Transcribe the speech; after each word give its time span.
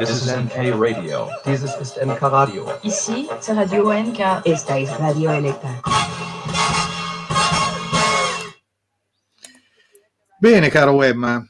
This 0.00 0.22
is 0.22 0.32
MK 0.34 0.80
Radio. 0.80 1.28
Dieses 1.44 1.76
ist 1.78 2.02
MK 2.02 2.22
Radio. 2.22 2.64
Ici, 2.82 3.28
c'est 3.38 3.52
Radio 3.54 3.92
NK. 3.92 4.46
Esta 4.46 4.78
es 4.78 4.88
Radio 4.98 5.30
NK. 5.30 5.60
Bene, 10.38 10.70
caro 10.70 10.92
Webma, 10.92 11.46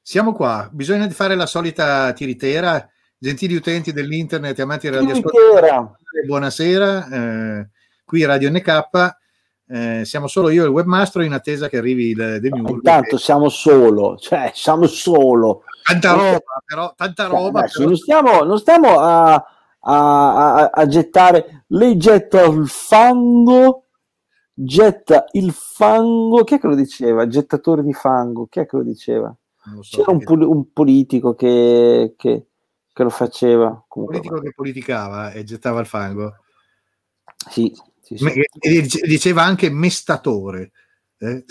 siamo 0.00 0.34
qua. 0.34 0.68
Bisogna 0.70 1.10
fare 1.10 1.34
la 1.34 1.46
solita 1.46 2.12
tiritera. 2.12 2.88
Gentili 3.18 3.56
utenti 3.56 3.92
dell'internet 3.92 4.56
e 4.56 4.62
amanti 4.62 4.88
del 4.88 5.04
Tiritera. 5.06 5.92
buonasera. 6.24 7.08
Eh, 7.08 7.68
qui 8.04 8.24
Radio 8.24 8.50
NK. 8.50 9.18
Eh, 9.66 10.04
siamo 10.04 10.28
solo 10.28 10.48
io 10.50 10.62
e 10.62 10.66
il 10.66 10.72
webmaster 10.72 11.22
in 11.22 11.32
attesa 11.32 11.68
che 11.68 11.78
arrivi 11.78 12.10
il 12.10 12.38
The 12.40 12.50
Mule. 12.50 12.70
Intanto 12.70 13.18
siamo 13.18 13.48
solo, 13.48 14.16
cioè 14.16 14.52
siamo 14.54 14.86
solo. 14.86 15.64
Tanta 15.82 16.12
roba, 16.12 16.42
però, 16.64 16.92
tanta 16.96 17.26
roba. 17.26 17.58
adesso 17.60 17.78
però- 17.78 17.88
non 17.88 17.96
stiamo, 17.98 18.42
non 18.44 18.58
stiamo 18.58 18.98
a, 19.00 19.34
a- 19.34 20.54
a- 20.54 20.70
a 20.72 20.86
gettare. 20.86 21.64
Lei 21.68 21.96
getta 21.96 22.42
il 22.44 22.68
fango, 22.68 23.86
getta 24.52 25.24
il 25.32 25.52
fango. 25.52 26.44
Chi 26.44 26.54
è 26.54 26.60
che 26.60 26.66
lo 26.66 26.74
diceva? 26.74 27.26
Gettatore 27.26 27.82
di 27.82 27.92
fango. 27.92 28.46
Chi 28.46 28.60
è 28.60 28.66
che 28.66 28.76
lo 28.76 28.82
diceva? 28.82 29.34
so, 29.80 29.96
C'era 29.98 30.10
un, 30.12 30.22
poli- 30.24 30.44
un 30.44 30.72
politico 30.72 31.34
che, 31.34 32.14
che- 32.16 32.46
che 32.92 33.02
lo 33.02 33.10
faceva. 33.10 33.66
un 33.68 34.04
politico 34.06 34.40
che 34.40 34.52
politicava 34.54 35.30
e 35.32 35.44
gettava 35.44 35.80
il 35.80 35.86
fango. 35.86 36.34
sì, 37.50 37.72
sì, 38.02 38.16
sì. 38.16 38.42
E 38.58 38.86
diceva 39.06 39.42
anche 39.42 39.70
mestatore. 39.70 40.72
eh? 41.18 41.44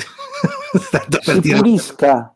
Tanto 0.91 1.21
Si 1.21 1.39
pulisca, 1.41 2.35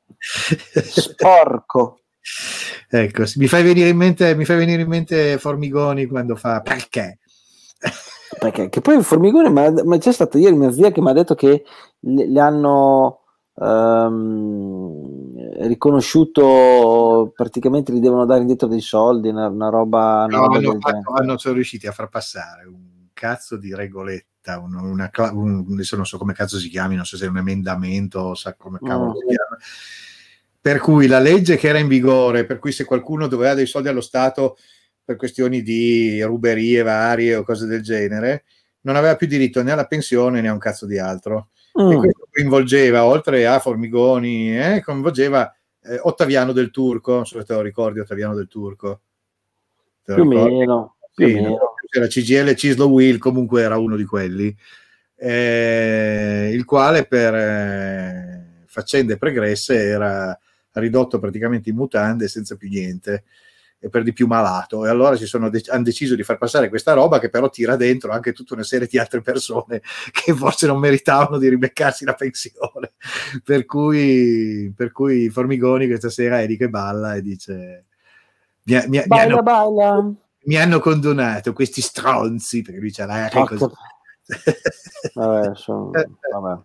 sporco. 0.84 2.00
ecco, 2.90 3.24
mi 3.36 3.48
fai 3.48 3.64
venire 3.64 3.90
in 3.90 3.98
mente, 3.98 4.36
mi 4.36 4.46
fai 4.46 4.58
venire 4.58 4.82
in 4.82 4.88
mente 4.88 5.38
Formigoni 5.38 6.06
quando 6.06 6.36
fa 6.36 6.62
perché? 6.62 7.20
Perché 8.40 8.70
che 8.70 8.82
poi 8.82 8.96
il 8.96 9.04
formigone, 9.04 9.50
ma, 9.50 9.70
ma 9.84 9.98
c'è 10.00 10.12
stata 10.12 10.40
ieri 10.40 10.56
mia 10.56 10.72
zia 10.72 10.92
che 10.92 11.02
mi 11.02 11.10
ha 11.10 11.14
detto 11.14 11.36
che 11.36 11.64
le, 12.00 12.28
le 12.28 12.40
hanno 12.40 13.20
ehm, 13.62 15.62
riconosciuto, 15.68 17.32
praticamente 17.36 17.94
gli 17.94 18.00
devono 18.00 18.26
dare 18.26 18.42
indietro 18.42 18.68
dei 18.68 18.82
soldi, 18.82 19.30
una, 19.30 19.48
una 19.48 19.70
roba, 19.70 20.26
una 20.28 20.38
No, 20.38 20.48
roba 20.48 20.58
hanno, 20.58 20.78
fatto- 20.80 21.12
hanno- 21.14 21.38
sono 21.38 21.54
riusciti 21.54 21.86
a 21.86 21.92
far 21.92 22.10
passare 22.10 22.66
un 22.66 23.10
cazzo 23.14 23.58
di 23.58 23.76
regoletta, 23.76 24.58
un- 24.60 24.74
una, 24.76 25.12
un- 25.32 25.66
adesso 25.74 25.96
non 25.96 26.06
so 26.06 26.18
come 26.18 26.34
cazzo 26.34 26.58
si 26.58 26.70
chiami, 26.70 26.96
non 26.96 27.06
so 27.06 27.16
se 27.18 27.26
è 27.26 27.30
un 27.30 27.38
emendamento, 27.38 28.20
o 28.20 28.34
sa 28.34 28.56
come 28.56 28.80
cavolo 28.82 29.12
Mm. 29.12 29.16
si 29.16 29.26
chiama. 29.28 29.58
Per 30.64 30.80
cui 30.80 31.08
la 31.08 31.20
legge 31.20 31.58
che 31.58 31.68
era 31.68 31.78
in 31.78 31.90
vigore, 31.90 32.46
per 32.46 32.58
cui 32.58 32.72
se 32.72 32.86
qualcuno 32.86 33.28
doveva 33.28 33.54
dei 33.54 33.66
soldi 33.66 33.90
allo 33.90 34.00
Stato 34.00 34.56
per 35.04 35.18
questioni 35.18 35.62
di 35.62 36.24
ruberie 36.24 36.82
varie 36.84 37.36
o 37.36 37.44
cose 37.44 37.66
del 37.66 37.82
genere, 37.82 38.46
non 38.84 38.96
aveva 38.96 39.18
più 39.18 39.28
diritto 39.28 39.62
né 39.62 39.74
alla 39.74 39.88
pensione 39.88 40.40
né 40.40 40.48
a 40.48 40.54
un 40.54 40.60
cazzo 40.60 40.86
di 40.86 40.98
altro. 40.98 41.50
E 41.76 41.84
Mm. 41.84 41.98
questo 41.98 42.28
coinvolgeva, 42.32 43.04
oltre 43.04 43.46
a 43.46 43.60
Formigoni, 43.60 44.58
eh, 44.58 44.82
coinvolgeva 44.82 45.54
eh, 45.82 46.00
Ottaviano 46.04 46.54
del 46.54 46.72
Turco, 46.72 47.16
non 47.16 47.26
so 47.26 47.40
se 47.40 47.44
te 47.46 47.54
lo 47.54 47.60
ricordi 47.62 48.00
Ottaviano 48.00 48.34
del 48.34 48.48
Turco. 48.48 49.02
Te 50.02 50.14
più 50.14 50.24
o 50.24 50.26
meno, 50.28 50.96
più 51.14 51.28
Sì, 51.28 51.34
meno. 51.34 51.58
c'era 51.90 52.08
CGL 52.08 52.56
Cislo 52.56 52.88
Will, 52.88 53.18
comunque 53.18 53.64
era 53.64 53.78
uno 53.78 53.98
di 53.98 54.06
quelli, 54.06 54.56
eh, 55.18 56.52
il 56.54 56.64
quale 56.64 57.06
per 57.06 57.34
eh, 57.36 58.64
faccende 58.68 59.18
pregresse 59.18 59.76
era 59.78 60.38
ridotto 60.80 61.20
praticamente 61.20 61.70
in 61.70 61.76
mutande 61.76 62.28
senza 62.28 62.56
più 62.56 62.70
niente 62.70 63.24
e 63.80 63.90
per 63.90 64.04
di 64.04 64.14
più 64.14 64.28
malato 64.28 64.86
e 64.86 64.90
allora 64.90 65.18
dec- 65.18 65.70
hanno 65.70 65.84
deciso 65.84 66.16
di 66.16 66.24
far 66.24 66.38
passare 66.38 66.70
questa 66.70 66.94
roba 66.94 67.20
che 67.20 67.30
però 67.30 67.50
tira 67.50 67.76
dentro 67.76 68.14
anche 68.14 68.32
tutta 68.32 68.54
una 68.54 68.64
serie 68.64 68.88
di 68.88 68.98
altre 68.98 69.22
persone 69.22 69.82
che 70.12 70.34
forse 70.34 70.68
non 70.68 70.80
meritavano 70.80 71.38
di 71.38 71.50
ribeccarsi 71.50 72.06
la 72.06 72.14
pensione 72.14 72.94
per 73.44 73.66
cui, 73.66 74.72
per 74.76 74.92
cui 74.94 75.30
Formigoni 75.30 75.88
questa 75.88 76.10
sera 76.10 76.40
è 76.40 76.48
lì 76.48 76.56
che 76.56 76.70
balla 76.70 77.16
e 77.16 77.22
dice 77.22 77.86
mi, 78.64 78.82
mi 78.88 78.98
ha- 79.00 79.06
mi 79.06 79.20
hanno 79.20 79.42
baila. 79.42 80.12
mi 80.46 80.56
hanno 80.56 80.80
condonato 80.80 81.52
questi 81.52 81.82
stronzi 81.82 82.62
perché 82.62 82.80
lui 82.80 82.92
c'ha 82.92 83.06
l'aria 83.06 83.44
così. 83.46 83.58
Porca- 83.60 83.78
Vabbè, 85.16 85.56
sono- 85.56 85.92
vabbè. 86.32 86.62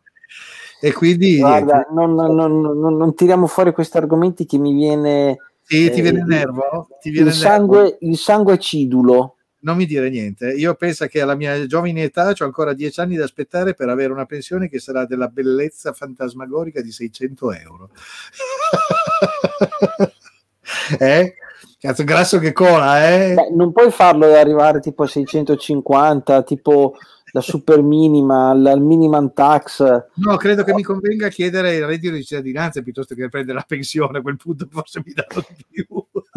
E 0.80 0.92
quindi 0.92 1.38
Guarda, 1.38 1.86
non, 1.92 2.14
non- 2.14 2.34
non- 2.34 2.60
non- 2.60 2.96
non 2.96 3.14
tiriamo 3.14 3.46
fuori 3.46 3.72
questi 3.72 3.96
argomenti 3.96 4.46
che 4.46 4.58
mi 4.58 4.72
viene 4.72 5.38
sì, 5.68 5.90
ti 5.90 5.98
eh, 5.98 6.02
viene 6.02 6.20
il 6.20 6.24
nervo? 6.24 6.88
Ti 6.98 7.10
viene 7.10 7.28
il 7.28 7.34
il 7.34 7.40
nervo? 7.42 7.56
sangue, 7.56 7.98
il 8.00 8.16
sangue 8.16 8.52
acidulo. 8.54 9.36
Non 9.60 9.76
mi 9.76 9.84
dire 9.84 10.08
niente. 10.08 10.50
Io 10.52 10.74
penso 10.76 11.04
che 11.06 11.20
alla 11.20 11.34
mia 11.34 11.66
giovane 11.66 12.04
età 12.04 12.30
ho 12.30 12.44
ancora 12.44 12.72
dieci 12.72 13.00
anni 13.00 13.16
da 13.16 13.24
aspettare 13.24 13.74
per 13.74 13.90
avere 13.90 14.12
una 14.12 14.24
pensione 14.24 14.70
che 14.70 14.78
sarà 14.78 15.04
della 15.04 15.28
bellezza 15.28 15.92
fantasmagorica 15.92 16.80
di 16.80 16.90
600 16.90 17.52
euro. 17.52 17.90
eh? 20.98 21.34
Cazzo 21.78 22.04
grasso 22.04 22.38
che 22.38 22.52
cola, 22.52 23.06
eh? 23.10 23.34
Beh, 23.34 23.50
non 23.54 23.72
puoi 23.72 23.90
farlo 23.90 24.26
e 24.26 24.38
arrivare 24.38 24.80
tipo 24.80 25.02
a 25.02 25.06
650, 25.06 26.42
tipo 26.44 26.94
la 27.32 27.40
super 27.40 27.82
minima, 27.82 28.50
al, 28.50 28.64
al 28.66 28.80
minimum 28.80 29.32
tax. 29.32 29.82
No, 30.14 30.36
credo 30.36 30.64
che 30.64 30.74
mi 30.74 30.82
convenga 30.82 31.28
chiedere 31.28 31.76
il 31.76 31.86
reddito 31.86 32.14
di 32.14 32.24
cittadinanza 32.24 32.82
piuttosto 32.82 33.14
che 33.14 33.28
prendere 33.28 33.58
la 33.58 33.64
pensione. 33.66 34.18
A 34.18 34.22
quel 34.22 34.36
punto 34.36 34.66
forse 34.70 35.02
mi 35.04 35.12
danno 35.12 35.44
di 35.48 35.64
più. 35.68 35.86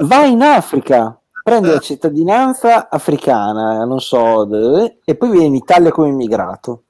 Vai 0.08 0.32
in 0.32 0.42
Africa, 0.42 1.20
prendi 1.44 1.70
la 1.70 1.80
cittadinanza 1.80 2.90
africana, 2.90 3.84
non 3.86 4.00
so, 4.00 4.48
e 5.04 5.16
poi 5.16 5.32
vieni 5.32 5.48
in 5.48 5.56
Italia 5.56 5.92
come 5.92 6.10
immigrato. 6.10 6.84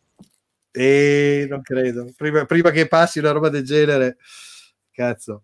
E 0.72 1.48
non 1.50 1.62
credo. 1.62 2.08
Prima, 2.16 2.46
prima 2.46 2.72
che 2.72 2.88
passi 2.88 3.20
una 3.20 3.32
roba 3.32 3.50
del 3.50 3.66
genere, 3.66 4.18
cazzo, 4.92 5.44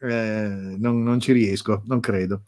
eh, 0.00 0.76
non, 0.78 1.02
non 1.02 1.20
ci 1.20 1.32
riesco, 1.32 1.82
non 1.86 2.00
credo. 2.00 2.42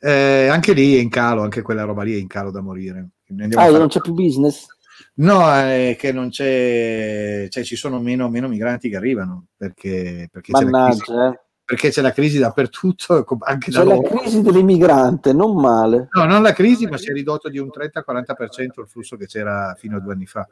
Eh, 0.00 0.48
anche 0.48 0.72
lì 0.72 0.96
è 0.96 1.00
in 1.00 1.08
calo, 1.08 1.42
anche 1.42 1.62
quella 1.62 1.84
roba 1.84 2.02
lì 2.02 2.14
è 2.14 2.18
in 2.18 2.26
calo 2.26 2.50
da 2.50 2.60
morire. 2.60 3.10
Andiamo 3.28 3.64
Ah, 3.64 3.70
non 3.70 3.88
c'è 3.88 4.00
più 4.00 4.12
business? 4.12 4.66
No, 5.14 5.46
è 5.52 5.94
che 5.98 6.10
non 6.10 6.30
c'è, 6.30 7.46
cioè 7.50 7.64
ci 7.64 7.76
sono 7.76 8.00
meno, 8.00 8.30
meno 8.30 8.48
migranti 8.48 8.88
che 8.88 8.96
arrivano 8.96 9.48
perché, 9.56 10.28
perché, 10.32 10.52
c'è 10.52 10.64
la 10.64 10.88
crisi, 10.88 11.12
eh. 11.12 11.40
perché 11.64 11.90
c'è 11.90 12.00
la 12.00 12.12
crisi 12.12 12.38
dappertutto, 12.38 13.26
anche 13.40 13.70
da 13.70 13.80
C'è 13.80 13.84
la 13.84 13.94
loro. 13.94 14.08
crisi 14.08 14.40
dell'immigrante, 14.40 15.34
non 15.34 15.54
male. 15.54 16.08
No, 16.12 16.24
non 16.24 16.42
la 16.42 16.52
crisi, 16.52 16.86
ma 16.86 16.96
si 16.96 17.10
è 17.10 17.12
ridotto 17.12 17.50
di 17.50 17.58
un 17.58 17.68
30-40% 17.68 18.80
il 18.80 18.88
flusso 18.88 19.16
che 19.16 19.26
c'era 19.26 19.74
fino 19.78 19.98
a 19.98 20.00
due 20.00 20.14
anni 20.14 20.26
fa. 20.26 20.48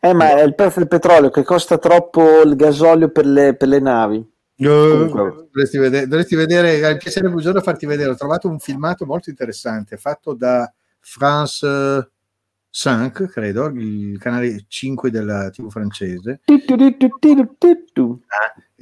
Eh, 0.00 0.12
ma 0.12 0.36
è 0.36 0.42
il 0.42 0.56
prezzo 0.56 0.80
del 0.80 0.88
petrolio 0.88 1.30
che 1.30 1.44
costa 1.44 1.78
troppo 1.78 2.40
il 2.40 2.56
gasolio 2.56 3.10
per 3.10 3.26
le, 3.26 3.54
per 3.54 3.68
le 3.68 3.78
navi. 3.78 4.30
Comunque. 4.56 5.48
Dovresti 5.52 5.78
vedere, 5.78 6.06
dovresti 6.08 6.34
vedere, 6.34 6.92
mi 6.92 6.96
piacerebbe 6.96 7.34
un 7.34 7.40
giorno 7.40 7.60
farti 7.60 7.86
vedere. 7.86 8.10
Ho 8.10 8.16
trovato 8.16 8.48
un 8.48 8.58
filmato 8.58 9.06
molto 9.06 9.30
interessante 9.30 9.96
fatto 9.96 10.34
da 10.34 10.72
France 10.98 12.11
5, 12.74 13.28
credo, 13.28 13.66
il 13.66 14.18
canale 14.18 14.64
5 14.66 15.10
della 15.10 15.50
TV 15.50 15.70
francese, 15.70 16.40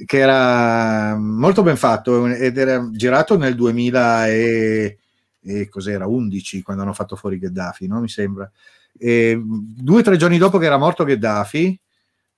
che 0.05 0.17
era 0.17 1.17
molto 1.17 1.61
ben 1.61 1.75
fatto 1.75 2.25
ed 2.25 2.57
era 2.57 2.89
girato 2.93 3.37
nel 3.37 3.53
2000 3.53 4.27
e, 4.27 4.97
e 5.41 5.67
cos'era 5.67 6.07
11 6.07 6.61
quando 6.61 6.83
hanno 6.83 6.93
fatto 6.93 7.17
fuori 7.17 7.37
Gheddafi, 7.37 7.87
no? 7.87 7.99
Mi 7.99 8.07
sembra. 8.07 8.49
E 8.97 9.37
due 9.43 9.99
o 9.99 10.03
tre 10.03 10.15
giorni 10.15 10.37
dopo 10.37 10.57
che 10.57 10.67
era 10.67 10.77
morto 10.77 11.03
Gheddafi, 11.03 11.79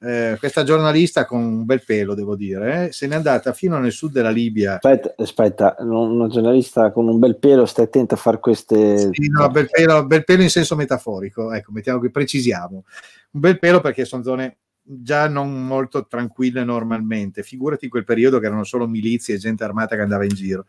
eh, 0.03 0.36
questa 0.38 0.64
giornalista 0.64 1.25
con 1.25 1.41
un 1.41 1.66
bel 1.66 1.84
pelo, 1.86 2.14
devo 2.14 2.36
dire, 2.36 2.88
eh, 2.88 2.91
se 2.91 3.08
n'è 3.08 3.16
andata 3.16 3.53
fino 3.53 3.78
nel 3.80 3.91
sud 3.91 4.12
della 4.12 4.30
Libia. 4.30 4.74
Aspetta, 4.74 5.13
aspetta, 5.18 5.75
un- 5.80 6.12
una 6.12 6.27
giornalista 6.27 6.92
con 6.92 7.07
un 7.07 7.19
bel 7.19 7.38
pelo, 7.38 7.66
stai 7.66 7.86
attento 7.86 8.16
a 8.16 8.18
fare 8.18 8.39
queste... 8.39 9.10
Sì, 9.12 9.27
no, 9.30 9.48
bel, 9.50 9.69
pelo, 9.69 10.06
bel 10.06 10.24
pelo 10.24 10.42
in 10.42 10.50
senso 10.50 10.75
metaforico, 10.75 11.54
ecco, 11.54 11.72
mettiamo 11.72 12.00
qui, 12.00 12.12
precisiamo. 12.12 12.83
Un 13.31 13.39
bel 13.39 13.60
pelo 13.60 13.80
perché 13.80 14.04
sono 14.06 14.24
zone 14.24 14.57
già 14.86 15.30
non 15.30 15.66
molto 15.66 16.06
tranquille 16.07 16.63
normalmente, 16.66 17.42
figurati 17.42 17.86
in 17.86 17.92
quel 17.92 18.04
periodo 18.04 18.39
che 18.39 18.48
erano 18.48 18.66
solo 18.66 18.88
milizie 18.88 19.36
e 19.36 19.38
gente 19.38 19.63
armata 19.63 19.95
che 19.95 20.01
andava 20.01 20.25
in 20.25 20.36
giro. 20.36 20.66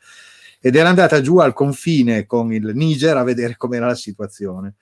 Ed 0.61 0.77
era 0.77 0.89
andata 0.89 1.21
giù 1.21 1.39
al 1.39 1.53
confine 1.53 2.25
con 2.25 2.53
il 2.53 2.71
Niger 2.73 3.17
a 3.17 3.25
vedere 3.25 3.57
com'era 3.57 3.87
la 3.87 3.95
situazione. 3.95 4.75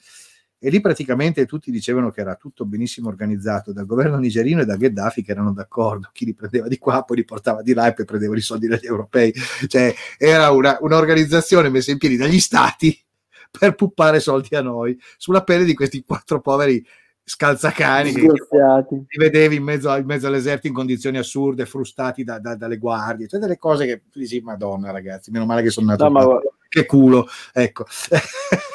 E 0.65 0.71
lì 0.71 0.81
praticamente 0.81 1.45
tutti 1.45 1.73
dicevano 1.73 2.13
che 2.13 2.21
era 2.21 2.37
tutto 2.37 2.65
benissimo 2.65 3.09
organizzato 3.09 3.73
dal 3.73 3.85
governo 3.85 4.17
nigerino 4.19 4.61
e 4.61 4.65
da 4.65 4.77
Gheddafi 4.77 5.25
che 5.25 5.33
erano 5.33 5.53
d'accordo. 5.53 6.11
Chi 6.13 6.25
li 6.25 6.35
prendeva 6.35 6.69
di 6.69 6.79
qua, 6.79 7.03
poi 7.03 7.17
li 7.17 7.25
portava 7.25 7.63
di 7.63 7.75
là 7.75 7.89
e 7.89 7.95
poi 7.95 8.05
prendeva 8.05 8.37
i 8.37 8.41
soldi 8.41 8.69
dagli 8.69 8.87
europei. 8.87 9.35
Cioè 9.67 9.93
era 10.17 10.53
una, 10.53 10.79
un'organizzazione 10.81 11.69
messa 11.69 11.91
in 11.91 11.99
piedi 11.99 12.17
dagli 12.17 12.39
stati 12.39 12.97
per 13.51 13.75
puppare 13.75 14.21
soldi 14.21 14.55
a 14.55 14.63
noi 14.63 14.97
sulla 15.17 15.43
pelle 15.43 15.65
di 15.65 15.75
questi 15.75 16.05
quattro 16.05 16.41
poveri 16.41 16.87
scalzacani 17.25 18.13
che 18.13 18.21
li 18.21 19.19
vedevi 19.19 19.57
in 19.57 19.65
mezzo, 19.65 19.93
in 19.97 20.07
mezzo 20.07 20.29
all'esercito 20.29 20.69
in 20.69 20.75
condizioni 20.75 21.19
assurde, 21.19 21.67
frustati 21.67 22.23
da- 22.23 22.39
da- 22.39 22.55
dalle 22.55 22.79
guardie, 22.79 23.27
cioè 23.27 23.41
delle 23.41 23.59
cose 23.59 23.85
che 23.85 24.03
dici, 24.13 24.41
madonna 24.41 24.93
ragazzi, 24.93 25.33
meno 25.33 25.45
male 25.45 25.63
che 25.63 25.71
sono 25.71 25.87
nato 25.89 26.05
No. 26.09 26.41
Che 26.73 26.87
culo, 26.87 27.27
ecco. 27.53 27.85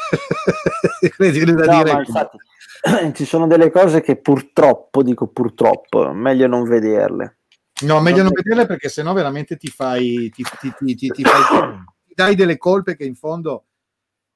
No, 1.02 2.00
infatti 2.00 2.38
ci 3.16 3.26
sono 3.26 3.48
delle 3.48 3.72
cose 3.72 4.02
che 4.02 4.18
purtroppo, 4.18 5.02
dico 5.04 5.28
purtroppo, 5.28 6.12
meglio 6.14 6.48
non 6.48 6.64
vederle. 6.64 7.40
No, 7.82 8.00
meglio 8.02 8.24
non 8.24 8.32
Vabbè. 8.32 8.42
vederle 8.44 8.66
perché 8.66 8.90
sennò 8.90 9.14
veramente 9.14 9.58
ti 9.58 9.68
fai, 9.68 10.32
ti, 10.34 10.44
ti- 10.60 10.96
ti- 10.96 11.10
ti- 11.12 11.24
fai- 11.24 11.84
dai 12.14 12.36
delle 12.36 12.58
colpe 12.58 12.96
che 12.96 13.04
in 13.04 13.16
fondo 13.16 13.66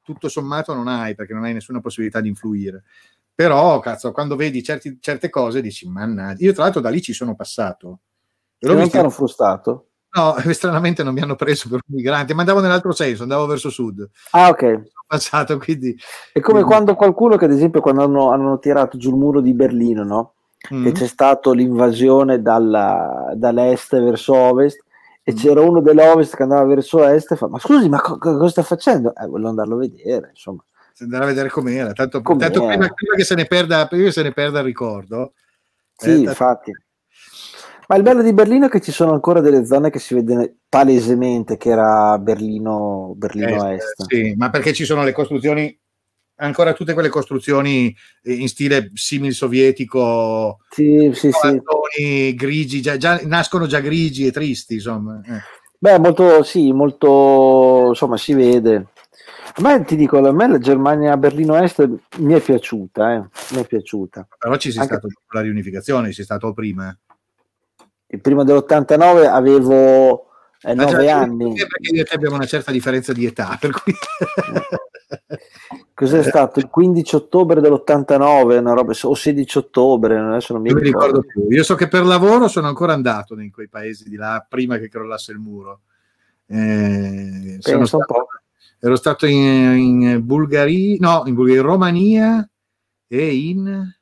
tutto 0.04 0.28
sommato 0.30 0.74
non 0.74 0.88
hai 0.88 1.16
perché 1.16 1.34
non 1.34 1.44
hai 1.44 1.54
nessuna 1.54 1.80
possibilità 1.82 2.20
di 2.22 2.30
influire. 2.30 2.84
Però, 3.34 3.80
cazzo, 3.80 4.12
quando 4.12 4.36
vedi 4.36 4.62
certi- 4.64 4.98
certe 5.00 5.30
cose 5.30 5.62
dici, 5.62 5.88
mannaggia. 5.88 6.44
Io 6.44 6.54
tra 6.54 6.64
l'altro 6.64 6.82
da 6.82 6.90
lì 6.90 7.02
ci 7.02 7.14
sono 7.14 7.36
passato. 7.36 8.00
E 8.60 8.68
l'ho 8.68 8.74
non 8.74 8.84
visto- 8.84 9.10
frustato? 9.10 9.91
No, 10.14 10.36
stranamente 10.54 11.04
non 11.04 11.14
mi 11.14 11.22
hanno 11.22 11.36
preso 11.36 11.70
per 11.70 11.80
un 11.88 11.96
migrante, 11.96 12.34
ma 12.34 12.42
andavo 12.42 12.60
nell'altro 12.60 12.92
senso, 12.92 13.24
andavo 13.24 13.46
verso 13.46 13.70
sud. 13.70 14.08
Ah, 14.32 14.50
ok. 14.50 14.62
Sono 14.92 15.06
passato, 15.08 15.58
quindi... 15.58 15.92
È 16.32 16.40
come 16.40 16.60
Quindi- 16.60 16.64
quando 16.64 16.96
qualcuno 16.96 17.36
che, 17.38 17.46
ad 17.46 17.52
esempio, 17.52 17.82
quando 17.82 18.04
hanno, 18.04 18.32
hanno 18.32 18.60
tirato 18.60 18.98
giù 18.98 19.10
il 19.10 19.16
muro 19.16 19.42
di 19.42 19.54
Berlino, 19.54 20.04
no? 20.04 20.34
Mm. 20.74 20.84
Che 20.86 20.92
c'è 20.92 21.08
stato 21.08 21.54
l'invasione 21.54 22.42
dalla- 22.42 23.32
dall'est 23.36 24.00
verso 24.00 24.36
ovest 24.36 24.80
e 25.24 25.34
Mm. 25.34 25.36
c'era 25.36 25.62
uno 25.62 25.82
dell'ovest 25.82 26.36
che 26.36 26.44
andava 26.44 26.64
verso 26.66 27.04
est 27.04 27.32
e 27.32 27.36
fa: 27.36 27.48
Ma 27.48 27.58
scusi, 27.58 27.90
ma 27.90 28.00
co- 28.00 28.18
co- 28.20 28.38
cosa 28.38 28.50
sta 28.50 28.62
facendo? 28.64 29.14
Eh, 29.16 29.26
voglio 29.26 29.50
andarlo 29.50 29.74
a 29.76 29.80
vedere, 29.80 30.30
insomma. 30.30 30.64
andare 31.00 31.24
a 31.24 31.28
vedere 31.28 31.50
com'era, 31.50 31.94
tanto, 31.94 32.22
Com'era. 32.22 32.52
tanto 32.52 32.68
prima, 32.68 32.88
prima 32.94 33.16
che 33.16 33.24
se 33.24 33.34
ne 33.34 33.46
perda, 33.46 33.88
prima 33.88 34.04
che 34.06 34.12
se 34.12 34.22
ne 34.22 34.32
perda 34.34 34.60
il 34.60 34.66
ricordo. 34.66 35.34
Sì, 35.96 36.10
Eh, 36.10 36.14
tanto- 36.14 36.30
infatti. 36.30 36.72
Ma 37.92 37.98
il 37.98 38.04
bello 38.04 38.22
di 38.22 38.32
Berlino 38.32 38.68
è 38.68 38.70
che 38.70 38.80
ci 38.80 38.94
sono 38.94 39.12
ancora 39.12 39.42
delle 39.42 39.66
zone 39.66 39.90
che 39.90 40.00
si 40.00 40.14
vede 40.14 40.60
palesemente 40.70 41.58
che 41.58 41.72
era 41.72 42.18
Berlino, 42.20 43.12
Berlino 43.18 43.68
Eh, 43.70 43.74
Est. 43.76 44.06
Sì, 44.08 44.34
ma 44.38 44.50
perché 44.50 44.72
ci 44.72 44.86
sono 44.86 45.04
le 45.04 45.12
costruzioni, 45.12 45.78
ancora 46.36 46.72
tutte 46.72 46.94
quelle 46.94 47.10
costruzioni 47.10 47.94
eh, 48.24 48.32
in 48.34 48.48
stile 48.48 48.92
simil 48.94 49.34
sovietico, 49.34 50.60
Sì, 50.70 51.12
sì, 51.14 51.32
sì. 51.34 52.34
grigi, 52.34 52.82
già, 52.82 52.96
già- 52.96 53.20
nascono 53.26 53.66
già 53.68 53.82
grigi 53.82 54.26
e 54.26 54.32
tristi, 54.32 54.76
insomma. 54.76 55.20
eh. 55.26 55.40
Beh, 55.78 56.00
molto, 56.00 56.44
sì, 56.44 56.72
molto, 56.72 57.88
insomma, 57.90 58.16
si 58.16 58.34
vede. 58.34 58.86
A 59.56 59.62
me, 59.62 59.84
ti 59.84 59.98
dico, 59.98 60.18
a 60.18 60.32
me 60.32 60.48
la 60.48 60.60
Germania 60.60 61.18
Berlino 61.18 61.58
Est 61.62 61.86
mi 62.20 62.36
è 62.36 62.40
piaciuta, 62.40 63.16
eh, 63.16 63.20
mi 63.54 63.62
è 63.64 63.68
piaciuta. 63.68 64.26
Però 64.40 64.56
ci 64.56 64.72
sei 64.72 64.80
Anche- 64.80 64.94
stato 64.96 65.08
la 65.34 65.42
riunificazione, 65.42 66.14
sei 66.14 66.24
stato 66.24 66.54
prima. 66.54 66.98
Il 68.14 68.22
primo 68.22 68.44
dell'89 68.44 69.26
avevo 69.28 70.26
eh, 70.62 70.72
Ah, 70.72 70.76
già, 70.76 70.92
nove 70.92 71.04
io- 71.06 71.16
anni. 71.16 71.54
Perché 71.56 71.96
io 71.96 72.06
abbiamo 72.12 72.36
una 72.36 72.46
certa 72.46 72.72
differenza 72.72 73.14
di 73.14 73.26
età, 73.26 73.58
per 73.60 73.72
cui... 73.72 73.94
Cos'è 75.94 76.24
stato? 76.24 76.60
Il 76.60 76.68
15 76.68 77.16
ottobre 77.16 77.62
dell'89, 77.62 78.58
una 78.58 78.74
roba, 78.74 78.94
o 79.04 79.14
16 79.16 79.58
ottobre, 79.58 80.18
adesso 80.18 80.54
non 80.54 80.62
mi 80.64 80.70
ricordo. 80.74 80.86
ricordo 80.86 81.24
più. 81.26 81.48
Io 81.50 81.64
so 81.64 81.76
che 81.76 81.88
per 81.88 82.06
lavoro 82.06 82.48
sono 82.48 82.68
ancora 82.68 82.94
andato 82.94 83.40
in 83.40 83.52
quei 83.52 83.68
paesi 83.70 84.10
di 84.10 84.16
là 84.16 84.44
prima 84.48 84.78
che 84.78 84.90
crollasse 84.90 85.32
il 85.32 85.38
muro. 85.40 85.82
Eh, 86.48 87.58
sono 87.60 87.86
stato- 87.86 88.28
ero 88.80 88.96
stato 88.96 89.26
in, 89.28 89.38
in 89.38 90.20
Bulgaria, 90.26 90.98
no, 91.00 91.24
in, 91.28 91.36
Bulgaria, 91.36 91.62
in 91.62 91.68
Romania 91.68 92.50
e 93.08 93.36
in 93.36 93.96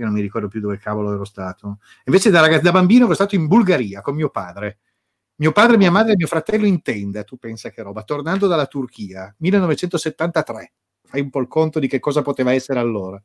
che 0.00 0.06
non 0.06 0.14
mi 0.14 0.22
ricordo 0.22 0.48
più 0.48 0.60
dove 0.60 0.78
cavolo 0.78 1.12
ero 1.12 1.24
stato. 1.24 1.78
Invece 2.04 2.30
da, 2.30 2.40
ragazzo, 2.40 2.62
da 2.62 2.72
bambino 2.72 3.04
ero 3.04 3.14
stato 3.14 3.34
in 3.34 3.46
Bulgaria 3.46 4.00
con 4.00 4.14
mio 4.14 4.30
padre. 4.30 4.78
Mio 5.36 5.52
padre, 5.52 5.76
mia 5.76 5.90
madre 5.90 6.12
e 6.12 6.16
mio 6.16 6.26
fratello 6.26 6.66
in 6.66 6.82
tenda, 6.82 7.22
tu 7.22 7.36
pensa 7.36 7.70
che 7.70 7.82
roba, 7.82 8.02
tornando 8.02 8.46
dalla 8.46 8.66
Turchia, 8.66 9.34
1973. 9.38 10.72
Fai 11.04 11.20
un 11.20 11.30
po' 11.30 11.40
il 11.40 11.48
conto 11.48 11.78
di 11.78 11.88
che 11.88 11.98
cosa 11.98 12.22
poteva 12.22 12.52
essere 12.52 12.78
allora. 12.78 13.22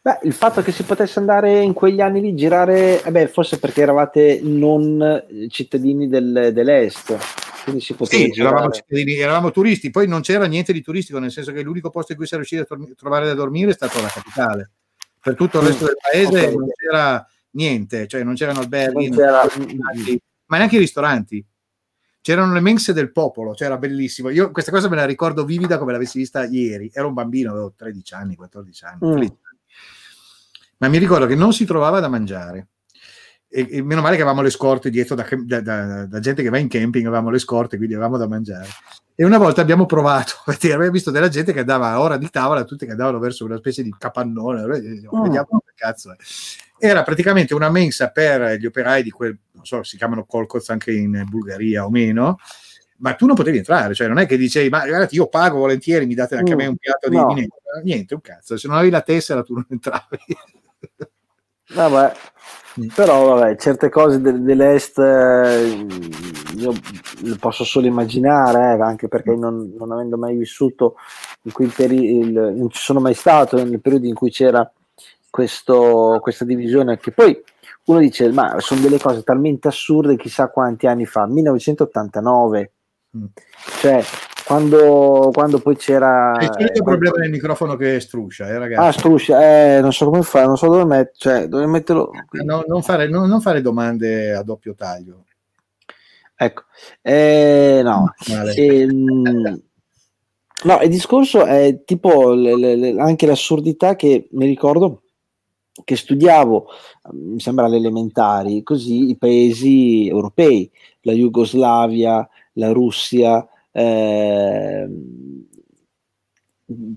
Beh, 0.00 0.20
il 0.22 0.32
fatto 0.32 0.62
che 0.62 0.72
si 0.72 0.84
potesse 0.84 1.18
andare 1.18 1.60
in 1.60 1.74
quegli 1.74 2.00
anni 2.00 2.20
lì, 2.20 2.34
girare, 2.34 3.02
eh 3.02 3.10
beh, 3.10 3.28
forse 3.28 3.58
perché 3.58 3.82
eravate 3.82 4.40
non 4.42 5.02
eh, 5.02 5.48
cittadini 5.50 6.08
del- 6.08 6.50
dell'est, 6.54 7.16
quindi 7.64 7.82
si 7.82 7.94
poteva 7.94 8.32
Sì, 8.32 8.40
eravamo, 8.40 8.70
eravamo 8.86 9.50
turisti, 9.50 9.90
poi 9.90 10.08
non 10.08 10.22
c'era 10.22 10.46
niente 10.46 10.72
di 10.72 10.80
turistico, 10.80 11.18
nel 11.18 11.32
senso 11.32 11.52
che 11.52 11.62
l'unico 11.62 11.90
posto 11.90 12.12
in 12.12 12.18
cui 12.18 12.26
si 12.26 12.32
è 12.32 12.36
riusciti 12.36 12.62
a 12.62 12.94
trovare 12.96 13.26
da 13.26 13.34
dormire 13.34 13.72
è 13.72 13.74
stato 13.74 14.00
la 14.00 14.08
capitale. 14.08 14.70
Per 15.20 15.34
tutto 15.34 15.60
il 15.60 15.66
resto 15.66 15.84
del 15.86 15.96
paese 16.00 16.46
Ok. 16.46 16.54
non 16.54 16.68
c'era 16.74 17.26
niente, 17.50 18.06
cioè 18.06 18.22
non 18.22 18.34
c'erano 18.34 18.60
alberghi, 18.60 19.08
Non 19.08 19.16
c'era- 19.18 19.42
ma 20.46 20.56
neanche 20.56 20.76
i 20.76 20.80
ristoranti. 20.80 21.44
C'erano 22.20 22.52
le 22.52 22.60
mense 22.60 22.92
del 22.92 23.10
popolo, 23.12 23.54
cioè 23.54 23.68
era 23.68 23.78
bellissimo. 23.78 24.28
Io 24.28 24.50
questa 24.50 24.70
cosa 24.70 24.88
me 24.88 24.96
la 24.96 25.04
ricordo 25.06 25.44
vivida 25.44 25.78
come 25.78 25.92
l'avessi 25.92 26.18
vista 26.18 26.44
ieri. 26.44 26.90
Ero 26.92 27.08
un 27.08 27.14
bambino, 27.14 27.50
avevo 27.52 27.72
13 27.76 28.14
anni, 28.14 28.34
14 28.36 28.84
anni. 28.84 28.98
Mm. 29.06 29.12
13 29.12 29.36
anni. 29.42 29.58
Ma 30.78 30.88
mi 30.88 30.98
ricordo 30.98 31.26
che 31.26 31.34
non 31.34 31.52
si 31.52 31.64
trovava 31.64 32.00
da 32.00 32.08
mangiare. 32.08 32.68
E, 33.50 33.66
e 33.70 33.82
meno 33.82 34.02
male 34.02 34.16
che 34.16 34.22
avevamo 34.22 34.42
le 34.42 34.50
scorte 34.50 34.90
dietro 34.90 35.14
da, 35.14 35.26
da- 35.32 35.60
da- 35.60 36.04
da 36.06 36.20
gente 36.20 36.42
che 36.42 36.50
va 36.50 36.58
in 36.58 36.68
camping, 36.68 37.06
avevamo 37.06 37.30
le 37.30 37.38
scorte, 37.38 37.76
quindi 37.76 37.94
avevamo 37.94 38.18
da 38.18 38.28
mangiare. 38.28 38.68
E 39.14 39.24
una 39.24 39.38
volta 39.38 39.62
abbiamo 39.62 39.86
provato, 39.86 40.32
perché 40.44 40.72
abbiamo 40.72 40.92
visto 40.92 41.10
della 41.10 41.28
gente 41.28 41.52
che 41.52 41.60
andava 41.60 41.88
a 41.88 42.00
ora 42.00 42.18
di 42.18 42.28
tavola, 42.30 42.64
tutte 42.64 42.84
che 42.84 42.92
andavano 42.92 43.18
verso 43.18 43.44
una 43.44 43.56
specie 43.56 43.82
di 43.82 43.94
capannone, 43.98 44.62
Mm. 44.66 45.22
vediamo 45.22 45.62
che 45.64 45.72
cazzo 45.74 46.12
è. 46.12 46.16
Era 46.78 47.02
praticamente 47.02 47.54
una 47.54 47.70
mensa 47.70 48.10
per 48.10 48.58
gli 48.58 48.66
operai 48.66 49.02
di 49.02 49.10
quel, 49.10 49.36
non 49.52 49.64
so, 49.64 49.82
si 49.82 49.96
chiamano 49.96 50.24
kolkoz 50.24 50.68
anche 50.68 50.92
in 50.92 51.24
Bulgaria 51.28 51.84
o 51.84 51.90
meno, 51.90 52.38
ma 52.98 53.14
tu 53.14 53.26
non 53.26 53.34
potevi 53.34 53.56
entrare, 53.58 53.94
cioè 53.94 54.06
non 54.08 54.18
è 54.18 54.26
che 54.26 54.36
dicevi, 54.36 54.68
ma 54.68 54.86
guardate, 54.86 55.14
io 55.14 55.26
pago 55.28 55.58
volentieri, 55.58 56.04
mi 56.06 56.14
date 56.14 56.36
anche 56.36 56.52
a 56.52 56.56
me 56.56 56.66
un 56.66 56.76
piatto 56.76 57.08
di 57.08 57.16
No. 57.16 57.26
niente, 57.32 57.56
niente, 57.82 58.14
un 58.14 58.20
cazzo, 58.20 58.56
se 58.56 58.68
non 58.68 58.76
avevi 58.76 58.92
la 58.92 59.00
tessera 59.02 59.42
tu 59.42 59.54
non 59.54 59.66
entravi. 59.70 60.18
Vabbè, 61.74 62.12
Mm. 62.80 62.86
però 62.94 63.34
vabbè, 63.34 63.56
certe 63.56 63.88
cose 63.88 64.20
del- 64.20 64.40
dell'est 64.42 64.98
eh, 65.00 65.84
io 66.56 66.72
le 67.22 67.36
posso 67.40 67.64
solo 67.64 67.86
immaginare, 67.86 68.76
eh, 68.76 68.80
anche 68.82 69.08
perché 69.08 69.34
non, 69.34 69.74
non 69.76 69.90
avendo 69.90 70.16
mai 70.16 70.36
vissuto 70.36 70.94
in 71.42 71.52
quel 71.52 71.72
periodo, 71.74 72.50
non 72.50 72.70
ci 72.70 72.80
sono 72.80 73.00
mai 73.00 73.14
stato 73.14 73.56
nel 73.64 73.80
periodo 73.80 74.06
in 74.06 74.14
cui 74.14 74.30
c'era 74.30 74.70
questo, 75.28 76.18
questa 76.20 76.44
divisione, 76.44 76.98
che 76.98 77.10
poi 77.10 77.36
uno 77.86 77.98
dice, 77.98 78.30
ma 78.32 78.60
sono 78.60 78.80
delle 78.80 78.98
cose 79.00 79.22
talmente 79.24 79.66
assurde, 79.68 80.16
chissà 80.16 80.48
quanti 80.48 80.86
anni 80.86 81.06
fa, 81.06 81.26
1989, 81.26 82.72
Mm. 83.16 83.24
cioè 83.80 84.04
quando, 84.48 85.30
quando 85.32 85.58
poi 85.60 85.76
c'era... 85.76 86.38
È 86.38 86.44
il 86.44 86.50
solito 86.54 86.78
eh, 86.78 86.82
problema 86.82 87.18
del 87.18 87.30
microfono 87.30 87.76
che 87.76 88.00
struscia, 88.00 88.48
eh, 88.48 88.54
Ah, 88.54 88.58
ragazzi. 88.58 88.98
struscia, 88.98 89.76
eh, 89.76 89.80
non 89.82 89.92
so 89.92 90.06
come 90.06 90.22
fare, 90.22 90.46
non 90.46 90.56
so 90.56 90.68
dove 90.68 90.86
mettere, 90.86 91.12
cioè, 91.16 91.46
dove 91.48 91.66
metterlo. 91.66 92.10
No, 92.44 92.64
non, 92.66 92.82
fare, 92.82 93.08
non- 93.08 93.28
non 93.28 93.42
fare 93.42 93.60
domande 93.60 94.32
a 94.34 94.42
doppio 94.42 94.74
taglio. 94.74 95.24
Ecco, 96.34 96.62
eh, 97.02 97.80
no, 97.84 98.14
Male. 98.28 98.54
Ehm, 98.54 99.60
no, 100.64 100.80
il 100.82 100.88
discorso 100.88 101.44
è 101.44 101.82
tipo 101.84 102.32
le- 102.32 102.56
le- 102.56 102.76
le- 102.76 103.00
anche 103.00 103.26
l'assurdità 103.26 103.96
che 103.96 104.28
mi 104.32 104.46
ricordo 104.46 105.02
che 105.84 105.94
studiavo, 105.96 106.66
mi 107.12 107.38
sembra 107.40 107.66
alle 107.66 107.76
elementari, 107.76 108.62
così 108.62 109.10
i 109.10 109.16
paesi 109.16 110.08
europei, 110.08 110.70
la 111.02 111.12
Jugoslavia, 111.12 112.26
la 112.54 112.72
Russia, 112.72 113.46
ehm, 113.72 115.18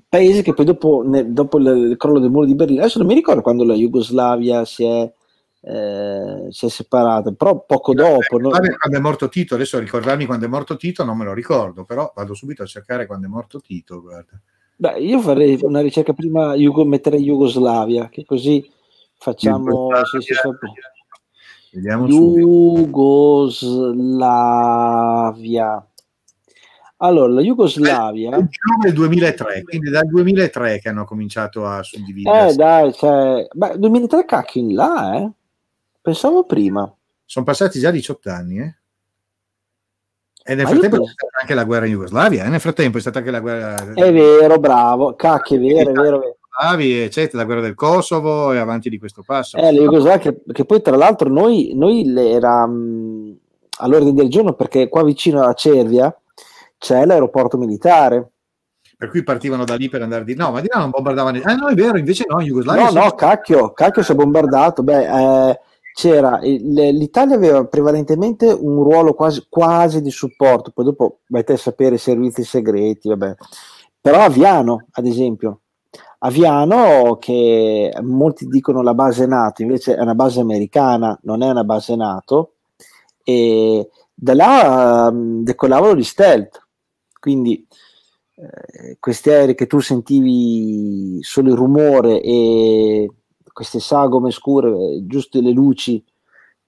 paesi 0.10 0.42
che 0.42 0.54
poi 0.54 0.66
dopo, 0.66 1.01
ne- 1.06 1.32
dopo 1.32 1.58
il, 1.58 1.92
il 1.92 1.96
crollo 1.98 2.20
del 2.20 2.30
muro 2.30 2.46
di 2.46 2.56
Berlino, 2.56 2.82
adesso 2.82 3.00
non 3.00 3.08
mi 3.08 3.13
ricordo 3.13 3.42
quando 3.42 3.63
la 3.63 3.75
Jugoslavia 3.75 4.66
si 4.66 4.84
è, 4.84 5.10
eh, 5.62 6.48
si 6.50 6.66
è 6.66 6.70
separata, 6.70 7.32
però 7.32 7.63
poco 7.66 7.94
dopo. 7.94 8.38
no? 8.38 8.50
Quando 8.50 8.98
è 8.98 9.00
morto 9.00 9.30
Tito, 9.30 9.56
adesso 9.56 9.80
ricordarmi 9.80 10.25
quando 10.25 10.46
è 10.46 10.50
morto 10.50 10.75
Tito 10.75 11.06
non 11.06 11.18
me 11.18 11.24
lo 11.25 11.34
ricordo, 11.34 11.86
però 11.86 12.12
vado 12.16 12.34
subito 12.34 12.63
a 12.63 12.68
cercare 12.68 13.06
quando 13.06 13.28
è 13.28 13.30
morto 13.30 13.62
Tito. 13.62 14.04
Beh, 14.75 15.00
io 15.00 15.20
farei 15.20 15.58
una 15.62 15.82
ricerca 15.82 16.13
prima, 16.13 16.56
Jugo, 16.56 16.84
metterei 16.84 17.24
Jugoslavia, 17.24 18.10
che 18.10 18.25
così 18.25 18.68
facciamo... 19.18 19.90
sì, 20.06 20.20
sì, 20.22 20.34
subito. 20.34 20.74
Jugoslavia. 23.88 25.90
Allora, 27.03 27.34
la 27.34 27.41
Jugoslavia... 27.41 28.29
Il 28.38 28.48
giugno 28.50 28.77
del 28.84 28.93
2003, 28.93 29.63
quindi 29.63 29.89
dal 29.89 30.05
2003 30.05 30.79
che 30.79 30.89
hanno 30.89 31.05
cominciato 31.05 31.65
a 31.65 31.79
Eh, 31.79 31.84
suddividersi. 31.84 32.55
dai, 32.58 32.93
cioè... 32.93 33.48
Beh, 33.51 33.77
2003 33.79 34.25
cacchio 34.25 34.62
in 34.62 34.75
là, 34.75 35.15
eh? 35.17 35.31
Pensavo 36.00 36.43
prima. 36.46 36.91
Sono 37.25 37.46
passati 37.46 37.79
già 37.79 37.89
18 37.89 38.29
anni, 38.29 38.60
eh? 38.60 38.75
E 40.43 40.55
nel 40.55 40.63
Ma 40.65 40.70
frattempo 40.72 40.96
io- 40.98 41.03
c'è 41.03 41.12
stata 41.12 41.38
anche 41.41 41.53
la 41.53 41.63
guerra 41.63 41.86
in 41.86 41.91
Jugoslavia, 41.93 42.46
e 42.46 42.50
nel 42.50 42.60
frattempo 42.60 42.98
è 42.98 43.01
stata 43.01 43.20
anche 43.20 43.31
la 43.31 43.39
guerra 43.39 43.93
È 43.93 44.12
vero, 44.13 44.60
bravo, 44.60 45.15
cacchio, 45.15 45.58
è 45.58 45.60
vero, 45.60 45.89
è 45.89 45.93
vero. 45.93 46.17
è 46.17 46.20
vero. 46.20 47.03
Eccetera, 47.03 47.38
la 47.39 47.46
guerra 47.46 47.62
del 47.62 47.74
Kosovo 47.74 48.51
e 48.51 48.58
avanti 48.60 48.89
di 48.89 49.00
questo 49.00 49.24
passo. 49.25 49.58
Eh, 49.58 49.72
la 49.74 49.81
Jugoslavia 49.81 50.20
che, 50.20 50.41
che, 50.51 50.65
poi 50.65 50.81
tra 50.81 50.96
l'altro 50.96 51.29
noi, 51.29 51.72
noi 51.74 52.03
era 52.15 52.67
mh, 52.67 53.38
all'ordine 53.79 54.13
del 54.13 54.29
giorno 54.29 54.53
perché 54.53 54.88
qua 54.88 55.03
vicino 55.03 55.41
a 55.41 55.53
Cervia 55.53 56.15
c'è 56.81 57.05
l'aeroporto 57.05 57.59
militare. 57.59 58.31
Per 58.97 59.09
cui 59.09 59.21
partivano 59.21 59.65
da 59.65 59.75
lì 59.75 59.88
per 59.88 60.01
andare 60.01 60.23
di 60.23 60.33
no, 60.33 60.50
ma 60.51 60.61
di 60.61 60.67
là 60.67 60.79
non 60.79 60.89
bombardavano. 60.89 61.39
Ah, 61.43 61.53
no, 61.53 61.67
è 61.67 61.75
vero, 61.75 62.00
invece 62.00 62.25
no, 62.27 62.39
in 62.39 62.47
Jugoslavia. 62.47 62.89
No, 62.89 63.03
no, 63.03 63.11
cacchio, 63.11 63.71
cacchio 63.71 64.01
si 64.01 64.11
è 64.11 64.15
bombardato. 64.15 64.81
Beh, 64.81 65.50
eh, 65.50 65.59
c'era 65.93 66.39
l'Italia 66.41 67.35
aveva 67.35 67.65
prevalentemente 67.65 68.47
un 68.47 68.81
ruolo 68.81 69.13
quasi, 69.13 69.45
quasi 69.47 70.01
di 70.01 70.09
supporto, 70.09 70.71
poi 70.71 70.85
dopo 70.85 71.19
vai 71.27 71.43
a 71.45 71.57
sapere 71.57 71.95
i 71.95 72.00
servizi 72.00 72.43
segreti, 72.43 73.09
vabbè. 73.09 73.35
però 74.00 74.21
Aviano, 74.21 74.88
ad 74.91 75.05
esempio, 75.05 75.61
Aviano 76.19 77.17
che 77.19 77.93
molti 78.01 78.47
dicono 78.47 78.81
la 78.81 78.93
base 78.93 79.27
NATO, 79.27 79.61
invece 79.61 79.95
è 79.95 80.01
una 80.01 80.15
base 80.15 80.39
americana, 80.39 81.17
non 81.23 81.43
è 81.43 81.50
una 81.50 81.63
base 81.63 81.95
NATO, 81.95 82.53
e 83.23 83.89
da 84.13 84.33
là 84.33 85.09
um, 85.11 85.43
decollavano 85.43 85.95
gli 85.95 86.03
stealth, 86.03 86.67
quindi 87.22 87.66
eh, 88.36 88.98
questi 89.00 89.30
aerei 89.30 89.56
che 89.56 89.68
tu 89.68 89.80
sentivi 89.80 91.22
solo 91.22 91.51
il 91.51 91.56
rumore 91.56 92.22
e 92.22 93.10
queste 93.54 93.80
sagome 93.80 94.32
scure, 94.32 95.06
giusto 95.06 95.40
le 95.40 95.51
luci 95.51 96.04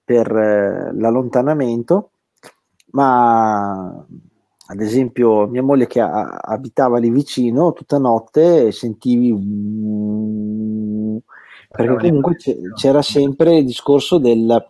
per 0.04 0.30
eh, 0.30 0.92
l'allontanamento, 0.94 2.10
ma 2.92 4.06
ad 4.66 4.80
esempio 4.80 5.48
mia 5.48 5.62
moglie 5.62 5.88
che 5.88 6.00
a, 6.00 6.38
abitava 6.40 6.98
lì 6.98 7.10
vicino, 7.10 7.72
tutta 7.72 7.98
notte 7.98 8.70
sentivi 8.70 9.32
perché 11.68 12.08
comunque 12.08 12.36
c'era 12.76 13.02
sempre 13.02 13.56
il 13.56 13.64
discorso 13.64 14.18
del 14.18 14.64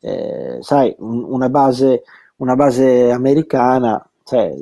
eh, 0.00 0.58
sai, 0.60 0.94
un, 0.98 1.24
una, 1.24 1.48
base, 1.48 2.02
una 2.36 2.56
base 2.56 3.10
americana 3.10 4.07
cioè, 4.28 4.52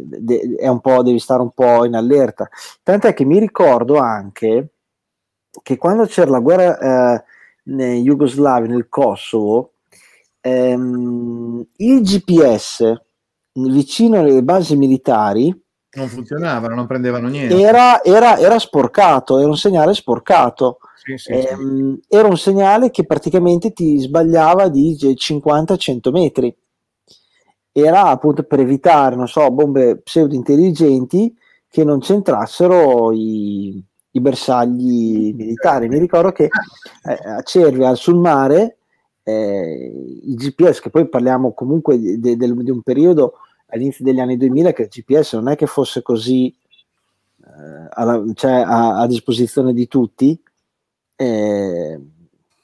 è 0.58 0.68
un 0.68 0.80
po', 0.80 1.02
devi 1.02 1.18
stare 1.18 1.42
un 1.42 1.50
po' 1.50 1.85
in 1.85 1.96
allerta. 1.96 2.49
Tant'è 2.85 3.12
che 3.14 3.25
mi 3.25 3.40
ricordo 3.40 3.96
anche 3.96 4.75
che 5.61 5.76
quando 5.76 6.06
c'era 6.06 6.30
la 6.30 6.38
guerra 6.38 7.16
eh, 7.16 7.25
in 7.64 8.04
Jugoslavia, 8.04 8.68
nel 8.68 8.88
Kosovo, 8.88 9.73
ehm, 10.40 11.66
il 11.78 12.00
GPS 12.00 12.94
vicino 13.54 14.20
alle 14.20 14.42
basi 14.44 14.76
militari 14.76 15.52
non 15.96 16.08
funzionavano, 16.08 16.75
non 16.75 16.87
prendevano 16.87 17.26
niente. 17.28 17.58
Era, 17.58 18.04
era, 18.04 18.38
era 18.38 18.58
sporcato, 18.58 19.38
era 19.38 19.49
un 19.49 19.56
segnale 19.56 19.94
sporcato. 19.94 20.78
Sì, 20.94 21.16
sì, 21.16 21.32
ehm, 21.32 21.94
sì. 21.94 22.16
Era 22.16 22.28
un 22.28 22.37
segnale 22.37 22.90
che 22.90 23.04
praticamente 23.04 23.73
ti 23.73 23.99
sbagliava 23.99 24.68
di 24.68 24.94
50-100 24.94 26.11
metri. 26.12 26.54
Era 27.78 28.04
appunto 28.04 28.42
per 28.45 28.61
evitare, 28.61 29.16
non 29.16 29.28
so, 29.28 29.50
bombe 29.50 29.99
pseudo 29.99 30.35
intelligenti 30.35 31.37
che 31.68 31.85
non 31.85 32.00
centrassero 32.00 33.12
i, 33.12 33.85
i 34.12 34.21
bersagli 34.21 35.35
militari. 35.35 35.87
Mi 35.87 35.99
ricordo 35.99 36.33
che 36.33 36.45
eh, 36.45 37.28
a 37.28 37.42
Cervia, 37.42 37.95
sul 37.95 38.16
mare, 38.16 38.78
eh, 39.23 40.21
i 40.23 40.35
GPS, 40.37 40.80
che 40.80 40.88
poi 40.88 41.06
parliamo 41.06 41.52
comunque 41.52 41.99
di, 41.99 42.18
di, 42.18 42.37
di, 42.38 42.71
un 42.71 42.80
periodo 42.80 43.35
all'inizio 43.66 44.06
degli 44.06 44.21
anni 44.21 44.38
2000 44.38 44.73
che 44.73 44.83
il 44.83 44.88
GPS 44.88 45.35
non 45.35 45.49
è 45.49 45.54
che 45.54 45.66
fosse 45.66 46.00
così 46.00 46.47
eh, 46.47 47.88
alla, 47.90 48.25
cioè 48.33 48.52
a, 48.52 49.00
a, 49.00 49.06
disposizione 49.06 49.75
di 49.75 49.87
tutti, 49.87 50.40
eh, 51.14 52.00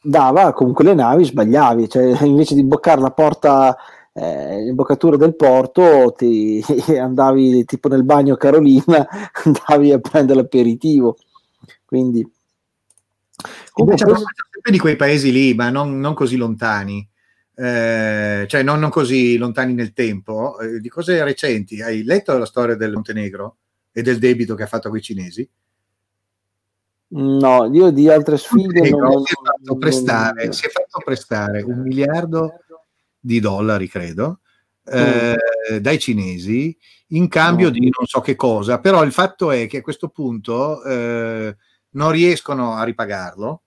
dava 0.01 0.55
comunque 0.55 0.85
le 0.85 0.95
navi, 0.95 1.25
sbagliavi, 1.25 1.87
cioè 1.91 2.17
invece 2.25 2.55
di 2.55 2.61
imboccare 2.61 3.03
la 3.03 3.11
porta 3.11 3.77
eh, 4.13 4.63
l'imboccatura 4.63 5.17
del 5.17 5.37
porto 5.37 6.13
ti 6.17 6.63
andavi 6.99 7.65
tipo 7.65 7.89
nel 7.89 8.05
bagno 8.05 8.37
Carolina 8.37 9.07
andavi 9.45 9.93
a 9.93 9.99
prendere 9.99 10.41
l'aperitivo 10.41 11.17
quindi 11.85 12.27
comunque 13.73 14.05
questo... 14.05 14.25
di 14.71 14.79
quei 14.79 14.97
paesi 14.97 15.33
lì, 15.33 15.55
ma 15.55 15.71
non, 15.71 15.99
non 15.99 16.15
così 16.15 16.37
lontani, 16.37 17.07
eh, 17.55 18.45
cioè 18.49 18.63
non, 18.63 18.81
non, 18.81 18.91
così 18.91 19.37
lontani 19.37 19.75
nel 19.75 19.93
tempo, 19.93 20.59
eh, 20.61 20.81
di 20.81 20.89
cose 20.89 21.23
recenti. 21.25 21.83
Hai 21.83 22.05
letto 22.05 22.37
la 22.37 22.47
storia 22.47 22.75
del 22.75 22.93
Montenegro 22.93 23.57
e 23.93 24.03
del 24.03 24.19
debito 24.19 24.55
che 24.55 24.63
ha 24.63 24.69
fatto 24.69 24.89
con 24.89 24.99
i 24.99 25.03
cinesi? 25.03 25.49
No, 27.15 27.71
io 27.71 27.91
di 27.91 28.09
altre 28.09 28.39
sfide 28.39 28.89
non, 28.89 29.23
si, 29.23 29.35
è 29.35 29.43
fatto 29.45 29.77
prestare, 29.77 30.45
non... 30.45 30.53
si 30.55 30.65
è 30.65 30.71
fatto 30.71 31.03
prestare 31.05 31.61
un 31.61 31.83
miliardo 31.83 32.55
di 33.23 33.39
dollari, 33.39 33.89
credo, 33.89 34.41
eh, 34.85 35.37
mm. 35.73 35.77
dai 35.77 35.99
cinesi 35.99 36.77
in 37.09 37.29
cambio 37.29 37.69
mm. 37.69 37.73
di 37.73 37.81
non 37.97 38.07
so 38.07 38.21
che 38.21 38.35
cosa, 38.35 38.81
però 38.81 39.05
il 39.05 39.13
fatto 39.13 39.51
è 39.51 39.67
che 39.69 39.79
a 39.79 39.83
questo 39.83 40.09
punto 40.09 40.83
eh, 40.83 41.57
non 41.91 42.11
riescono 42.11 42.75
a 42.75 42.83
ripagarlo. 42.85 43.63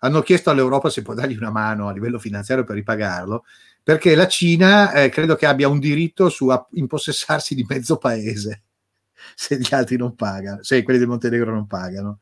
Hanno 0.00 0.20
chiesto 0.22 0.50
all'Europa 0.50 0.90
se 0.90 1.02
può 1.02 1.14
dargli 1.14 1.36
una 1.36 1.50
mano 1.50 1.88
a 1.88 1.92
livello 1.92 2.18
finanziario 2.18 2.64
per 2.64 2.76
ripagarlo, 2.76 3.44
perché 3.82 4.14
la 4.14 4.28
Cina 4.28 4.92
eh, 4.92 5.08
credo 5.08 5.36
che 5.36 5.46
abbia 5.46 5.68
un 5.68 5.78
diritto 5.78 6.28
su 6.28 6.48
a 6.48 6.66
impossessarsi 6.72 7.54
di 7.54 7.64
mezzo 7.68 7.96
paese 7.96 8.62
se 9.34 9.58
gli 9.58 9.74
altri 9.74 9.96
non 9.96 10.14
pagano, 10.14 10.62
se 10.62 10.82
quelli 10.82 10.98
del 10.98 11.08
Montenegro 11.08 11.52
non 11.52 11.66
pagano. 11.66 12.20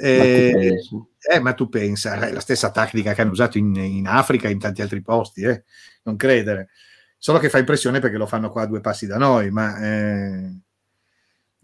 Eh, 0.00 0.78
ma, 0.90 1.34
eh, 1.34 1.40
ma 1.40 1.52
tu 1.54 1.68
pensa, 1.68 2.14
è 2.14 2.32
la 2.32 2.40
stessa 2.40 2.70
tecnica 2.70 3.14
che 3.14 3.20
hanno 3.20 3.32
usato 3.32 3.58
in, 3.58 3.74
in 3.74 4.06
Africa 4.06 4.48
e 4.48 4.52
in 4.52 4.60
tanti 4.60 4.80
altri 4.80 5.02
posti, 5.02 5.42
eh? 5.42 5.64
non 6.04 6.16
credere. 6.16 6.68
Solo 7.16 7.38
che 7.38 7.48
fa 7.48 7.58
impressione 7.58 7.98
perché 7.98 8.16
lo 8.16 8.26
fanno 8.26 8.50
qua 8.50 8.62
a 8.62 8.66
due 8.66 8.80
passi 8.80 9.06
da 9.06 9.18
noi, 9.18 9.50
ma 9.50 9.76
eh, 9.80 10.60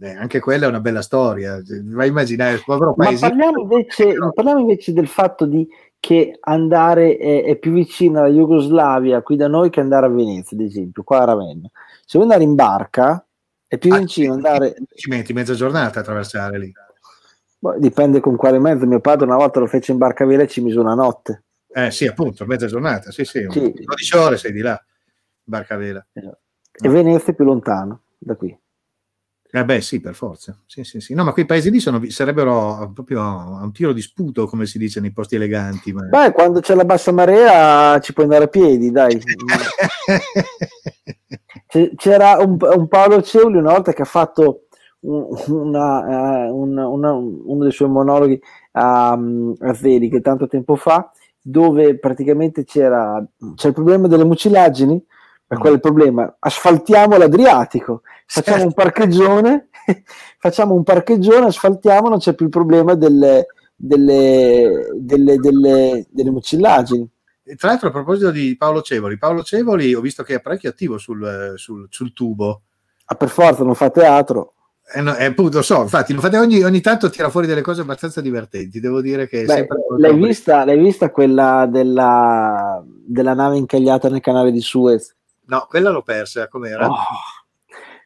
eh, 0.01 0.11
anche 0.11 0.41
quella 0.41 0.67
è 0.67 0.69
una 0.69 0.81
bella 0.81 1.03
storia. 1.03 1.63
Vai 1.85 2.09
a 2.09 2.11
immaginare 2.11 2.61
povero 2.65 2.95
paese. 2.95 3.23
Ma 3.23 3.29
parliamo 3.29 3.61
invece, 3.61 4.15
parliamo 4.35 4.61
invece 4.61 4.93
del 4.93 5.07
fatto 5.07 5.47
di 5.47 5.67
che 6.01 6.37
andare 6.41 7.17
è, 7.17 7.45
è, 7.45 7.57
più 7.57 7.73
vicino 7.73 8.19
alla 8.19 8.29
Jugoslavia 8.29 9.23
qui 9.23 9.37
da 9.37 9.49
noi 9.49 9.71
che 9.71 9.81
andare 9.81 10.07
a 10.07 10.11
Venezia, 10.11 10.57
ad 10.57 10.65
esempio, 10.65 11.05
qua 11.05 11.21
a 11.21 11.25
Ravenna. 11.27 11.71
Se 12.05 12.19
vuoi 12.19 12.25
andare 12.25 12.43
in 12.43 12.55
barca 12.55 13.25
è 13.67 13.79
più 13.79 13.93
ah, 13.93 13.99
vicino 13.99 14.35
andare. 14.35 14.75
Ci 14.95 15.09
metti 15.09 15.33
mezza 15.33 15.55
giornata 15.55 15.99
a 15.99 16.03
attraversare 16.03 16.59
lì. 16.59 16.73
Boh, 17.65 17.79
dipende 17.79 18.21
con 18.21 18.37
quale 18.37 18.59
mezzo. 18.59 18.85
Mio 18.85 19.01
padre 19.01 19.25
una 19.25 19.37
volta 19.37 19.59
lo 19.59 19.67
fece 19.67 19.93
in 19.93 19.97
barca 19.97 20.27
vela 20.27 20.43
e 20.43 20.49
ci 20.49 20.61
mise 20.61 20.79
una 20.79 20.93
notte. 20.93 21.45
Eh 21.67 21.91
sì, 21.91 22.07
appunto, 22.07 22.45
mezza 22.45 22.67
giornata, 22.67 23.11
sì, 23.11 23.25
sì, 23.25 23.47
sì. 23.49 23.73
12 23.73 24.17
ore 24.17 24.37
sei 24.37 24.53
di 24.53 24.61
là, 24.61 24.79
barca 25.43 25.77
vela. 25.77 26.07
E 26.13 26.89
Venezia 26.89 27.33
è 27.33 27.35
più 27.35 27.47
lontano 27.47 28.03
da 28.19 28.37
qui. 28.37 28.55
Eh 29.51 29.65
beh, 29.65 29.81
sì, 29.81 30.01
per 30.01 30.15
forza. 30.15 30.61
Sì, 30.67 30.85
sì, 30.85 31.01
sì. 31.01 31.15
No, 31.15 31.25
ma 31.25 31.33
quei 31.33 31.47
paesi 31.47 31.71
lì 31.71 31.81
sono, 31.81 32.03
sarebbero 32.11 32.91
proprio 32.93 33.23
a 33.23 33.63
un 33.63 33.73
tiro 33.73 33.95
di 33.95 34.03
sputo, 34.03 34.47
come 34.47 34.67
si 34.67 34.77
dice 34.77 35.01
nei 35.01 35.13
posti 35.13 35.37
eleganti. 35.37 35.91
Ma... 35.93 36.03
Beh, 36.03 36.33
quando 36.33 36.61
c'è 36.61 36.75
la 36.75 36.85
bassa 36.85 37.13
marea 37.13 37.99
ci 38.01 38.13
puoi 38.13 38.27
andare 38.27 38.45
a 38.45 38.49
piedi, 38.49 38.91
dai. 38.91 39.19
C'era 41.97 42.37
un, 42.39 42.57
un, 42.61 42.89
Paolo 42.89 43.23
Ceuli 43.23 43.57
una 43.57 43.73
volta 43.73 43.93
che 43.93 44.03
ha 44.03 44.07
fatto 44.07 44.64
una, 45.05 46.49
uh, 46.49 46.57
una, 46.57 46.89
una, 46.89 47.13
uno 47.13 47.63
dei 47.63 47.73
suoi 47.73 47.89
monologhi 47.89 48.41
a, 48.73 49.13
a 49.13 49.75
Zeli, 49.75 50.21
tanto 50.21 50.47
tempo 50.47 50.77
fa, 50.77 51.11
dove 51.41 51.99
praticamente 51.99 52.65
c'era, 52.65 53.25
c'è 53.55 53.69
il 53.69 53.75
problema 53.75 54.09
delle 54.09 54.25
mucilaggini 54.25 55.05
ma 55.47 55.59
qual 55.59 55.73
è 55.73 55.75
il 55.75 55.81
problema? 55.81 56.37
Asfaltiamo 56.39 57.17
l'Adriatico, 57.17 58.03
facciamo 58.27 58.59
certo. 58.59 58.67
un 58.67 58.73
parcheggione, 58.73 59.69
facciamo 60.39 60.75
un 60.75 60.83
parcheggione, 60.83 61.47
asfaltiamo, 61.47 62.09
non 62.09 62.19
c'è 62.19 62.35
più 62.35 62.47
il 62.47 62.51
problema 62.51 62.95
delle, 62.95 63.47
delle, 63.77 64.89
delle, 64.95 65.37
delle, 65.37 66.07
delle 66.11 66.31
mucillaggini. 66.31 67.09
Tra 67.57 67.69
l'altro, 67.69 67.89
a 67.89 67.93
proposito 67.93 68.31
di 68.31 68.57
Paolo 68.57 68.81
Cevoli, 68.81 69.19
Paolo 69.19 69.43
Cevoli 69.43 69.93
ho 69.93 70.01
visto 70.01 70.23
che 70.23 70.37
è 70.37 70.41
parecchio 70.41 70.71
attivo 70.71 70.97
sul, 70.97 71.53
sul, 71.57 71.87
sul 71.91 72.13
tubo. 72.15 72.63
Ah, 73.05 73.15
per 73.15 73.29
forza, 73.29 73.65
non 73.65 73.75
fa 73.75 73.91
teatro. 73.91 74.55
Eh 74.93 75.01
no, 75.01 75.17
eh, 75.17 75.25
appunto, 75.25 75.63
so, 75.63 75.81
infatti, 75.83 76.13
ogni, 76.37 76.63
ogni, 76.63 76.81
tanto 76.81 77.09
tira 77.09 77.31
fuori 77.31 77.47
delle 77.47 77.63
cose 77.63 77.81
abbastanza 77.81 78.21
divertenti. 78.21 78.81
Devo 78.81 79.01
dire 79.01 79.27
che 79.27 79.45
Beh, 79.45 79.67
l'hai, 79.97 80.15
vista, 80.15 80.65
l'hai 80.65 80.79
vista 80.79 81.11
quella 81.11 81.67
della, 81.67 82.83
della 82.85 83.35
nave 83.35 83.57
incagliata 83.57 84.09
nel 84.11 84.21
canale 84.21 84.53
di 84.53 84.61
Suez? 84.61 85.15
No, 85.47 85.67
quella 85.69 85.91
l'ho 85.91 86.03
persa, 86.03 86.49
com'era? 86.49 86.87
Oh, 86.87 86.97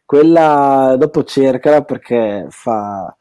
quella 0.04 0.94
dopo 0.96 1.24
cercala 1.24 1.82
perché 1.82 2.46
fa... 2.48 3.14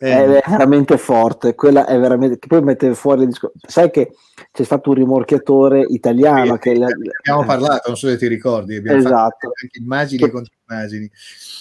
Eh. 0.00 0.40
È 0.40 0.42
veramente 0.46 0.96
forte, 0.96 1.54
quella 1.54 1.84
è 1.86 1.98
veramente... 1.98 2.38
Che 2.38 2.46
poi 2.46 2.62
mette 2.62 2.94
fuori 2.94 3.22
il 3.22 3.28
discorso. 3.28 3.56
Sai 3.66 3.90
che 3.90 4.12
c'è 4.52 4.62
stato 4.62 4.90
un 4.90 4.96
rimorchiatore 4.96 5.84
italiano 5.88 6.54
sì, 6.54 6.58
che... 6.60 6.70
Abbiamo 6.70 7.44
parlato, 7.44 7.88
non 7.88 7.96
so 7.96 8.08
se 8.08 8.16
ti 8.16 8.28
ricordi, 8.28 8.76
abbiamo 8.76 8.98
esatto. 8.98 9.46
anche 9.60 9.78
immagini 9.80 10.22
che... 10.22 10.30
contro 10.30 10.54
immagini. 10.68 11.10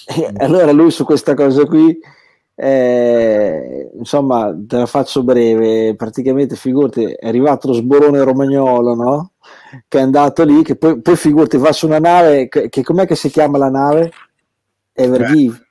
Allora 0.37 0.71
lui 0.71 0.91
su 0.91 1.03
questa 1.03 1.33
cosa 1.33 1.65
qui 1.65 1.99
eh, 2.59 3.91
insomma, 3.95 4.51
te 4.65 4.77
la 4.77 4.87
faccio 4.87 5.23
breve, 5.23 5.95
praticamente 5.95 6.55
figurati, 6.55 7.03
è 7.03 7.27
arrivato 7.27 7.67
lo 7.67 7.73
sborone 7.73 8.23
romagnolo, 8.23 8.95
no? 8.95 9.31
Che 9.87 9.99
è 9.99 10.01
andato 10.01 10.43
lì, 10.43 10.63
che 10.63 10.75
poi, 10.75 10.99
poi 10.99 11.15
figurati, 11.15 11.57
va 11.57 11.71
su 11.71 11.85
una 11.85 11.99
nave, 11.99 12.47
che, 12.47 12.69
che 12.69 12.81
com'è 12.81 13.05
che 13.05 13.15
si 13.15 13.29
chiama 13.29 13.59
la 13.59 13.69
nave? 13.69 14.11
Evergive. 14.91 15.66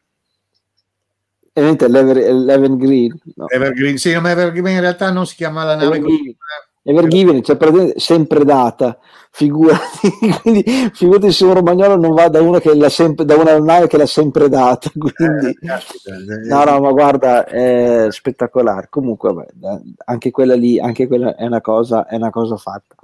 L'Evergreen. 1.61 3.19
No. 3.35 3.49
Evergreen, 3.49 3.97
sì, 3.97 4.15
ma 4.19 4.31
Evergreen 4.31 4.75
in 4.75 4.81
realtà 4.81 5.11
non 5.11 5.27
si 5.27 5.37
chiama 5.37 5.65
la 5.65 5.75
nave. 5.75 5.97
Evergiven, 5.97 6.37
Evergiven 6.83 7.43
cioè 7.43 7.93
sempre 7.97 8.45
data 8.45 8.99
figurati, 9.31 10.09
quindi 10.43 10.91
figurati 10.93 11.33
se 11.33 11.45
un 11.45 11.55
romagnolo 11.55 11.97
non 11.97 12.15
va 12.15 12.29
da 12.29 12.41
una, 12.41 12.61
che 12.61 12.75
l'ha 12.75 12.89
sempre, 12.89 13.25
da 13.25 13.37
una 13.37 13.59
nave 13.59 13.87
che 13.87 13.97
l'ha 13.97 14.07
sempre 14.07 14.49
data, 14.49 14.91
quindi 14.97 15.59
eh, 15.61 16.49
no, 16.49 16.65
no, 16.65 16.81
ma 16.81 16.91
guarda, 16.91 17.45
è 17.47 18.09
spettacolare. 18.11 18.89
Comunque, 18.89 19.33
vabbè, 19.33 19.81
anche 20.07 20.31
quella 20.31 20.55
lì, 20.55 20.79
anche 20.79 21.07
quella 21.07 21.37
è 21.37 21.45
una 21.45 21.61
cosa, 21.61 22.07
è 22.07 22.17
una 22.17 22.31
cosa 22.31 22.57
fatta. 22.57 22.95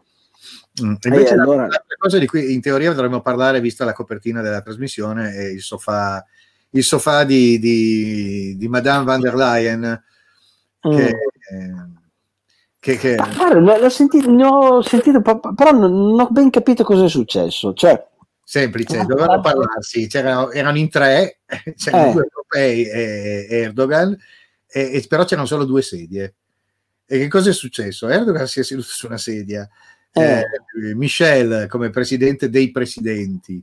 Mm. 0.83 0.95
Invece, 1.03 1.35
allora... 1.35 1.63
la, 1.63 1.85
la 1.87 1.97
cosa 1.99 2.19
di 2.19 2.27
cui 2.27 2.53
in 2.53 2.61
teoria 2.61 2.93
dovremmo 2.93 3.21
parlare, 3.21 3.61
vista 3.61 3.85
la 3.85 3.93
copertina 3.93 4.41
della 4.41 4.63
trasmissione, 4.63 5.33
è 5.33 5.45
il 5.45 5.61
sofà, 5.61 6.25
il 6.73 6.85
sofà 6.85 7.25
di, 7.25 7.59
di, 7.59 8.57
di 8.57 8.69
Madame 8.69 9.05
van 9.05 9.21
der 9.21 9.35
Leyen. 9.35 10.05
Mm. 10.87 10.97
Che, 10.97 11.07
eh, 11.07 11.17
che, 12.79 12.97
che... 12.97 13.15
Guarda, 13.15 13.79
l'ho 13.79 13.89
sentito, 13.89 14.31
ne 14.31 14.45
ho 14.45 14.83
sentito, 14.83 15.21
però 15.21 15.73
non, 15.73 16.19
ho 16.19 16.29
ben 16.31 16.51
capito 16.51 16.85
cosa 16.85 17.05
è 17.05 17.09
successo. 17.09 17.73
Cioè, 17.73 18.11
Semplice, 18.45 18.99
ah, 18.99 19.05
dovevano 19.05 19.41
parlarsi, 19.41 20.09
c'erano, 20.09 20.51
erano 20.51 20.79
in 20.79 20.89
tre, 20.89 21.41
c'erano 21.77 22.09
eh. 22.09 22.13
due 22.13 22.29
europei 22.29 22.85
e 22.85 23.47
Erdogan, 23.49 24.17
e, 24.67 24.81
e, 24.93 25.05
però 25.09 25.25
c'erano 25.25 25.47
solo 25.47 25.65
due 25.65 25.83
sedie. 25.83 26.35
E 27.07 27.19
che 27.19 27.29
cosa 27.29 27.51
è 27.51 27.53
successo? 27.53 28.09
Erdogan 28.09 28.47
si 28.47 28.61
è 28.61 28.65
seduto 28.65 28.89
su 28.89 29.07
una 29.07 29.19
sedia, 29.19 29.69
eh. 30.13 30.41
Eh, 30.41 30.95
Michel 30.95 31.67
come 31.69 31.91
presidente 31.91 32.51
dei 32.51 32.71
presidenti 32.71 33.63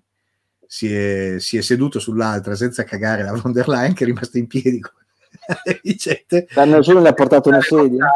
si 0.71 0.93
è, 0.93 1.39
si 1.39 1.57
è, 1.57 1.61
seduto 1.61 1.97
sull'altra 1.97 2.53
senza 2.53 2.83
cagare 2.83 3.23
la 3.23 3.31
von 3.31 3.51
der 3.51 3.67
Leyen 3.67 3.95
che 3.95 4.03
è 4.03 4.05
rimasta 4.07 4.37
in 4.37 4.45
piedi 4.45 4.79
Vicente, 5.81 6.47
nessuno 6.65 7.01
le 7.01 7.09
ha 7.09 7.13
portato 7.13 7.49
una 7.49 7.59
sedia. 7.59 8.11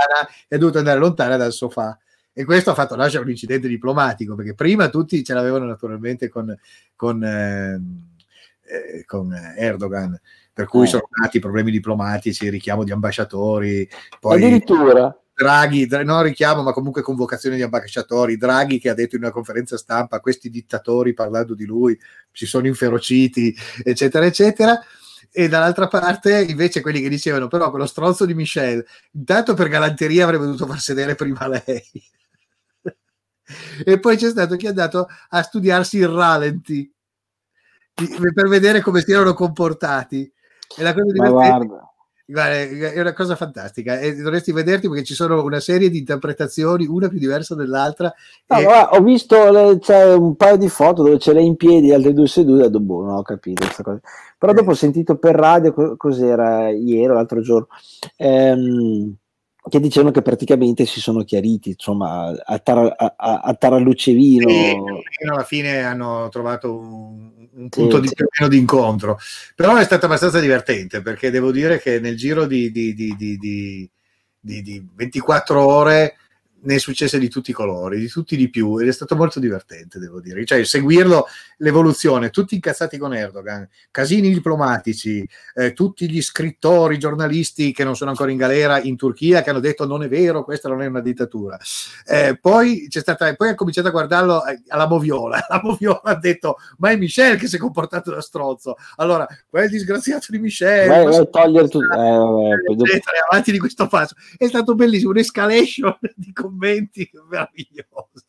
è 0.47 0.57
dovuto 0.59 0.77
andare 0.77 0.99
lontana 0.99 1.35
dal 1.35 1.51
sofà. 1.51 1.97
E 2.31 2.45
questo 2.45 2.69
ha 2.69 2.75
fatto 2.75 2.95
nascere 2.95 3.23
un 3.23 3.31
incidente 3.31 3.67
diplomatico 3.67 4.35
perché 4.35 4.53
prima 4.53 4.89
tutti 4.89 5.23
ce 5.23 5.33
l'avevano 5.33 5.65
naturalmente 5.65 6.29
con, 6.29 6.55
con, 6.95 7.23
eh, 7.23 7.81
eh, 8.65 9.05
con 9.05 9.33
Erdogan 9.33 10.19
per 10.51 10.67
cui 10.67 10.83
eh. 10.85 10.87
sono 10.87 11.07
nati 11.21 11.39
problemi 11.39 11.71
diplomatici, 11.71 12.49
richiamo 12.49 12.83
di 12.83 12.91
ambasciatori 12.91 13.87
poi 14.19 14.35
addirittura 14.37 15.15
Draghi, 15.35 15.87
non 16.03 16.21
richiamo, 16.21 16.61
ma 16.61 16.73
comunque 16.73 17.01
convocazione 17.01 17.55
di 17.55 17.63
ambasciatori. 17.63 18.37
Draghi 18.37 18.79
che 18.79 18.89
ha 18.89 18.93
detto 18.93 19.15
in 19.15 19.23
una 19.23 19.31
conferenza 19.31 19.77
stampa: 19.77 20.19
questi 20.19 20.49
dittatori 20.49 21.13
parlando 21.13 21.55
di 21.55 21.65
lui 21.65 21.99
si 22.31 22.45
sono 22.45 22.67
inferociti, 22.67 23.55
eccetera, 23.83 24.25
eccetera. 24.25 24.79
E 25.31 25.47
dall'altra 25.47 25.87
parte 25.87 26.43
invece 26.43 26.81
quelli 26.81 27.01
che 27.01 27.09
dicevano 27.09 27.47
però 27.47 27.71
quello 27.71 27.87
stronzo 27.87 28.23
di 28.23 28.35
Michelle 28.35 28.85
intanto 29.13 29.55
per 29.55 29.67
galanteria 29.67 30.25
avrebbe 30.25 30.45
dovuto 30.45 30.67
far 30.67 30.79
sedere 30.79 31.15
prima 31.15 31.47
lei. 31.47 31.83
E 33.85 33.99
poi 33.99 34.15
c'è 34.15 34.29
stato 34.29 34.55
chi 34.55 34.67
è 34.67 34.69
andato 34.69 35.05
a 35.29 35.41
studiarsi 35.41 35.97
il 35.97 36.07
ralenti 36.07 36.89
per 37.93 38.47
vedere 38.47 38.79
come 38.79 39.01
si 39.01 39.11
erano 39.11 39.33
comportati. 39.33 40.31
E 40.77 40.81
la 40.81 40.93
cosa 40.93 41.11
divertente 41.11 41.92
Guarda, 42.25 42.55
è 42.91 42.99
una 43.01 43.11
cosa 43.11 43.35
fantastica 43.35 43.99
e 43.99 44.15
dovresti 44.15 44.53
vederti 44.53 44.87
perché 44.87 45.03
ci 45.03 45.13
sono 45.13 45.43
una 45.43 45.59
serie 45.59 45.89
di 45.89 45.97
interpretazioni, 45.97 46.85
una 46.85 47.09
più 47.09 47.19
diversa 47.19 47.53
dell'altra. 47.53 48.13
No, 48.47 48.59
e... 48.59 48.63
guarda, 48.63 48.91
ho 48.91 49.01
visto 49.03 49.51
le, 49.51 49.77
c'è 49.79 50.13
un 50.13 50.37
paio 50.37 50.55
di 50.55 50.69
foto 50.69 51.03
dove 51.03 51.19
ce 51.19 51.33
l'hai 51.33 51.45
in 51.45 51.57
piedi, 51.57 51.91
altre 51.91 52.13
due 52.13 52.27
sedute, 52.27 52.69
boh, 52.69 53.03
non 53.03 53.15
ho 53.15 53.21
capito 53.23 53.65
questa 53.65 53.83
cosa. 53.83 53.99
Però 54.37 54.53
eh. 54.53 54.55
dopo 54.55 54.71
ho 54.71 54.75
sentito 54.75 55.17
per 55.17 55.35
radio, 55.35 55.97
cos'era 55.97 56.69
ieri 56.69 57.09
o 57.09 57.13
l'altro 57.13 57.41
giorno, 57.41 57.67
ehm, 58.15 59.15
che 59.69 59.79
dicevano 59.81 60.11
che 60.11 60.21
praticamente 60.21 60.85
si 60.85 61.01
sono 61.01 61.23
chiariti, 61.23 61.69
insomma, 61.71 62.33
a, 62.41 62.59
tar- 62.59 62.93
a, 62.97 63.15
a 63.41 63.53
Tarallucevino. 63.53 64.47
Sì, 64.49 65.27
alla 65.29 65.43
fine 65.43 65.83
hanno 65.83 66.29
trovato 66.29 66.73
un, 66.73 67.31
un 67.55 67.69
punto 67.69 67.95
sì, 67.95 68.01
di, 68.01 68.09
più 68.13 68.25
o 68.25 68.29
meno 68.37 68.49
di 68.51 68.57
incontro. 68.57 69.19
Però 69.55 69.75
è 69.75 69.83
stato 69.83 70.05
abbastanza 70.05 70.39
divertente 70.39 71.01
perché 71.01 71.29
devo 71.29 71.51
dire 71.51 71.79
che 71.79 71.99
nel 71.99 72.15
giro 72.15 72.45
di, 72.45 72.71
di, 72.71 72.93
di 74.39 74.87
24 74.93 75.63
ore 75.63 76.17
ne 76.63 76.75
è 76.75 76.77
successe 76.77 77.19
di 77.19 77.29
tutti 77.29 77.51
i 77.51 77.53
colori, 77.53 77.99
di 77.99 78.07
tutti 78.07 78.35
di 78.35 78.49
più, 78.49 78.77
ed 78.77 78.87
è 78.87 78.91
stato 78.91 79.15
molto 79.15 79.39
divertente, 79.39 79.99
devo 79.99 80.19
dire. 80.19 80.45
Cioè, 80.45 80.63
seguirlo, 80.63 81.27
l'evoluzione, 81.57 82.29
tutti 82.29 82.55
incazzati 82.55 82.97
con 82.97 83.13
Erdogan, 83.13 83.67
casini 83.91 84.31
diplomatici, 84.33 85.27
eh, 85.55 85.73
tutti 85.73 86.09
gli 86.09 86.21
scrittori, 86.21 86.97
giornalisti 86.97 87.71
che 87.71 87.83
non 87.83 87.95
sono 87.95 88.11
ancora 88.11 88.31
in 88.31 88.37
galera 88.37 88.79
in 88.81 88.95
Turchia, 88.95 89.41
che 89.41 89.49
hanno 89.49 89.59
detto 89.59 89.85
non 89.85 90.03
è 90.03 90.07
vero, 90.07 90.43
questa 90.43 90.69
non 90.69 90.81
è 90.81 90.85
una 90.85 91.01
dittatura. 91.01 91.57
Eh, 92.05 92.37
poi, 92.39 92.87
c'è 92.89 92.99
stata, 92.99 93.33
poi 93.35 93.49
ha 93.49 93.55
cominciato 93.55 93.87
a 93.87 93.91
guardarlo 93.91 94.45
eh, 94.45 94.61
alla 94.67 94.87
Moviola, 94.87 95.45
la 95.49 95.59
Moviola 95.63 96.01
ha 96.03 96.15
detto, 96.15 96.57
ma 96.77 96.91
è 96.91 96.97
Michel 96.97 97.37
che 97.37 97.47
si 97.47 97.57
è 97.57 97.59
comportato 97.59 98.11
da 98.11 98.21
strozzo. 98.21 98.75
Allora, 98.97 99.27
quel 99.49 99.69
disgraziato 99.69 100.27
di 100.29 100.39
Michel, 100.39 100.87
vai, 100.87 101.05
vai, 101.05 101.29
togliere 101.29 101.67
tutto. 101.67 101.93
Eh, 101.93 102.75
vabbè, 102.75 103.01
avanti 103.29 103.51
di 103.51 103.59
questo 103.59 103.87
passo. 103.87 104.15
È 104.37 104.47
stato 104.47 104.75
bellissimo, 104.75 105.11
un'escalation 105.11 105.97
di 106.15 106.31
commenti 106.53 107.09
meravigliosa. 107.29 108.25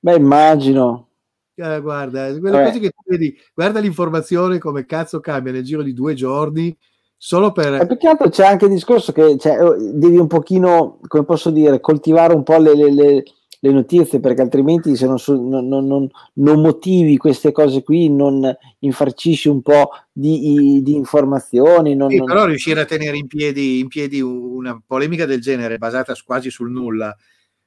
Beh, 0.00 0.16
immagino. 0.16 1.08
Eh, 1.54 1.80
guarda, 1.80 2.38
quelle 2.38 2.64
cose 2.64 2.78
che 2.78 2.90
tu 2.90 3.02
vedi, 3.04 3.36
guarda 3.52 3.80
l'informazione 3.80 4.58
come 4.58 4.84
cazzo 4.84 5.18
cambia 5.18 5.52
nel 5.52 5.64
giro 5.64 5.82
di 5.82 5.92
due 5.92 6.14
giorni 6.14 6.76
solo 7.16 7.50
per... 7.50 7.74
E 7.74 7.86
più 7.86 7.96
che 7.96 8.06
altro 8.06 8.28
c'è 8.28 8.46
anche 8.46 8.66
il 8.66 8.70
discorso 8.70 9.10
che 9.10 9.36
cioè, 9.38 9.60
oh, 9.60 9.76
devi 9.76 10.18
un 10.18 10.28
pochino, 10.28 11.00
come 11.08 11.24
posso 11.24 11.50
dire, 11.50 11.80
coltivare 11.80 12.32
un 12.32 12.44
po' 12.44 12.58
le, 12.58 12.76
le, 12.76 12.92
le, 12.92 13.24
le 13.60 13.72
notizie 13.72 14.20
perché 14.20 14.42
altrimenti 14.42 14.94
se 14.94 15.06
non, 15.06 15.18
non, 15.26 15.66
non, 15.66 16.08
non, 16.34 16.60
motivi 16.60 17.16
queste 17.16 17.50
cose 17.50 17.82
qui, 17.82 18.08
non 18.08 18.56
infarcisci 18.80 19.48
un 19.48 19.62
po' 19.62 19.90
di, 20.12 20.80
di 20.82 20.94
informazioni. 20.94 21.94
Non, 21.94 22.10
sì, 22.10 22.22
però 22.22 22.44
riuscire 22.44 22.80
a 22.80 22.84
tenere 22.84 23.16
in 23.16 23.26
piedi, 23.26 23.80
in 23.80 23.88
piedi 23.88 24.20
una 24.20 24.80
polemica 24.84 25.26
del 25.26 25.40
genere 25.40 25.78
basata 25.78 26.14
quasi 26.24 26.50
sul 26.50 26.70
nulla 26.70 27.16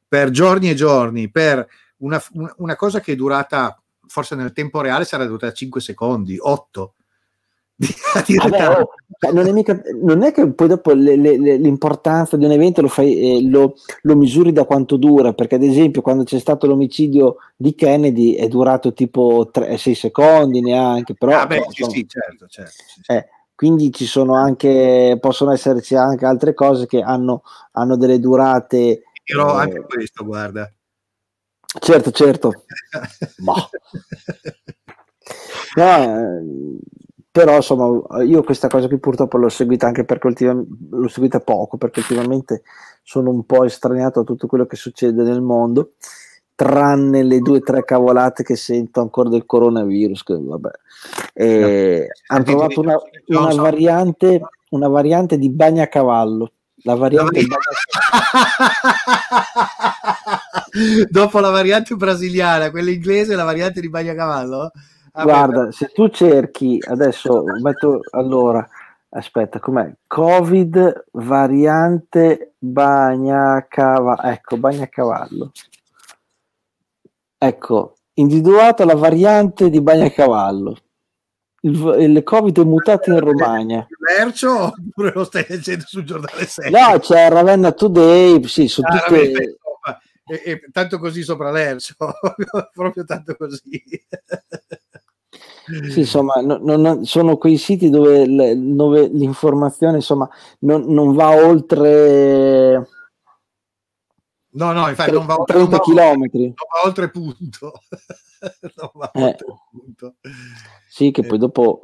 per 0.07 0.29
giorni 0.29 0.69
e 0.69 0.75
giorni, 0.75 1.29
per 1.29 1.65
una, 1.97 2.21
una 2.57 2.75
cosa 2.75 2.99
che 2.99 3.13
è 3.13 3.15
durata, 3.15 3.81
forse 4.07 4.35
nel 4.35 4.53
tempo 4.53 4.81
reale 4.81 5.05
sarà 5.05 5.25
durata 5.25 5.51
5 5.51 5.81
secondi, 5.81 6.37
8. 6.39 6.93
Vabbè, 8.37 8.67
oh, 8.69 8.89
cioè, 9.17 9.31
non, 9.31 9.47
è 9.47 9.51
mica, 9.51 9.81
non, 10.01 10.23
è 10.23 10.31
che 10.31 10.51
poi 10.51 10.67
dopo 10.67 10.93
le, 10.93 11.15
le, 11.15 11.57
l'importanza 11.57 12.37
di 12.37 12.45
un 12.45 12.51
evento 12.51 12.81
lo, 12.81 12.87
fai, 12.87 13.37
eh, 13.37 13.49
lo, 13.49 13.75
lo, 14.03 14.15
misuri 14.15 14.51
da 14.51 14.65
quanto 14.65 14.97
dura, 14.97 15.33
perché 15.33 15.55
ad 15.55 15.63
esempio 15.63 16.01
quando 16.01 16.23
c'è 16.23 16.39
stato 16.39 16.67
l'omicidio 16.67 17.37
di 17.55 17.73
Kennedy 17.73 18.33
è 18.33 18.47
durato 18.47 18.93
tipo 18.93 19.49
6 19.51 19.95
secondi 19.95 20.61
neanche, 20.61 21.15
però... 21.15 21.39
Ah, 21.39 21.47
beh, 21.47 21.65
sì, 21.69 21.83
sì, 21.89 22.07
certo, 22.07 22.45
certo. 22.47 22.71
Sì, 22.71 23.01
eh, 23.07 23.27
quindi 23.55 23.91
ci 23.91 24.05
sono 24.05 24.35
anche, 24.35 25.17
possono 25.19 25.51
esserci 25.51 25.95
anche 25.95 26.25
altre 26.25 26.53
cose 26.53 26.85
che 26.85 27.01
hanno, 27.01 27.41
hanno 27.71 27.97
delle 27.97 28.19
durate 28.19 29.03
dirò 29.31 29.57
eh, 29.57 29.61
anche 29.61 29.81
questo, 29.81 30.25
guarda. 30.25 30.71
Certo, 31.79 32.11
certo. 32.11 32.65
boh. 33.37 33.69
no, 35.75 35.97
eh, 35.97 36.79
però 37.31 37.55
insomma 37.55 38.23
io 38.23 38.43
questa 38.43 38.67
cosa 38.67 38.87
qui 38.87 38.99
purtroppo 38.99 39.37
l'ho 39.37 39.49
seguita 39.49 39.87
anche 39.87 40.03
perché 40.03 40.27
ultimamente 40.27 40.75
l'ho 40.89 41.07
seguita 41.07 41.39
poco 41.39 41.77
perché 41.77 42.01
ultimamente 42.01 42.63
sono 43.03 43.29
un 43.29 43.45
po' 43.45 43.63
estraniato 43.63 44.19
a 44.19 44.23
tutto 44.23 44.47
quello 44.47 44.65
che 44.65 44.75
succede 44.75 45.23
nel 45.23 45.41
mondo 45.41 45.93
tranne 46.55 47.23
le 47.23 47.39
due 47.39 47.57
o 47.57 47.61
tre 47.61 47.85
cavolate 47.85 48.43
che 48.43 48.55
sento 48.55 48.99
ancora 48.99 49.29
del 49.29 49.45
coronavirus 49.45 50.23
che 50.23 50.37
vabbè. 50.37 50.69
Eh, 51.33 52.07
hanno 52.27 52.43
trovato 52.43 52.81
una, 52.81 52.95
una, 53.27 53.55
variante 53.55 54.41
una 54.69 54.89
variante 54.89 55.37
di 55.37 55.49
bagnacavallo 55.49 56.51
la 56.83 56.95
variante 56.95 57.45
dopo 61.09 61.39
la 61.39 61.49
variante 61.49 61.95
brasiliana, 61.95 62.71
quella 62.71 62.91
inglese, 62.91 63.35
la 63.35 63.43
variante 63.43 63.81
di 63.81 63.89
Bagnacavallo? 63.89 64.71
Ah, 65.13 65.23
Guarda, 65.23 65.65
beh. 65.65 65.71
se 65.71 65.87
tu 65.87 66.07
cerchi 66.09 66.79
adesso 66.87 67.43
metto 67.61 67.99
allora 68.11 68.67
aspetta, 69.09 69.59
com'è? 69.59 69.91
Covid 70.07 71.07
variante 71.11 72.53
Bagnacavallo. 72.59 74.21
Ecco, 74.21 74.57
Bagnacavallo. 74.57 75.51
Ecco, 77.37 77.95
individuata 78.13 78.85
la 78.85 78.95
variante 78.95 79.69
di 79.69 79.81
Bagnacavallo. 79.81 80.77
il, 81.63 81.95
il 81.99 82.23
Covid 82.23 82.59
è 82.59 82.63
mutato 82.63 83.11
in 83.11 83.19
Romagna. 83.19 83.85
Lercio 83.99 84.73
oppure 84.77 85.11
lo 85.13 85.23
stai 85.25 85.45
leggendo 85.47 85.83
sul 85.87 86.03
giornale 86.03 86.45
6? 86.45 86.71
No, 86.71 86.97
c'è 86.99 87.29
Ravenna 87.29 87.71
Today, 87.73 88.43
sì, 88.47 88.67
su 88.67 88.81
Ah, 88.83 88.91
tutte... 88.91 89.03
Ravenna, 89.09 89.39
insomma, 89.41 89.99
e- 90.25 90.41
e 90.45 90.61
tanto 90.71 90.99
così 90.99 91.23
sopra 91.23 91.51
Lercio, 91.51 91.95
proprio 92.73 93.03
tanto 93.03 93.35
così. 93.35 93.83
Sì, 95.89 95.99
insomma, 95.99 96.33
no- 96.41 96.57
non- 96.57 97.05
sono 97.05 97.37
quei 97.37 97.57
siti 97.57 97.89
dove, 97.89 98.25
le- 98.25 98.55
dove 98.57 99.07
l'informazione 99.07 99.97
insomma, 99.97 100.27
non, 100.59 100.85
non 100.87 101.13
va 101.13 101.29
oltre 101.35 102.87
No, 104.53 104.71
no, 104.73 104.89
infatti 104.89 105.09
tre- 105.11 105.17
non 105.17 105.25
va, 105.27 105.35
non 105.35 105.45
30 105.45 105.77
va- 105.77 105.79
chilometri. 105.83 106.41
non 106.45 106.53
va 106.55 106.87
oltre 106.87 107.09
punto. 107.09 107.73
non 108.75 108.89
va 108.93 109.11
Eh. 109.11 109.23
oltre 109.23 109.45
punto. 109.71 110.15
Sì, 110.89 111.11
che 111.11 111.21
Eh. 111.21 111.25
poi 111.27 111.37
dopo... 111.37 111.81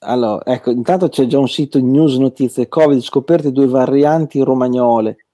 Allora, 0.00 0.44
ecco, 0.44 0.70
intanto 0.70 1.08
c'è 1.08 1.26
già 1.26 1.38
un 1.38 1.48
sito 1.48 1.80
news 1.80 2.16
notizie 2.18 2.68
Covid, 2.68 3.00
scoperte 3.00 3.50
due 3.50 3.66
varianti 3.66 4.40
romagnole. 4.40 5.26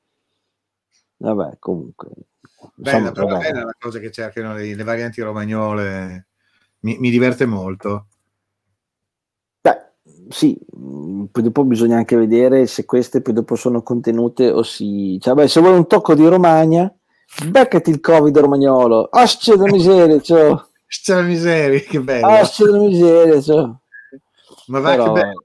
Vabbè, 1.19 1.59
comunque. 1.59 2.09
Bella, 2.75 2.97
insomma, 2.99 3.13
però 3.13 3.27
vabbè. 3.27 3.43
bella 3.53 3.65
la 3.65 3.77
cosa 3.79 3.99
che 3.99 4.11
cercano 4.11 4.55
le, 4.55 4.75
le 4.75 4.83
varianti 4.83 5.21
romagnole. 5.21 6.29
Mi, 6.85 6.99
mi 6.99 7.11
diverte 7.11 7.47
molto. 7.47 8.07
Beh, 9.61 9.93
sì, 10.29 10.55
poi 10.69 11.43
dopo 11.43 11.65
bisogna 11.65 11.97
anche 11.97 12.15
vedere 12.15 12.67
se 12.67 12.85
queste 12.85 13.23
poi 13.23 13.33
dopo 13.33 13.57
sono 13.57 13.83
contenute 13.83 14.51
o 14.51 14.63
si... 14.63 15.19
Cioè, 15.19 15.33
beh, 15.33 15.49
se 15.49 15.61
vuoi 15.61 15.77
un 15.77 15.87
tocco 15.87 16.15
di 16.15 16.27
Romagna, 16.29 16.95
beccati 17.49 17.89
il 17.89 18.01
Covid 18.01 18.37
romagnolo. 18.37 19.09
Asce 19.11 19.57
da 19.57 19.65
miseria, 19.65 20.21
ciao. 20.21 20.69
C'è 20.87 21.15
la 21.15 21.23
miseria, 21.23 21.81
che 21.81 22.01
bello. 22.01 22.27
Asce 22.27 22.67
da 22.67 22.79
miseria, 22.79 23.41
ciao. 23.41 23.81
Ma 24.67 24.81
va 24.81 24.91
Però- 24.91 25.13
che 25.13 25.21
bello. 25.21 25.45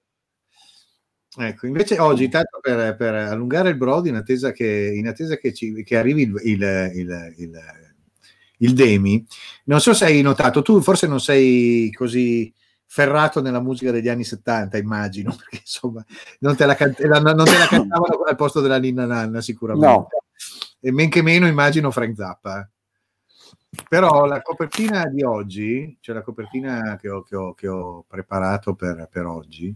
Ecco, 1.37 1.67
invece 1.67 1.97
oggi, 1.99 2.27
tanto 2.27 2.59
per, 2.59 2.97
per 2.97 3.13
allungare 3.13 3.69
il 3.69 3.77
brodo, 3.77 4.09
in 4.09 4.15
attesa 4.15 4.51
che, 4.51 4.91
in 4.93 5.07
attesa 5.07 5.37
che, 5.37 5.53
ci, 5.53 5.83
che 5.83 5.95
arrivi 5.95 6.23
il, 6.23 6.33
il, 6.43 6.61
il, 6.95 7.33
il, 7.37 7.59
il 8.61 8.73
Demi, 8.73 9.25
non 9.65 9.79
so 9.81 9.93
se 9.93 10.05
hai 10.05 10.21
notato, 10.21 10.61
tu 10.61 10.81
forse 10.81 11.07
non 11.07 11.19
sei 11.19 11.91
così 11.91 12.53
ferrato 12.85 13.41
nella 13.41 13.61
musica 13.61 13.91
degli 13.91 14.07
anni 14.09 14.23
70, 14.23 14.77
immagino, 14.77 15.29
perché 15.37 15.57
insomma 15.61 16.03
non 16.39 16.55
te 16.55 16.65
la, 16.65 16.75
can- 16.75 16.95
la- 16.97 17.19
non 17.19 17.45
te 17.45 17.57
la 17.57 17.67
cantavano 17.67 18.23
al 18.27 18.35
posto 18.35 18.61
della 18.61 18.79
Ninna 18.79 19.05
Nanna 19.05 19.41
sicuramente. 19.41 19.87
No. 19.87 20.07
E 20.79 20.91
men 20.91 21.09
che 21.09 21.21
meno 21.21 21.45
immagino 21.47 21.91
Frank 21.91 22.15
Zappa. 22.15 22.59
eh. 22.61 22.67
Però 23.87 24.25
la 24.25 24.41
copertina 24.41 25.05
di 25.05 25.21
oggi, 25.23 25.97
cioè 26.01 26.15
la 26.15 26.21
copertina 26.23 26.97
che 26.99 27.09
ho, 27.09 27.21
che 27.21 27.35
ho- 27.35 27.53
che 27.53 27.67
ho 27.67 28.03
preparato 28.07 28.73
per, 28.73 29.07
per 29.11 29.25
oggi, 29.25 29.75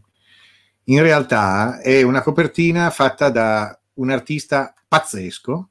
in 0.86 1.02
realtà 1.02 1.80
è 1.80 2.02
una 2.02 2.22
copertina 2.22 2.90
fatta 2.90 3.30
da 3.30 3.80
un 3.96 4.10
artista 4.10 4.74
pazzesco 4.88 5.70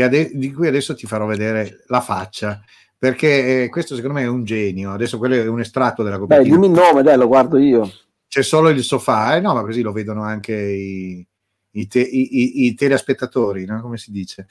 ade- 0.00 0.30
di 0.32 0.52
cui 0.52 0.68
adesso 0.68 0.94
ti 0.94 1.06
farò 1.06 1.26
vedere 1.26 1.82
la 1.88 2.00
faccia 2.00 2.62
perché 2.96 3.64
eh, 3.64 3.68
questo 3.68 3.96
secondo 3.96 4.16
me 4.18 4.22
è 4.22 4.28
un 4.28 4.44
genio 4.44 4.92
adesso 4.92 5.18
quello 5.18 5.34
è 5.34 5.46
un 5.46 5.58
estratto 5.60 6.02
della 6.04 6.14
Beh, 6.16 6.20
copertina 6.22 6.54
dimmi 6.54 6.66
il 6.68 6.72
nome, 6.72 7.02
dai, 7.02 7.16
lo 7.18 7.26
guardo 7.26 7.58
io. 7.58 7.92
c'è 8.28 8.42
solo 8.42 8.68
il 8.70 8.82
sofà, 8.82 9.36
eh? 9.36 9.40
no, 9.40 9.52
ma 9.52 9.60
così 9.62 9.82
lo 9.82 9.92
vedono 9.92 10.22
anche 10.22 10.54
i, 10.54 11.26
i, 11.72 11.86
te- 11.88 11.98
i- 12.00 12.64
i- 12.64 12.74
telespettatori, 12.74 13.66
no? 13.66 13.82
come 13.82 13.98
si 13.98 14.10
dice. 14.12 14.46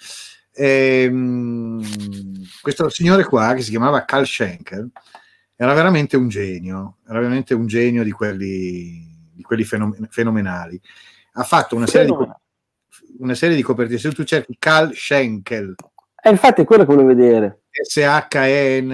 Ehm, 0.54 1.82
questo 2.62 2.90
signore 2.90 3.24
qua, 3.24 3.54
che 3.54 3.62
si 3.62 3.70
chiamava 3.70 4.06
Carl 4.06 4.26
Schenkel, 4.26 4.90
era 5.56 5.74
veramente 5.74 6.18
un 6.18 6.28
genio, 6.28 6.98
era 7.08 7.20
veramente 7.20 7.54
un 7.54 7.68
genio 7.68 8.04
di 8.04 8.12
quelli, 8.12 9.30
di 9.34 9.42
quelli 9.44 9.64
fenom- 9.64 10.08
fenomenali. 10.10 10.80
Ha 11.34 11.44
fatto 11.44 11.76
una 11.76 11.88
serie, 11.88 12.08
di, 12.08 12.14
co- 12.14 12.40
una 13.22 13.36
serie 13.36 13.56
di 13.56 13.62
copertine, 13.62 14.00
se 14.00 14.12
tu 14.12 14.24
cerchi 14.24 14.56
Carl 14.58 14.94
Schenkel, 14.94 15.76
E 16.24 16.30
infatti 16.30 16.62
è 16.62 16.66
quello 16.66 16.84
che 16.86 16.94
volevo 16.94 17.08
vedere. 17.08 17.62
S-H-E-N... 17.72 18.92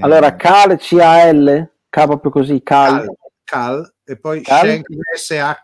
Allora, 0.00 0.36
Cal, 0.36 0.78
C-A-L, 0.78 1.70
K 1.88 2.04
proprio 2.06 2.30
così, 2.30 2.62
Cal. 2.62 3.04
Cal, 3.04 3.14
Cal, 3.44 3.94
e 4.04 4.16
poi 4.16 4.40
Cal? 4.40 4.66
Schenkel, 4.66 4.98
S-H-E-N-K-E, 5.14 5.60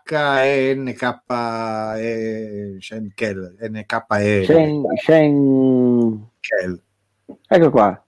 Schenkel, 2.79 3.57
N-K-E, 3.59 4.43
Schenkel. 5.01 6.81
ecco 7.47 7.69
qua. 7.69 8.05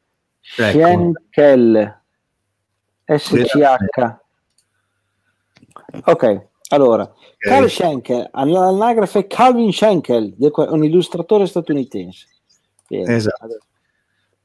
Ecco. 0.58 0.80
Schenkel. 0.80 2.02
S-C-H. 3.06 4.20
Ok, 6.06 6.48
allora. 6.74 7.12
Carl 7.38 7.70
Schenkel, 7.70 8.30
all'anagrafe 8.32 9.28
Calvin 9.28 9.72
Schenkel, 9.72 10.36
un 10.38 10.84
illustratore 10.84 11.46
statunitense. 11.46 12.28
Bene. 12.88 13.16
Esatto. 13.16 13.58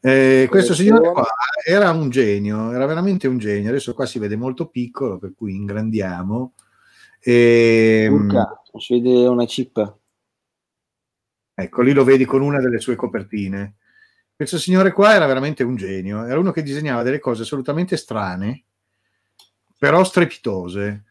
Eh, 0.00 0.46
questo 0.48 0.74
signore 0.74 1.10
qua 1.10 1.26
era 1.64 1.90
un 1.90 2.08
genio, 2.08 2.70
era 2.72 2.86
veramente 2.86 3.26
un 3.26 3.38
genio. 3.38 3.70
Adesso 3.70 3.94
qua 3.94 4.06
si 4.06 4.18
vede 4.18 4.36
molto 4.36 4.68
piccolo, 4.68 5.18
per 5.18 5.32
cui 5.36 5.54
ingrandiamo. 5.54 6.52
E, 7.20 8.08
Urca, 8.10 8.62
si 8.78 9.00
vede 9.00 9.26
una 9.26 9.44
chip. 9.44 9.96
Ecco, 11.54 11.82
lì 11.82 11.92
lo 11.92 12.04
vedi 12.04 12.24
con 12.24 12.42
una 12.42 12.60
delle 12.60 12.78
sue 12.78 12.94
copertine. 12.94 13.76
Questo 14.36 14.58
signore 14.58 14.92
qua 14.92 15.14
era 15.14 15.26
veramente 15.26 15.64
un 15.64 15.74
genio, 15.74 16.24
era 16.24 16.38
uno 16.38 16.52
che 16.52 16.62
disegnava 16.62 17.02
delle 17.02 17.18
cose 17.18 17.42
assolutamente 17.42 17.96
strane, 17.96 18.64
però 19.76 20.04
strepitose. 20.04 21.07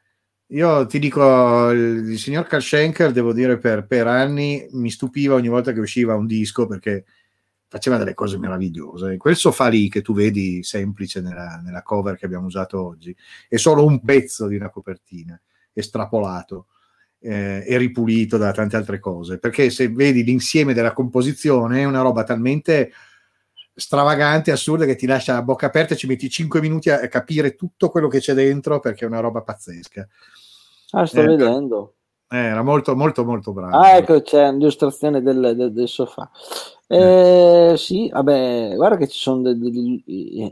Io 0.52 0.86
ti 0.86 1.00
dico, 1.00 1.70
il, 1.72 2.18
signor 2.18 2.48
Karl 2.48 2.62
Schenker, 2.62 3.12
devo 3.12 3.34
dire, 3.34 3.58
per, 3.58 3.86
per 3.86 4.08
anni 4.08 4.66
mi 4.72 4.90
stupiva 4.90 5.36
ogni 5.36 5.50
volta 5.50 5.74
che 5.74 5.82
usciva 5.82 6.16
un 6.16 6.26
disco 6.26 6.68
perché 6.68 7.04
faceva 7.68 7.98
delle 7.98 8.14
cose 8.14 8.38
meravigliose. 8.38 9.18
Quel 9.18 9.36
sofà 9.36 9.68
lì 9.68 9.90
che 9.90 10.02
tu 10.02 10.14
vedi 10.14 10.64
semplice 10.64 11.20
nella, 11.20 11.62
nella 11.62 11.84
cover 11.84 12.16
che 12.16 12.26
abbiamo 12.26 12.46
usato 12.46 12.82
oggi 12.82 13.14
è 13.50 13.58
solo 13.58 13.86
un 13.86 14.02
pezzo 14.02 14.48
di 14.48 14.56
una 14.56 14.70
copertina, 14.70 15.40
estrapolato 15.74 16.68
eh, 17.20 17.66
e 17.68 17.78
ripulito 17.78 18.38
da 18.38 18.54
tante 18.54 18.78
altre 18.78 19.00
cose. 19.00 19.40
Perché 19.40 19.70
se 19.70 19.90
vedi 19.90 20.24
l'insieme 20.24 20.74
della 20.74 20.94
composizione 20.94 21.82
è 21.82 21.86
una 21.86 22.02
roba 22.02 22.24
talmente 22.24 22.92
stravagante, 23.78 24.52
assurda, 24.52 24.86
che 24.86 24.96
ti 24.96 25.06
lascia 25.06 25.38
a 25.38 25.44
bocca 25.44 25.68
aperta 25.68 25.94
e 25.94 25.98
ci 25.98 26.08
metti 26.08 26.30
5 26.30 26.60
minuti 26.60 26.90
a 26.90 27.08
capire 27.08 27.56
tutto 27.56 27.90
quello 27.90 28.08
che 28.08 28.20
c'è 28.20 28.34
dentro 28.34 28.80
perché 28.80 29.06
è 29.06 29.08
una 29.08 29.20
roba 29.20 29.42
pazzesca. 29.44 30.08
Ah, 30.92 31.06
sto 31.06 31.22
Eh, 31.22 31.28
vedendo. 31.28 31.94
Eh, 32.30 32.38
era 32.38 32.62
molto, 32.64 32.96
molto, 32.96 33.24
molto 33.24 33.54
bravo. 33.54 33.78
Ah, 33.78 33.98
ecco, 33.98 34.22
c'è 34.22 34.52
l'illustrazione 34.52 35.22
del, 35.22 35.54
del, 35.56 35.72
del 35.72 35.88
sofà. 35.88 36.30
Eh, 36.88 37.76
sì, 37.78 38.10
vabbè, 38.10 38.74
guarda 38.76 38.98
che 38.98 39.08
ci 39.08 39.18
sono 39.20 39.42
de- 39.44 39.58
degli 39.58 40.02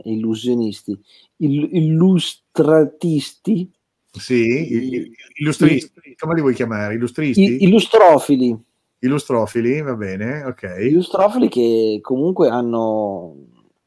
illusionisti, 0.04 0.98
il- 1.38 1.68
illustratisti, 1.72 3.70
Sì, 4.12 5.10
illustristi, 5.38 6.14
come 6.16 6.34
li 6.34 6.40
vuoi 6.40 6.54
chiamare? 6.54 6.94
Illustristi? 6.94 7.42
i- 7.42 7.64
illustrofili, 7.64 8.56
Illustrofili, 8.98 9.82
va 9.82 9.94
bene, 9.94 10.42
ok. 10.44 10.76
illustrofili 10.80 11.48
che 11.48 11.98
comunque 12.00 12.48
hanno 12.48 13.34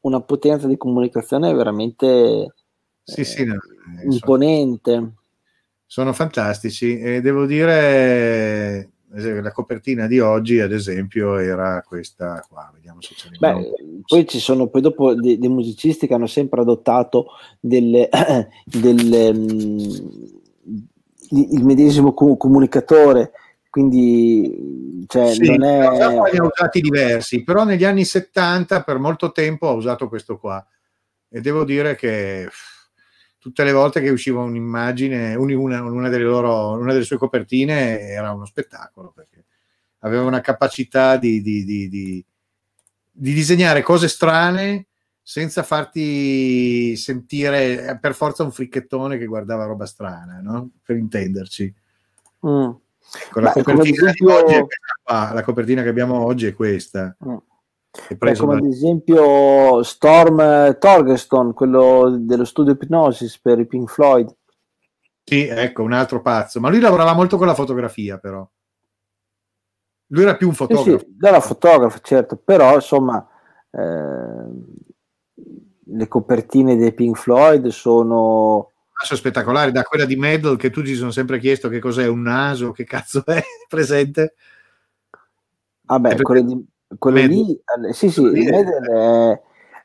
una 0.00 0.20
potenza 0.20 0.66
di 0.66 0.76
comunicazione 0.76 1.52
veramente 1.52 2.54
Sì, 3.02 3.24
sì, 3.24 3.44
no, 3.44 3.54
eh, 3.54 3.58
sono, 4.02 4.12
imponente. 4.12 5.12
sono 5.84 6.12
fantastici 6.12 6.98
e 6.98 7.20
devo 7.20 7.44
dire 7.44 8.88
eh, 9.12 9.40
la 9.40 9.50
copertina 9.50 10.06
di 10.06 10.20
oggi, 10.20 10.60
ad 10.60 10.72
esempio, 10.72 11.36
era 11.38 11.82
questa 11.84 12.44
qua. 12.48 12.70
Vediamo 12.72 13.00
se 13.00 13.14
ce 13.14 13.28
ne 13.30 13.36
Beh, 13.38 13.72
poi 14.06 14.26
ci 14.28 14.38
sono 14.38 14.68
poi 14.68 14.80
dopo 14.80 15.14
dei, 15.14 15.38
dei 15.38 15.48
musicisti 15.48 16.06
che 16.06 16.14
hanno 16.14 16.28
sempre 16.28 16.60
adottato 16.60 17.26
delle, 17.58 18.08
delle, 18.64 19.32
mm, 19.32 19.88
il 21.30 21.64
medesimo 21.64 22.14
co- 22.14 22.36
comunicatore, 22.36 23.32
quindi 23.70 25.04
cioè, 25.06 25.32
Sì, 25.32 25.46
non 25.46 25.62
è... 25.64 25.78
Ne 25.78 26.38
ha 26.38 26.44
usati 26.44 26.80
diversi, 26.80 27.44
però 27.44 27.64
negli 27.64 27.84
anni 27.84 28.04
70 28.04 28.82
per 28.82 28.98
molto 28.98 29.30
tempo 29.32 29.68
ha 29.68 29.72
usato 29.72 30.08
questo 30.08 30.36
qua 30.38 30.64
e 31.28 31.40
devo 31.40 31.64
dire 31.64 31.94
che 31.94 32.48
tutte 33.38 33.64
le 33.64 33.72
volte 33.72 34.00
che 34.00 34.10
usciva 34.10 34.40
un'immagine, 34.40 35.34
un- 35.36 35.52
una, 35.52 35.82
una 35.82 36.08
delle 36.08 36.24
loro, 36.24 36.72
una 36.72 36.92
delle 36.92 37.04
sue 37.04 37.16
copertine 37.16 38.00
era 38.00 38.32
uno 38.32 38.44
spettacolo 38.44 39.12
perché 39.14 39.44
aveva 40.00 40.24
una 40.24 40.40
capacità 40.40 41.16
di, 41.16 41.40
di- 41.40 41.64
di- 41.64 41.88
di- 41.88 42.24
di 43.12 43.32
disegnare 43.32 43.82
cose 43.82 44.08
strane 44.08 44.86
senza 45.22 45.62
farti 45.62 46.96
sentire 46.96 47.96
per 48.00 48.14
forza 48.14 48.42
un 48.42 48.50
fricchettone 48.50 49.16
che 49.16 49.26
guardava 49.26 49.64
roba 49.64 49.86
strana, 49.86 50.40
no? 50.42 50.70
per 50.82 50.96
intenderci. 50.96 51.72
Mm. 52.46 52.70
Ecco, 53.12 53.40
la, 53.40 53.52
Beh, 53.54 53.62
copertina 53.62 54.10
esempio- 54.10 54.66
la 55.04 55.42
copertina 55.44 55.82
che 55.82 55.88
abbiamo 55.88 56.24
oggi 56.24 56.46
è 56.46 56.54
questa. 56.54 57.16
Mm. 57.26 57.36
Beh, 58.16 58.36
come 58.36 58.56
ad 58.58 58.64
esempio 58.64 59.82
Storm 59.82 60.78
Torgeston, 60.78 61.52
quello 61.52 62.16
dello 62.20 62.44
studio 62.44 62.76
Hypnosis 62.80 63.40
per 63.40 63.58
i 63.58 63.66
Pink 63.66 63.90
Floyd. 63.90 64.32
Sì, 65.24 65.46
ecco, 65.46 65.82
un 65.82 65.92
altro 65.92 66.22
pazzo. 66.22 66.60
Ma 66.60 66.68
lui 66.68 66.78
lavorava 66.78 67.14
molto 67.14 67.36
con 67.36 67.46
la 67.48 67.54
fotografia, 67.54 68.18
però. 68.18 68.48
Lui 70.12 70.22
era 70.22 70.36
più 70.36 70.48
un 70.48 70.54
fotografo. 70.54 70.98
Sì, 70.98 71.04
sì, 71.04 71.16
era 71.20 71.40
fotografo, 71.40 71.98
certo, 72.00 72.36
però 72.36 72.74
insomma 72.74 73.28
eh, 73.70 74.44
le 75.84 76.08
copertine 76.08 76.76
dei 76.76 76.92
Pink 76.92 77.16
Floyd 77.16 77.68
sono 77.68 78.70
sono 79.04 79.18
spettacolari, 79.18 79.72
da 79.72 79.82
quella 79.82 80.04
di 80.04 80.16
Medal 80.16 80.56
che 80.56 80.70
tutti 80.70 80.88
si 80.88 80.96
sono 80.96 81.10
sempre 81.10 81.38
chiesto 81.38 81.68
che 81.68 81.78
cos'è 81.78 82.06
un 82.06 82.22
naso, 82.22 82.72
che 82.72 82.84
cazzo 82.84 83.24
è 83.26 83.42
presente. 83.68 84.34
Vabbè, 85.82 86.12
ah 86.12 86.22
quello, 86.22 86.42
di, 86.42 86.66
quello 86.98 87.20
lì, 87.20 87.52
eh, 87.52 87.92
sì, 87.92 88.10
sì, 88.10 88.22
Medal 88.22 88.84
è, 88.88 89.40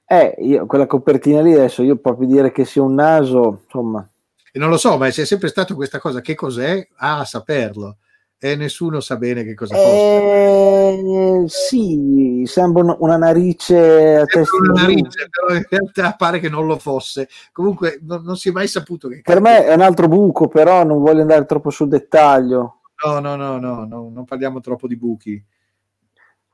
è 0.06 0.36
io, 0.40 0.66
quella 0.66 0.86
copertina 0.86 1.42
lì 1.42 1.54
adesso 1.54 1.82
io 1.82 1.98
proprio 1.98 2.28
dire 2.28 2.52
che 2.52 2.66
sia 2.66 2.82
un 2.82 2.94
naso, 2.94 3.62
insomma. 3.64 4.08
E 4.52 4.60
non 4.60 4.70
lo 4.70 4.78
so, 4.78 4.98
ma 4.98 5.10
c'è 5.10 5.26
sempre 5.26 5.50
stato 5.50 5.76
questa 5.76 6.00
cosa, 6.00 6.22
che 6.22 6.36
cos'è? 6.36 6.88
Ah, 6.96 7.20
a 7.20 7.26
saperlo 7.26 7.98
e 8.38 8.56
nessuno 8.56 9.00
sa 9.00 9.16
bene 9.16 9.44
che 9.44 9.54
cosa 9.54 9.76
eh, 9.76 11.44
Sì, 11.48 12.44
sembra 12.46 12.96
una, 13.00 13.18
narice 13.18 14.18
a 14.18 14.26
testa 14.26 14.58
una 14.58 14.82
narice, 14.82 15.30
però 15.30 15.56
in 15.58 15.66
realtà 15.68 16.14
pare 16.16 16.40
che 16.40 16.50
non 16.50 16.68
lo 16.68 16.78
fosse. 16.78 17.30
Comunque 17.52 18.00
non, 18.04 18.24
non 18.24 18.36
si 18.36 18.50
è 18.50 18.52
mai 18.52 18.68
saputo 18.68 19.08
che 19.08 19.22
Per 19.24 19.42
me 19.42 19.66
è 19.66 19.74
un 19.74 19.82
altro 19.82 20.08
buco, 20.08 20.48
però 20.48 20.84
non 20.84 21.02
voglio 21.02 21.22
andare 21.22 21.46
troppo 21.46 21.70
sul 21.70 21.88
dettaglio. 21.88 22.82
No, 23.06 23.20
no, 23.20 23.36
no, 23.36 23.58
no, 23.58 23.86
no 23.86 24.10
non 24.14 24.26
parliamo 24.26 24.60
troppo 24.60 24.88
di 24.88 24.98
buchi. 24.98 25.44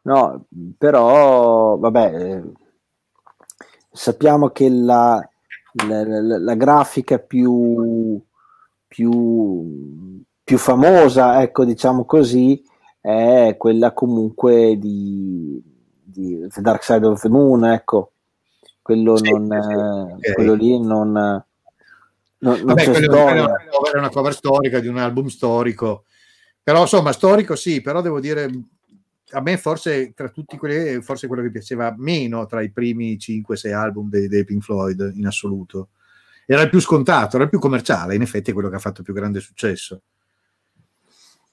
No, 0.04 0.46
però 0.78 1.78
vabbè, 1.78 2.42
sappiamo 3.92 4.50
che 4.50 4.70
la, 4.70 5.22
la, 5.88 6.04
la, 6.06 6.40
la 6.40 6.56
grafica 6.56 7.20
più, 7.20 8.20
più 8.88 10.24
più 10.52 10.60
famosa, 10.60 11.42
ecco, 11.42 11.64
diciamo 11.64 12.04
così, 12.04 12.62
è 13.00 13.56
quella 13.58 13.94
comunque 13.94 14.78
di, 14.78 15.64
di 16.04 16.46
The 16.50 16.60
Dark 16.60 16.84
Side 16.84 17.08
of 17.08 17.22
the 17.22 17.30
Moon, 17.30 17.64
ecco. 17.64 18.12
Quello, 18.82 19.16
sì, 19.16 19.32
non, 19.32 19.48
sì, 19.48 20.26
okay. 20.28 20.34
quello 20.34 20.54
lì 20.54 20.78
non, 20.78 21.14
non, 21.14 21.46
non 22.40 22.64
Vabbè, 22.66 22.84
c'è 22.84 23.02
storia. 23.02 23.46
È 23.46 23.94
una, 23.94 24.00
una 24.00 24.10
cover 24.10 24.34
storica 24.34 24.82
di 24.82 24.90
un 24.90 24.98
album 24.98 25.28
storico. 25.28 26.04
Però 26.62 26.82
insomma, 26.82 27.14
storico 27.14 27.56
sì, 27.56 27.80
però 27.80 28.02
devo 28.02 28.20
dire 28.20 28.50
a 29.30 29.40
me 29.40 29.56
forse 29.56 30.12
tra 30.14 30.28
tutti 30.28 30.58
quelli, 30.58 31.02
forse 31.02 31.28
quello 31.28 31.44
che 31.44 31.52
piaceva 31.52 31.96
meno 31.98 32.46
tra 32.46 32.62
i 32.62 32.72
primi 32.72 33.16
5-6 33.16 33.74
album 33.74 34.10
dei, 34.10 34.28
dei, 34.28 34.44
Pink 34.44 34.64
Floyd 34.64 35.14
in 35.16 35.28
assoluto. 35.28 35.92
Era 36.46 36.64
il 36.64 36.70
più 36.70 36.82
scontato, 36.82 37.38
era 37.38 37.46
il 37.46 37.50
più 37.50 37.60
commerciale, 37.60 38.16
in 38.16 38.22
effetti 38.22 38.50
è 38.50 38.54
quello 38.54 38.68
che 38.68 38.76
ha 38.76 38.80
fatto 38.80 39.02
più 39.02 39.14
grande 39.14 39.40
successo. 39.40 40.02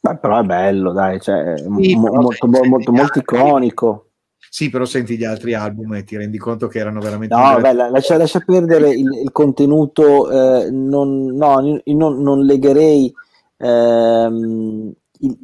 Beh, 0.01 0.17
però 0.19 0.41
è 0.41 0.45
bello, 0.45 0.93
dai, 0.93 1.21
cioè, 1.21 1.57
sì, 1.57 1.95
mo- 1.97 2.13
molto, 2.13 2.47
molto, 2.47 2.93
molto 2.93 3.19
iconico. 3.19 4.11
Sì, 4.51 4.71
però 4.71 4.85
senti 4.85 5.17
gli 5.17 5.25
altri 5.25 5.55
album 5.55 5.95
e 5.95 6.05
ti 6.05 6.17
rendi 6.17 6.39
conto 6.39 6.69
che 6.69 6.79
erano 6.79 7.01
veramente... 7.01 7.35
No, 7.35 7.61
beh, 7.61 7.73
lascia, 7.73 8.17
lascia, 8.17 8.41
perdere 8.41 8.91
il, 8.91 9.13
il 9.23 9.33
contenuto, 9.33 10.31
eh, 10.31 10.71
non, 10.71 11.27
no, 11.27 11.81
io 11.85 11.97
non, 11.97 12.23
non 12.23 12.45
legherei 12.45 13.13
ehm, 13.59 14.93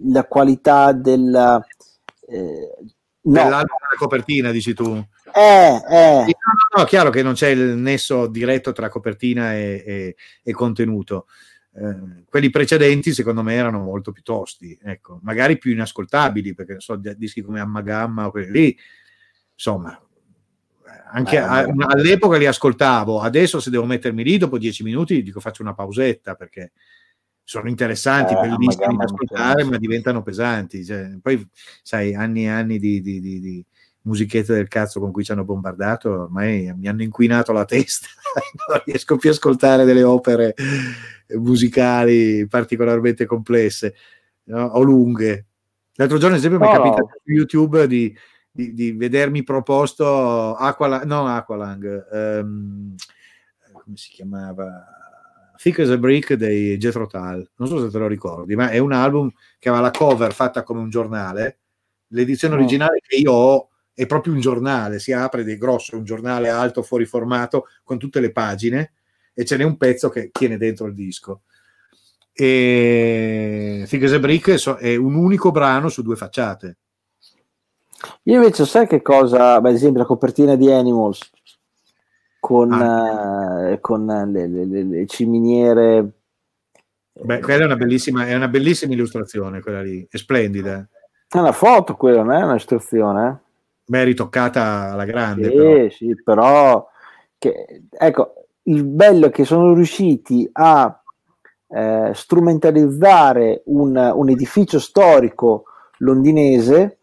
la 0.07 0.25
qualità 0.25 0.93
della... 0.93 1.63
Eh, 2.27 2.75
no. 3.23 3.33
Dell'album 3.33 3.77
della 3.81 3.99
copertina, 3.99 4.51
dici 4.51 4.73
tu? 4.73 5.05
Eh, 5.35 5.83
eh. 5.91 6.25
No, 6.25 6.79
no, 6.79 6.85
chiaro 6.85 7.11
che 7.11 7.23
non 7.23 7.35
c'è 7.35 7.49
il 7.49 7.77
nesso 7.77 8.29
diretto 8.29 8.73
tra 8.73 8.89
copertina 8.89 9.53
e, 9.53 9.83
e, 9.85 10.17
e 10.43 10.53
contenuto. 10.53 11.27
Eh, 11.77 12.25
quelli 12.29 12.51
precedenti 12.51 13.13
secondo 13.13 13.43
me 13.43 13.55
erano 13.55 13.81
molto 13.81 14.13
più 14.13 14.23
tosti, 14.23 14.79
ecco, 14.81 15.19
magari 15.23 15.59
più 15.59 15.73
inascoltabili, 15.73 16.55
perché 16.55 16.77
so, 16.79 16.95
dischi 17.17 17.43
come 17.43 17.59
Ammagamma 17.61 18.27
o 18.27 18.31
quelli 18.31 18.51
lì, 18.51 18.79
insomma, 19.53 20.01
anche 21.11 21.39
a, 21.39 21.59
all'epoca 21.59 22.37
li 22.37 22.47
ascoltavo, 22.47 23.21
adesso 23.21 23.59
se 23.61 23.71
devo 23.71 23.87
mettermi 23.87 24.23
lì 24.23 24.39
dopo 24.39 24.59
dieci 24.59 24.83
minuti 24.83 25.23
dico 25.23 25.41
faccio 25.41 25.63
una 25.63 25.75
pausetta 25.75 26.35
perché 26.35 26.73
sono 27.45 27.69
interessanti, 27.69 28.33
eh, 28.33 28.41
bellissimi 28.41 28.97
da 28.97 29.05
ascoltare, 29.05 29.65
ma 29.65 29.77
diventano 29.77 30.23
pesanti. 30.23 30.85
Cioè, 30.85 31.19
poi, 31.21 31.47
sai, 31.83 32.15
anni 32.15 32.45
e 32.45 32.49
anni 32.49 32.79
di, 32.79 33.01
di, 33.03 33.21
di, 33.21 33.41
di 33.41 33.67
musichette 34.05 34.55
del 34.55 34.69
cazzo 34.69 35.01
con 35.01 35.13
cui 35.13 35.25
ci 35.25 35.33
hanno 35.33 35.45
bombardato, 35.45 36.11
ormai 36.11 36.73
mi 36.77 36.89
hanno 36.89 37.03
inquinato 37.03 37.53
la 37.53 37.65
testa, 37.65 38.07
non 38.69 38.81
riesco 38.85 39.17
più 39.17 39.31
a 39.31 39.33
ascoltare 39.33 39.85
delle 39.85 40.03
opere 40.03 40.55
musicali 41.39 42.47
particolarmente 42.47 43.27
complesse 43.27 43.95
no? 44.45 44.65
o 44.65 44.83
lunghe. 44.83 45.47
L'altro 45.95 46.19
giorno, 46.19 46.37
ad 46.37 46.45
esempio, 46.45 46.59
oh. 46.59 46.71
mi 46.71 46.75
è 46.75 46.77
capitato 46.77 47.21
su 47.23 47.31
YouTube 47.31 47.87
di, 47.87 48.15
di, 48.51 48.75
di 48.75 48.93
vedermi 48.93 49.43
proposto 49.43 50.55
Aqualang, 50.55 51.05
no 51.05 51.27
Aqualang, 51.27 52.07
um, 52.11 52.95
come 53.73 53.97
si 53.97 54.11
chiamava? 54.11 54.87
Thick 55.57 55.79
as 55.79 55.91
a 55.91 55.97
Brick 55.97 56.35
dei 56.35 56.77
Jethro 56.77 57.07
Tull, 57.07 57.49
non 57.57 57.69
so 57.69 57.81
se 57.81 57.91
te 57.91 57.99
lo 57.99 58.09
ricordi, 58.09 58.57
ma 58.57 58.71
è 58.71 58.79
un 58.79 58.93
album 58.93 59.31
che 59.59 59.69
aveva 59.69 59.85
la 59.85 59.91
cover 59.93 60.35
fatta 60.35 60.63
come 60.63 60.81
un 60.81 60.91
giornale. 60.91 61.61
L'edizione 62.09 62.55
originale 62.55 63.01
che 63.01 63.17
io 63.17 63.33
ho 63.33 63.69
è 63.95 64.07
proprio 64.07 64.33
un 64.33 64.41
giornale, 64.41 64.99
si 64.99 65.13
apre 65.13 65.45
di 65.45 65.57
grosso, 65.57 65.97
un 65.97 66.05
giornale 66.05 66.49
alto, 66.49 66.83
fuori 66.83 67.05
formato, 67.05 67.69
con 67.85 67.99
tutte 67.99 68.21
le 68.21 68.33
pagine, 68.33 68.93
e 69.33 69.45
ce 69.45 69.57
n'è 69.57 69.63
un 69.63 69.77
pezzo 69.77 70.09
che 70.09 70.31
tiene 70.33 70.57
dentro 70.59 70.87
il 70.87 70.95
disco. 70.95 71.43
E 72.33 73.87
as 73.89 74.13
a 74.13 74.19
Brick 74.19 74.51
è 74.79 74.97
un 74.97 75.15
unico 75.15 75.53
brano 75.53 75.89
su 75.89 76.03
due 76.03 76.17
facciate. 76.17 76.77
Io 78.25 78.35
invece 78.35 78.67
sai 78.67 78.87
che 78.87 79.01
cosa, 79.01 79.55
ad 79.55 79.67
esempio 79.67 80.01
la 80.01 80.07
copertina 80.07 80.57
di 80.57 80.71
Animals 80.71 81.31
con, 82.41 82.73
ah. 82.73 83.71
uh, 83.71 83.81
con 83.81 84.05
le, 84.05 84.47
le, 84.49 84.65
le, 84.67 84.83
le, 84.83 85.07
ciminiere. 85.07 86.11
Beh, 87.13 87.41
quella 87.41 87.63
è 87.63 87.67
una 87.67 87.77
bellissima, 87.77 88.27
è 88.27 88.35
una 88.35 88.49
bellissima 88.49 88.93
illustrazione, 88.93 89.63
quella 89.63 89.81
lì, 89.81 90.07
è 90.11 90.17
splendida. 90.17 90.87
È 91.27 91.39
una 91.39 91.53
foto 91.53 91.95
quella, 91.95 92.23
non 92.23 92.35
è 92.35 92.43
una 92.43 92.57
istruzione. 92.57 93.41
Beh, 93.87 94.05
ritoccata 94.05 94.93
alla 94.93 95.05
grande. 95.05 95.51
Sì, 95.51 95.55
però. 95.55 95.89
sì, 95.91 96.23
però 96.23 96.89
che, 97.39 97.83
ecco, 97.91 98.47
il 98.65 98.85
bello 98.85 99.27
è 99.27 99.31
che 99.31 99.45
sono 99.45 99.75
riusciti 99.75 100.49
a 100.53 101.03
eh, 101.69 102.11
strumentalizzare 102.15 103.63
un, 103.67 103.97
un, 103.97 104.29
edificio 104.31 104.79
storico 104.79 105.65
londinese, 105.99 106.99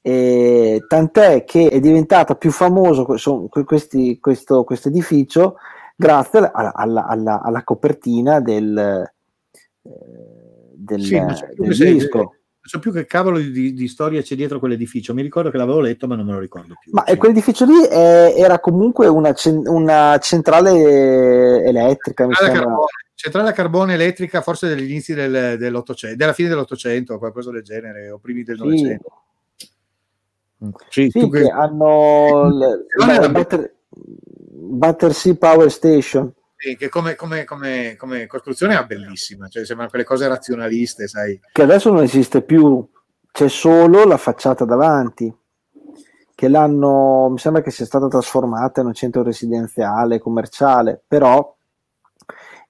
eh, 0.00 0.84
tant'è 0.88 1.44
che 1.44 1.68
è 1.68 1.80
diventato 1.80 2.36
più 2.36 2.50
famoso 2.50 3.04
questi, 3.04 4.18
questo 4.18 4.66
edificio 4.84 5.56
grazie 5.94 6.50
alla, 6.52 6.72
alla, 6.74 7.06
alla, 7.06 7.40
alla 7.42 7.62
copertina 7.62 8.40
del, 8.40 8.76
eh, 9.82 9.90
del, 10.74 11.02
sì, 11.02 11.22
del 11.54 11.76
disco 11.76 12.36
so 12.64 12.78
più 12.78 12.92
che 12.92 13.06
cavolo 13.06 13.38
di, 13.38 13.72
di, 13.72 13.88
storia 13.88 14.22
c'è 14.22 14.36
dietro 14.36 14.58
quell'edificio. 14.58 15.14
Mi 15.14 15.22
ricordo 15.22 15.50
che 15.50 15.56
l'avevo 15.56 15.80
letto, 15.80 16.06
ma 16.06 16.14
non 16.14 16.26
me 16.26 16.32
lo 16.32 16.38
ricordo 16.38 16.74
più. 16.80 16.92
Ma 16.92 17.04
sì. 17.06 17.16
quell'edificio 17.16 17.64
lì 17.64 17.84
è, 17.84 18.34
era 18.36 18.60
comunque 18.60 19.08
una, 19.08 19.34
una 19.66 20.18
centrale 20.18 21.64
elettrica. 21.64 22.24
Centrale 22.24 22.50
a, 22.50 22.54
carbone, 22.54 22.86
centrale 23.14 23.48
a 23.48 23.52
carbone 23.52 23.94
elettrica, 23.94 24.42
forse 24.42 24.68
degli 24.68 24.90
inizi 24.90 25.12
del, 25.12 25.58
dell'Ottocento, 25.58 26.16
della 26.16 26.32
fine 26.32 26.48
dell'Ottocento, 26.48 27.18
qualcosa 27.18 27.50
del 27.50 27.62
genere, 27.62 28.10
o 28.10 28.18
primi 28.18 28.44
del 28.44 28.58
Novecento. 28.58 29.22
Sì, 30.88 31.10
sì, 31.10 31.10
sì 31.10 31.28
che, 31.28 31.42
che 31.42 31.48
hanno 31.48 32.48
l- 32.48 32.86
la, 32.96 33.28
Batter- 33.28 33.74
Battersea 33.88 35.34
Power 35.34 35.70
Station 35.70 36.32
che 36.76 36.88
come, 36.88 37.16
come, 37.16 37.44
come, 37.44 37.96
come, 37.98 38.26
costruzione 38.26 38.78
è 38.78 38.84
bellissima, 38.84 39.48
cioè 39.48 39.64
sembrano 39.64 39.90
quelle 39.90 40.04
cose 40.04 40.28
razionaliste, 40.28 41.08
sai. 41.08 41.38
Che 41.50 41.62
adesso 41.62 41.90
non 41.90 42.02
esiste 42.04 42.42
più, 42.42 42.86
c'è 43.32 43.48
solo 43.48 44.04
la 44.04 44.16
facciata 44.16 44.64
davanti, 44.64 45.34
che 46.34 46.48
l'hanno, 46.48 47.30
mi 47.30 47.38
sembra 47.38 47.62
che 47.62 47.72
sia 47.72 47.84
stata 47.84 48.06
trasformata 48.06 48.80
in 48.80 48.86
un 48.86 48.94
centro 48.94 49.22
residenziale, 49.22 50.20
commerciale, 50.20 51.02
però 51.06 51.54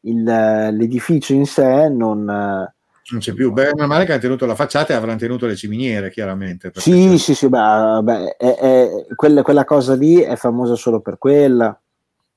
il, 0.01 0.23
l'edificio 0.23 1.35
in 1.35 1.47
sé 1.47 1.89
non... 1.89 2.25
Non 2.25 3.21
c'è 3.21 3.35
più, 3.35 3.53
beh, 3.53 3.71
è 3.71 3.85
male 3.85 4.07
che 4.07 4.13
hanno 4.13 4.21
tenuto 4.23 4.47
la 4.47 4.55
facciata 4.55 4.95
e 4.95 4.97
avranno 4.97 5.19
tenuto 5.19 5.45
le 5.45 5.57
ciminiere, 5.57 6.11
chiaramente. 6.11 6.71
Sì, 6.77 7.11
c'è... 7.11 7.19
sì, 7.19 7.35
sì, 7.35 7.49
beh, 7.49 8.01
beh 8.03 8.37
è, 8.39 8.55
è, 8.55 9.07
quella, 9.15 9.43
quella 9.43 9.65
cosa 9.65 9.95
lì 9.95 10.21
è 10.21 10.37
famosa 10.37 10.77
solo 10.77 11.01
per 11.01 11.19
quella 11.19 11.79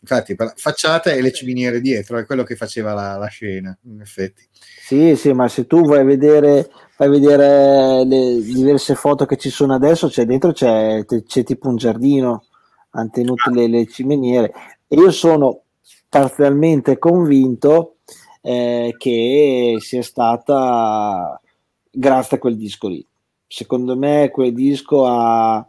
infatti 0.06 0.36
facciata 0.56 1.12
e 1.12 1.22
le 1.22 1.32
ciminiere 1.32 1.82
dietro, 1.82 2.20
è 2.20 2.26
quello 2.26 2.44
che 2.44 2.56
faceva 2.56 2.94
la, 2.94 3.18
la 3.18 3.28
scena, 3.28 3.76
in 3.84 4.02
effetti. 4.02 4.48
Sì, 4.52 5.16
sì, 5.16 5.34
ma 5.34 5.48
se 5.48 5.66
tu 5.66 5.82
vuoi 5.82 6.06
vedere, 6.06 6.70
vai 6.96 7.08
a 7.08 7.12
vedere 7.12 8.06
le 8.06 8.40
diverse 8.42 8.94
foto 8.94 9.26
che 9.26 9.38
ci 9.38 9.50
sono 9.50 9.74
adesso, 9.74 10.08
c'è 10.08 10.26
dentro 10.26 10.52
c'è, 10.52 11.04
c'è 11.06 11.44
tipo 11.44 11.68
un 11.68 11.78
giardino, 11.78 12.46
hanno 12.92 13.10
tenuto 13.12 13.50
le, 13.50 13.68
le 13.68 13.88
ciminiere. 13.88 14.54
E 14.88 14.96
io 14.96 15.10
sono 15.10 15.64
parzialmente 16.08 17.00
convinto 17.00 17.96
eh, 18.42 18.94
che 18.98 19.78
sia 19.80 20.04
stata 20.04 21.42
grazie 21.90 22.38
a 22.38 22.40
quel 22.40 22.56
disco 22.56 22.88
lì. 22.88 23.06
Secondo 23.48 23.98
me 23.98 24.30
quel 24.32 24.54
disco 24.54 25.06
ha 25.08 25.68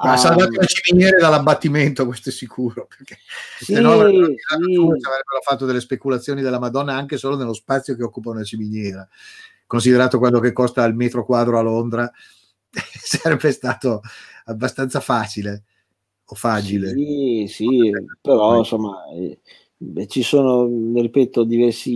ha 0.00 0.16
salvato 0.16 0.60
le 0.60 0.66
ciminiere 0.66 1.18
dall'abbattimento, 1.18 2.06
questo 2.06 2.28
è 2.28 2.32
sicuro, 2.32 2.86
perché 2.86 3.18
sì, 3.58 3.74
se 3.74 3.80
no 3.80 3.92
avrebbero, 3.92 4.26
sì. 4.26 4.38
fatto 5.42 5.66
delle 5.66 5.80
speculazioni 5.80 6.42
della 6.42 6.58
Madonna 6.58 6.94
anche 6.94 7.16
solo 7.16 7.36
nello 7.36 7.54
spazio 7.54 7.96
che 7.96 8.02
occupa 8.02 8.30
una 8.30 8.44
ciminiera. 8.44 9.06
Considerato 9.66 10.18
quello 10.18 10.40
che 10.40 10.52
costa 10.52 10.84
il 10.84 10.94
metro 10.94 11.24
quadro 11.24 11.58
a 11.58 11.62
Londra, 11.62 12.10
sarebbe 12.70 13.50
stato 13.52 14.02
abbastanza 14.44 15.00
facile 15.00 15.64
o 16.24 16.34
facile. 16.34 16.90
Sì, 16.90 17.46
sì, 17.48 17.90
però 18.20 18.58
insomma 18.58 19.04
eh, 19.14 20.06
ci 20.06 20.22
sono, 20.22 20.66
ripeto, 21.00 21.44
diverse 21.44 21.90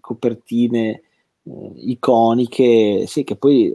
copertine 0.00 1.02
eh, 1.42 1.72
iconiche, 1.76 3.04
sì, 3.06 3.24
che 3.24 3.36
poi 3.36 3.74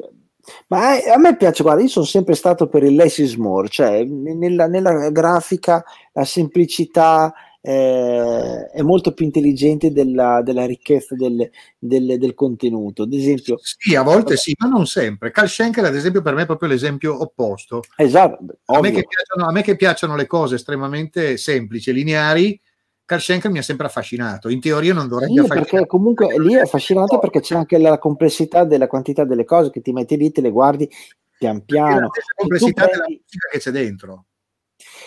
ma 0.68 0.92
a 0.92 1.18
me 1.18 1.36
piace, 1.38 1.64
guarda, 1.64 1.82
io 1.82 1.88
sono 1.88 2.06
sempre 2.06 2.36
stato 2.36 2.68
per 2.68 2.84
il 2.84 2.96
less 2.96 3.18
is 3.18 3.36
more, 3.36 3.68
cioè 3.70 4.04
nella, 4.04 4.68
nella 4.68 5.10
grafica 5.10 5.84
la 6.12 6.26
semplicità 6.26 7.34
eh, 7.66 8.70
è 8.74 8.82
molto 8.82 9.14
più 9.14 9.24
intelligente 9.24 9.94
della, 9.94 10.42
della 10.44 10.66
ricchezza 10.66 11.16
del, 11.16 11.50
del, 11.80 12.18
del, 12.18 12.34
contenuto. 12.34 13.04
Ad 13.04 13.14
esempio, 13.14 13.58
sì, 13.62 13.96
a 13.96 14.02
volte 14.02 14.36
sì, 14.36 14.54
ma 14.58 14.68
non 14.68 14.86
sempre. 14.86 15.32
Carl 15.32 15.48
Schenker, 15.48 15.86
ad 15.86 15.96
esempio, 15.96 16.22
per 16.22 16.34
me 16.34 16.42
è 16.42 16.46
proprio 16.46 16.68
l'esempio 16.68 17.22
opposto. 17.22 17.82
Esatto. 17.96 18.58
A 18.66 18.82
me, 18.82 18.92
piacciono, 18.92 19.48
a 19.48 19.52
me, 19.54 19.62
che 19.62 19.78
piacciono, 19.78 20.18
le 20.18 20.28
cose 20.28 20.56
estremamente 20.56 21.38
semplici, 21.38 21.94
lineari, 21.94 22.60
Carl 23.06 23.22
Schenker 23.22 23.52
mi 23.52 23.60
ha 23.60 23.64
sempre 23.64 23.86
affascinato. 23.86 24.50
In 24.50 24.62
teoria 24.62 24.94
non 24.94 25.08
dovrebbe 25.08 25.42
sì, 25.42 25.48
perché 25.48 25.86
comunque 25.86 26.40
lì 26.40 26.54
è 26.54 26.62
affascinante 26.62 27.20
perché 27.20 27.42
c'è 27.42 27.56
anche 27.56 27.78
la 27.78 27.98
complessità 27.98 28.64
della 28.64 28.88
quantità 28.88 29.26
delle 29.26 29.44
cose 29.44 29.72
che 29.72 29.82
ti 29.82 29.92
metti 29.92 30.16
lì, 30.18 30.32
te 30.32 30.42
le 30.42 30.52
guardi 30.52 30.90
pian 31.38 31.64
piano. 31.66 32.00
La 32.00 32.10
complessità 32.36 32.86
prendi... 32.86 32.98
della 32.98 33.08
musica 33.08 33.48
che 33.52 33.60
c'è 33.60 33.72
dentro. 33.72 34.26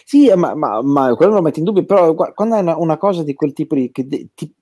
Sì, 0.04 0.32
ma, 0.34 0.54
ma, 0.54 0.82
ma, 0.82 1.14
quello 1.14 1.32
non 1.32 1.40
lo 1.40 1.46
metti 1.46 1.58
in 1.58 1.64
dubbio, 1.64 1.84
però 1.84 2.14
quando 2.14 2.54
hai 2.54 2.60
una, 2.60 2.76
una 2.76 2.96
cosa 2.96 3.22
di 3.22 3.34
quel 3.34 3.52
tipo 3.52 3.74
lì, 3.74 3.90
che 3.90 4.06
ti, 4.06 4.54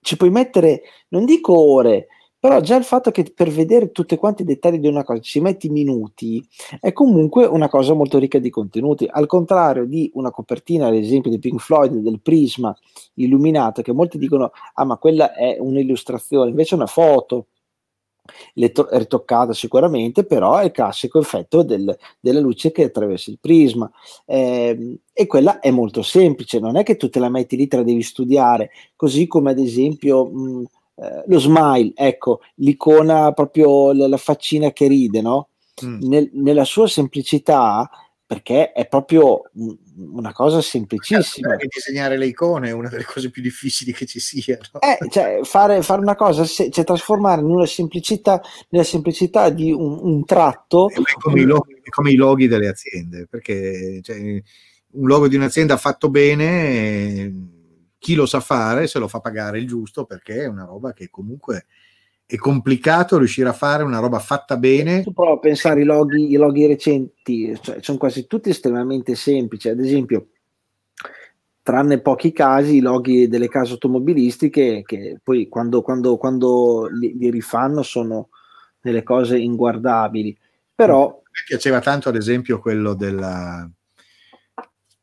ci 0.00 0.16
puoi 0.16 0.30
mettere, 0.30 0.82
non 1.08 1.24
dico 1.24 1.58
ore, 1.58 2.06
però 2.44 2.60
già 2.60 2.76
il 2.76 2.84
fatto 2.84 3.10
che 3.10 3.32
per 3.34 3.48
vedere 3.48 3.90
tutti 3.90 4.18
quanti 4.18 4.42
i 4.42 4.44
dettagli 4.44 4.76
di 4.76 4.86
una 4.86 5.02
cosa 5.02 5.18
ci 5.22 5.40
metti 5.40 5.70
minuti 5.70 6.46
è 6.78 6.92
comunque 6.92 7.46
una 7.46 7.70
cosa 7.70 7.94
molto 7.94 8.18
ricca 8.18 8.38
di 8.38 8.50
contenuti, 8.50 9.08
al 9.10 9.26
contrario 9.26 9.86
di 9.86 10.10
una 10.12 10.30
copertina, 10.30 10.88
ad 10.88 10.94
esempio 10.94 11.30
di 11.30 11.38
Pink 11.38 11.58
Floyd, 11.58 11.94
del 11.94 12.20
Prisma 12.20 12.76
illuminato, 13.14 13.80
che 13.80 13.94
molti 13.94 14.18
dicono, 14.18 14.50
ah 14.74 14.84
ma 14.84 14.98
quella 14.98 15.32
è 15.32 15.56
un'illustrazione, 15.58 16.50
invece 16.50 16.74
è 16.74 16.76
una 16.76 16.86
foto, 16.86 17.46
ritoccata 18.52 19.54
sicuramente, 19.54 20.26
però 20.26 20.58
è 20.58 20.64
il 20.64 20.70
classico 20.70 21.18
effetto 21.18 21.62
del, 21.62 21.96
della 22.20 22.40
luce 22.40 22.72
che 22.72 22.84
attraversa 22.84 23.30
il 23.30 23.38
prisma. 23.40 23.90
Eh, 24.26 24.98
e 25.14 25.26
quella 25.26 25.60
è 25.60 25.70
molto 25.70 26.02
semplice, 26.02 26.60
non 26.60 26.76
è 26.76 26.82
che 26.82 26.96
tu 26.96 27.08
te 27.08 27.20
la 27.20 27.30
metti 27.30 27.56
lì, 27.56 27.68
te 27.68 27.76
la 27.76 27.82
devi 27.84 28.02
studiare, 28.02 28.70
così 28.96 29.26
come 29.26 29.52
ad 29.52 29.58
esempio 29.58 30.26
mh, 30.26 30.64
eh, 30.96 31.24
lo 31.26 31.38
smile, 31.38 31.92
ecco, 31.94 32.40
l'icona 32.56 33.32
proprio 33.32 33.92
la, 33.92 34.06
la 34.06 34.16
faccina 34.16 34.70
che 34.72 34.86
ride, 34.86 35.20
no? 35.20 35.48
Mm. 35.84 35.98
Nel, 36.02 36.30
nella 36.34 36.64
sua 36.64 36.86
semplicità, 36.86 37.90
perché 38.24 38.72
è 38.72 38.86
proprio 38.86 39.42
una 39.96 40.32
cosa 40.32 40.60
semplicissima. 40.60 41.52
Anche 41.52 41.66
disegnare 41.68 42.16
le 42.16 42.26
icone 42.26 42.68
è 42.68 42.72
una 42.72 42.88
delle 42.88 43.04
cose 43.04 43.30
più 43.30 43.42
difficili 43.42 43.92
che 43.92 44.06
ci 44.06 44.20
siano. 44.20 44.62
Eh, 44.78 45.08
cioè, 45.10 45.40
fare, 45.42 45.82
fare, 45.82 46.00
una 46.00 46.14
cosa, 46.14 46.44
se, 46.44 46.70
cioè 46.70 46.84
trasformare 46.84 47.40
in 47.40 47.48
una 47.48 47.66
semplicità, 47.66 48.40
nella 48.68 48.84
semplicità 48.84 49.50
di 49.50 49.72
un, 49.72 49.98
un 50.00 50.24
tratto. 50.24 50.88
È 50.88 50.94
come, 51.18 51.40
i 51.40 51.44
loghi, 51.44 51.80
come, 51.90 52.12
i 52.12 52.16
loghi, 52.16 52.46
delle 52.46 52.68
aziende, 52.68 53.26
perché 53.28 54.00
cioè, 54.00 54.16
un 54.16 55.06
logo 55.06 55.26
di 55.26 55.36
un'azienda 55.36 55.76
fatto 55.76 56.08
bene 56.08 57.53
chi 58.04 58.14
lo 58.14 58.26
sa 58.26 58.40
fare 58.40 58.86
se 58.86 58.98
lo 58.98 59.08
fa 59.08 59.20
pagare 59.20 59.58
il 59.58 59.66
giusto 59.66 60.04
perché 60.04 60.42
è 60.42 60.46
una 60.46 60.66
roba 60.66 60.92
che 60.92 61.08
comunque 61.08 61.64
è 62.26 62.36
complicato 62.36 63.16
riuscire 63.16 63.48
a 63.48 63.54
fare 63.54 63.82
una 63.82 63.98
roba 63.98 64.18
fatta 64.18 64.58
bene. 64.58 65.02
Tu 65.02 65.14
prova 65.14 65.32
a 65.32 65.38
pensare 65.38 65.80
i 65.80 65.84
loghi, 65.84 66.30
i 66.30 66.36
loghi 66.36 66.66
recenti, 66.66 67.58
cioè, 67.62 67.78
sono 67.80 67.96
quasi 67.96 68.26
tutti 68.26 68.50
estremamente 68.50 69.14
semplici. 69.14 69.70
Ad 69.70 69.80
esempio, 69.80 70.28
tranne 71.62 72.00
pochi 72.00 72.30
casi, 72.32 72.76
i 72.76 72.80
loghi 72.80 73.26
delle 73.26 73.48
case 73.48 73.72
automobilistiche 73.72 74.82
che 74.84 75.18
poi 75.22 75.48
quando, 75.48 75.80
quando, 75.80 76.18
quando 76.18 76.86
li, 76.90 77.16
li, 77.16 77.30
rifanno 77.30 77.80
sono 77.80 78.28
delle 78.82 79.02
cose 79.02 79.38
inguardabili. 79.38 80.36
Però... 80.74 81.08
Mi 81.08 81.40
piaceva 81.46 81.80
tanto, 81.80 82.10
ad 82.10 82.16
esempio, 82.16 82.60
quello 82.60 82.92
della, 82.92 83.66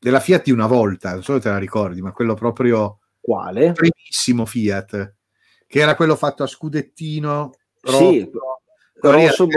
della 0.01 0.19
Fiat 0.19 0.45
di 0.45 0.51
una 0.51 0.65
volta, 0.65 1.11
non 1.11 1.21
so 1.21 1.33
se 1.33 1.41
te 1.41 1.49
la 1.49 1.59
ricordi, 1.59 2.01
ma 2.01 2.11
quello 2.11 2.33
proprio 2.33 2.97
quale? 3.19 3.73
Primissimo 3.73 4.47
Fiat, 4.47 5.13
che 5.67 5.79
era 5.79 5.95
quello 5.95 6.15
fatto 6.15 6.41
a 6.41 6.47
scudettino 6.47 7.51
rosso. 7.81 8.09
Sì, 8.09 8.31
rosso 8.99 9.47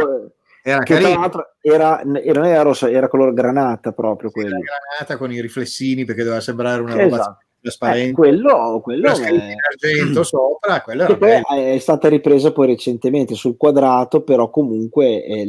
era, 0.62 0.82
carino. 0.82 1.30
Era, 1.62 2.02
era, 2.02 2.02
non 2.04 2.44
era 2.44 2.62
rosso, 2.62 2.86
era 2.86 3.08
color 3.08 3.32
granata 3.32 3.92
proprio 3.92 4.30
quello. 4.30 4.58
granata 4.58 5.16
con 5.16 5.32
i 5.32 5.40
riflessini 5.40 6.04
perché 6.04 6.22
doveva 6.22 6.42
sembrare 6.42 6.82
una 6.82 6.94
roba 6.94 7.16
esatto. 7.16 7.38
trasparente. 7.62 8.10
Eh, 8.10 8.12
quello, 8.12 8.80
quello 8.82 9.14
è... 9.14 9.30
in 9.30 9.54
argento 9.66 10.22
sopra, 10.24 10.82
quello 10.82 11.04
era 11.04 11.42
è 11.72 11.78
stata 11.78 12.08
ripresa 12.08 12.52
poi 12.52 12.66
recentemente 12.66 13.34
sul 13.34 13.56
quadrato, 13.56 14.22
però 14.22 14.50
comunque 14.50 15.22
è, 15.22 15.42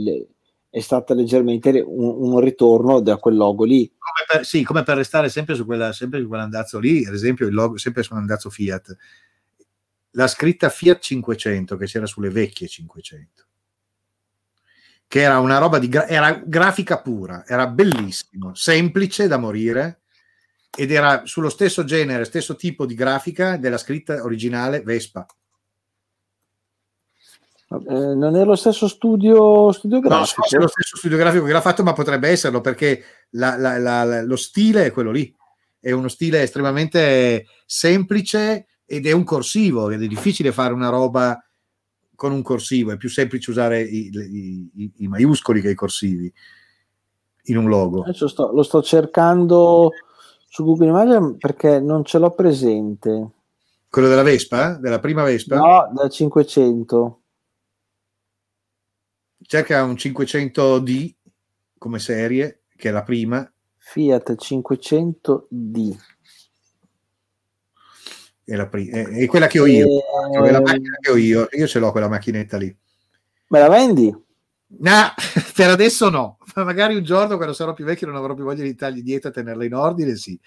è 0.75 0.81
stata 0.81 1.13
leggermente 1.13 1.69
un, 1.87 2.33
un, 2.33 2.39
ritorno 2.41 2.99
da 2.99 3.15
quel 3.15 3.37
logo 3.37 3.63
lì. 3.63 3.89
Come 3.97 4.25
per, 4.27 4.45
sì, 4.45 4.61
come 4.63 4.83
per 4.83 4.97
restare 4.97 5.29
sempre 5.29 5.55
su, 5.55 5.63
quella, 5.65 5.93
sempre 5.93 6.19
su 6.19 6.27
quell'andazzo 6.27 6.79
lì, 6.79 7.05
ad 7.05 7.13
esempio 7.13 7.47
il 7.47 7.53
logo 7.53 7.77
sempre 7.77 8.03
su 8.03 8.11
un 8.11 8.19
andazzo 8.19 8.49
Fiat, 8.49 8.97
la 10.11 10.27
scritta 10.27 10.67
Fiat 10.67 10.99
500 10.99 11.77
che 11.77 11.85
c'era 11.85 12.05
sulle 12.05 12.29
vecchie 12.29 12.67
500 12.67 13.43
che 15.07 15.21
era 15.21 15.39
una 15.39 15.59
roba 15.59 15.79
di 15.79 15.87
gra- 15.87 16.07
era 16.07 16.33
grafica 16.45 16.99
pura, 16.99 17.45
era 17.47 17.67
bellissimo, 17.67 18.53
semplice 18.53 19.27
da 19.27 19.37
morire 19.37 20.01
ed 20.75 20.91
era 20.91 21.21
sullo 21.25 21.47
stesso 21.47 21.85
genere, 21.85 22.25
stesso 22.25 22.57
tipo 22.57 22.85
di 22.85 22.95
grafica 22.95 23.55
della 23.55 23.77
scritta 23.77 24.21
originale 24.23 24.81
Vespa. 24.81 25.25
Eh, 27.67 28.15
non 28.15 28.35
è 28.35 28.43
lo 28.43 28.55
stesso 28.55 28.87
studio, 28.87 29.71
studio 29.71 29.99
grafico? 29.99 30.41
No, 30.41 30.57
è 30.57 30.61
lo 30.61 30.67
stesso 30.67 30.97
studio 30.97 31.17
grafico 31.17 31.45
che 31.45 31.51
l'ha 31.51 31.61
fatto, 31.61 31.83
ma 31.83 31.93
potrebbe 31.93 32.29
esserlo 32.29 32.61
perché 32.61 33.03
la, 33.31 33.57
la, 33.57 33.77
la, 33.77 34.23
lo 34.23 34.35
stile 34.35 34.85
è 34.85 34.91
quello 34.91 35.11
lì. 35.11 35.33
È 35.79 35.91
uno 35.91 36.07
stile 36.07 36.41
estremamente 36.41 37.47
semplice 37.65 38.67
ed 38.85 39.07
è 39.07 39.11
un 39.11 39.23
corsivo, 39.23 39.89
ed 39.89 40.03
è 40.03 40.07
difficile 40.07 40.51
fare 40.51 40.73
una 40.73 40.89
roba 40.89 41.39
con 42.15 42.31
un 42.31 42.43
corsivo, 42.43 42.91
è 42.91 42.97
più 42.97 43.09
semplice 43.09 43.49
usare 43.49 43.81
i, 43.81 44.09
i, 44.13 44.71
i, 44.75 44.91
i 44.97 45.07
maiuscoli 45.07 45.59
che 45.59 45.71
i 45.71 45.75
corsivi 45.75 46.31
in 47.45 47.57
un 47.57 47.67
logo. 47.67 48.03
Adesso 48.03 48.27
sto, 48.27 48.51
lo 48.53 48.63
sto 48.63 48.81
cercando 48.81 49.91
su 50.47 50.63
Google 50.63 50.87
Images 50.87 51.35
perché 51.39 51.79
non 51.79 52.05
ce 52.05 52.19
l'ho 52.19 52.31
presente. 52.31 53.29
Quello 53.89 54.07
della 54.07 54.23
Vespa? 54.23 54.75
Della 54.75 54.99
prima 54.99 55.23
Vespa? 55.23 55.57
No, 55.57 55.91
da 55.93 56.07
500 56.09 57.19
cerca 59.45 59.83
un 59.83 59.93
500D 59.93 61.13
come 61.77 61.99
serie, 61.99 62.63
che 62.75 62.89
è 62.89 62.91
la 62.91 63.03
prima. 63.03 63.49
Fiat 63.77 64.35
500D. 64.35 65.97
È, 68.43 68.55
la 68.55 68.67
prima, 68.67 68.97
è, 68.97 69.05
è 69.07 69.25
quella 69.27 69.47
che 69.47 69.59
ho 69.59 69.65
io, 69.65 69.85
e... 69.85 70.47
è 70.47 70.51
la 70.51 70.61
macchina 70.61 70.97
che 70.99 71.11
ho 71.11 71.17
io, 71.17 71.47
io 71.51 71.67
ce 71.67 71.79
l'ho 71.79 71.91
quella 71.91 72.07
macchinetta 72.07 72.57
lì. 72.57 72.75
Me 73.47 73.59
la 73.59 73.69
vendi? 73.69 74.15
No, 74.67 75.13
per 75.55 75.69
adesso 75.69 76.09
no. 76.09 76.37
Magari 76.55 76.95
un 76.95 77.03
giorno 77.03 77.35
quando 77.35 77.53
sarò 77.53 77.73
più 77.73 77.85
vecchio 77.85 78.07
non 78.07 78.15
avrò 78.15 78.33
più 78.33 78.43
voglia 78.43 78.63
di 78.63 78.73
stargli 78.73 79.01
dietro 79.01 79.29
a 79.29 79.33
tenerla 79.33 79.65
in 79.65 79.73
ordine, 79.73 80.15
sì. 80.15 80.39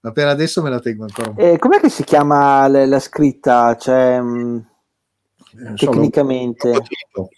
Ma 0.00 0.12
per 0.12 0.26
adesso 0.26 0.62
me 0.62 0.70
la 0.70 0.80
tengo 0.80 1.04
ancora 1.04 1.30
un 1.30 1.36
po'. 1.36 1.42
Eh, 1.42 1.58
com'è 1.58 1.80
che 1.80 1.88
si 1.88 2.04
chiama 2.04 2.66
la, 2.68 2.84
la 2.86 3.00
scritta? 3.00 3.76
Cioè, 3.76 4.20
mh, 4.20 4.66
eh, 5.58 5.74
tecnicamente. 5.74 6.72
Lo, 7.12 7.28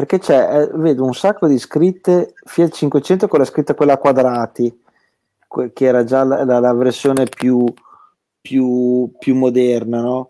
perché 0.00 0.18
c'è, 0.18 0.62
eh, 0.62 0.70
vedo 0.76 1.04
un 1.04 1.12
sacco 1.12 1.46
di 1.46 1.58
scritte 1.58 2.32
Fiat 2.44 2.72
500 2.72 3.28
con 3.28 3.38
la 3.38 3.44
scritta 3.44 3.74
quella 3.74 3.92
a 3.94 3.98
quadrati 3.98 4.82
che 5.74 5.84
era 5.84 6.04
già 6.04 6.24
la, 6.24 6.42
la, 6.42 6.58
la 6.58 6.72
versione 6.72 7.26
più, 7.26 7.66
più, 8.40 9.12
più 9.18 9.34
moderna, 9.34 10.00
no? 10.00 10.29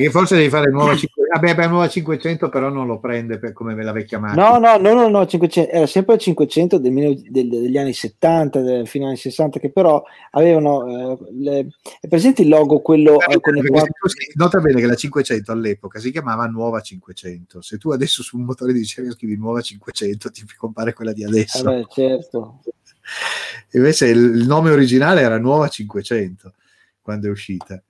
Che 0.00 0.10
forse 0.10 0.34
devi 0.34 0.48
fare 0.48 0.70
nuova 0.70 0.96
500, 0.96 1.30
vabbè, 1.34 1.54
beh, 1.54 1.66
nuova 1.66 1.86
500 1.86 2.48
però 2.48 2.70
non 2.70 2.86
lo 2.86 2.98
prende 2.98 3.38
per, 3.38 3.52
come 3.52 3.74
la 3.82 3.92
vecchia 3.92 4.18
macchina. 4.18 4.48
No, 4.48 4.58
no, 4.58 4.78
no, 4.78 4.94
no, 4.94 5.08
no 5.10 5.26
500, 5.26 5.70
era 5.70 5.86
sempre 5.86 6.14
il 6.14 6.20
500 6.20 6.78
del, 6.78 7.20
del, 7.28 7.48
degli 7.50 7.76
anni 7.76 7.92
70, 7.92 8.62
del, 8.62 8.86
fino 8.86 9.04
agli 9.04 9.10
anni 9.10 9.18
60, 9.18 9.58
che 9.58 9.70
però 9.70 10.02
avevano, 10.30 10.86
eh, 10.86 11.18
le, 11.32 11.66
è 12.00 12.08
presente 12.08 12.40
il 12.40 12.48
logo, 12.48 12.80
quello 12.80 13.20
eh, 13.20 13.38
con 13.40 13.58
i 13.58 13.66
quattro... 13.66 13.92
Nota 14.36 14.58
bene 14.60 14.80
che 14.80 14.86
la 14.86 14.94
500 14.94 15.52
all'epoca 15.52 15.98
si 15.98 16.10
chiamava 16.10 16.46
nuova 16.46 16.80
500, 16.80 17.60
se 17.60 17.76
tu 17.76 17.90
adesso 17.90 18.22
su 18.22 18.38
un 18.38 18.44
motore 18.44 18.72
di 18.72 18.78
ricerca 18.78 19.10
scrivi 19.10 19.36
nuova 19.36 19.60
500 19.60 20.30
ti 20.30 20.46
compare 20.56 20.94
quella 20.94 21.12
di 21.12 21.24
adesso. 21.24 21.62
Vabbè, 21.62 21.84
certo. 21.90 22.60
Invece 23.72 24.06
il, 24.06 24.18
il 24.18 24.46
nome 24.46 24.70
originale 24.70 25.20
era 25.20 25.38
nuova 25.38 25.68
500 25.68 26.54
quando 27.02 27.26
è 27.26 27.30
uscita. 27.30 27.82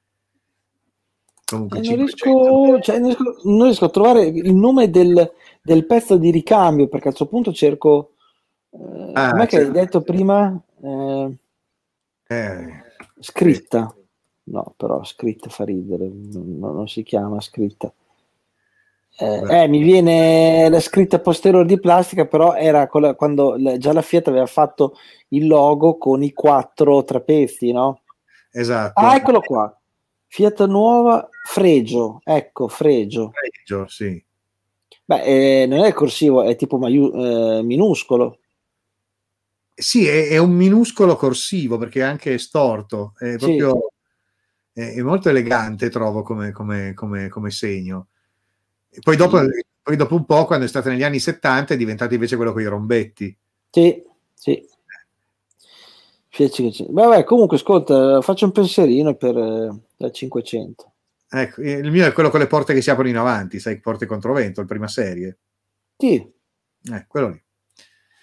Comunque 1.50 1.80
non, 1.80 1.96
riesco, 1.96 2.80
cioè, 2.80 2.98
non, 2.98 3.08
riesco, 3.08 3.36
non, 3.44 3.62
riesco, 3.64 3.84
a 3.84 3.90
trovare 3.90 4.22
il 4.22 4.54
nome 4.54 4.90
del, 4.90 5.32
del, 5.62 5.86
pezzo 5.86 6.16
di 6.16 6.30
ricambio 6.30 6.86
perché 6.86 7.08
a 7.08 7.10
questo 7.12 7.26
punto 7.26 7.52
cerco. 7.52 8.12
Eh, 8.70 9.10
ah, 9.14 9.30
com'è 9.32 9.46
che 9.46 9.58
hai 9.58 9.70
detto 9.70 10.02
prima? 10.02 10.60
Eh, 10.82 11.36
eh, 12.28 12.82
scritta. 13.18 13.94
No, 14.44 14.74
però 14.76 15.02
scritta 15.04 15.48
fa 15.48 15.64
ridere, 15.64 16.08
non, 16.08 16.58
non 16.58 16.88
si 16.88 17.02
chiama 17.02 17.40
scritta. 17.40 17.92
Eh, 19.18 19.62
eh, 19.62 19.68
mi 19.68 19.82
viene 19.82 20.68
la 20.70 20.80
scritta 20.80 21.20
posteriore 21.20 21.66
di 21.66 21.78
plastica, 21.78 22.26
però 22.26 22.54
era 22.54 22.88
la, 22.90 23.14
quando 23.14 23.54
la, 23.58 23.76
già 23.76 23.92
la 23.92 24.02
Fiat 24.02 24.28
aveva 24.28 24.46
fatto 24.46 24.94
il 25.28 25.46
logo 25.46 25.98
con 25.98 26.22
i 26.22 26.32
quattro 26.32 27.04
trapezi, 27.04 27.70
no? 27.70 28.00
Esatto. 28.50 28.98
Ah, 28.98 29.16
eccolo 29.16 29.40
qua. 29.40 29.79
Fiat 30.32 30.64
nuova, 30.66 31.28
fregio, 31.44 32.20
ecco, 32.22 32.68
fregio. 32.68 33.32
Fregio, 33.32 33.88
sì. 33.88 34.24
Beh, 35.04 35.22
eh, 35.62 35.66
non 35.66 35.82
è 35.82 35.92
corsivo, 35.92 36.44
è 36.44 36.54
tipo 36.54 36.78
maiu- 36.78 37.12
eh, 37.12 37.62
minuscolo. 37.64 38.38
Sì, 39.74 40.06
è, 40.06 40.28
è, 40.28 40.38
un 40.38 40.52
minuscolo 40.52 41.16
corsivo 41.16 41.78
perché 41.78 41.98
è 41.98 42.04
anche 42.04 42.38
storto, 42.38 43.14
è 43.18 43.36
proprio 43.38 43.90
sì. 44.72 44.80
è, 44.80 44.94
è, 44.94 45.02
molto 45.02 45.30
elegante, 45.30 45.90
trovo, 45.90 46.22
come, 46.22 46.52
come, 46.52 46.94
come, 46.94 47.28
come 47.28 47.50
segno. 47.50 48.06
E 48.88 49.00
poi 49.02 49.16
dopo, 49.16 49.38
sì. 49.40 49.64
poi 49.82 49.96
dopo 49.96 50.14
un 50.14 50.24
po', 50.26 50.44
quando 50.44 50.64
è 50.64 50.68
stato 50.68 50.90
negli 50.90 51.02
anni 51.02 51.18
70, 51.18 51.74
è 51.74 51.76
diventato 51.76 52.14
invece 52.14 52.36
quello 52.36 52.52
con 52.52 52.62
i 52.62 52.66
rombetti. 52.66 53.36
Sì, 53.68 54.00
sì. 54.32 54.64
Vabbè, 56.88 57.24
comunque, 57.24 57.56
ascolta, 57.56 58.20
faccio 58.20 58.44
un 58.44 58.52
pensierino 58.52 59.16
per 59.16 59.36
eh, 59.36 59.88
la 60.00 60.10
500. 60.10 60.92
Ecco, 61.32 61.62
il 61.62 61.90
mio 61.90 62.06
è 62.06 62.12
quello 62.12 62.30
con 62.30 62.40
le 62.40 62.46
porte 62.46 62.74
che 62.74 62.82
si 62.82 62.90
aprono 62.90 63.08
in 63.08 63.16
avanti, 63.16 63.60
sai, 63.60 63.78
porte 63.78 64.06
controvento, 64.06 64.60
il 64.60 64.66
prima 64.66 64.88
serie. 64.88 65.38
Sì. 65.96 66.14
Eh, 66.14 67.04
quello 67.06 67.28
lì. 67.28 67.42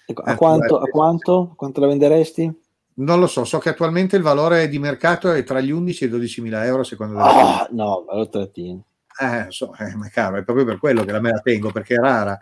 Ecco, 0.08 0.22
a, 0.22 0.34
eh, 0.34 0.36
quanto, 0.36 0.80
a 0.80 0.88
quanto? 0.88 1.54
Quanto 1.56 1.80
la 1.80 1.88
venderesti? 1.88 2.62
Non 2.96 3.20
lo 3.20 3.28
so, 3.28 3.46
so 3.46 3.60
che 3.60 3.70
attualmente 3.70 4.16
il 4.16 4.24
valore 4.24 4.68
di 4.68 4.80
mercato 4.80 5.32
è 5.32 5.44
tra 5.44 5.62
gli 5.62 5.70
11 5.70 6.04
e 6.04 6.08
i 6.08 6.10
12 6.10 6.42
mila 6.42 6.66
euro 6.66 6.84
secondo 6.84 7.20
oh, 7.20 7.68
no, 7.72 8.06
lo 8.10 8.28
trattino. 8.28 8.86
Eh, 9.20 9.46
so, 9.50 9.74
eh, 9.76 9.96
ma 9.96 10.10
caro, 10.10 10.38
è 10.38 10.44
proprio 10.44 10.66
per 10.66 10.80
quello 10.80 11.04
che 11.04 11.12
la 11.12 11.20
me 11.20 11.32
la 11.32 11.40
tengo, 11.40 11.72
perché 11.72 11.96
è 11.96 12.00
rara, 12.00 12.40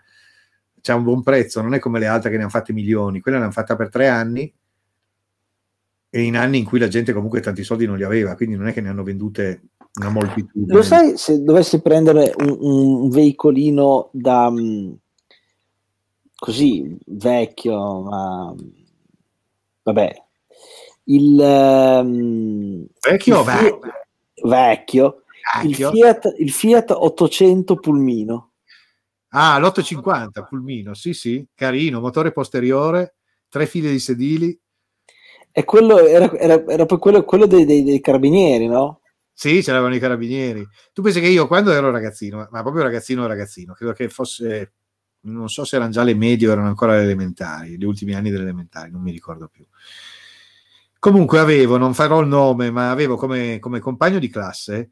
c'è 0.80 0.94
un 0.94 1.02
buon 1.02 1.22
prezzo, 1.22 1.60
non 1.60 1.74
è 1.74 1.78
come 1.78 1.98
le 1.98 2.06
altre 2.06 2.30
che 2.30 2.36
ne 2.36 2.42
hanno 2.42 2.50
fatte 2.50 2.72
milioni, 2.72 3.20
quella 3.20 3.38
ne 3.38 3.44
hanno 3.44 3.52
fatta 3.52 3.76
per 3.76 3.90
tre 3.90 4.08
anni, 4.08 4.52
e 6.08 6.22
in 6.22 6.36
anni 6.36 6.58
in 6.58 6.64
cui 6.64 6.78
la 6.78 6.88
gente 6.88 7.12
comunque 7.12 7.40
tanti 7.40 7.64
soldi 7.64 7.86
non 7.86 7.96
li 7.96 8.04
aveva, 8.04 8.34
quindi 8.36 8.56
non 8.56 8.68
è 8.68 8.72
che 8.72 8.80
ne 8.80 8.88
hanno 8.88 9.02
vendute 9.02 9.62
una 10.00 10.10
moltitudine. 10.10 10.72
Lo 10.72 10.82
sai 10.82 11.16
se 11.16 11.42
dovessi 11.42 11.80
prendere 11.80 12.32
un, 12.38 12.56
un 12.60 13.08
veicolino 13.08 14.10
da 14.12 14.50
mm, 14.50 14.92
così 16.36 16.96
vecchio, 17.06 18.02
ma 18.02 18.54
vabbè, 19.82 20.22
il 21.04 21.38
um, 21.38 22.86
vecchio, 23.00 23.40
il 23.40 23.46
Fiat, 23.46 23.78
vecchio, 24.42 25.22
il 25.64 25.74
Fiat, 25.74 26.34
il 26.38 26.50
Fiat 26.50 26.90
800 26.90 27.76
Pulmino. 27.76 28.50
Ah, 29.30 29.58
l'850 29.58 30.46
Pulmino, 30.48 30.94
sì, 30.94 31.12
sì, 31.12 31.46
carino, 31.54 32.00
motore 32.00 32.32
posteriore, 32.32 33.16
tre 33.48 33.66
file 33.66 33.90
di 33.90 33.98
sedili 33.98 34.58
e 35.58 35.64
quello 35.64 36.06
era, 36.06 36.30
era, 36.36 36.62
era 36.66 36.84
quello, 36.84 37.24
quello 37.24 37.46
dei, 37.46 37.64
dei, 37.64 37.82
dei, 37.82 37.98
carabinieri, 37.98 38.66
no? 38.66 39.00
Sì, 39.32 39.62
c'erano 39.62 39.94
i 39.94 39.98
carabinieri. 39.98 40.62
Tu 40.92 41.00
pensi 41.00 41.18
che 41.18 41.28
io 41.28 41.46
quando 41.46 41.72
ero 41.72 41.90
ragazzino, 41.90 42.46
ma 42.50 42.60
proprio 42.60 42.82
ragazzino 42.82 43.26
ragazzino, 43.26 43.72
credo 43.72 43.94
che 43.94 44.10
fosse, 44.10 44.74
non 45.20 45.48
so 45.48 45.64
se 45.64 45.76
erano 45.76 45.92
già 45.92 46.02
le 46.02 46.14
medie 46.14 46.46
o 46.46 46.52
erano 46.52 46.68
ancora 46.68 46.98
le 46.98 47.04
elementari, 47.04 47.78
gli 47.78 47.84
ultimi 47.86 48.14
anni 48.14 48.28
delle 48.28 48.42
elementari, 48.42 48.90
non 48.90 49.00
mi 49.00 49.10
ricordo 49.12 49.48
più. 49.48 49.64
Comunque 50.98 51.38
avevo, 51.38 51.78
non 51.78 51.94
farò 51.94 52.20
il 52.20 52.28
nome, 52.28 52.70
ma 52.70 52.90
avevo 52.90 53.16
come, 53.16 53.58
come 53.58 53.80
compagno 53.80 54.18
di 54.18 54.28
classe 54.28 54.90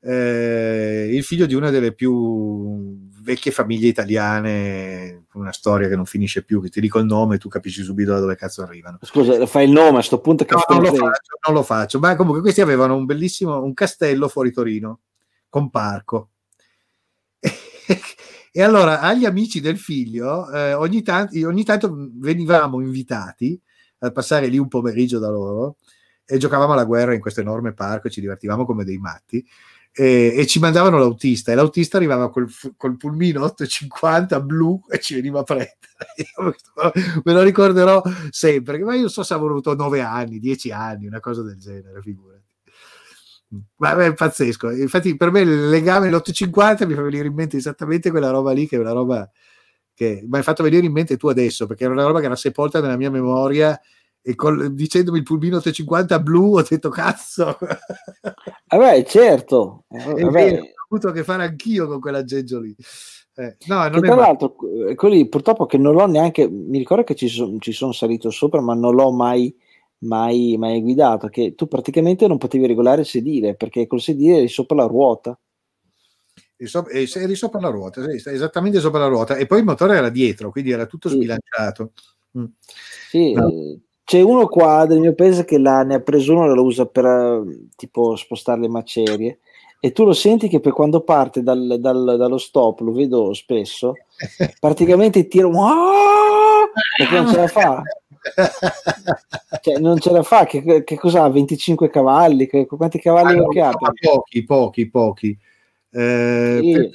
eh, 0.00 1.10
il 1.12 1.22
figlio 1.22 1.44
di 1.44 1.54
una 1.54 1.70
delle 1.70 1.92
più 1.92 3.07
vecchie 3.28 3.52
famiglie 3.52 3.88
italiane, 3.88 5.26
una 5.34 5.52
storia 5.52 5.86
che 5.86 5.96
non 5.96 6.06
finisce 6.06 6.42
più, 6.42 6.62
che 6.62 6.70
ti 6.70 6.80
dico 6.80 6.98
il 6.98 7.04
nome 7.04 7.34
e 7.34 7.38
tu 7.38 7.50
capisci 7.50 7.82
subito 7.82 8.12
da 8.12 8.20
dove 8.20 8.36
cazzo 8.36 8.62
arrivano. 8.62 8.98
Scusa, 9.02 9.44
fai 9.46 9.66
il 9.66 9.70
nome 9.70 9.88
a 9.88 9.92
questo 9.92 10.20
punto? 10.20 10.46
Che 10.46 10.54
no, 10.54 10.64
non 10.66 10.82
lo, 10.82 10.94
faccio, 10.94 11.38
non 11.46 11.54
lo 11.54 11.62
faccio, 11.62 11.98
ma 11.98 12.16
comunque 12.16 12.40
questi 12.40 12.62
avevano 12.62 12.96
un 12.96 13.04
bellissimo, 13.04 13.62
un 13.62 13.74
castello 13.74 14.28
fuori 14.28 14.50
Torino, 14.50 15.00
con 15.50 15.68
parco. 15.68 16.30
e 18.50 18.62
allora 18.62 19.00
agli 19.00 19.26
amici 19.26 19.60
del 19.60 19.76
figlio 19.76 20.50
eh, 20.50 20.72
ogni, 20.72 21.02
tanto, 21.02 21.46
ogni 21.46 21.64
tanto 21.64 21.94
venivamo 22.14 22.80
invitati 22.80 23.60
a 23.98 24.10
passare 24.10 24.46
lì 24.46 24.56
un 24.56 24.68
pomeriggio 24.68 25.18
da 25.18 25.28
loro 25.28 25.76
e 26.24 26.38
giocavamo 26.38 26.72
alla 26.72 26.84
guerra 26.84 27.12
in 27.12 27.20
questo 27.20 27.40
enorme 27.40 27.74
parco 27.74 28.06
e 28.06 28.10
ci 28.10 28.20
divertivamo 28.20 28.64
come 28.64 28.84
dei 28.84 28.98
matti 28.98 29.46
e, 30.00 30.32
e, 30.36 30.46
ci 30.46 30.60
mandavano 30.60 30.96
l'autista 30.96 31.50
e 31.50 31.56
l'autista 31.56 31.96
arrivava 31.96 32.30
col, 32.30 32.48
col 32.76 32.96
pulmino 32.96 33.42
850 33.42 34.40
blu 34.40 34.80
e 34.88 35.00
ci 35.00 35.16
veniva 35.16 35.40
a 35.40 35.42
prendere. 35.42 35.76
Me 37.24 37.32
lo 37.32 37.42
ricorderò 37.42 38.00
sempre 38.30 38.78
ma 38.78 38.94
io 38.94 39.08
so 39.08 39.24
se 39.24 39.34
avevo 39.34 39.50
avuto 39.50 39.74
9 39.74 40.00
anni 40.00 40.38
10 40.38 40.70
anni 40.70 41.06
una 41.08 41.18
cosa 41.18 41.42
del 41.42 41.58
genere 41.58 42.00
figurati. 42.00 42.44
Ma 43.78 43.96
è 44.04 44.14
pazzesco. 44.14 44.70
Infatti 44.70 45.16
per 45.16 45.32
me 45.32 45.40
il 45.40 45.68
legame 45.68 46.10
l'850 46.10 46.86
mi 46.86 46.94
fa 46.94 47.02
venire 47.02 47.26
in 47.26 47.34
mente 47.34 47.56
esattamente 47.56 48.10
quella 48.10 48.30
roba 48.30 48.52
lì 48.52 48.68
che 48.68 48.76
è 48.76 48.78
una 48.78 48.92
roba 48.92 49.28
che 49.94 50.24
mi 50.24 50.36
hai 50.36 50.44
fatto 50.44 50.62
venire 50.62 50.86
in 50.86 50.92
mente 50.92 51.16
tu 51.16 51.26
adesso 51.26 51.66
perché 51.66 51.82
era 51.82 51.92
una 51.92 52.04
roba 52.04 52.20
che 52.20 52.26
era 52.26 52.36
sepolta 52.36 52.80
nella 52.80 52.96
mia 52.96 53.10
memoria 53.10 53.76
e 54.28 54.34
col, 54.34 54.74
dicendomi 54.74 55.16
il 55.16 55.24
pulmino 55.24 55.56
850 55.56 56.20
blu 56.20 56.58
ho 56.58 56.62
detto 56.62 56.90
cazzo! 56.90 57.56
Vabbè 58.68 59.02
certo. 59.04 59.84
Vabbè. 59.88 60.30
Vero, 60.30 60.62
ho 60.62 60.86
avuto 60.90 61.08
a 61.08 61.12
che 61.12 61.24
fare 61.24 61.44
anch'io 61.44 61.86
con 61.86 61.98
quell'aggeggio 61.98 62.60
lì 62.60 62.76
eh, 63.36 63.56
no, 63.68 63.88
tra 63.88 64.14
l'altro 64.14 64.54
quelli 64.96 65.28
purtroppo 65.28 65.64
che 65.64 65.78
non 65.78 65.94
l'ho 65.94 66.06
neanche 66.06 66.46
mi 66.46 66.76
ricordo 66.76 67.04
che 67.04 67.14
ci, 67.14 67.28
so, 67.28 67.56
ci 67.58 67.72
sono 67.72 67.92
salito 67.92 68.28
sopra 68.30 68.60
ma 68.60 68.74
non 68.74 68.94
l'ho 68.94 69.12
mai 69.12 69.54
mai, 70.00 70.56
mai 70.58 70.82
guidato 70.82 71.28
che 71.28 71.54
tu 71.54 71.66
praticamente 71.66 72.26
non 72.26 72.36
potevi 72.36 72.66
regolare 72.66 73.00
il 73.00 73.06
sedile 73.06 73.54
perché 73.54 73.86
col 73.86 74.00
sedile 74.00 74.38
eri 74.38 74.48
sopra 74.48 74.76
la 74.76 74.86
ruota. 74.86 75.38
Eri 76.56 77.34
sopra 77.34 77.60
la 77.60 77.68
ruota 77.70 78.02
esattamente 78.08 78.80
sopra 78.80 79.00
la 79.00 79.06
ruota. 79.06 79.36
E 79.36 79.46
poi 79.46 79.60
il 79.60 79.64
motore 79.64 79.96
era 79.96 80.08
dietro 80.08 80.50
quindi 80.50 80.70
era 80.70 80.86
tutto 80.86 81.08
sbilanciato. 81.08 81.92
Mm. 82.38 82.44
sì, 83.08 83.32
no 83.32 83.50
c'è 84.08 84.22
uno 84.22 84.46
qua 84.46 84.86
del 84.86 85.00
mio 85.00 85.12
paese 85.12 85.44
che 85.44 85.58
la, 85.58 85.82
ne 85.82 85.96
ha 85.96 86.00
preso 86.00 86.32
uno 86.32 86.50
e 86.50 86.54
lo 86.54 86.62
usa 86.62 86.86
per 86.86 87.42
tipo 87.76 88.16
spostare 88.16 88.58
le 88.58 88.68
macerie 88.68 89.40
e 89.80 89.92
tu 89.92 90.06
lo 90.06 90.14
senti 90.14 90.48
che 90.48 90.60
per 90.60 90.72
quando 90.72 91.02
parte 91.02 91.42
dal, 91.42 91.76
dal, 91.78 92.16
dallo 92.16 92.38
stop, 92.38 92.80
lo 92.80 92.92
vedo 92.92 93.34
spesso, 93.34 93.92
praticamente 94.58 95.28
tira 95.28 95.46
perché 96.96 97.14
non 97.20 97.28
ce 97.28 97.36
la 97.36 97.46
fa. 97.48 97.82
Cioè, 99.60 99.78
non 99.78 99.98
ce 99.98 100.10
la 100.10 100.22
fa, 100.22 100.46
che, 100.46 100.84
che 100.84 100.96
cos'ha? 100.96 101.28
25 101.28 101.90
cavalli? 101.90 102.46
Che, 102.46 102.64
quanti 102.64 102.98
cavalli 102.98 103.34
allora, 103.34 103.48
che 103.48 103.60
ha? 103.60 103.72
Pochi, 103.72 104.44
pochi, 104.44 104.88
pochi. 104.88 105.38
Eh, 105.90 106.90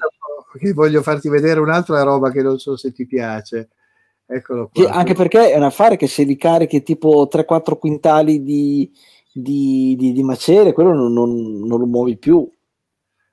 sì. 0.59 0.73
voglio 0.73 1.03
farti 1.03 1.29
vedere 1.29 1.59
un'altra 1.59 2.01
roba 2.01 2.31
che 2.31 2.41
non 2.41 2.57
so 2.57 2.75
se 2.75 2.91
ti 2.91 3.05
piace. 3.05 3.69
Eccolo 4.33 4.69
qua. 4.73 4.89
anche 4.89 5.13
perché 5.13 5.51
è 5.51 5.57
un 5.57 5.63
affare 5.63 5.95
che 5.95 6.07
se 6.07 6.23
li 6.23 6.35
carichi 6.35 6.81
tipo 6.81 7.29
3-4 7.31 7.77
quintali 7.77 8.43
di, 8.43 8.91
di, 9.31 9.95
di, 9.97 10.11
di 10.11 10.23
macerie, 10.23 10.73
quello 10.73 10.93
non, 10.93 11.13
non, 11.13 11.59
non, 11.59 11.79
lo 11.79 11.85
muovi 11.85 12.17
più. 12.17 12.49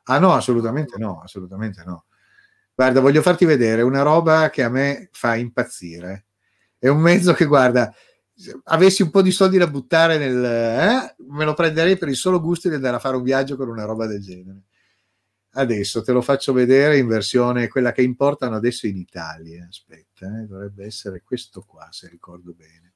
Ah 0.04 0.18
no, 0.18 0.32
assolutamente 0.32 0.98
no, 0.98 1.20
assolutamente 1.22 1.82
no. 1.84 2.04
Guarda, 2.74 3.00
voglio 3.00 3.22
farti 3.22 3.44
vedere 3.44 3.82
una 3.82 4.02
roba 4.02 4.50
che 4.50 4.62
a 4.62 4.68
me 4.68 5.08
fa 5.12 5.36
impazzire. 5.36 6.24
È 6.78 6.88
un 6.88 7.00
mezzo 7.00 7.32
che, 7.34 7.44
guarda, 7.44 7.92
avessi 8.64 9.02
un 9.02 9.10
po' 9.10 9.22
di 9.22 9.30
soldi 9.30 9.58
da 9.58 9.66
buttare 9.66 10.16
nel... 10.18 10.44
Eh, 10.44 11.14
me 11.28 11.44
lo 11.44 11.54
prenderei 11.54 11.98
per 11.98 12.08
il 12.08 12.16
solo 12.16 12.40
gusto 12.40 12.68
di 12.68 12.74
andare 12.74 12.96
a 12.96 13.00
fare 13.00 13.16
un 13.16 13.22
viaggio 13.22 13.56
con 13.56 13.68
una 13.68 13.84
roba 13.84 14.06
del 14.06 14.22
genere. 14.22 14.62
Adesso 15.52 16.02
te 16.02 16.12
lo 16.12 16.22
faccio 16.22 16.52
vedere 16.52 16.96
in 16.96 17.06
versione 17.06 17.68
quella 17.68 17.92
che 17.92 18.02
importano 18.02 18.56
adesso 18.56 18.86
in 18.86 18.96
Italia. 18.96 19.66
Aspetta, 19.68 20.09
eh, 20.26 20.46
dovrebbe 20.46 20.84
essere 20.84 21.22
questo 21.22 21.62
qua, 21.62 21.88
se 21.90 22.08
ricordo 22.08 22.52
bene. 22.52 22.94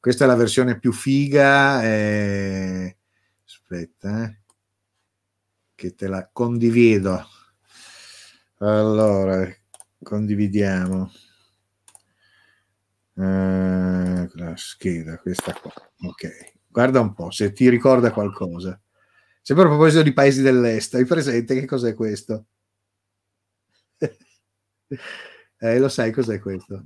Questa 0.00 0.24
è 0.24 0.26
la 0.26 0.36
versione 0.36 0.78
più 0.78 0.92
figa. 0.92 1.82
Eh... 1.84 2.96
Aspetta, 3.44 4.24
eh, 4.24 4.38
che 5.74 5.94
te 5.94 6.08
la 6.08 6.28
condivido. 6.32 7.26
Allora, 8.58 9.48
condividiamo. 10.02 11.10
Uh, 13.14 14.28
la 14.34 14.54
scheda, 14.56 15.18
questa 15.18 15.52
qua. 15.54 15.72
Ok, 16.02 16.54
guarda 16.68 17.00
un 17.00 17.14
po' 17.14 17.30
se 17.30 17.52
ti 17.52 17.68
ricorda 17.68 18.12
qualcosa. 18.12 18.80
Sempre 19.42 19.64
a 19.64 19.68
proposito 19.68 20.02
di 20.02 20.12
paesi 20.12 20.42
dell'est, 20.42 20.94
hai 20.94 21.04
presente 21.04 21.58
che 21.58 21.66
cos'è 21.66 21.94
questo? 21.94 22.46
eh, 25.58 25.78
lo 25.78 25.88
sai 25.88 26.12
cos'è 26.12 26.38
questo? 26.38 26.82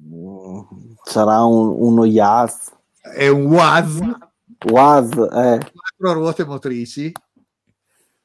Sarà 1.05 1.45
un, 1.45 1.75
uno 1.79 2.05
Yaz. 2.05 2.73
È 3.01 3.29
un 3.29 3.47
Waz. 3.47 4.01
Waz, 4.71 5.11
eh. 5.13 5.59
Quattro 5.59 6.13
ruote 6.13 6.45
motrici. 6.45 7.13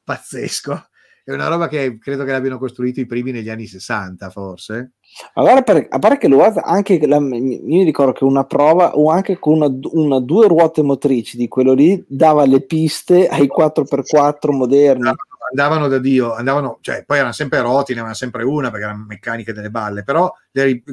Pazzesco 0.04 0.88
è 1.28 1.32
una 1.32 1.48
roba 1.48 1.66
che 1.66 1.98
credo 1.98 2.22
che 2.22 2.30
l'abbiano 2.30 2.56
costruito 2.56 3.00
i 3.00 3.06
primi 3.06 3.32
negli 3.32 3.48
anni 3.48 3.66
60, 3.66 4.30
forse. 4.30 4.92
Allora, 5.34 5.60
per, 5.62 5.84
a 5.90 5.98
parte 5.98 6.18
che 6.18 6.28
lo 6.28 6.40
anche 6.40 7.04
la, 7.04 7.16
io 7.16 7.20
mi 7.26 7.82
ricordo 7.82 8.12
che 8.12 8.22
una 8.22 8.44
prova, 8.44 8.96
o 8.96 9.10
anche 9.10 9.36
con 9.40 9.54
una, 9.54 9.68
una, 9.90 10.20
due 10.20 10.46
ruote 10.46 10.82
motrici 10.82 11.36
di 11.36 11.48
quello 11.48 11.72
lì, 11.72 12.00
dava 12.06 12.46
le 12.46 12.60
piste 12.60 13.26
ai 13.26 13.48
4x4 13.48 14.52
moderni. 14.52 15.10
Andavano 15.50 15.88
da 15.88 15.98
Dio, 15.98 16.34
andavano, 16.34 16.78
cioè, 16.80 17.04
poi 17.04 17.18
erano 17.18 17.32
sempre 17.32 17.60
roti, 17.60 17.92
ne 17.92 17.98
avevano 18.00 18.14
sempre 18.14 18.42
una 18.44 18.70
perché 18.70 18.84
erano 18.84 19.04
meccaniche 19.06 19.52
delle 19.52 19.70
balle, 19.70 20.02
però 20.02 20.32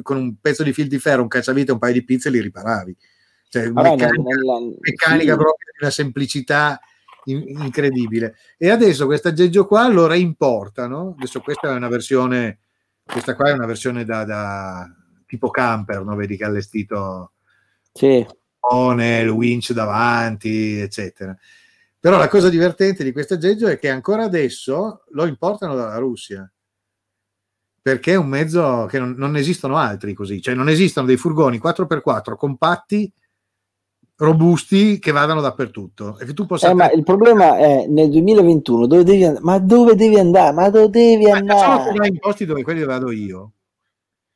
con 0.02 0.16
un 0.16 0.36
pezzo 0.40 0.62
di 0.62 0.72
fil 0.72 0.86
di 0.86 0.98
ferro, 0.98 1.22
un 1.22 1.28
cacciavite 1.28 1.70
e 1.70 1.72
un 1.72 1.78
paio 1.78 1.92
di 1.92 2.04
pizze 2.04 2.30
li 2.30 2.40
riparavi. 2.40 2.96
Cioè, 3.48 3.64
allora, 3.64 3.90
meccanica, 3.90 4.22
nella, 4.22 4.58
meccanica 4.80 5.32
sì. 5.32 5.38
proprio 5.38 5.70
di 5.72 5.78
una 5.80 5.90
semplicità 5.90 6.80
incredibile. 7.26 8.36
E 8.58 8.70
adesso 8.70 9.06
questa 9.06 9.30
aggeggio 9.30 9.66
qua 9.66 9.88
lo 9.88 10.06
reimportano. 10.06 11.14
Adesso 11.16 11.40
questa 11.40 11.68
è 11.68 11.74
una 11.74 11.88
versione, 11.88 12.58
questa 13.04 13.34
qua 13.34 13.48
è 13.48 13.52
una 13.52 13.66
versione 13.66 14.04
da, 14.04 14.24
da 14.24 14.92
tipo 15.26 15.50
camper, 15.50 16.02
no? 16.02 16.14
vedi 16.14 16.36
che 16.36 16.44
ha 16.44 16.48
allestito 16.48 17.32
sì. 17.92 18.26
il 18.70 19.28
winch 19.28 19.72
davanti, 19.72 20.78
eccetera. 20.78 21.36
Però 22.04 22.18
la 22.18 22.28
cosa 22.28 22.50
divertente 22.50 23.02
di 23.02 23.12
questo 23.12 23.32
aggeggio 23.32 23.66
è 23.66 23.78
che 23.78 23.88
ancora 23.88 24.24
adesso 24.24 25.04
lo 25.12 25.24
importano 25.24 25.74
dalla 25.74 25.96
Russia 25.96 26.46
perché 27.80 28.12
è 28.12 28.16
un 28.16 28.26
mezzo 28.26 28.84
che 28.90 28.98
non, 28.98 29.14
non 29.16 29.36
esistono 29.36 29.78
altri 29.78 30.12
così, 30.12 30.42
cioè 30.42 30.52
non 30.54 30.68
esistono 30.68 31.06
dei 31.06 31.16
furgoni 31.16 31.56
4x4 31.56 32.36
compatti 32.36 33.10
robusti 34.16 34.98
che 34.98 35.12
vadano 35.12 35.40
dappertutto. 35.40 36.18
E 36.18 36.26
che 36.26 36.34
tu 36.34 36.44
possa 36.44 36.68
eh, 36.68 36.74
ma 36.74 36.90
il 36.90 37.04
problema 37.04 37.56
è 37.56 37.86
nel 37.86 38.10
2021 38.10 38.86
dove 38.86 39.02
devi 39.02 39.24
andare 39.24 39.42
ma 39.42 39.58
dove 39.58 39.94
devi 39.94 40.18
andare? 40.18 40.52
Ma 40.52 40.68
dove 40.68 40.90
devi 40.90 41.30
andare? 41.30 41.96
ma 41.96 42.06
in 42.06 42.18
posti 42.18 42.44
dove 42.44 42.62
quelli 42.62 42.84
vado 42.84 43.12
io. 43.12 43.52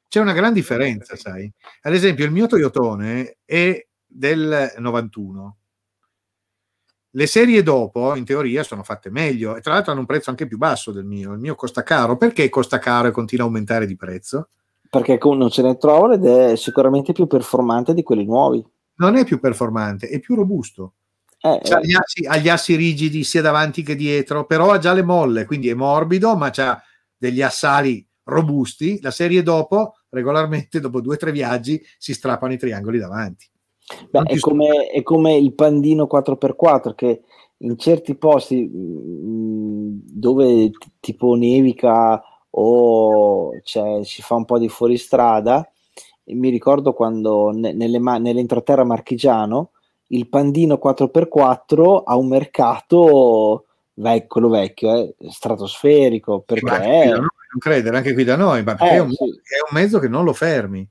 C'è 0.09 0.21
una 0.21 0.33
gran 0.33 0.55
differenza 0.55 1.16
sai. 1.16 1.53
Ad 1.83 1.93
esempio 1.93 2.25
il 2.25 2.31
mio 2.31 2.47
Toyotone 2.47 3.41
è 3.45 3.87
del 4.07 4.73
91 4.79 5.57
le 7.11 7.27
serie 7.27 7.63
dopo 7.63 8.15
in 8.15 8.25
teoria 8.25 8.63
sono 8.63 8.83
fatte 8.83 9.11
meglio 9.11 9.57
e 9.57 9.61
tra 9.61 9.73
l'altro 9.73 9.93
hanno 9.93 10.01
un 10.01 10.07
prezzo 10.07 10.31
anche 10.31 10.47
più 10.47 10.59
basso 10.59 10.93
del 10.93 11.05
mio 11.05 11.33
il 11.33 11.39
mio 11.39 11.55
costa 11.55 11.83
caro 11.83 12.17
perché 12.17 12.49
costa 12.49 12.79
caro 12.79 13.09
e 13.09 13.13
continua 13.13 13.47
a 13.47 13.49
aumentare 13.49 13.87
di 13.87 13.97
prezzo 13.97 14.49
perché 14.91 15.19
non 15.23 15.49
ce 15.49 15.63
ne 15.63 15.77
trovano 15.77 16.15
ed 16.15 16.25
è 16.25 16.57
sicuramente 16.57 17.13
più 17.13 17.27
performante 17.27 17.95
di 17.95 18.03
quelli 18.03 18.25
nuovi 18.25 18.65
non 18.99 19.17
è 19.17 19.25
più 19.25 19.41
performante, 19.41 20.09
è 20.09 20.21
più 20.21 20.35
robusto. 20.35 20.95
Eh, 21.41 21.61
eh. 21.63 21.81
Gli 21.83 21.95
assi, 21.95 22.27
ha 22.27 22.37
gli 22.37 22.49
assi 22.49 22.75
rigidi 22.75 23.25
sia 23.25 23.43
davanti 23.43 23.83
che 23.83 23.95
dietro, 23.95 24.45
però 24.45 24.73
ha 24.73 24.79
già 24.79 24.93
le 24.93 25.03
molle, 25.03 25.45
quindi 25.45 25.69
è 25.69 25.75
morbido, 25.75 26.37
ma 26.37 26.51
ha 26.55 26.83
degli 27.17 27.43
assali 27.43 28.07
robusti. 28.25 28.99
La 29.01 29.11
serie 29.11 29.43
dopo, 29.43 29.95
regolarmente, 30.09 30.81
dopo 30.81 31.01
due 31.01 31.15
o 31.15 31.19
tre 31.19 31.33
viaggi, 31.33 31.81
si 31.97 32.13
strappano 32.13 32.53
i 32.53 32.59
triangoli 32.59 32.99
davanti. 32.99 33.49
Beh, 34.11 34.22
è, 34.22 34.39
come, 34.39 34.86
è, 34.86 35.03
come, 35.03 35.36
il 35.36 35.55
pandino 35.55 36.09
4x4 36.11 36.95
che 36.95 37.22
in 37.59 37.76
certi 37.78 38.14
posti 38.16 38.68
mm, 38.68 39.99
dove 40.05 40.70
tipo 41.01 41.34
nevica 41.34 42.22
o 42.51 43.59
cioè, 43.62 44.05
si 44.05 44.22
fa 44.22 44.34
un 44.36 44.45
po' 44.45 44.59
di 44.59 44.68
fuoristrada, 44.68 45.68
mi 46.26 46.51
ricordo 46.51 46.93
quando 46.93 47.51
ne, 47.51 47.72
nelle, 47.72 47.99
nell'entroterra 47.99 48.84
marchigiano 48.84 49.70
il 50.09 50.28
pandino 50.28 50.78
4x4 50.82 52.03
ha 52.05 52.16
un 52.16 52.28
mercato 52.28 53.64
vecchio, 53.95 54.49
vecchio, 54.49 54.95
eh, 54.97 55.14
stratosferico, 55.30 56.41
perché... 56.41 56.80
È... 56.80 57.09
non 57.11 57.28
credere, 57.59 57.97
anche 57.97 58.14
qui 58.14 58.24
da 58.24 58.36
noi, 58.36 58.62
ma 58.62 58.76
eh, 58.76 58.91
è, 58.91 58.99
un, 58.99 59.11
sì. 59.12 59.24
è, 59.24 59.61
un, 59.68 59.80
mezzo 59.80 59.99
che 59.99 60.09
non 60.09 60.24
lo 60.24 60.32
fermi. 60.32 60.86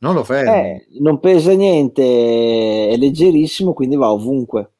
Non 0.00 0.14
lo 0.14 0.24
fermi. 0.24 0.50
Eh, 0.50 0.86
non 1.00 1.20
pesa 1.20 1.52
niente, 1.52 2.88
è 2.88 2.96
leggerissimo, 2.96 3.72
quindi 3.72 3.96
va 3.96 4.10
ovunque. 4.10 4.72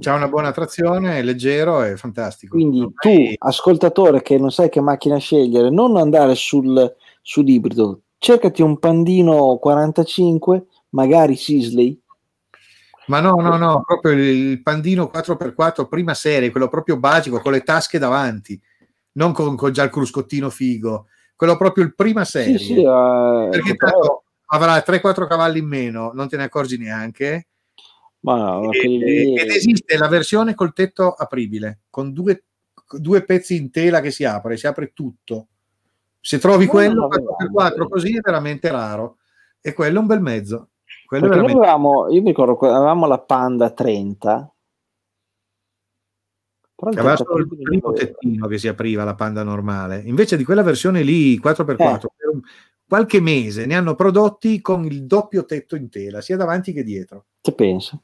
C'ha 0.00 0.14
una 0.14 0.28
buona 0.28 0.52
trazione, 0.52 1.18
è 1.18 1.22
leggero, 1.22 1.82
è 1.82 1.94
fantastico. 1.96 2.56
Quindi 2.56 2.80
non 2.80 2.92
tu, 2.94 3.10
ascoltatore 3.38 4.22
che 4.22 4.38
non 4.38 4.50
sai 4.50 4.68
che 4.68 4.80
macchina 4.80 5.18
scegliere, 5.18 5.70
non 5.70 5.96
andare 5.96 6.34
sul, 6.34 6.94
sull'ibrido, 7.22 8.00
cercati 8.18 8.62
un 8.62 8.78
pandino 8.78 9.56
45, 9.56 10.66
magari 10.90 11.36
Sisley. 11.36 12.00
Ma 13.06 13.20
no, 13.20 13.36
no, 13.36 13.56
no, 13.56 13.82
proprio 13.86 14.12
il 14.12 14.60
pandino 14.62 15.10
4x4 15.14 15.86
prima 15.86 16.12
serie, 16.12 16.50
quello 16.50 16.68
proprio 16.68 16.98
basico, 16.98 17.40
con 17.40 17.52
le 17.52 17.62
tasche 17.62 17.98
davanti, 17.98 18.60
non 19.12 19.32
con, 19.32 19.54
con 19.54 19.70
già 19.70 19.84
il 19.84 19.90
cruscottino 19.90 20.50
figo, 20.50 21.06
quello 21.36 21.56
proprio 21.56 21.84
il 21.84 21.94
prima 21.94 22.24
serie. 22.24 22.58
Sì, 22.58 22.64
sì, 22.64 22.78
uh, 22.80 23.48
perché 23.48 23.76
però... 23.76 24.24
avrà 24.46 24.76
3-4 24.78 25.26
cavalli 25.26 25.58
in 25.58 25.66
meno, 25.66 26.12
non 26.14 26.28
te 26.28 26.36
ne 26.36 26.44
accorgi 26.44 26.78
neanche. 26.78 27.48
No, 28.20 28.70
e, 28.70 28.88
lì... 28.88 29.34
Ed 29.38 29.50
esiste 29.50 29.96
la 29.96 30.08
versione 30.08 30.54
col 30.54 30.72
tetto 30.72 31.12
apribile, 31.12 31.80
con 31.90 32.12
due, 32.12 32.44
due 32.90 33.24
pezzi 33.24 33.56
in 33.56 33.70
tela 33.70 34.00
che 34.00 34.10
si 34.10 34.24
apre, 34.24 34.56
si 34.56 34.66
apre 34.66 34.92
tutto 34.92 35.48
se 36.26 36.38
trovi 36.38 36.66
quello 36.66 37.06
4x4 37.06 37.88
così 37.88 38.16
è 38.16 38.20
veramente 38.20 38.68
raro 38.72 39.18
e 39.60 39.72
quello 39.72 39.98
è 39.98 40.00
un 40.00 40.06
bel 40.06 40.20
mezzo. 40.20 40.70
Veramente... 41.08 41.52
avevamo, 41.52 42.08
io 42.08 42.20
mi 42.20 42.30
ricordo 42.30 42.58
avevamo 42.68 43.06
la 43.06 43.20
Panda 43.20 43.70
30 43.70 44.52
aveva 46.78 47.16
solo 47.16 47.38
il 47.38 47.46
primo 47.46 47.92
tettino 47.92 48.48
che 48.48 48.58
si 48.58 48.66
apriva 48.66 49.04
la 49.04 49.14
Panda 49.14 49.44
normale 49.44 50.02
invece 50.04 50.36
di 50.36 50.42
quella 50.42 50.64
versione 50.64 51.02
lì 51.02 51.38
4x4 51.38 51.76
eh. 51.76 52.10
Qualche 52.88 53.20
mese 53.20 53.66
ne 53.66 53.74
hanno 53.74 53.94
prodotti 53.94 54.60
con 54.60 54.84
il 54.84 55.04
doppio 55.04 55.44
tetto 55.44 55.76
in 55.76 55.88
tela 55.88 56.20
sia 56.20 56.36
davanti 56.36 56.72
che 56.72 56.82
dietro 56.82 57.26
che 57.40 57.52
penso 57.52 58.02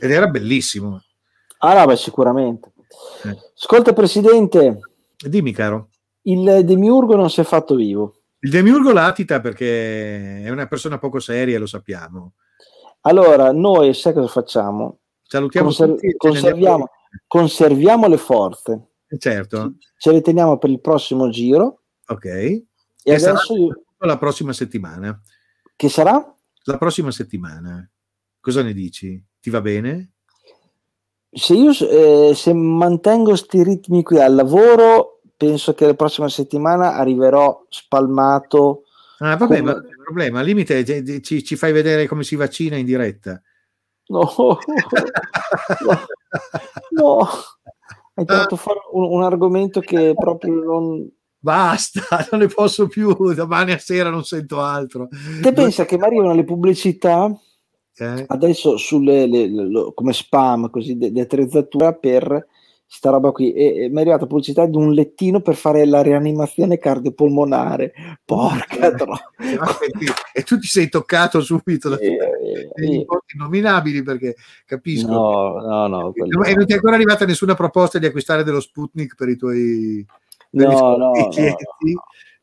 ed 0.00 0.10
era 0.10 0.26
bellissimo 0.26 1.02
ah 1.58 1.74
no 1.74 1.86
beh 1.86 1.96
sicuramente 1.96 2.72
eh. 3.24 3.36
ascolta 3.54 3.92
presidente 3.92 4.80
dimmi 5.16 5.52
caro 5.52 5.90
il 6.28 6.64
demiurgo 6.64 7.14
non 7.16 7.30
si 7.30 7.40
è 7.40 7.44
fatto 7.44 7.74
vivo. 7.74 8.22
Il 8.40 8.50
demiurgo 8.50 8.92
latita 8.92 9.40
perché 9.40 10.42
è 10.42 10.50
una 10.50 10.66
persona 10.66 10.98
poco 10.98 11.20
seria, 11.20 11.58
lo 11.58 11.66
sappiamo. 11.66 12.34
Allora, 13.02 13.52
noi 13.52 13.94
sai 13.94 14.12
cosa 14.12 14.26
facciamo? 14.26 14.98
Salutiamo 15.22 15.68
Conser- 15.68 15.90
tutti, 15.90 16.14
conserviamo, 16.16 16.88
conserviamo, 17.26 18.08
le 18.08 18.16
forze. 18.16 18.88
Certo. 19.18 19.74
Ce 19.98 20.12
le 20.12 20.20
teniamo 20.20 20.58
per 20.58 20.70
il 20.70 20.80
prossimo 20.80 21.28
giro. 21.30 21.82
Ok. 22.08 22.24
E, 22.24 22.66
e 23.02 23.14
adesso 23.14 23.56
io... 23.56 23.82
la 23.98 24.18
prossima 24.18 24.52
settimana. 24.52 25.18
Che 25.74 25.88
sarà? 25.88 26.34
La 26.64 26.78
prossima 26.78 27.10
settimana. 27.10 27.88
Cosa 28.40 28.62
ne 28.62 28.72
dici? 28.72 29.22
Ti 29.40 29.50
va 29.50 29.60
bene? 29.60 30.12
Se 31.30 31.54
io 31.54 31.70
eh, 31.70 32.34
se 32.34 32.52
mantengo 32.52 33.30
questi 33.30 33.62
ritmi 33.62 34.02
qui 34.02 34.20
al 34.20 34.34
lavoro 34.34 35.20
penso 35.36 35.74
che 35.74 35.86
la 35.86 35.94
prossima 35.94 36.28
settimana 36.28 36.94
arriverò 36.94 37.66
spalmato. 37.68 38.84
Ah, 39.18 39.36
vabbè, 39.36 39.58
come... 39.58 39.72
ma 39.72 39.72
il 39.72 40.02
problema, 40.02 40.40
al 40.40 40.46
limite 40.46 41.22
ci, 41.22 41.44
ci, 41.44 41.56
fai 41.56 41.72
vedere 41.72 42.06
come 42.06 42.22
si 42.22 42.36
vaccina 42.36 42.76
in 42.76 42.86
diretta. 42.86 43.40
No, 44.08 44.20
no, 45.80 46.06
no. 46.90 47.28
hai 48.14 48.24
tirato 48.24 48.56
fuori 48.56 48.78
un, 48.92 49.04
un, 49.10 49.22
argomento 49.22 49.80
che 49.80 50.14
proprio 50.14 50.54
non... 50.54 51.10
Basta, 51.46 52.00
non 52.32 52.40
ne 52.40 52.48
posso 52.48 52.88
più, 52.88 53.14
domani 53.32 53.70
a 53.70 53.78
sera 53.78 54.10
non 54.10 54.24
sento 54.24 54.60
altro. 54.60 55.06
Te 55.40 55.52
pensa 55.52 55.84
che 55.84 55.96
mi 55.96 56.02
arrivano 56.02 56.34
le 56.34 56.42
pubblicità 56.42 57.32
eh? 57.98 58.24
adesso 58.26 58.76
sulle, 58.76 59.28
le, 59.28 59.46
le, 59.46 59.92
come 59.94 60.12
spam 60.12 60.68
così 60.70 60.96
di 60.96 61.20
attrezzatura 61.20 61.92
per 61.92 62.48
sta 62.84 63.10
roba 63.10 63.30
qui 63.30 63.52
e, 63.52 63.84
e 63.84 63.88
mi 63.88 63.98
è 63.98 64.00
arrivata 64.00 64.26
pubblicità 64.26 64.66
di 64.66 64.76
un 64.76 64.92
lettino 64.92 65.40
per 65.40 65.54
fare 65.54 65.86
la 65.86 66.02
rianimazione 66.02 66.78
cardiopolmonare 66.78 67.92
porca 68.24 68.92
e 70.32 70.42
tu 70.42 70.58
ti 70.58 70.66
sei 70.66 70.88
toccato 70.88 71.40
subito 71.40 71.88
da 71.88 71.98
eh, 71.98 72.70
degli 72.74 72.94
importi 72.94 73.36
nominabili 73.36 74.02
perché 74.02 74.36
capisco 74.64 75.10
no 75.10 75.60
no 75.60 75.86
no 75.88 76.12
e 76.44 76.54
non 76.54 76.64
ti 76.66 76.72
è 76.72 76.76
ancora 76.76 76.94
arrivata 76.94 77.24
nessuna 77.24 77.54
proposta 77.54 77.98
di 77.98 78.06
acquistare 78.06 78.44
dello 78.44 78.60
Sputnik 78.60 79.16
per 79.16 79.28
i 79.30 79.36
tuoi 79.36 80.06
no, 80.64 80.96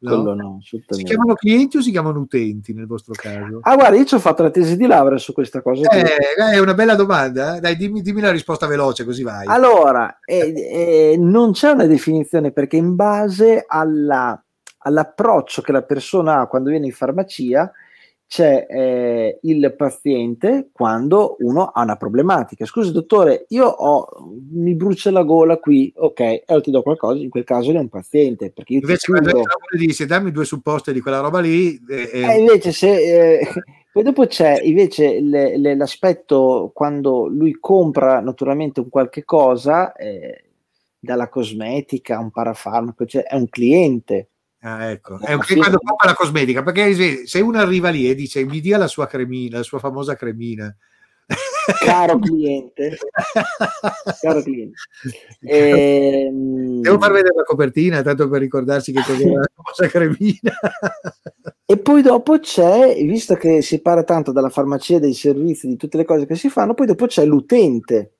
no, 0.04 0.22
no, 0.22 0.34
no. 0.34 0.60
Si 0.62 1.04
chiamano 1.04 1.34
clienti 1.34 1.78
o 1.78 1.82
si 1.82 1.92
chiamano 1.92 2.20
utenti 2.20 2.74
nel 2.74 2.88
vostro 2.88 3.14
caso? 3.16 3.60
Ah, 3.62 3.76
guarda, 3.76 3.96
io 3.96 4.06
ci 4.06 4.16
ho 4.16 4.20
fatto 4.20 4.44
la 4.44 4.50
tesi 4.50 4.76
di 4.76 4.86
laurea 4.86 5.18
su 5.18 5.32
questa 5.34 5.62
cosa. 5.62 5.90
Eh, 5.90 6.54
è 6.54 6.60
una 6.60 6.74
bella 6.74 6.96
domanda. 6.96 7.56
Eh. 7.56 7.60
Dai, 7.62 7.78
dimmi, 7.78 8.02
dimmi, 8.02 8.22
la 8.22 8.32
risposta 8.32 8.68
veloce, 8.68 9.06
così 9.06 9.24
vai. 9.24 9.48
Allora, 9.48 10.20
eh, 10.26 10.54
eh, 11.12 11.16
non 11.18 11.54
c'è 11.54 11.72
una 11.72 11.86
definizione 11.86 12.52
perché 12.52 12.76
in 12.76 12.96
base 12.96 13.64
alla, 13.66 14.42
all'approccio 14.80 15.62
che 15.62 15.72
la 15.72 15.84
persona 15.84 16.42
ha 16.42 16.48
quando 16.48 16.70
viene 16.70 16.88
in 16.88 16.94
farmacia, 16.94 17.72
c'è 18.28 18.66
eh, 18.68 19.40
il 19.44 19.74
paziente 19.78 20.70
quando 20.72 21.36
uno 21.40 21.66
ha 21.66 21.84
una 21.84 21.98
problematica. 21.98 22.66
Scusi, 22.66 22.92
dottore, 22.92 23.46
io 23.50 23.68
ho, 23.68 24.08
mi 24.52 24.74
brucia 24.74 25.12
la 25.12 25.24
gola 25.24 25.58
qui, 25.58 25.94
ok, 25.96 26.20
e 26.20 26.44
allora 26.48 26.64
ti 26.64 26.72
do 26.72 26.82
qualcosa, 26.82 27.22
in 27.22 27.30
quel 27.30 27.44
caso 27.44 27.72
è 27.72 27.78
un 27.78 27.90
paziente. 27.90 28.52
Perché 28.52 28.74
io 28.74 28.80
invece, 28.80 29.12
quando 29.12 29.44
dice 29.78 30.06
dammi 30.06 30.32
due 30.32 30.46
supposte 30.46 30.94
di 30.94 31.00
quella 31.00 31.20
roba 31.20 31.40
lì, 31.40 31.80
eh, 31.88 32.10
eh. 32.12 32.40
invece 32.40 32.72
se. 32.72 33.40
Eh, 33.40 33.48
poi 33.94 34.02
dopo 34.02 34.26
c'è 34.26 34.60
invece 34.64 35.22
le, 35.22 35.56
le, 35.56 35.76
l'aspetto 35.76 36.72
quando 36.74 37.28
lui 37.28 37.58
compra 37.60 38.22
naturalmente 38.22 38.80
un 38.80 38.90
qualche 38.90 39.24
cosa, 39.24 39.94
eh, 39.94 40.46
dalla 40.98 41.30
cosmetica, 41.30 42.18
un 42.18 42.32
parafarmaco, 42.32 43.06
cioè 43.06 43.22
è 43.22 43.36
un 43.36 43.48
cliente 43.50 44.30
Ah, 44.66 44.92
ecco. 44.92 45.20
È 45.20 45.34
un, 45.34 45.42
quando 45.58 45.78
compra 45.78 46.08
la 46.08 46.14
cosmetica, 46.14 46.64
perché 46.64 47.26
se 47.28 47.42
uno 47.42 47.60
arriva 47.60 47.90
lì 47.90 48.10
e 48.10 48.16
dice 48.16 48.46
mi 48.46 48.62
dia 48.62 48.78
la 48.78 48.88
sua 48.88 49.08
cremina, 49.08 49.58
la 49.58 49.64
sua 49.64 49.80
famosa 49.80 50.16
cremina. 50.16 50.74
Caro 51.80 52.20
cliente, 52.20 52.98
caro 54.22 54.42
cliente. 54.42 54.78
E, 55.42 56.28
ehm, 56.28 56.82
Devo 56.82 56.98
far 56.98 57.12
vedere 57.12 57.36
la 57.36 57.44
copertina, 57.44 58.02
tanto 58.02 58.30
per 58.30 58.40
ricordarsi 58.40 58.94
che 58.94 59.02
cos'è 59.06 59.26
la 59.26 59.50
famosa 59.54 59.88
cremina. 59.88 60.52
e 61.66 61.78
poi 61.78 62.02
dopo 62.02 62.40
c'è, 62.40 62.96
visto 63.04 63.36
che 63.36 63.62
si 63.62 63.82
parla 63.82 64.04
tanto 64.04 64.32
della 64.32 64.50
farmacia, 64.50 64.98
dei 65.00 65.14
servizi, 65.14 65.68
di 65.68 65.76
tutte 65.76 65.98
le 65.98 66.06
cose 66.06 66.26
che 66.26 66.36
si 66.36 66.50
fanno, 66.50 66.74
poi 66.74 66.88
dopo 66.88 67.06
c'è 67.06 67.26
l'utente 67.26 68.14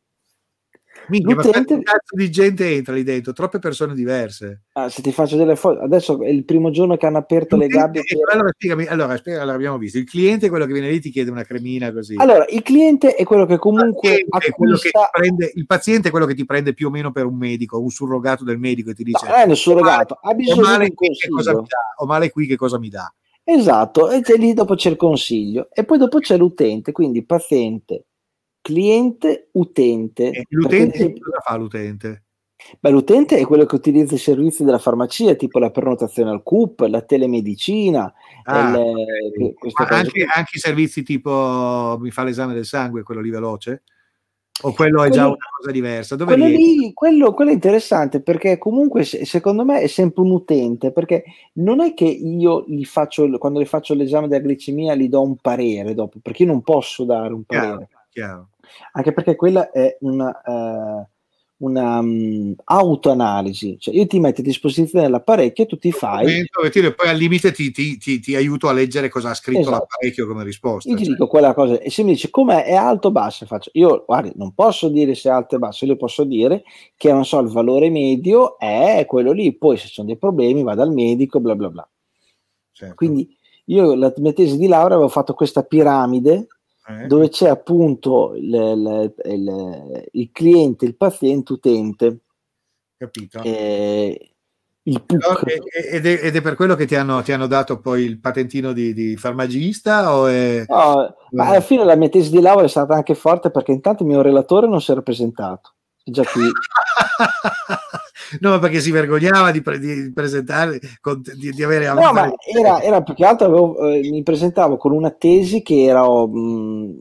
Minchia, 1.08 1.36
ma 1.36 1.42
quanto 1.44 1.82
cazzo 1.82 2.16
di 2.16 2.30
gente 2.32 2.70
entra 2.74 2.94
lì 2.94 3.04
dentro? 3.04 3.34
Troppe 3.34 3.60
persone 3.60 3.94
diverse. 3.94 4.64
Ah, 4.74 4.90
se 4.90 5.02
ti 5.02 5.12
faccio 5.12 5.36
delle 5.36 5.56
foto, 5.56 5.82
adesso 5.82 6.22
è 6.22 6.30
il 6.30 6.46
primo 6.46 6.72
giorno 6.72 6.98
che 6.98 7.06
hanno 7.06 7.18
aperto 7.18 7.58
le 7.58 7.68
gabbie. 7.68 8.02
Per... 8.04 8.34
Allora, 8.34 8.50
spiegami, 8.54 8.86
allora, 8.86 9.18
spiegami, 9.18 9.44
allora, 9.44 9.58
abbiamo 9.58 9.78
visto. 9.78 9.98
Il 9.98 10.06
cliente 10.06 10.46
è 10.46 10.50
quello 10.50 10.66
che 10.66 10.74
viene 10.74 10.90
lì 10.90 11.00
ti 11.00 11.10
chiede 11.10 11.32
una 11.32 11.44
cremina 11.44 11.92
così. 11.92 12.16
Allora, 12.18 12.46
il 12.50 12.62
cliente 12.62 13.16
è 13.16 13.24
quello 13.24 13.46
che 13.46 13.58
comunque 13.58 14.16
il 14.16 14.28
paziente, 14.28 14.56
quello 14.56 14.78
che 14.78 14.92
prende, 15.12 15.52
il 15.54 15.66
paziente 15.66 16.08
è 16.08 16.12
quello 16.12 16.26
che 16.26 16.36
ti 16.36 16.46
prende 16.46 16.74
più 16.74 16.88
o 16.88 16.92
meno 16.92 17.12
per 17.12 17.26
un 17.26 17.38
medico, 17.38 17.80
un 17.80 17.90
surrogato 17.90 18.44
del 18.44 18.58
medico 18.58 18.92
e 18.92 18.94
ti 18.94 19.04
dice: 19.04 19.28
No, 19.28 19.34
è 19.34 19.44
un 19.44 19.56
surrogato, 19.56 20.18
ha 20.22 20.34
bisogno 20.34 20.78
di 20.78 20.86
un 20.86 20.94
consiglio. 20.94 21.66
O 21.98 22.06
male 22.06 22.30
qui 22.30 22.48
che 22.48 22.56
cosa 22.56 22.80
mi 22.80 22.90
dà? 22.90 23.14
Esatto, 23.46 24.10
e 24.10 24.22
lì 24.38 24.54
dopo 24.54 24.76
c'è 24.76 24.90
il 24.90 24.96
consiglio 24.96 25.68
e 25.74 25.84
poi 25.84 25.98
dopo 25.98 26.20
c'è 26.20 26.38
l'utente, 26.38 26.94
quindi 26.94 27.26
paziente, 27.26 28.06
cliente 28.64 29.50
utente. 29.52 30.32
E 30.32 30.46
l'utente 30.50 30.98
perché... 30.98 31.20
cosa 31.20 31.40
fa 31.46 31.56
l'utente? 31.58 32.24
Beh, 32.80 32.90
l'utente 32.90 33.38
è 33.38 33.46
quello 33.46 33.66
che 33.66 33.76
utilizza 33.76 34.16
i 34.16 34.20
servizi 34.20 34.64
della 34.64 34.80
farmacia, 34.80 35.36
tipo 35.36 35.60
la 35.60 35.70
prenotazione 35.70 36.32
al 36.32 36.44
CUP, 36.44 36.80
la 36.88 37.02
telemedicina. 37.02 38.12
Ah, 38.44 38.72
le, 38.72 39.54
anche, 39.76 40.26
anche, 40.34 40.56
i 40.56 40.60
servizi 40.60 41.04
tipo 41.04 41.98
mi 42.00 42.10
fa 42.10 42.24
l'esame 42.24 42.54
del 42.54 42.66
sangue, 42.66 43.04
quello 43.04 43.20
lì 43.22 43.30
veloce? 43.30 43.84
O 44.62 44.72
quello 44.72 45.04
è 45.04 45.08
quello, 45.08 45.14
già 45.14 45.28
una 45.28 45.36
cosa 45.58 45.72
diversa? 45.72 46.16
Dove 46.16 46.36
quello, 46.36 46.48
lì, 46.48 46.94
quello, 46.94 47.34
quello, 47.34 47.52
è 47.52 47.54
interessante 47.54 48.22
perché 48.22 48.58
comunque 48.58 49.04
secondo 49.04 49.66
me 49.66 49.82
è 49.82 49.88
sempre 49.88 50.24
un 50.24 50.32
utente, 50.32 50.94
perché 50.94 51.26
non 51.54 51.82
è 51.82 51.94
che 51.94 52.06
io 52.06 52.64
gli 52.66 52.86
faccio, 52.86 53.30
quando 53.40 53.60
gli 53.60 53.66
faccio 53.66 53.94
l'esame 53.94 54.30
della 54.30 54.46
glicemia 54.46 54.96
gli 54.96 55.10
do 55.10 55.22
un 55.22 55.36
parere 55.36 55.94
dopo, 55.94 56.20
perché 56.22 56.44
io 56.44 56.50
non 56.50 56.62
posso 56.62 57.04
dare 57.04 57.34
un 57.34 57.44
parere. 57.44 57.90
Chiaro, 57.90 58.08
chiaro 58.10 58.48
anche 58.94 59.14
perché 59.14 59.36
quella 59.36 59.72
è 59.72 59.98
una, 60.02 60.42
uh, 60.46 61.08
una 61.66 62.00
um, 62.00 62.54
autoanalisi, 62.64 63.78
cioè 63.80 63.96
io 63.96 64.06
ti 64.06 64.20
metto 64.20 64.42
a 64.42 64.44
disposizione 64.44 65.08
l'apparecchio 65.08 65.64
e 65.64 65.68
tu 65.68 65.78
ti 65.78 65.92
fai. 65.92 66.40
E 66.40 66.94
poi 66.94 67.08
al 67.08 67.18
limite 67.18 67.52
ti, 67.52 67.72
ti, 67.72 67.98
ti, 67.98 68.20
ti, 68.20 68.36
aiuto 68.36 68.68
a 68.68 68.74
leggere 68.74 69.10
cosa 69.10 69.30
ha 69.30 69.34
scritto 69.34 69.62
esatto. 69.62 69.78
l'apparecchio 69.78 70.28
come 70.28 70.44
risposta. 70.44 70.90
Io 70.90 70.96
cioè. 70.96 71.06
ti 71.06 71.12
dico 71.12 71.28
quella 71.28 71.54
cosa, 71.54 71.80
e 71.80 71.90
se 71.90 72.04
mi 72.04 72.12
dici 72.12 72.30
com'è, 72.30 72.66
è 72.66 72.74
alto 72.74 73.08
o 73.08 73.12
basso, 73.12 73.46
faccio 73.46 73.70
io, 73.74 74.04
guardi, 74.06 74.34
non 74.36 74.54
posso 74.54 74.90
dire 74.90 75.16
se 75.16 75.30
è 75.30 75.32
alto 75.32 75.56
o 75.56 75.60
basso, 75.60 75.86
io 75.86 75.96
posso 75.96 76.24
dire 76.26 76.64
che 76.98 77.12
non 77.12 77.26
so, 77.26 77.40
il 77.40 77.50
valore 77.50 77.90
medio 77.90 78.60
è 78.60 79.06
quello 79.08 79.32
lì, 79.32 79.56
poi 79.56 79.78
se 79.78 79.88
ci 79.88 79.94
sono 79.94 80.08
dei 80.08 80.18
problemi 80.18 80.64
vado 80.64 80.82
al 80.82 80.92
medico, 80.92 81.40
bla 81.40 81.56
bla 81.56 81.70
bla. 81.70 81.88
Certo. 82.72 82.96
Quindi 82.96 83.38
io 83.66 83.96
la 83.96 84.12
mia 84.18 84.34
tesi 84.34 84.58
di 84.58 84.68
laurea 84.68 84.96
avevo 84.96 85.10
fatto 85.10 85.34
questa 85.34 85.64
piramide 85.64 86.48
eh. 86.88 87.08
dove 87.08 87.30
c'è 87.30 87.48
appunto 87.48 88.36
il, 88.36 88.54
il, 88.54 89.14
il, 89.26 90.10
il, 90.12 90.30
cliente, 90.32 90.86
il 90.86 90.96
paziente 90.96 91.54
utente. 91.54 92.20
Capito. 92.98 93.42
Eh, 93.42 94.34
il 94.84 95.02
PUC. 95.02 95.44
Ed 95.92 96.06
è, 96.06 96.20
ed 96.24 96.36
è, 96.36 96.42
per 96.42 96.56
quello 96.56 96.76
che 96.76 96.86
ti 96.86 96.96
hanno, 96.96 97.22
ti 97.22 97.32
hanno 97.32 97.48
dato 97.48 97.80
poi 97.80 98.04
il 98.04 98.20
patentino 98.20 98.74
di, 98.74 98.94
di 98.94 99.16
farmacista? 99.16 100.14
O 100.16 100.28
è... 100.28 100.66
no, 100.68 101.16
alla 101.38 101.62
fine 101.62 101.86
la 101.86 101.96
mia 101.96 102.10
tesi 102.10 102.30
di 102.30 102.42
laurea 102.42 102.66
è 102.66 102.70
stata 102.70 102.94
anche 102.94 103.16
forte 103.16 103.50
perché 103.50 103.72
intanto 103.72 104.04
il 104.04 104.10
mio 104.10 104.22
relatore 104.22 104.68
non 104.68 104.82
si 104.82 104.92
era 104.92 105.02
presentato. 105.02 105.74
Già 106.06 106.24
qui. 106.24 106.50
no, 108.42 108.60
perché 108.60 108.82
si 108.82 108.92
vergognava 108.92 109.52
di, 109.52 109.62
pre- 109.62 109.80
di 109.80 110.12
presentare, 110.14 110.80
con, 111.00 111.22
di, 111.22 111.52
di, 111.52 111.64
avere... 111.64 111.88
No, 111.94 112.12
ma 112.12 112.30
era, 112.46 112.82
era, 112.82 113.02
più 113.02 113.14
che 113.14 113.26
altro, 113.26 113.48
avevo, 113.48 113.90
eh, 113.90 114.00
mi 114.02 114.22
presentavo 114.22 114.76
con 114.76 114.92
una 114.92 115.12
tesi 115.12 115.62
che 115.62 115.84
era 115.84 116.06
mh, 116.06 116.38
mm, 116.38 116.92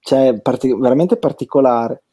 cioè, 0.00 0.40
partic- 0.40 0.78
veramente 0.78 1.16
particolare. 1.18 2.04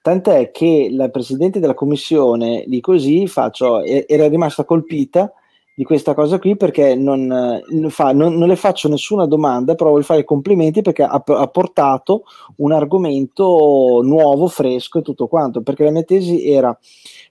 Tant'è 0.00 0.50
che 0.50 0.88
la 0.92 1.08
presidente 1.08 1.58
della 1.58 1.74
commissione 1.74 2.64
di 2.66 2.80
così 2.80 3.26
faccio, 3.26 3.82
era 3.82 4.28
rimasta 4.28 4.64
colpita 4.64 5.32
di 5.76 5.82
questa 5.82 6.14
cosa 6.14 6.38
qui 6.38 6.56
perché 6.56 6.94
non, 6.94 7.26
non, 7.26 7.90
fa, 7.90 8.12
non, 8.12 8.36
non, 8.36 8.46
le 8.46 8.54
faccio 8.54 8.88
nessuna 8.88 9.26
domanda, 9.26 9.74
però 9.74 9.90
voglio 9.90 10.04
fare 10.04 10.20
i 10.20 10.24
complimenti 10.24 10.82
perché 10.82 11.02
ha, 11.02 11.22
ha, 11.24 11.46
portato 11.48 12.22
un 12.58 12.70
argomento 12.70 14.00
nuovo, 14.04 14.46
fresco 14.46 15.00
e 15.00 15.02
tutto 15.02 15.26
quanto, 15.26 15.62
perché 15.62 15.84
la 15.84 15.90
mia 15.90 16.04
tesi 16.04 16.48
era 16.48 16.76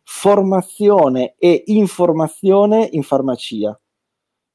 formazione 0.03 1.35
e 1.37 1.63
informazione 1.67 2.89
in 2.91 3.03
farmacia. 3.03 3.77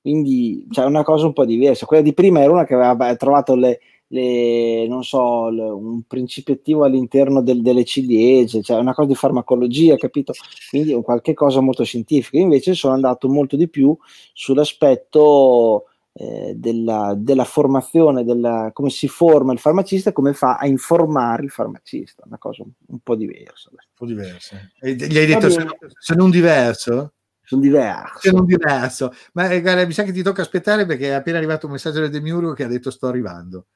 Quindi 0.01 0.67
c'è 0.69 0.83
cioè, 0.83 0.87
una 0.87 1.03
cosa 1.03 1.27
un 1.27 1.33
po' 1.33 1.45
diversa. 1.45 1.87
Quella 1.87 2.03
di 2.03 2.15
prima 2.15 2.41
era 2.41 2.53
una 2.53 2.65
che 2.65 2.75
aveva 2.75 3.17
trovato 3.17 3.55
le, 3.55 3.81
le, 4.09 4.87
non 4.87 5.05
so, 5.05 5.49
le, 5.51 5.63
un 5.63 6.03
principio 6.03 6.55
attivo 6.55 6.85
all'interno 6.85 7.43
del, 7.43 7.63
delle 7.63 7.85
ciliegie, 7.85 8.63
cioè 8.63 8.79
una 8.79 8.95
cosa 8.95 9.09
di 9.09 9.15
farmacologia, 9.15 9.97
capito? 9.97 10.33
Quindi 10.71 10.93
un 10.93 11.03
qualche 11.03 11.35
cosa 11.35 11.61
molto 11.61 11.85
scientifico. 11.85 12.37
Invece 12.39 12.75
sono 12.75 12.95
andato 12.95 13.29
molto 13.29 13.57
di 13.57 13.69
più 13.69 13.97
sull'aspetto 14.33 15.85
eh, 16.13 16.55
della, 16.57 17.15
della, 17.17 17.45
formazione, 17.45 18.25
della, 18.25 18.71
come 18.73 18.91
si 18.91 19.09
forma 19.09 19.53
il 19.53 19.59
farmacista 19.59 20.11
e 20.11 20.13
come 20.13 20.33
fa 20.33 20.57
a 20.57 20.67
informare 20.67 21.45
il 21.45 21.51
farmacista, 21.51 22.25
una 22.27 22.39
cosa 22.39 22.63
un, 22.63 22.71
un 22.87 22.99
po' 23.01 23.15
diversa. 23.15 23.69
Un 23.71 23.79
po' 23.95 24.07
diversa. 24.07 24.57
E 24.81 24.95
gli 24.95 25.19
hai 25.19 25.27
detto 25.27 25.51
se, 25.51 25.67
se 25.99 26.15
non 26.15 26.31
diverso? 26.31 27.13
sono 27.49 27.63
diverso. 27.63 28.29
Sono 28.29 28.45
diverso. 28.45 29.13
Ma 29.33 29.49
eh, 29.49 29.63
guarda, 29.63 29.87
mi 29.87 29.95
sa 29.95 30.03
che 30.03 30.13
ti 30.13 30.23
tocca 30.23 30.43
aspettare 30.43 30.85
perché 30.85 31.09
è 31.09 31.13
appena 31.13 31.39
arrivato 31.39 31.65
un 31.65 31.73
messaggio 31.73 32.01
del 32.01 32.11
Demiurgo 32.11 32.53
che 32.53 32.65
ha 32.65 32.69
detto 32.69 32.91
sto 32.91 33.07
arrivando. 33.07 33.69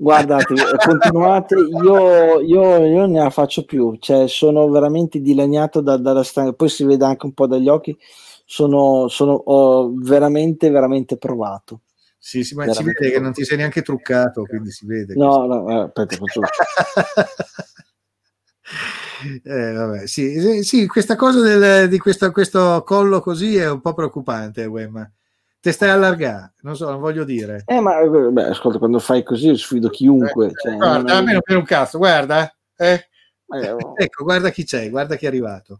Guardate, 0.00 0.54
continuate, 0.82 1.56
io, 1.56 2.40
io, 2.40 2.86
io, 2.86 3.04
ne 3.04 3.18
la 3.18 3.28
faccio 3.28 3.66
più, 3.66 3.98
cioè 4.00 4.28
sono 4.28 4.70
veramente 4.70 5.20
dilaniato 5.20 5.82
da, 5.82 5.98
dalla 5.98 6.22
stanza, 6.22 6.54
poi 6.54 6.70
si 6.70 6.84
vede 6.84 7.04
anche 7.04 7.26
un 7.26 7.34
po' 7.34 7.46
dagli 7.46 7.68
occhi, 7.68 7.94
sono, 8.46 9.08
sono 9.08 9.32
ho 9.32 9.92
veramente, 9.94 10.70
veramente 10.70 11.18
provato. 11.18 11.82
Sì, 12.16 12.44
sì, 12.44 12.54
ma 12.54 12.64
veramente 12.64 12.94
si 12.94 13.00
vede 13.02 13.14
che 13.14 13.20
non 13.20 13.34
ti 13.34 13.44
sei 13.44 13.58
neanche 13.58 13.82
truccato, 13.82 14.44
quindi 14.44 14.70
si 14.70 14.86
vede. 14.86 15.12
No, 15.16 15.44
no, 15.44 15.68
eh, 15.68 15.82
aspetta, 15.82 16.16
faccio... 16.16 16.40
eh, 19.44 19.72
vabbè, 19.72 20.06
sì, 20.06 20.62
sì, 20.62 20.86
questa 20.86 21.14
cosa 21.14 21.42
del, 21.42 21.90
di 21.90 21.98
questo, 21.98 22.32
questo 22.32 22.82
collo 22.86 23.20
così 23.20 23.56
è 23.56 23.68
un 23.68 23.82
po' 23.82 23.92
preoccupante, 23.92 24.64
Wemma 24.64 25.12
te 25.60 25.72
stai 25.72 25.90
allargando, 25.90 26.52
non 26.62 26.74
so, 26.74 26.88
non 26.90 27.00
voglio 27.00 27.24
dire. 27.24 27.62
Eh, 27.66 27.80
ma 27.80 28.00
beh, 28.02 28.44
ascolta, 28.48 28.78
quando 28.78 28.98
fai 28.98 29.22
così 29.22 29.54
sfido 29.56 29.88
chiunque. 29.90 30.46
Eh, 30.46 30.52
cioè, 30.54 30.76
guarda, 30.76 30.98
non- 30.98 31.10
a 31.10 31.20
me 31.22 31.32
non 31.32 31.42
frega 31.42 31.60
un 31.60 31.66
cazzo, 31.66 31.98
guarda. 31.98 32.52
eh. 32.76 33.08
eh, 33.46 33.76
Ecco, 33.96 34.24
guarda 34.24 34.50
chi 34.50 34.64
c'è, 34.64 34.88
guarda 34.88 35.16
chi 35.16 35.26
è 35.26 35.28
arrivato. 35.28 35.78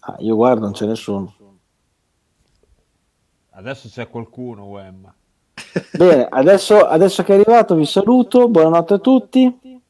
ah, 0.00 0.16
io 0.18 0.34
guardo, 0.34 0.60
non 0.62 0.72
c'è 0.72 0.86
nessuno. 0.86 1.36
Adesso 3.50 3.88
c'è 3.88 4.08
qualcuno, 4.08 4.64
Wem. 4.64 5.12
Bene, 5.96 6.26
adesso, 6.28 6.86
adesso 6.86 7.22
che 7.22 7.32
è 7.32 7.38
arrivato 7.38 7.74
vi 7.74 7.84
saluto, 7.84 8.48
buonanotte 8.48 8.94
a 8.94 8.98
tutti. 8.98 9.80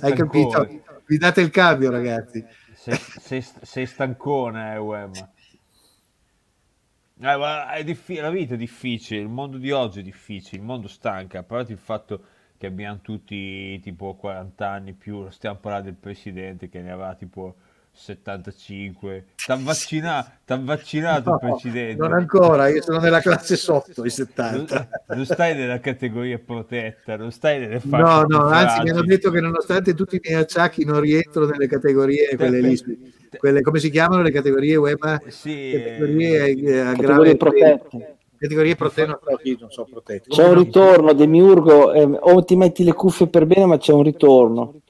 Hai 0.00 0.12
capito? 0.12 0.68
Vi 1.06 1.16
date 1.16 1.40
il 1.40 1.50
cambio, 1.50 1.90
ragazzi. 1.90 2.44
Sei, 2.88 3.42
sei, 3.42 3.42
sei 3.42 3.86
stancone, 3.86 4.74
eh, 4.74 4.78
Wem. 4.78 5.12
Eh, 7.20 7.66
è 7.74 7.84
diffi- 7.84 8.16
la 8.16 8.30
vita 8.30 8.54
è 8.54 8.56
difficile, 8.56 9.20
il 9.20 9.28
mondo 9.28 9.58
di 9.58 9.70
oggi 9.72 10.00
è 10.00 10.02
difficile, 10.02 10.58
il 10.60 10.66
mondo 10.66 10.88
stanca, 10.88 11.40
a 11.40 11.42
parte 11.42 11.72
il 11.72 11.78
fatto 11.78 12.24
che 12.56 12.66
abbiamo 12.66 13.00
tutti 13.00 13.78
tipo 13.80 14.14
40 14.14 14.70
anni 14.70 14.92
più, 14.94 15.28
stiamo 15.30 15.58
parlando 15.58 15.86
del 15.90 15.98
presidente 15.98 16.68
che 16.68 16.80
ne 16.80 16.90
aveva 16.90 17.14
tipo 17.14 17.56
75. 17.98 19.24
T'ha 19.44 19.56
vaccinato, 19.60 20.30
t'ha 20.44 20.56
vaccinato 20.56 21.30
il 21.30 21.38
No, 21.42 21.50
presidente. 21.50 21.96
non 22.00 22.12
ancora, 22.12 22.68
io 22.68 22.80
sono 22.80 22.98
nella 23.00 23.20
classe 23.20 23.56
sotto, 23.56 24.04
i 24.04 24.10
70. 24.10 24.74
Non, 25.08 25.16
non 25.16 25.26
stai 25.26 25.54
nella 25.56 25.80
categoria 25.80 26.38
protetta, 26.38 27.16
non 27.16 27.32
stai 27.32 27.58
nelle 27.58 27.80
fasce 27.80 28.02
No, 28.02 28.38
no, 28.38 28.46
anzi 28.46 28.82
mi 28.82 28.90
hanno 28.90 29.02
detto 29.02 29.30
che 29.30 29.40
nonostante 29.40 29.94
tutti 29.94 30.16
i 30.16 30.20
miei 30.22 30.40
acciacchi 30.40 30.84
non 30.84 31.00
rientro 31.00 31.46
nelle 31.46 31.66
categorie, 31.66 32.36
quelle 32.36 32.60
lì, 32.60 32.80
quelle, 33.36 33.60
come 33.62 33.80
si 33.80 33.90
chiamano 33.90 34.22
le 34.22 34.30
categorie 34.30 34.76
web? 34.76 35.26
Sì, 35.28 35.72
Categorie 35.74 36.46
eh, 36.56 36.78
a 36.78 36.92
Categorie 36.92 37.36
protette. 37.36 38.16
categorie 38.38 38.76
protette, 38.76 39.06
non 39.08 39.18
so, 39.22 39.38
io 39.42 39.56
non 39.60 39.70
so 39.70 39.86
protette. 39.90 40.28
C'è 40.28 40.46
un 40.46 40.54
ritorno, 40.54 41.12
Demiurgo, 41.12 41.92
eh, 41.92 42.02
o 42.20 42.44
ti 42.44 42.54
metti 42.54 42.84
le 42.84 42.92
cuffie 42.92 43.26
per 43.26 43.44
bene, 43.44 43.66
ma 43.66 43.76
c'è 43.76 43.92
un 43.92 44.04
ritorno. 44.04 44.80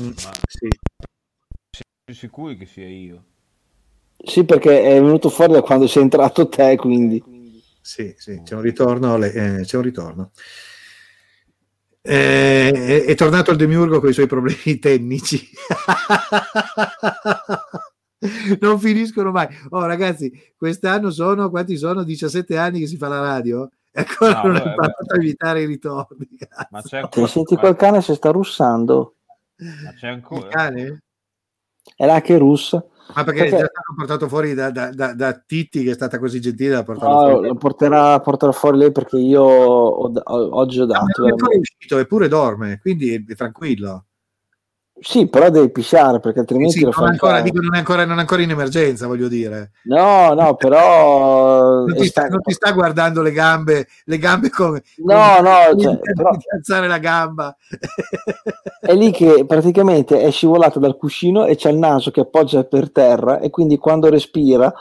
Mm, 0.00 0.06
ma 0.08 0.32
sì. 0.46 0.68
Siete 2.06 2.14
sicuri 2.14 2.56
che 2.56 2.66
sia 2.66 2.86
io? 2.86 3.24
Sì, 4.16 4.44
perché 4.44 4.80
è 4.80 4.94
venuto 5.00 5.28
fuori 5.28 5.54
da 5.54 5.60
quando 5.60 5.88
sei 5.88 6.04
entrato 6.04 6.48
te, 6.48 6.76
quindi. 6.76 7.20
Sì, 7.80 8.14
sì, 8.16 8.42
c'è 8.44 8.54
un 8.54 8.60
ritorno. 8.60 9.16
le- 9.16 9.32
eh, 9.32 9.62
c'è 9.64 9.76
un 9.76 9.82
ritorno. 9.82 10.30
Eh, 12.02 12.70
è, 12.70 13.04
è 13.06 13.14
tornato 13.16 13.50
il 13.50 13.56
Demiurgo 13.56 13.98
con 13.98 14.10
i 14.10 14.12
suoi 14.12 14.28
problemi 14.28 14.54
tecnici. 14.78 15.50
non 18.60 18.78
finiscono 18.78 19.32
mai. 19.32 19.48
Oh, 19.70 19.84
ragazzi, 19.84 20.30
quest'anno 20.56 21.10
sono 21.10 21.50
quanti 21.50 21.76
sono? 21.76 22.04
17 22.04 22.56
anni 22.56 22.78
che 22.78 22.86
si 22.86 22.96
fa 22.96 23.08
la 23.08 23.20
radio 23.20 23.68
e 23.90 24.04
ancora 24.06 24.42
No, 24.42 24.44
non 24.44 24.52
beh, 24.52 24.60
hai 24.60 24.68
imparato 24.68 25.12
a 25.12 25.16
evitare 25.16 25.62
i 25.62 25.66
ritorni. 25.66 26.28
Ma 26.70 26.82
c'è 26.82 26.98
ancora, 26.98 27.26
senti 27.26 27.56
quel 27.56 27.74
cane 27.74 28.00
se 28.00 28.14
sta 28.14 28.30
russando? 28.30 29.16
ma 29.56 29.92
c'è 29.92 30.06
Il 30.06 30.12
ancora? 30.12 30.48
cane? 30.48 31.00
È 31.94 32.06
là 32.06 32.20
che 32.20 32.38
russa. 32.38 32.84
Ma 33.14 33.22
perché, 33.22 33.42
Perché- 33.42 33.56
è 33.56 33.60
già 33.60 33.66
stato 33.70 33.94
portato 33.96 34.28
fuori 34.28 34.52
da, 34.54 34.70
da, 34.70 34.90
da, 34.90 35.14
da 35.14 35.32
Titti, 35.46 35.84
che 35.84 35.92
è 35.92 35.94
stata 35.94 36.18
così 36.18 36.40
gentile 36.40 36.70
da 36.70 36.82
portarlo 36.82 37.14
No, 37.20 37.30
fuori. 37.30 37.48
lo 37.48 37.54
porterà, 37.54 38.18
porterà 38.20 38.50
fuori 38.52 38.78
lei 38.78 38.90
perché 38.90 39.16
io 39.18 39.42
ho- 39.44 40.10
ho- 40.12 40.48
oggi 40.56 40.80
ho 40.80 40.84
Ah, 40.84 40.86
dato. 40.86 41.04
non 41.22 41.28
è 41.28 41.34
veramente. 41.34 41.58
uscito, 41.58 41.98
eppure 41.98 42.26
dorme, 42.26 42.78
quindi 42.80 43.14
è 43.14 43.34
tranquillo. 43.36 44.06
Sì, 44.98 45.28
però 45.28 45.50
devi 45.50 45.70
pisciare 45.70 46.20
perché 46.20 46.40
altrimenti 46.40 46.78
Sì, 46.78 46.84
lo 46.84 46.92
non, 46.96 47.08
ancora, 47.08 47.42
dico, 47.42 47.60
non, 47.60 47.74
è 47.74 47.78
ancora, 47.78 48.06
non 48.06 48.16
è 48.16 48.20
ancora 48.20 48.40
in 48.42 48.50
emergenza, 48.50 49.06
voglio 49.06 49.28
dire. 49.28 49.72
No, 49.84 50.32
no, 50.32 50.54
però 50.54 51.84
Non 51.84 51.94
ti, 51.94 52.06
sta, 52.06 52.28
non 52.28 52.40
ti 52.40 52.52
sta 52.54 52.72
guardando 52.72 53.20
le 53.20 53.32
gambe, 53.32 53.86
le 54.04 54.18
gambe 54.18 54.48
come... 54.48 54.82
No, 55.04 55.40
no, 55.42 55.58
come 55.70 55.82
cioè, 55.82 55.92
di 55.96 56.12
però 56.14 56.30
alzare 56.54 56.88
la 56.88 56.98
gamba. 56.98 57.54
è 58.80 58.94
lì 58.94 59.10
che 59.10 59.44
praticamente 59.46 60.20
è 60.20 60.30
scivolato 60.30 60.78
dal 60.78 60.96
cuscino 60.96 61.44
e 61.44 61.56
c'è 61.56 61.70
il 61.70 61.78
naso 61.78 62.10
che 62.10 62.20
appoggia 62.20 62.64
per 62.64 62.90
terra 62.90 63.38
e 63.40 63.50
quindi 63.50 63.76
quando 63.76 64.08
respira 64.08 64.72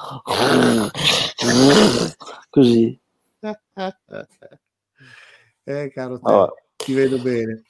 così. 2.50 2.98
eh, 5.66 5.92
caro 5.92 6.20
te, 6.20 6.32
Vabbè. 6.32 6.54
ti 6.78 6.94
vedo 6.94 7.18
bene. 7.20 7.64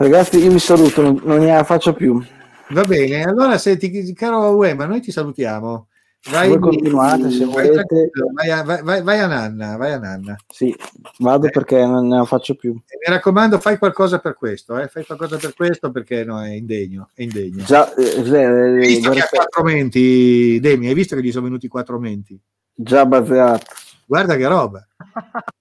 Ragazzi, 0.00 0.38
io 0.42 0.50
vi 0.50 0.58
saluto, 0.58 1.02
non, 1.02 1.20
non 1.24 1.40
ne 1.40 1.62
faccio 1.62 1.92
più. 1.92 2.22
Va 2.70 2.80
bene, 2.84 3.22
allora 3.22 3.58
senti, 3.58 4.14
caro 4.14 4.56
Uema, 4.56 4.86
noi 4.86 5.02
ti 5.02 5.12
salutiamo. 5.12 5.88
Vai, 6.30 6.48
Voi 6.48 6.58
continuate, 6.58 7.30
se 7.30 7.44
vai 7.44 7.68
volete. 7.68 8.10
Vai 8.32 8.50
a, 8.50 8.62
vai- 8.62 8.82
vai- 8.82 9.02
vai 9.02 9.18
a 9.20 9.26
Nanna, 9.26 9.76
vai 9.76 9.92
a 9.92 9.98
Nanna. 9.98 10.36
Sì, 10.48 10.74
vado 11.18 11.50
perché 11.50 11.84
non 11.84 12.08
ne 12.08 12.24
faccio 12.24 12.54
più. 12.54 12.70
E 12.86 12.96
mi 13.06 13.12
raccomando, 13.14 13.58
fai 13.60 13.76
qualcosa 13.76 14.20
per 14.20 14.36
questo, 14.36 14.78
eh? 14.78 14.88
fai 14.88 15.04
qualcosa 15.04 15.36
per 15.36 15.52
questo 15.54 15.90
perché 15.90 16.24
no, 16.24 16.42
è 16.42 16.48
indegno, 16.52 17.10
è 17.14 17.20
indegno. 17.22 17.62
Già, 17.64 17.92
eh, 17.94 18.22
eh, 18.22 18.46
Hai 18.46 18.76
visto 18.86 19.10
che 19.10 19.18
ha 19.20 19.28
guarda- 19.28 19.28
quattro 19.36 19.62
menti, 19.64 20.58
Demi, 20.60 20.86
hai 20.88 20.94
visto 20.94 21.14
che 21.14 21.22
gli 21.22 21.30
sono 21.30 21.44
venuti 21.44 21.68
quattro 21.68 21.98
menti? 21.98 22.40
già 22.72 23.04
baseato. 23.04 23.66
Guarda 24.06 24.36
che 24.36 24.46
roba, 24.48 24.86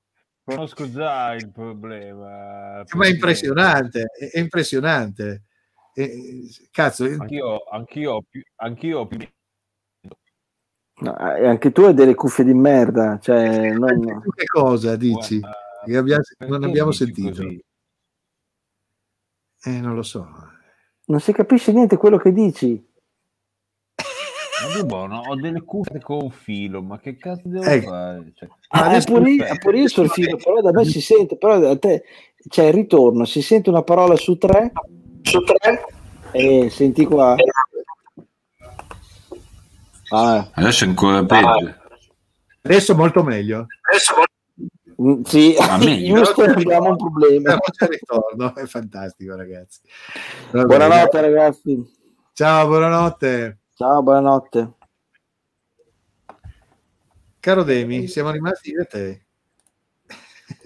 Conosco 0.56 0.90
già 0.92 1.34
il 1.34 1.52
problema. 1.52 2.84
ma 2.96 3.06
è 3.06 3.10
impressionante, 3.10 4.06
è, 4.32 4.40
impressionante. 4.40 5.44
Eh, 5.94 6.48
cazzo, 6.72 7.06
eh, 7.06 7.16
Anch'io, 7.20 7.64
anch'io, 7.70 8.14
ho 8.14 8.22
più, 8.28 8.42
anch'io 8.56 9.00
ho 9.00 9.08
più... 9.08 9.20
No, 11.02 11.36
e 11.36 11.48
anche 11.48 11.72
tu 11.72 11.82
hai 11.82 11.94
delle 11.94 12.16
cuffie 12.16 12.44
di 12.44 12.54
merda, 12.54 13.20
cioè 13.20 13.72
non... 13.72 14.22
tu 14.22 14.32
che 14.32 14.46
cosa 14.46 14.96
dici? 14.96 15.40
Guarda, 15.40 15.58
Che 15.86 15.98
abbiamo- 15.98 16.24
non 16.40 16.64
abbiamo 16.64 16.92
sentito. 16.92 17.44
Eh, 19.62 19.80
non 19.80 19.96
lo 19.96 20.04
so. 20.04 20.28
non 21.06 21.20
si 21.20 21.32
capisce 21.32 21.72
niente 21.72 21.98
quello 21.98 22.18
che 22.18 22.32
dici. 22.32 22.89
Ma 24.62 24.84
buono, 24.84 25.20
ho 25.22 25.36
delle 25.36 25.62
cuffie 25.64 26.00
con 26.02 26.22
un 26.24 26.32
filo, 26.32 26.82
ma 26.82 27.00
che 27.00 27.18
cazzo 27.18 27.48
devo 27.48 27.64
Ecco. 27.66 27.90
fare? 27.90 28.32
Cioè, 28.36 28.50
Ah, 28.72 28.86
adesso- 28.86 29.12
pure 29.14 29.32
io, 29.32 29.46
pure 29.60 29.80
io 29.80 29.88
sul 29.88 30.10
filo, 30.10 30.38
però 30.38 30.62
da 30.62 30.72
me 30.72 30.86
si 30.86 31.02
sente, 31.02 31.38
però 31.38 31.58
da 31.60 31.78
te 31.78 32.04
c'è 32.48 32.66
il 32.66 32.74
ritorno, 32.74 33.26
si 33.26 33.42
sente 33.42 33.70
una 33.70 33.82
parola 33.84 34.16
su 34.16 34.38
tre, 34.38 34.72
su 35.22 35.40
tre, 35.44 35.86
e 36.32 36.70
senti 36.70 37.06
qua. 37.06 37.36
Ah, 40.12 40.50
Adesso 40.54 40.86
è 40.86 40.88
ancora 40.88 41.24
peggio. 41.26 41.76
Adesso 42.62 42.96
molto 42.96 43.24
meglio. 43.24 43.68
mm, 45.02 45.22
sì, 45.22 45.56
Ma 45.58 45.78
meglio. 45.80 46.16
giusto, 46.24 46.44
abbiamo 46.44 46.90
un 46.90 46.98
problema. 46.98 47.50
Però 47.56 47.60
c'è 47.72 47.86
il 47.86 47.92
ritorno, 47.92 48.56
è 48.56 48.66
fantastico 48.66 49.36
ragazzi. 49.36 49.80
Buonanotte 50.52 51.22
ragazzi, 51.22 51.98
Ciao, 52.34 52.68
buonanotte. 52.68 53.59
Ciao, 53.80 54.04
buonanotte. 54.04 54.74
Caro 57.40 57.64
Demi, 57.64 58.08
siamo 58.10 58.30
rimasti 58.32 58.72
io 58.72 58.82
e 58.82 58.86
te. 58.86 59.24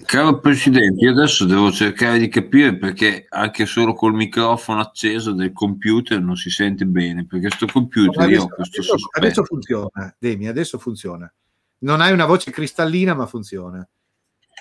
Caro 0.06 0.40
Presidente, 0.40 1.06
io 1.06 1.12
adesso 1.12 1.46
devo 1.46 1.72
cercare 1.72 2.18
di 2.18 2.28
capire 2.28 2.76
perché 2.76 3.28
anche 3.30 3.68
solo 3.68 3.94
col 3.94 4.16
microfono 4.16 4.80
acceso 4.80 5.32
del 5.34 5.54
computer 5.54 6.20
non 6.20 6.36
si 6.36 6.50
sente 6.50 6.86
bene, 6.88 7.28
perché 7.28 7.52
sto 7.52 7.68
computer 7.68 8.28
io 8.28 8.42
Adesso, 8.42 8.44
ho 8.46 8.48
questo 8.48 8.78
adesso- 8.80 8.98
sospetto. 8.98 9.26
adesso 9.26 9.44
funziona, 9.44 10.16
Demi, 10.18 10.48
adesso 10.48 10.80
funziona. 10.80 11.32
Non 11.80 12.02
hai 12.02 12.14
una 12.14 12.26
voce 12.26 12.50
cristallina, 12.50 13.14
ma 13.14 13.28
funziona. 13.28 13.88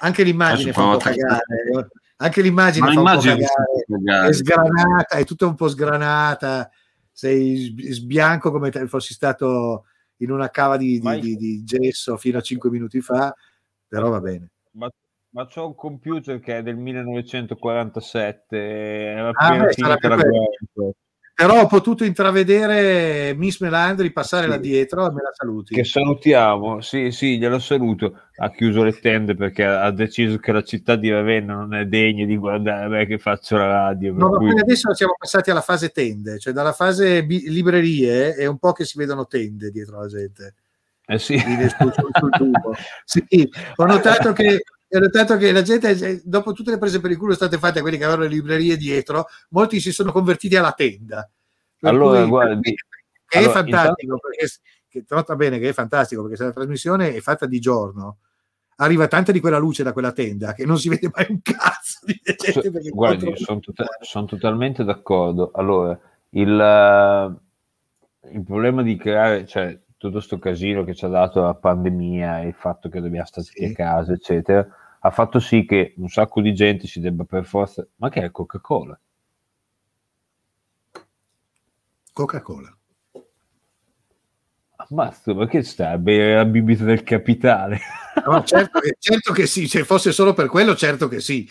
Anche 0.03 0.25
l'immagine 0.25 0.73
Adesso 0.73 0.81
fa 0.83 0.87
un 0.89 0.93
po' 0.93 0.99
cagare. 0.99 1.89
Anche 2.17 2.43
l'immagine 2.43 2.87
Ma 2.87 2.93
fa 2.93 3.01
un 3.01 3.07
po' 3.07 3.21
cagare. 3.23 4.29
È 4.29 4.33
sgranata, 4.33 5.17
è 5.17 5.25
tutta 5.25 5.47
un 5.47 5.55
po' 5.55 5.69
sgranata. 5.69 6.71
Sei 7.23 7.57
sb- 7.57 7.89
sbianco 7.91 8.51
come 8.51 8.71
te 8.71 8.89
fossi 8.89 9.13
stato 9.15 9.85
in 10.17 10.33
una 10.33 10.51
cava 10.51 10.77
di, 10.77 10.99
di- 10.99 11.21
di- 11.21 11.37
di 11.37 11.63
gesso 11.63 12.17
fino 12.17 12.39
a 12.39 12.41
5 12.41 12.69
minuti 12.69 13.01
fa, 13.01 13.33
però 13.87 14.09
va 14.09 14.21
bene. 14.21 14.51
ma, 14.73 14.91
ma 15.29 15.47
c'ho 15.47 15.67
un 15.69 15.77
computer 15.77 16.41
che 16.41 16.59
è 16.59 16.63
del 16.65 16.77
1947, 16.79 18.59
è 18.59 19.19
appena 19.19 19.63
Ah, 19.63 19.67
beh, 19.67 19.73
finita 19.73 20.09
la 20.09 20.15
guerra. 20.17 20.91
Però 21.35 21.61
ho 21.63 21.67
potuto 21.67 22.05
intravedere 22.05 23.35
Miss 23.35 23.59
Melandri 23.61 24.13
passare 24.13 24.47
là 24.47 24.59
dietro 24.59 25.07
e 25.07 25.13
me 25.13 25.23
la 25.23 25.33
saluti. 25.33 25.75
Che 25.75 25.83
salutiamo, 25.83 26.81
sì, 26.83 27.11
sì, 27.11 27.39
glielo 27.39 27.59
saluto. 27.59 28.21
Ha 28.37 28.51
chiuso 28.51 28.85
le 28.85 28.93
tende 28.93 29.35
perché 29.35 29.65
ha 29.65 29.91
deciso 29.91 30.37
che 30.39 30.53
la 30.53 30.63
città 30.63 30.95
di 30.95 31.11
Ravenna 31.11 31.55
non 31.55 31.75
è 31.75 31.87
degna 31.87 32.27
di 32.27 32.37
guardare 32.37 32.87
me 32.89 33.07
che 33.07 33.19
faccio 33.19 33.57
la 33.57 33.67
radio. 33.67 34.13
No, 34.13 34.29
ma 34.31 34.37
cui- 34.37 34.59
adesso 34.61 34.93
siamo 34.95 35.15
passati 35.19 35.51
alla 35.51 35.63
fase 35.63 35.89
tende, 35.89 36.39
cioè 36.39 36.53
dalla 36.53 36.73
fase 36.73 37.25
bi- 37.25 37.49
librerie 37.51 38.35
è 38.35 38.47
un 38.47 38.59
po' 38.59 38.73
che 38.73 38.85
si 38.85 38.99
vedono 38.99 39.27
tende 39.27 39.71
dietro 39.71 40.01
la 40.01 40.07
gente. 40.09 40.55
Eh 41.07 41.19
sì. 41.19 41.35
Lì 41.35 41.69
sul- 41.69 41.93
sul- 41.93 42.11
sul 42.13 42.31
tubo. 42.31 42.75
Sì, 43.05 43.51
ho 43.77 43.85
notato 43.87 44.33
che 44.33 44.63
ho 44.97 45.01
notato 45.01 45.37
che 45.37 45.53
la 45.53 45.63
gente, 45.63 45.91
eh, 45.91 46.21
dopo 46.25 46.53
tutte 46.53 46.71
le 46.71 46.79
prese 46.79 47.01
per 47.01 47.11
il 47.11 47.17
culo 47.19 47.35
state 47.35 47.59
fatte 47.59 47.79
a 47.79 47.83
quelli 47.83 47.97
che 47.97 48.05
avevano 48.05 48.25
le 48.29 48.35
librerie 48.35 48.77
dietro, 48.77 49.27
molti 49.51 49.81
si 49.81 49.93
sono 49.93 50.13
convertiti 50.13 50.57
alla 50.57 50.73
tenda. 50.73 51.29
Per 51.79 51.91
Allora, 51.91 52.21
cui- 52.21 52.29
guardi, 52.29 52.75
che 53.27 53.39
allora, 53.39 53.53
è 53.53 53.55
fantastico 53.55 54.19
perché 54.19 54.47
che 54.89 55.05
nota 55.09 55.35
bene 55.37 55.59
che 55.59 55.71
è 55.71 55.73
fantastico 55.73 56.21
perché 56.23 56.37
se 56.37 56.45
la 56.45 56.53
trasmissione 56.53 57.15
è 57.15 57.21
fatta 57.21 57.47
di 57.47 57.59
giorno, 57.59 58.19
arriva 58.77 59.09
tanta 59.09 59.33
di 59.33 59.41
quella 59.41 59.57
luce 59.57 59.83
da 59.83 59.93
quella 59.95 60.13
tenda 60.13 60.53
che 60.53 60.67
non 60.67 60.79
si 60.79 60.91
vede 60.91 61.11
mai 61.15 61.27
un 61.31 61.41
cazzo 61.41 62.01
di 62.05 62.21
gente. 62.23 62.53
So- 62.53 62.91
guardi, 62.91 63.33
sono, 63.37 63.61
tota- 63.61 63.87
sono 64.01 64.27
totalmente 64.27 64.85
d'accordo. 64.85 65.51
Allora, 65.55 65.99
il, 66.31 66.61
eh, 66.61 68.31
il 68.35 68.43
problema 68.45 68.83
di 68.83 68.97
creare, 68.97 69.47
cioè, 69.47 69.79
tutto 69.97 70.21
sto 70.21 70.39
casino 70.39 70.85
che 70.85 70.95
ci 70.95 71.05
ha 71.05 71.09
dato 71.09 71.41
la 71.43 71.55
pandemia 71.55 72.41
il 72.41 72.55
fatto 72.55 72.89
che 72.89 73.01
dobbiamo 73.01 73.25
stare 73.27 73.47
Sì. 73.47 73.65
a 73.65 73.73
casa, 73.73 74.13
eccetera, 74.13 74.67
ha 75.05 75.11
fatto 75.11 75.41
sì 75.41 75.65
che 75.65 75.95
un 75.97 76.09
sacco 76.09 76.41
di 76.41 76.55
gente 76.55 76.87
si 76.87 77.01
debba 77.01 77.25
per 77.25 77.45
forza... 77.45 77.85
Ma 77.97 78.09
che 78.09 78.23
è 78.23 78.31
Coca-Cola? 78.31 78.99
Coca-Cola. 82.13 82.77
Ammazzo, 84.77 85.35
ma 85.35 85.47
che 85.47 85.63
sta 85.63 85.91
a 85.91 85.99
bere 85.99 86.37
la 86.37 86.45
bibita 86.45 86.85
del 86.85 87.03
capitale? 87.03 87.81
No, 88.25 88.45
certo, 88.45 88.79
che, 88.79 88.97
certo 89.01 89.33
che 89.33 89.47
sì, 89.47 89.67
se 89.67 89.83
fosse 89.83 90.13
solo 90.13 90.35
per 90.35 90.47
quello, 90.47 90.77
certo 90.77 91.09
che 91.09 91.19
sì. 91.19 91.49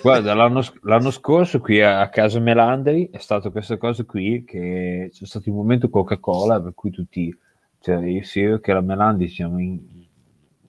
Guarda, 0.00 0.32
l'anno, 0.32 0.62
l'anno 0.82 1.10
scorso 1.10 1.60
qui 1.60 1.82
a, 1.82 2.00
a 2.00 2.08
casa 2.08 2.40
Melandri 2.40 3.10
è 3.10 3.18
stato 3.18 3.50
questa 3.50 3.76
cosa 3.76 4.04
qui 4.04 4.42
che 4.44 5.10
c'è 5.12 5.26
stato 5.26 5.50
il 5.50 5.54
momento 5.54 5.90
Coca-Cola 5.90 6.62
per 6.62 6.72
cui 6.74 6.90
tutti, 6.90 7.36
cioè 7.80 8.02
io 8.06 8.24
sia 8.24 8.58
che 8.58 8.72
la 8.72 8.80
Melandri 8.80 9.28
siamo 9.28 9.58
in- 9.58 10.05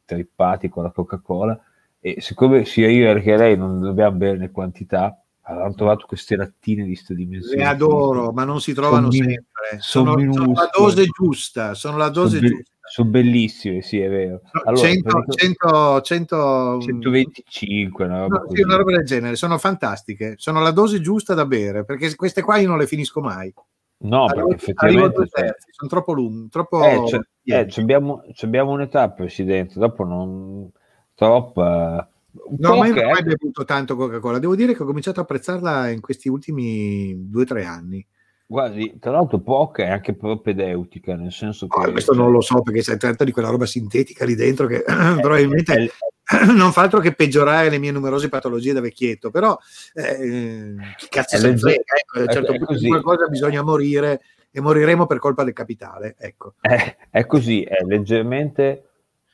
intrippati 0.08 0.70
con 0.70 0.84
la 0.84 0.91
Coca-Cola 0.91 1.60
e 1.99 2.22
siccome 2.22 2.64
sia 2.64 2.89
io 2.89 3.14
che 3.20 3.36
lei 3.36 3.58
non 3.58 3.82
dobbiamo 3.82 4.18
bere 4.18 4.49
quantità, 4.51 5.22
hanno 5.41 5.74
trovato 5.74 6.05
queste 6.05 6.36
lattine 6.36 6.84
di 6.84 6.93
queste 6.93 7.16
dimensioni. 7.16 7.58
Le 7.58 7.68
adoro, 7.68 8.32
ma 8.32 8.43
non 8.43 8.62
si 8.62 8.74
trovano 8.74 9.12
Sono 9.12 9.24
sempre. 9.24 9.78
sono 9.80 10.32
Sono, 10.34 10.53
la 10.53 10.70
dose 10.72 11.05
giusta, 11.05 11.74
sono 11.74 11.97
la 11.97 12.10
dose 12.10 12.38
Sono, 12.38 12.41
be- 12.41 12.55
giusta. 12.55 12.72
sono 12.82 13.10
bellissime, 13.10 13.82
sì, 13.82 13.99
è 13.99 14.10
vero. 14.10 14.41
Allora, 14.64 14.88
100, 14.88 15.01
praticamente 15.01 15.58
100, 15.58 16.01
100 16.01 16.78
125, 16.82 18.05
una 18.05 18.20
roba 18.20 18.38
no, 18.38 18.53
sì, 18.53 18.62
una 18.62 18.76
roba 18.76 18.91
del 18.91 19.05
genere, 19.05 19.36
sono 19.36 19.58
fantastiche, 19.58 20.36
sono 20.38 20.62
la 20.62 20.72
dose 20.72 21.01
giusta 21.01 21.34
da 21.34 21.45
bere, 21.45 21.86
perché 21.86 22.14
queste 22.16 22.41
qua 22.41 22.58
io 22.58 22.68
non 22.68 22.78
le 22.78 22.88
finisco 22.88 23.22
mai. 23.22 23.53
No, 24.00 24.26
arrivo, 24.26 24.48
perché 24.48 24.64
effettivamente... 24.64 25.28
cioè, 25.28 25.45
terzi, 25.45 25.68
sono 25.72 25.89
troppo 25.89 26.14
lunghi, 26.14 26.50
troppo... 26.50 26.84
Eh, 26.84 27.04
c'è- 27.06 27.18
eh, 27.18 27.28
pieni. 27.41 27.72
c'abbiamo, 27.72 28.24
c'abbiamo 28.34 28.72
un'età, 28.72 29.10
Presidente, 29.10 29.80
dopo 29.80 30.04
non 30.04 30.70
troppa... 31.16 32.10
No, 32.60 32.76
ma 32.76 32.86
io 32.86 32.93
poche, 32.93 33.02
non 33.02 33.10
ho 33.10 33.14
mai 33.14 33.22
eh. 33.22 33.36
bevuto 33.36 33.64
tanto 33.64 33.95
Coca-Cola. 33.95 34.38
Devo 34.38 34.56
dire 34.56 34.76
che 34.76 34.84
ho 34.84 34.86
cominciato 34.86 35.20
a 35.20 35.24
apprezzarla 35.24 35.89
in 35.89 36.02
questi 36.02 36.30
ultimi 36.30 37.16
due 37.30 37.41
o 37.41 37.45
tre 37.45 37.66
anni. 37.66 38.06
Guardi, 38.45 38.98
tra 39.00 39.12
l'altro 39.12 39.39
poca 39.39 39.84
è 39.84 39.89
anche 39.89 40.16
propedeutica, 40.16 41.16
nel 41.16 41.32
senso 41.32 41.68
che... 41.68 41.80
Oh, 41.80 41.91
questo 41.91 42.14
non 42.14 42.32
lo 42.32 42.41
so 42.41 42.62
perché 42.62 42.82
c'è 42.82 42.98
tanto 42.98 43.24
di 43.24 43.32
quella 43.32 43.50
roba 43.50 43.66
sintetica 43.66 44.24
lì 44.24 44.36
dentro 44.36 44.68
che 44.68 44.84
probabilmente 45.20 45.74
è- 45.74 45.89
non 46.56 46.72
fa 46.72 46.82
altro 46.82 47.00
che 47.00 47.14
peggiorare 47.14 47.70
le 47.70 47.78
mie 47.78 47.92
numerose 47.92 48.30
patologie 48.30 48.74
da 48.74 48.82
vecchietto. 48.82 49.32
Però 49.32 49.58
eh, 49.94 50.76
chi 50.98 51.08
cazzo 51.10 51.38
se 51.38 51.50
ne 51.50 51.58
frega? 51.58 51.82
Ecco, 51.96 52.20
a 52.20 52.22
un 52.22 52.30
certo 52.30 52.54
punto 52.54 52.74
di 52.74 52.88
qualcosa 52.88 53.28
bisogna 53.28 53.62
morire 53.62 54.22
e 54.52 54.60
moriremo 54.60 55.06
per 55.06 55.20
colpa 55.20 55.44
del 55.44 55.54
capitale. 55.54 56.16
Ecco. 56.18 56.56
È, 56.60 56.98
è 57.10 57.26
così, 57.26 57.64
è 57.64 57.84
leggermente... 57.84 58.84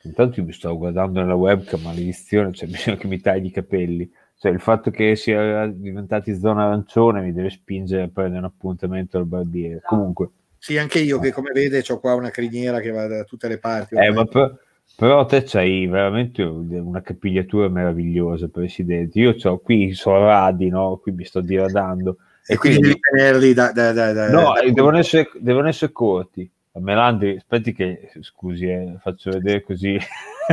Intanto 0.04 0.40
io 0.40 0.46
mi 0.46 0.52
sto 0.52 0.76
guardando 0.76 1.20
nella 1.20 1.34
webcam, 1.34 1.80
maledizione, 1.80 2.50
c'è 2.52 2.66
bisogno 2.66 2.96
che 2.96 3.06
mi 3.06 3.20
tagli 3.20 3.46
i 3.46 3.50
capelli. 3.50 4.10
Cioè 4.36 4.52
il 4.52 4.60
fatto 4.60 4.90
che 4.90 5.16
sia 5.16 5.66
diventati 5.66 6.36
zona 6.36 6.64
arancione 6.64 7.22
mi 7.22 7.32
deve 7.32 7.48
spingere 7.48 8.02
a 8.02 8.10
prendere 8.12 8.40
un 8.40 8.44
appuntamento 8.44 9.16
al 9.16 9.24
barbiere. 9.24 9.80
Comunque, 9.82 10.28
Sì, 10.58 10.76
anche 10.76 10.98
io 10.98 11.18
che 11.18 11.32
come 11.32 11.52
vede 11.52 11.82
ho 11.88 11.98
qua 11.98 12.14
una 12.14 12.30
criniera 12.30 12.80
che 12.80 12.90
va 12.90 13.06
da 13.06 13.24
tutte 13.24 13.48
le 13.48 13.58
parti. 13.58 13.94
Eh, 13.94 14.12
ma 14.12 14.24
per- 14.26 14.58
però 14.96 15.24
te 15.26 15.42
c'hai 15.42 15.86
veramente 15.86 16.42
una 16.42 17.00
capigliatura 17.02 17.68
meravigliosa, 17.68 18.48
Presidente. 18.48 19.18
Io 19.18 19.34
ho 19.42 19.58
qui 19.58 19.84
i 19.86 19.94
sorradi, 19.94 20.68
no? 20.68 20.98
Qui 21.02 21.12
mi 21.12 21.24
sto 21.24 21.40
diradando. 21.40 22.18
e 22.46 22.56
quindi 22.56 22.80
devi 22.80 23.00
tenerli 23.00 23.52
da... 23.54 23.72
da, 23.72 23.92
da, 23.92 24.12
da- 24.12 24.30
No, 24.30 24.52
devono 24.72 24.98
essere, 24.98 25.30
devono 25.38 25.68
essere 25.68 25.92
corti. 25.92 26.48
Melandri, 26.72 27.36
aspetti 27.36 27.72
che, 27.72 28.10
scusi, 28.20 28.66
eh, 28.66 28.96
faccio 29.00 29.30
vedere 29.30 29.62
così. 29.62 29.96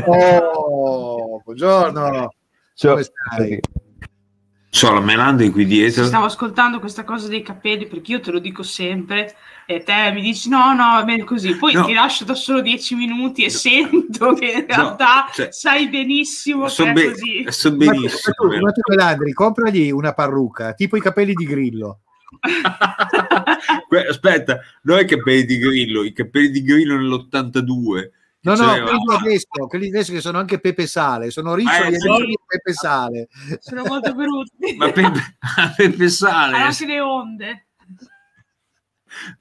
Oh, 0.05 1.41
buongiorno. 1.43 2.33
Cioè, 2.73 2.91
Come 2.91 3.03
stai? 3.03 3.59
So, 4.73 4.93
la 4.93 5.01
Melandri 5.01 5.49
qui 5.49 5.65
dietro. 5.65 6.05
Stavo 6.05 6.25
ascoltando 6.25 6.79
questa 6.79 7.03
cosa 7.03 7.27
dei 7.27 7.41
capelli 7.41 7.87
perché 7.87 8.13
io 8.13 8.19
te 8.21 8.31
lo 8.31 8.39
dico 8.39 8.63
sempre 8.63 9.35
e 9.65 9.83
te 9.83 10.11
mi 10.13 10.21
dici 10.21 10.47
no, 10.47 10.73
no, 10.73 10.93
va 10.93 11.03
bene 11.03 11.25
così. 11.25 11.55
Poi 11.57 11.73
No. 11.73 11.83
ti 11.85 11.93
lascio 11.93 12.23
da 12.23 12.35
solo 12.35 12.61
dieci 12.61 12.95
minuti 12.95 13.43
e 13.43 13.49
sento 13.49 14.33
che 14.33 14.45
in 14.45 14.65
realtà 14.65 15.27
cioè, 15.33 15.51
sai 15.51 15.89
benissimo 15.89 16.69
So, 16.69 16.83
che 16.85 16.89
è 16.89 16.93
be- 16.93 17.09
così. 17.11 17.45
so 17.49 17.69
tu, 17.75 17.83
ma 17.83 17.91
benissimo. 17.91 18.33
tu, 18.37 18.47
ma 18.61 18.71
tu, 18.71 18.81
Melandri, 18.87 19.33
compragli 19.33 19.91
una 19.91 20.13
parrucca, 20.13 20.73
tipo 20.73 20.95
i 20.95 21.01
capelli 21.01 21.33
di 21.33 21.45
Grillo. 21.45 21.99
Aspetta, 24.09 24.59
non 24.83 24.99
i 24.99 25.05
capelli 25.05 25.43
di 25.43 25.57
Grillo, 25.57 26.03
i 26.03 26.13
capelli 26.13 26.49
di 26.49 26.63
Grillo 26.63 26.95
nell'82. 26.95 28.09
No, 28.43 28.55
no, 28.55 28.65
quelli 28.81 28.97
di 29.05 29.15
adesso, 29.15 29.67
quelli 29.67 29.91
che 29.91 30.21
sono 30.21 30.39
anche 30.39 30.59
Pepe 30.59 30.87
Sale, 30.87 31.29
sono 31.29 31.53
riccioli 31.53 31.93
Eh, 31.93 31.99
sì. 31.99 32.07
enormi 32.07 32.25
di 32.27 32.39
Pepe 32.47 32.73
Sale. 32.73 33.27
Sono 33.59 33.83
molto 33.85 34.13
brutti. 34.15 34.75
Ma 34.77 34.91
Pepe, 34.91 35.37
Pepe 35.75 36.09
Sale, 36.09 36.55
Hanno 36.55 36.65
anche 36.65 36.85
le 36.87 36.99
onde. 36.99 37.65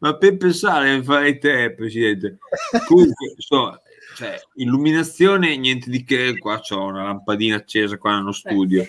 ma 0.00 0.16
Pepe 0.18 0.52
Sale 0.52 1.02
farei 1.02 1.38
te, 1.38 1.72
Presidente. 1.74 2.38
Comunque, 2.86 3.34
so, 3.38 3.80
cioè, 4.16 4.38
illuminazione, 4.56 5.56
niente 5.56 5.88
di 5.88 6.04
che, 6.04 6.36
qua 6.36 6.60
c'ho 6.60 6.82
una 6.84 7.04
lampadina 7.04 7.56
accesa 7.56 7.96
qua 7.96 8.16
nello 8.16 8.32
studio. 8.32 8.86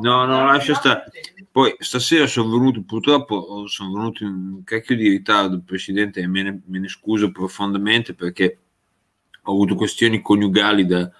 No, 0.00 0.24
no, 0.24 0.46
lascia 0.46 0.74
stare. 0.74 1.04
Poi 1.50 1.74
stasera 1.80 2.26
sono 2.26 2.50
venuto, 2.56 2.82
purtroppo 2.82 3.66
sono 3.66 3.92
venuto 3.92 4.24
in 4.24 4.30
un 4.30 4.64
cacchio 4.64 4.96
di 4.96 5.08
ritardo, 5.08 5.60
Presidente, 5.62 6.20
e 6.20 6.26
me 6.26 6.42
ne, 6.44 6.62
me 6.64 6.78
ne 6.78 6.88
scuso 6.88 7.30
profondamente 7.30 8.14
perché 8.14 8.56
ho 9.42 9.52
avuto 9.52 9.74
questioni 9.74 10.20
coniugali 10.22 10.86
da, 10.86 11.10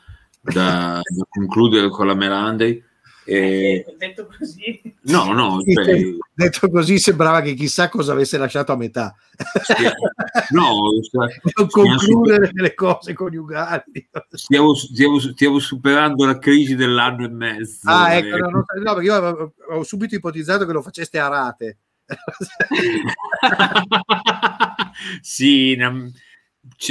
da- 0.40 1.00
da 1.02 1.26
concludere 1.28 1.88
con 1.88 2.06
la 2.06 2.14
Melandri. 2.14 2.82
E... 3.24 3.84
Ho 3.86 3.94
detto 3.96 4.26
così. 4.26 4.80
No, 5.02 5.32
no, 5.32 5.60
cioè, 5.62 6.00
Detto 6.34 6.68
così 6.70 6.98
sembrava 6.98 7.40
che 7.42 7.54
chissà 7.54 7.88
cosa 7.88 8.12
avesse 8.12 8.38
lasciato 8.38 8.72
a 8.72 8.76
metà. 8.76 9.14
stia- 9.62 9.94
no, 10.50 10.72
Non 11.56 11.68
concludere 11.68 12.50
le 12.52 12.74
cose 12.74 13.12
coniugali. 13.12 14.08
stiamo, 14.32 14.74
stiamo- 14.74 15.18
stiamo 15.20 15.58
superando 15.58 16.24
la 16.26 16.38
crisi 16.38 16.74
dell'anno 16.74 17.26
e 17.26 17.28
mezzo. 17.28 17.88
Ah, 17.88 18.14
ecco, 18.14 18.36
Eh, 18.36 18.40
no, 18.40 18.48
no, 18.50 18.64
no, 18.82 18.94
perché 18.94 19.06
io 19.06 19.14
avevo- 19.14 19.52
ho 19.70 19.82
subito 19.84 20.14
ipotizzato 20.16 20.66
che 20.66 20.72
lo 20.72 20.82
faceste 20.82 21.18
a 21.20 21.28
rate. 21.28 21.78
sì, 25.20 25.76
ci- 25.76 26.12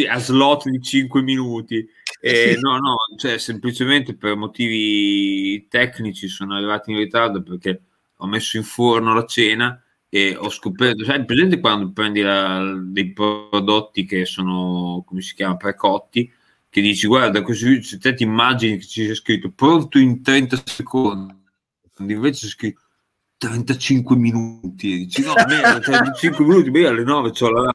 a 0.07 0.17
slot 0.19 0.69
di 0.69 0.81
5 0.81 1.21
minuti. 1.21 1.87
Eh, 2.21 2.55
Sì. 2.55 2.59
No, 2.59 2.77
no, 2.79 2.95
cioè 3.17 3.37
semplicemente 3.37 4.13
per 4.13 4.35
motivi 4.35 5.67
tecnici 5.69 6.27
sono 6.27 6.55
arrivato 6.55 6.91
in 6.91 6.97
ritardo 6.97 7.41
perché 7.41 7.81
ho 8.17 8.27
messo 8.27 8.57
in 8.57 8.63
forno 8.63 9.13
la 9.13 9.23
cena 9.25 9.81
e 10.09 10.35
ho 10.35 10.49
scoperto, 10.49 11.05
sai, 11.05 11.23
presente 11.23 11.61
quando 11.61 11.91
prendi 11.93 12.19
la- 12.19 12.77
dei 12.83 13.13
prodotti 13.13 14.03
che 14.03 14.25
sono, 14.25 15.01
come 15.07 15.21
si 15.21 15.33
chiama, 15.33 15.55
precotti, 15.55 16.29
che 16.67 16.81
dici, 16.81 17.07
guarda, 17.07 17.41
così 17.41 17.81
se 17.83 17.97
te 17.99 18.13
ti 18.13 18.23
immagini 18.23 18.77
che 18.79 18.85
ci 18.85 19.05
sia 19.05 19.15
scritto 19.15 19.49
pronto 19.51 19.97
in 19.97 20.21
30 20.21 20.61
secondi, 20.65 21.33
invece 21.99 22.45
c'è 22.47 22.51
scritto 22.51 22.81
35 23.37 24.15
minuti, 24.17 24.93
e 24.93 24.97
dici, 24.97 25.21
no, 25.23 25.33
merda, 25.47 25.79
35 25.79 26.43
minuti, 26.45 26.69
beh, 26.71 26.87
alle 26.87 27.03
9 27.03 27.31
c'ho 27.31 27.49
la 27.49 27.71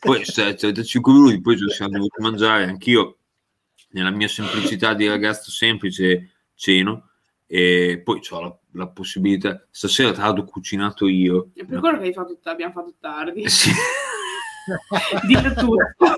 Poi 0.00 0.24
se- 0.24 0.54
35 0.54 1.12
minuti, 1.12 1.40
poi 1.40 1.56
ci 1.56 1.68
siamo 1.70 1.92
dovuti 1.92 2.20
mangiare, 2.20 2.64
anch'io 2.64 3.18
nella 3.90 4.10
mia 4.10 4.28
semplicità 4.28 4.94
di 4.94 5.08
ragazzo 5.08 5.50
semplice 5.50 6.30
ceno 6.54 7.08
e 7.46 8.00
poi 8.04 8.20
ho 8.30 8.40
la, 8.40 8.58
la 8.72 8.88
possibilità, 8.88 9.66
stasera 9.70 10.12
tra 10.12 10.24
l'altro 10.24 10.44
ho 10.44 10.46
cucinato 10.46 11.08
io. 11.08 11.50
È 11.54 11.64
per 11.64 11.80
quello 11.80 11.98
che 11.98 12.06
hai 12.06 12.12
fatto, 12.12 12.38
abbiamo 12.44 12.72
fatto 12.72 12.94
tardi. 13.00 13.48
Sì. 13.48 13.70
Dillo 15.26 15.54
tutto. 15.54 16.16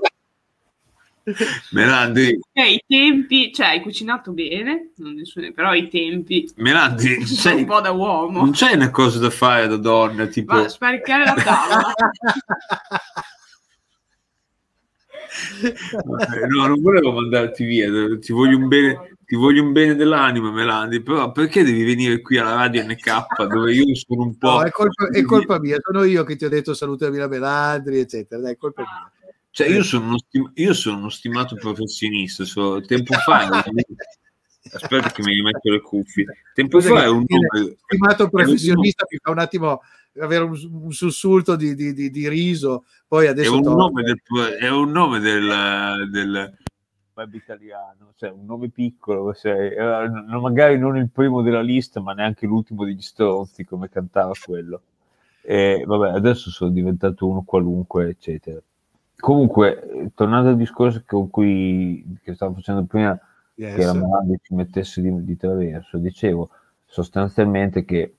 Melandri, 1.70 2.38
Eh, 2.52 2.72
I 2.72 2.84
tempi, 2.86 3.52
cioè 3.52 3.66
hai 3.66 3.80
cucinato 3.80 4.32
bene, 4.32 4.90
non 4.96 5.14
nessuno, 5.14 5.52
però 5.52 5.72
i 5.74 5.88
tempi 5.88 6.50
Melandri, 6.56 7.24
sono 7.24 7.26
sai, 7.26 7.56
un 7.60 7.66
po' 7.66 7.80
da 7.80 7.90
uomo. 7.92 8.40
non 8.40 8.50
c'è 8.50 8.74
una 8.74 8.90
cosa 8.90 9.18
da 9.18 9.30
fare 9.30 9.68
da 9.68 9.76
donna, 9.76 10.26
tipo... 10.26 10.54
Va 10.54 10.64
a 10.64 10.68
sparecchiare 10.68 11.24
la 11.24 11.34
tavola. 11.34 11.92
No, 16.48 16.66
non 16.66 16.80
volevo 16.80 17.12
mandarti 17.12 17.64
via, 17.64 17.88
ti 18.18 18.32
voglio 18.32 18.58
un 18.58 18.68
bene, 18.68 19.16
ti 19.24 19.34
voglio 19.36 19.62
un 19.62 19.72
bene 19.72 19.94
dell'anima, 19.94 20.50
Melandi, 20.50 21.00
però 21.00 21.32
perché 21.32 21.62
devi 21.62 21.84
venire 21.84 22.20
qui 22.20 22.36
alla 22.36 22.54
radio 22.54 22.84
NK 22.84 23.46
dove 23.46 23.72
io 23.72 23.94
sono 23.94 24.22
un 24.22 24.36
po'... 24.36 24.50
No, 24.50 24.62
è 24.62 24.70
colpa, 24.70 25.08
è 25.10 25.22
colpa 25.22 25.58
mia, 25.58 25.78
sono 25.80 26.04
io 26.04 26.24
che 26.24 26.36
ti 26.36 26.44
ho 26.44 26.48
detto 26.48 26.74
salutami 26.74 27.16
la 27.16 27.28
Melandri, 27.28 28.00
eccetera, 28.00 28.42
dai, 28.42 28.52
è 28.52 28.56
colpa 28.56 28.82
mia. 28.82 29.12
Cioè, 29.52 29.68
io 29.68 29.82
sono 29.82 30.06
uno, 30.06 30.18
stim- 30.18 30.50
io 30.54 30.72
sono 30.72 30.96
uno 30.96 31.10
stimato 31.10 31.56
professionista, 31.56 32.44
so, 32.44 32.80
tempo 32.80 33.12
fa... 33.14 33.62
Aspetta 34.72 35.10
che 35.10 35.22
mi 35.22 35.34
rimetto 35.34 35.70
le 35.70 35.80
cuffie. 35.80 36.24
Tempo 36.54 36.80
Scusa 36.80 36.94
fa 36.94 37.02
è 37.04 37.08
un 37.08 37.24
nome... 37.26 37.76
Stimato 37.84 38.28
professionista 38.30 39.04
mi 39.10 39.18
fa 39.20 39.30
un 39.30 39.38
attimo 39.38 39.82
avere 40.20 40.44
un, 40.44 40.56
un 40.70 40.92
sussulto 40.92 41.54
di, 41.56 41.74
di- 41.74 41.92
di- 41.92 42.10
di 42.10 42.28
riso, 42.28 42.84
poi 43.06 43.26
È 43.26 43.28
adesso... 43.28 43.54
un 43.54 43.62
torno. 43.62 43.78
nome 43.78 44.02
del, 44.02 44.20
è 44.58 44.70
un 44.70 44.90
nome 44.90 45.18
del, 45.18 46.08
del- 46.10 46.56
web 47.14 47.34
italiano, 47.34 48.14
cioè 48.16 48.30
un 48.30 48.46
nome 48.46 48.70
piccolo, 48.70 49.34
cioè, 49.34 49.74
eh, 49.76 50.38
magari 50.38 50.78
non 50.78 50.96
il 50.96 51.10
primo 51.10 51.42
della 51.42 51.60
lista, 51.60 52.00
ma 52.00 52.14
neanche 52.14 52.46
l'ultimo 52.46 52.86
degli 52.86 53.02
stronzi 53.02 53.64
come 53.66 53.90
cantava 53.90 54.32
quello. 54.42 54.80
E 55.42 55.82
vabbè, 55.84 56.10
adesso 56.12 56.50
sono 56.50 56.70
diventato 56.70 57.28
uno 57.28 57.42
qualunque, 57.42 58.08
eccetera. 58.08 58.58
Comunque, 59.22 60.10
tornando 60.16 60.48
al 60.48 60.56
discorso 60.56 61.02
con 61.06 61.30
cui 61.30 62.18
che 62.24 62.34
stavo 62.34 62.54
facendo 62.54 62.82
prima, 62.84 63.16
Yes. 63.54 63.74
che 63.76 63.84
la 63.84 63.92
Morandi 63.94 64.38
ci 64.42 64.54
mettesse 64.54 65.00
di, 65.00 65.24
di 65.24 65.36
traverso, 65.36 65.98
dicevo 65.98 66.48
sostanzialmente 66.86 67.84
che 67.84 68.14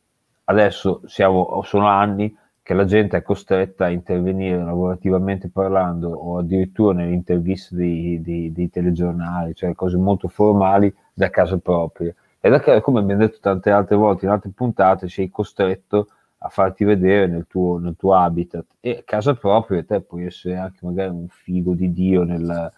adesso 0.46 1.02
siamo, 1.06 1.62
sono 1.64 1.88
anni 1.88 2.34
che 2.62 2.74
la 2.74 2.86
gente 2.86 3.18
è 3.18 3.22
costretta 3.24 3.86
a 3.86 3.90
intervenire 3.90 4.64
lavorativamente 4.64 5.50
parlando 5.50 6.10
o 6.10 6.38
addirittura 6.38 6.94
nelle 6.94 7.14
interviste 7.14 7.76
dei, 7.76 8.22
dei- 8.22 8.52
dei 8.54 8.70
telegiornali, 8.70 9.56
cioè 9.56 9.74
cose 9.74 9.98
molto 9.98 10.28
formali 10.30 10.94
da 11.12 11.30
casa 11.30 11.58
propria. 11.58 12.14
E 12.40 12.50
da 12.50 12.60
casa, 12.60 12.80
come 12.80 13.00
abbiamo 13.00 13.22
detto 13.22 13.40
tante 13.42 13.72
altre 13.72 13.96
volte 13.98 14.26
in 14.26 14.32
altre 14.32 14.52
puntate, 14.52 15.10
sei 15.10 15.30
costretto 15.30 16.08
a 16.46 16.50
farti 16.50 16.84
vedere 16.84 17.28
nel 17.28 17.46
tuo, 17.48 17.78
nel 17.78 17.96
tuo 17.98 18.16
habitat 18.16 18.66
e 18.82 18.98
a 19.00 19.04
casa 19.04 19.34
propria 19.34 19.84
te 19.84 20.02
puoi 20.02 20.26
essere 20.26 20.58
anche 20.58 20.80
magari 20.82 21.10
un 21.10 21.28
figo 21.30 21.74
di 21.74 21.92
Dio 21.94 22.24
nel, 22.24 22.72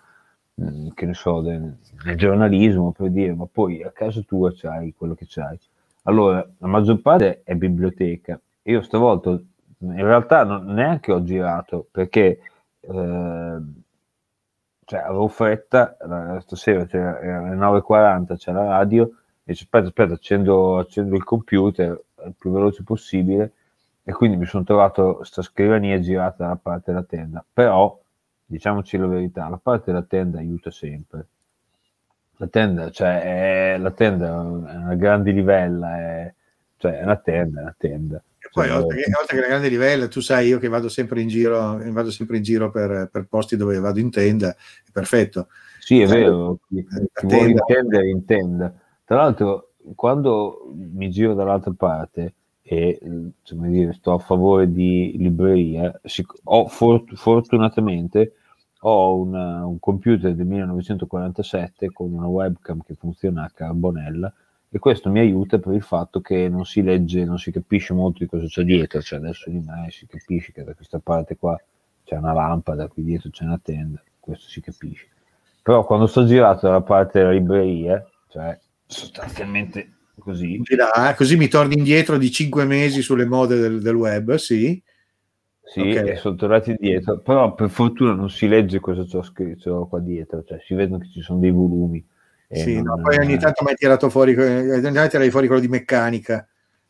mm, 0.61 0.89
che 0.93 1.05
ne 1.07 1.13
so, 1.16 1.41
del, 1.41 1.76
nel 2.03 2.16
giornalismo 2.16 2.91
per 2.91 3.09
dire, 3.09 3.34
ma 3.34 3.47
poi 3.51 3.84
a 3.84 3.91
casa 3.91 4.22
tua 4.22 4.51
c'hai 4.53 4.93
quello 4.95 5.16
che 5.16 5.26
c'hai. 5.28 5.59
Allora, 6.03 6.47
la 6.59 6.68
maggior 6.68 7.01
parte 7.01 7.41
è 7.43 7.55
biblioteca. 7.55 8.39
Io 8.63 8.82
stavolta, 8.82 9.32
in 9.32 9.95
realtà, 9.95 10.43
non, 10.43 10.66
neanche 10.66 11.11
ho 11.11 11.24
girato 11.24 11.88
perché 11.89 12.39
eh, 12.82 13.59
cioè, 14.86 14.99
avevo 14.99 15.28
fretta, 15.28 15.97
la- 16.01 16.39
stasera 16.41 16.86
c'era, 16.86 17.20
era 17.20 17.47
alle 17.47 17.55
9.40, 17.55 18.36
c'è 18.38 18.51
la 18.51 18.66
radio, 18.66 19.05
e 19.43 19.51
dice, 19.51 19.63
aspetta, 19.63 19.86
aspetta, 19.88 20.13
accendo, 20.13 20.78
accendo 20.78 21.16
il 21.16 21.24
computer 21.24 21.99
il 22.26 22.34
più 22.38 22.51
veloce 22.51 22.84
possibile 22.84 23.51
e 24.03 24.11
quindi 24.13 24.38
mi 24.38 24.45
sono 24.45 24.63
trovato 24.63 25.23
sta 25.23 25.41
scrivania 25.41 25.99
girata 25.99 26.43
dalla 26.43 26.59
parte 26.61 26.91
della 26.91 27.03
tenda. 27.03 27.43
Però, 27.51 27.99
diciamoci 28.45 28.97
la 28.97 29.07
verità, 29.07 29.49
la 29.49 29.59
parte 29.61 29.91
della 29.91 30.03
tenda 30.03 30.39
aiuta 30.39 30.69
sempre. 30.69 31.26
La 32.38 32.47
tenda, 32.47 32.91
cioè, 32.91 33.73
è, 33.73 33.78
la 33.78 33.91
tenda 33.91 34.28
è 34.28 34.76
una 34.76 34.95
grande 34.95 35.32
livella, 35.32 35.97
è, 35.97 36.34
cioè, 36.78 36.99
è 36.99 37.03
una 37.03 37.15
tenda, 37.15 37.59
è 37.59 37.63
una 37.63 37.76
tenda. 37.78 38.21
E 38.38 38.49
poi, 38.51 38.67
Cioè, 38.67 38.76
oltre 38.78 39.01
che, 39.01 39.11
oltre 39.19 39.36
che 39.36 39.41
la 39.41 39.47
grande 39.47 39.69
livello, 39.69 40.07
tu 40.07 40.19
sai 40.19 40.47
io 40.49 40.59
che 40.59 40.67
vado 40.67 40.89
sempre 40.89 41.21
in 41.21 41.28
giro, 41.28 41.80
vado 41.91 42.11
sempre 42.11 42.38
in 42.38 42.43
giro 42.43 42.69
per, 42.69 43.09
per 43.11 43.26
posti 43.28 43.55
dove 43.55 43.80
vado 43.80 43.99
in 43.99 44.11
tenda, 44.11 44.51
è 44.51 44.91
perfetto. 44.91 45.47
Sì, 45.80 46.01
è 46.01 46.07
Sai, 46.07 46.19
vero, 46.21 46.59
chi, 46.67 46.86
chi 46.86 47.26
vuole 47.26 47.45
tenda. 47.45 47.63
intendere, 47.67 48.09
intenda. 48.09 48.73
Tra 49.05 49.15
l'altro, 49.15 49.74
quando 49.94 50.72
mi 50.74 51.10
giro 51.10 51.34
dall'altra 51.34 51.74
parte 51.76 52.34
e 52.62 53.00
come 53.48 53.70
dire, 53.70 53.94
sto 53.94 54.14
a 54.14 54.18
favore 54.20 54.72
di 54.72 55.16
libreria, 55.18 56.00
sic- 56.04 56.40
ho 56.46 56.68
fort- 56.68 57.14
fortunatamente 57.16 58.34
ho 58.82 59.16
una- 59.20 59.66
un 59.66 59.80
computer 59.80 60.34
del 60.34 60.46
1947 60.46 61.92
con 61.92 62.12
una 62.14 62.28
webcam 62.28 62.82
che 62.84 62.96
funziona 62.96 63.44
a 63.44 63.52
carbonella 63.54 64.34
e 64.70 64.80
questo 64.80 65.10
mi 65.10 65.20
aiuta 65.20 65.60
per 65.60 65.74
il 65.74 65.82
fatto 65.84 66.22
che 66.22 66.50
non 66.50 66.66
si 66.66 66.82
legge, 66.82 67.24
non 67.24 67.38
si 67.38 67.52
capisce 67.52 67.94
molto 67.94 68.20
di 68.20 68.28
cosa 68.28 68.46
c'è 68.46 68.64
dietro, 68.64 69.02
cioè 69.02 69.20
adesso 69.20 69.50
di 69.50 69.60
me 69.60 69.88
si 69.92 70.06
capisce 70.08 70.52
che 70.52 70.64
da 70.64 70.74
questa 70.74 71.00
parte 71.00 71.38
qua 71.38 71.58
c'è 72.04 72.18
una 72.18 72.34
lampada, 72.34 72.88
qui 72.88 73.04
dietro 73.04 73.30
c'è 73.30 73.46
una 73.46 73.60
tenda, 73.62 74.02
questo 74.20 74.48
si 74.50 74.60
capisce. 74.62 75.08
Però 75.64 75.84
quando 75.86 76.08
sto 76.08 76.26
girato 76.26 76.68
dalla 76.68 76.82
parte 76.82 77.20
della 77.20 77.32
libreria, 77.32 78.04
cioè 78.28 78.58
sostanzialmente 78.86 79.92
così, 80.20 80.62
là, 80.76 81.10
eh, 81.12 81.16
così 81.16 81.36
mi 81.38 81.48
torni 81.48 81.78
indietro 81.78 82.18
di 82.18 82.32
cinque 82.32 82.66
mesi 82.66 83.02
sulle 83.02 83.26
mode 83.26 83.58
del, 83.58 83.82
del 83.82 83.96
web, 83.96 84.36
sì. 84.36 84.82
sì, 85.62 85.80
Ok. 85.82 85.96
e 85.96 86.16
sono 86.18 86.36
tornati 86.36 86.72
indietro, 86.72 87.20
però 87.20 87.54
per 87.54 87.70
fortuna 87.70 88.14
non 88.14 88.30
si 88.30 88.48
legge 88.48 88.80
cosa 88.80 89.04
c'ho 89.04 89.22
scritto 89.24 89.88
qua 89.88 90.00
dietro, 90.00 90.44
cioè 90.44 90.60
si 90.66 90.74
vedono 90.74 91.00
che 91.00 91.10
ci 91.10 91.22
sono 91.22 91.40
dei 91.40 91.52
volumi. 91.52 92.06
e 92.48 92.58
Sì, 92.58 92.76
non- 92.76 92.84
no, 92.86 93.02
poi 93.02 93.18
ogni 93.18 93.38
tanto 93.38 93.64
mi 93.64 93.72
hai 93.72 93.76
tirato 93.76 94.10
fuori, 94.10 94.34
eh, 94.34 94.82
tirai 94.82 95.30
fuori 95.30 95.48
quello 95.48 95.62
di 95.62 95.68
meccanica. 95.68 96.48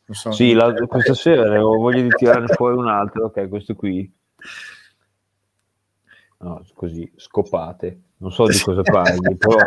Non 0.08 0.16
so. 0.16 0.32
Sì, 0.32 0.54
la- 0.54 0.74
questa 0.74 1.14
sera 1.16 1.42
avevo 1.48 1.78
voglia 1.78 2.02
di 2.02 2.10
tirarne 2.10 2.48
fuori 2.56 2.76
un 2.78 2.88
altro, 2.88 3.26
ok, 3.26 3.48
questo 3.50 3.74
qui. 3.74 4.12
No, 6.40 6.64
così, 6.74 7.12
scopate. 7.16 8.02
Non 8.18 8.32
so 8.32 8.46
di 8.46 8.58
cosa 8.58 8.82
parli, 8.82 9.36
però 9.36 9.58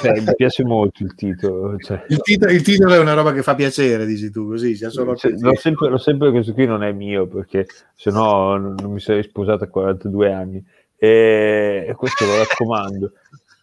cioè, 0.00 0.20
mi 0.20 0.34
piace 0.34 0.64
molto 0.64 1.04
il 1.04 1.14
titolo. 1.14 1.78
cioè. 1.78 2.04
Il 2.08 2.20
titolo, 2.20 2.52
il 2.52 2.62
titolo 2.62 2.94
è 2.94 2.98
una 2.98 3.14
roba 3.14 3.32
che 3.32 3.42
fa 3.42 3.54
piacere, 3.54 4.04
dici 4.06 4.28
tu, 4.30 4.48
così 4.48 4.74
sia 4.74 4.90
solo 4.90 5.14
Cioè, 5.14 5.32
l'ho, 5.38 5.54
sempre, 5.54 5.88
l'ho 5.88 5.98
sempre 5.98 6.32
questo 6.32 6.52
qui 6.52 6.66
non 6.66 6.82
è 6.82 6.90
mio 6.90 7.28
perché 7.28 7.66
se 7.94 8.10
no 8.10 8.56
non, 8.56 8.74
mi 8.90 8.98
sarei 8.98 9.22
sposato 9.22 9.62
a 9.62 9.68
42 9.68 10.32
anni 10.32 10.64
e, 10.96 11.86
e 11.88 11.94
questo 11.94 12.24
lo 12.24 12.38
raccomando 12.38 13.12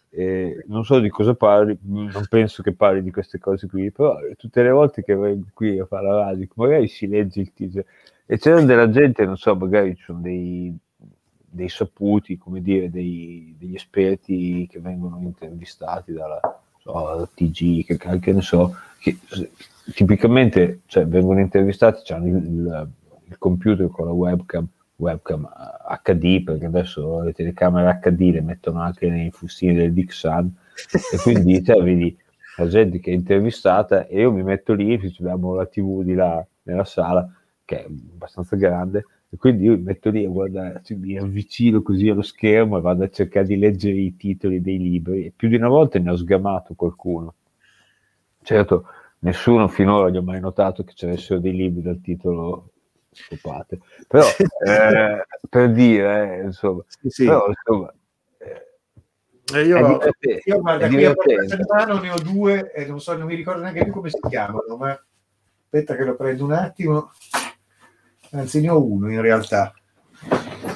E 0.08 0.64
non 0.68 0.84
so 0.84 1.00
di 1.00 1.10
cosa 1.10 1.34
parli 1.34 1.76
non 1.82 2.26
penso 2.30 2.62
che 2.62 2.72
parli 2.72 3.02
di 3.02 3.10
queste 3.10 3.38
cose 3.38 3.66
qui 3.66 3.90
però 3.92 4.16
tutte 4.36 4.62
le 4.62 4.70
volte 4.70 5.04
che 5.04 5.14
vengo 5.14 5.48
qui 5.52 5.78
a 5.78 5.84
fare 5.84 6.06
la 6.06 6.24
radio 6.24 6.46
magari 6.54 6.88
si 6.88 7.06
legge 7.06 7.40
il 7.40 7.52
titolo 7.52 7.84
e 8.24 8.38
c'era 8.38 8.62
della 8.62 8.88
gente 8.88 9.26
non 9.26 9.36
so 9.36 9.54
magari 9.54 9.94
ci 9.96 10.04
sono 10.04 10.20
dei, 10.20 10.74
dei 11.54 11.68
saputi 11.68 12.36
come 12.36 12.60
dire 12.60 12.90
dei, 12.90 13.54
degli 13.58 13.74
esperti 13.74 14.66
che 14.68 14.80
vengono 14.80 15.18
intervistati 15.20 16.12
dalla 16.12 16.40
so, 16.78 17.28
TG 17.34 17.84
che, 17.84 18.18
che 18.18 18.32
ne 18.32 18.40
so 18.40 18.74
che 18.98 19.18
tipicamente 19.92 20.80
cioè, 20.86 21.06
vengono 21.06 21.40
intervistati, 21.40 22.12
hanno 22.12 22.26
il, 22.26 22.36
il, 22.36 22.88
il, 23.28 23.38
computer 23.38 23.88
con 23.88 24.06
la 24.06 24.12
webcam, 24.12 24.66
webcam 24.96 25.48
HD, 26.02 26.42
perché 26.42 26.66
adesso 26.66 27.20
le 27.20 27.32
telecamere 27.32 27.98
HD 28.00 28.32
le 28.32 28.40
mettono 28.40 28.80
anche 28.80 29.08
nei 29.08 29.30
fustini 29.30 29.74
del 29.74 29.92
Dixon, 29.92 30.54
e 31.12 31.18
quindi 31.18 31.62
te 31.62 31.74
vedi 31.82 32.16
la 32.56 32.68
gente 32.68 33.00
che 33.00 33.10
è 33.10 33.14
intervistata 33.14 34.06
e 34.06 34.20
io 34.20 34.32
mi 34.32 34.42
metto 34.42 34.72
lì, 34.72 34.94
abbiamo 35.18 35.54
la 35.54 35.66
TV 35.66 36.02
di 36.02 36.14
là 36.14 36.44
nella 36.62 36.84
sala, 36.84 37.28
che 37.64 37.84
è 37.84 37.86
abbastanza 37.86 38.56
grande, 38.56 39.04
e 39.34 39.36
quindi 39.36 39.64
io 39.64 39.72
mi 39.72 39.82
metto 39.82 40.10
lì 40.10 40.24
a 40.24 40.28
guardare, 40.28 40.80
cioè, 40.84 40.96
mi 40.96 41.18
avvicino 41.18 41.82
così 41.82 42.08
allo 42.08 42.22
schermo 42.22 42.78
e 42.78 42.80
vado 42.80 43.02
a 43.02 43.10
cercare 43.10 43.46
di 43.46 43.56
leggere 43.56 43.96
i 43.96 44.14
titoli 44.14 44.60
dei 44.60 44.78
libri, 44.78 45.26
e 45.26 45.32
più 45.34 45.48
di 45.48 45.56
una 45.56 45.66
volta 45.66 45.98
ne 45.98 46.10
ho 46.10 46.16
sgamato 46.16 46.74
qualcuno. 46.74 47.34
Certo, 48.42 48.86
nessuno 49.20 49.66
finora 49.66 50.08
gli 50.08 50.16
ho 50.16 50.22
mai 50.22 50.38
notato 50.38 50.84
che 50.84 50.92
c'erano 50.94 51.40
dei 51.40 51.52
libri 51.52 51.82
dal 51.82 52.00
titolo 52.00 52.68
scopate 53.10 53.78
però 54.08 54.26
eh, 54.66 55.24
per 55.48 55.70
dire 55.70 56.40
eh, 56.40 56.42
insomma, 56.46 56.82
sì, 56.88 57.08
sì. 57.08 57.24
Però, 57.24 57.46
insomma 57.46 57.94
eh, 58.38 59.62
io, 59.62 59.78
io 60.44 60.60
guarda, 60.60 60.88
qui 60.88 61.04
a 61.04 61.14
mano 61.68 62.00
ne 62.00 62.10
ho 62.10 62.18
due 62.18 62.72
e 62.72 62.86
non 62.86 63.00
so, 63.00 63.16
non 63.16 63.26
mi 63.26 63.34
ricordo 63.34 63.62
neanche 63.62 63.84
più 63.84 63.92
come 63.92 64.10
si 64.10 64.18
chiamano, 64.28 64.76
ma 64.76 64.90
aspetta 65.64 65.96
che 65.96 66.04
lo 66.04 66.16
prendo 66.16 66.44
un 66.44 66.52
attimo. 66.52 67.10
Anzi, 68.34 68.60
ne 68.60 68.68
ho 68.68 68.84
uno 68.84 69.10
in 69.10 69.20
realtà. 69.20 69.72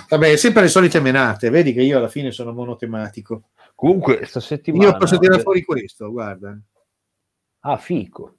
Vabbè, 0.08 0.36
sempre 0.36 0.62
le 0.62 0.68
solite 0.68 1.00
menate, 1.00 1.50
vedi 1.50 1.72
che 1.72 1.82
io 1.82 1.98
alla 1.98 2.08
fine 2.08 2.30
sono 2.30 2.52
monotematico. 2.52 3.50
Comunque, 3.74 4.24
sta 4.24 4.40
settimana... 4.40 4.90
Io 4.90 4.96
posso 4.96 5.18
tirare 5.18 5.42
fuori 5.42 5.62
questo, 5.62 6.10
guarda. 6.10 6.58
Ah, 7.60 7.76
fico. 7.76 8.36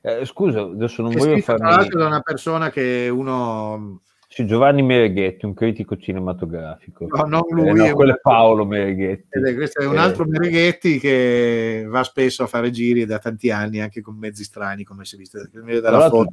Eh, 0.00 0.24
scusa, 0.24 0.60
adesso 0.60 1.02
non 1.02 1.12
È 1.12 1.16
voglio 1.16 1.38
fare. 1.38 1.58
Tra 1.58 1.70
l'altro 1.70 1.98
da 1.98 2.06
una 2.06 2.20
persona 2.20 2.70
che 2.70 3.08
uno... 3.12 4.02
Sì, 4.28 4.46
Giovanni 4.46 4.82
Mereghetti, 4.82 5.46
un 5.46 5.54
critico 5.54 5.96
cinematografico. 5.96 7.06
No, 7.06 7.24
non 7.24 7.42
lui. 7.50 7.68
Eh, 7.68 7.72
no, 7.72 7.84
è 7.84 7.92
quello 7.92 8.12
è 8.12 8.20
Paolo 8.20 8.64
Mereghetti. 8.64 9.26
È, 9.30 9.54
questo 9.54 9.80
è 9.80 9.86
un 9.86 9.98
altro 9.98 10.24
eh... 10.24 10.28
Mereghetti 10.28 10.98
che 10.98 11.84
va 11.88 12.04
spesso 12.04 12.44
a 12.44 12.46
fare 12.46 12.70
giri 12.70 13.04
da 13.04 13.18
tanti 13.18 13.50
anni, 13.50 13.80
anche 13.80 14.00
con 14.00 14.16
mezzi 14.16 14.44
strani, 14.44 14.84
come 14.84 15.04
si 15.04 15.16
è 15.16 15.18
visto 15.18 15.38
dalla 15.80 16.08
foto. 16.08 16.30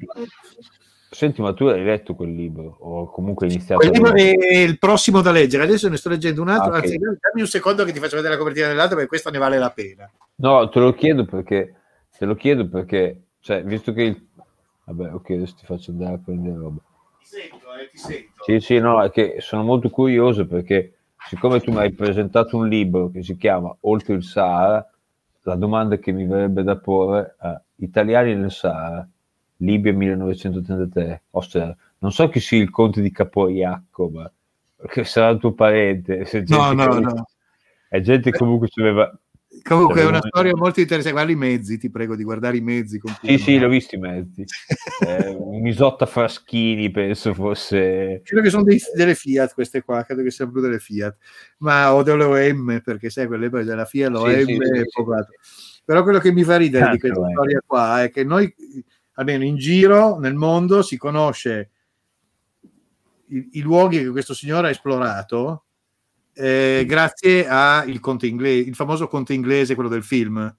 Senti, 1.15 1.41
ma 1.41 1.53
tu 1.53 1.63
hai 1.67 1.81
letto 1.81 2.13
quel 2.13 2.35
libro? 2.35 2.75
O 2.81 3.09
comunque 3.09 3.47
hai 3.47 3.53
iniziato 3.53 3.79
Quel 3.79 3.89
a 3.89 4.11
libro 4.11 4.13
è 4.13 4.57
il 4.57 4.77
prossimo 4.77 5.21
da 5.21 5.31
leggere. 5.31 5.63
Adesso 5.63 5.87
ne 5.87 5.95
sto 5.95 6.09
leggendo 6.09 6.41
un 6.41 6.49
altro. 6.49 6.73
Ah, 6.73 6.79
ok. 6.79 6.83
Anzi, 6.83 6.97
dammi 6.97 7.39
un 7.39 7.47
secondo 7.47 7.85
che 7.85 7.93
ti 7.93 7.99
faccio 7.99 8.17
vedere 8.17 8.33
la 8.33 8.39
copertina 8.39 8.67
dell'altro 8.67 8.95
perché 8.95 9.07
questo 9.07 9.29
ne 9.29 9.37
vale 9.37 9.57
la 9.57 9.69
pena. 9.69 10.11
No, 10.35 10.67
te 10.67 10.79
lo 10.81 10.93
chiedo 10.93 11.23
perché, 11.23 11.73
te 12.17 12.25
lo 12.25 12.35
chiedo 12.35 12.67
perché, 12.67 13.27
cioè, 13.39 13.63
visto 13.63 13.93
che 13.93 14.01
il... 14.01 14.27
Vabbè, 14.83 15.13
ok, 15.13 15.29
adesso 15.29 15.55
ti 15.57 15.65
faccio 15.65 15.91
andare 15.91 16.15
a 16.15 16.19
prendere 16.21 16.57
roba. 16.57 16.81
Ti 17.19 17.25
sento, 17.25 17.65
eh, 17.79 17.89
ti 17.89 17.97
sento. 17.97 18.43
Sì, 18.43 18.59
sì, 18.59 18.79
no, 18.79 19.01
è 19.01 19.09
che 19.09 19.37
sono 19.39 19.63
molto 19.63 19.89
curioso 19.89 20.45
perché 20.45 20.97
siccome 21.29 21.61
tu 21.61 21.71
mi 21.71 21.77
hai 21.77 21.93
presentato 21.93 22.57
un 22.57 22.67
libro 22.67 23.09
che 23.09 23.23
si 23.23 23.37
chiama 23.37 23.73
Oltre 23.81 24.15
il 24.15 24.23
Sahara, 24.23 24.85
la 25.43 25.55
domanda 25.55 25.95
che 25.95 26.11
mi 26.11 26.25
verrebbe 26.25 26.61
da 26.63 26.75
porre 26.75 27.37
è 27.39 27.57
Italiani 27.77 28.35
nel 28.35 28.51
Sahara, 28.51 29.07
Libia 29.57 29.93
1983, 29.93 31.23
ossia, 31.31 31.75
non 31.99 32.11
so 32.11 32.27
chi 32.29 32.39
sia 32.39 32.61
il 32.61 32.69
conte 32.69 33.01
di 33.01 33.11
Caporiacco, 33.11 34.09
ma 34.09 34.31
che 34.87 35.03
sarà 35.03 35.29
il 35.29 35.39
tuo 35.39 35.53
parente. 35.53 36.27
No, 36.47 36.71
no, 36.73 36.87
che- 36.89 36.99
no. 36.99 37.25
È 37.87 38.01
gente 38.01 38.31
che 38.31 38.37
comunque 38.37 38.67
ci 38.67 38.81
aveva... 38.81 39.17
Comunque 39.63 39.93
è 39.95 39.97
Cioè, 39.99 40.07
una 40.09 40.17
non- 40.19 40.27
storia 40.27 40.51
molto 40.53 40.81
interessante. 40.81 41.15
Guarda 41.15 41.31
i 41.31 41.35
mezzi, 41.49 41.77
ti 41.77 41.89
prego 41.89 42.17
di 42.17 42.23
guardare 42.23 42.57
i 42.57 42.61
mezzi. 42.61 42.99
Sì, 43.21 43.37
sì, 43.37 43.57
l'ho 43.57 43.69
visto 43.69 43.95
i 43.95 43.99
mezzi. 43.99 44.43
Eh, 45.07 45.37
Misotta 45.61 46.05
Fraschini, 46.05 46.91
penso 46.91 47.33
fosse... 47.33 48.19
Credo 48.25 48.41
che 48.43 48.49
sono 48.49 48.63
dei- 48.63 48.81
delle 48.93 49.15
Fiat 49.15 49.53
queste 49.53 49.81
qua, 49.81 50.03
credo 50.03 50.23
che 50.23 50.31
siano 50.31 50.51
più 50.51 50.59
delle 50.59 50.79
Fiat, 50.79 51.15
ma 51.59 51.93
o 51.93 52.03
delle 52.03 52.25
OM, 52.25 52.81
perché 52.83 53.09
sai, 53.09 53.27
quelle 53.27 53.49
della 53.49 53.85
Fiat, 53.85 54.11
l'OM 54.11 54.29
Sì, 54.29 54.43
sì, 54.43 54.55
sì. 54.55 55.81
Però 55.85 56.03
quello 56.03 56.19
che 56.19 56.33
mi 56.33 56.43
fa 56.43 56.57
ridere 56.57 56.91
di 56.91 56.97
Tanto 56.97 57.07
questa 57.07 57.29
è. 57.29 57.31
storia 57.31 57.63
qua 57.65 58.03
è 58.03 58.09
che 58.11 58.23
noi, 58.25 58.53
almeno 59.15 59.43
in 59.43 59.57
giro, 59.57 60.17
nel 60.19 60.35
mondo, 60.35 60.81
si 60.81 60.97
conosce 60.97 61.71
i, 63.27 63.49
i 63.53 63.61
luoghi 63.61 63.99
che 63.99 64.09
questo 64.09 64.33
signore 64.33 64.67
ha 64.67 64.71
esplorato 64.71 65.63
eh, 66.33 66.83
grazie 66.85 67.47
al 67.47 67.99
conte 67.99 68.27
inglese, 68.27 68.69
il 68.69 68.75
famoso 68.75 69.07
conte 69.07 69.33
inglese, 69.33 69.73
quello 69.73 69.89
del 69.89 70.03
film. 70.03 70.53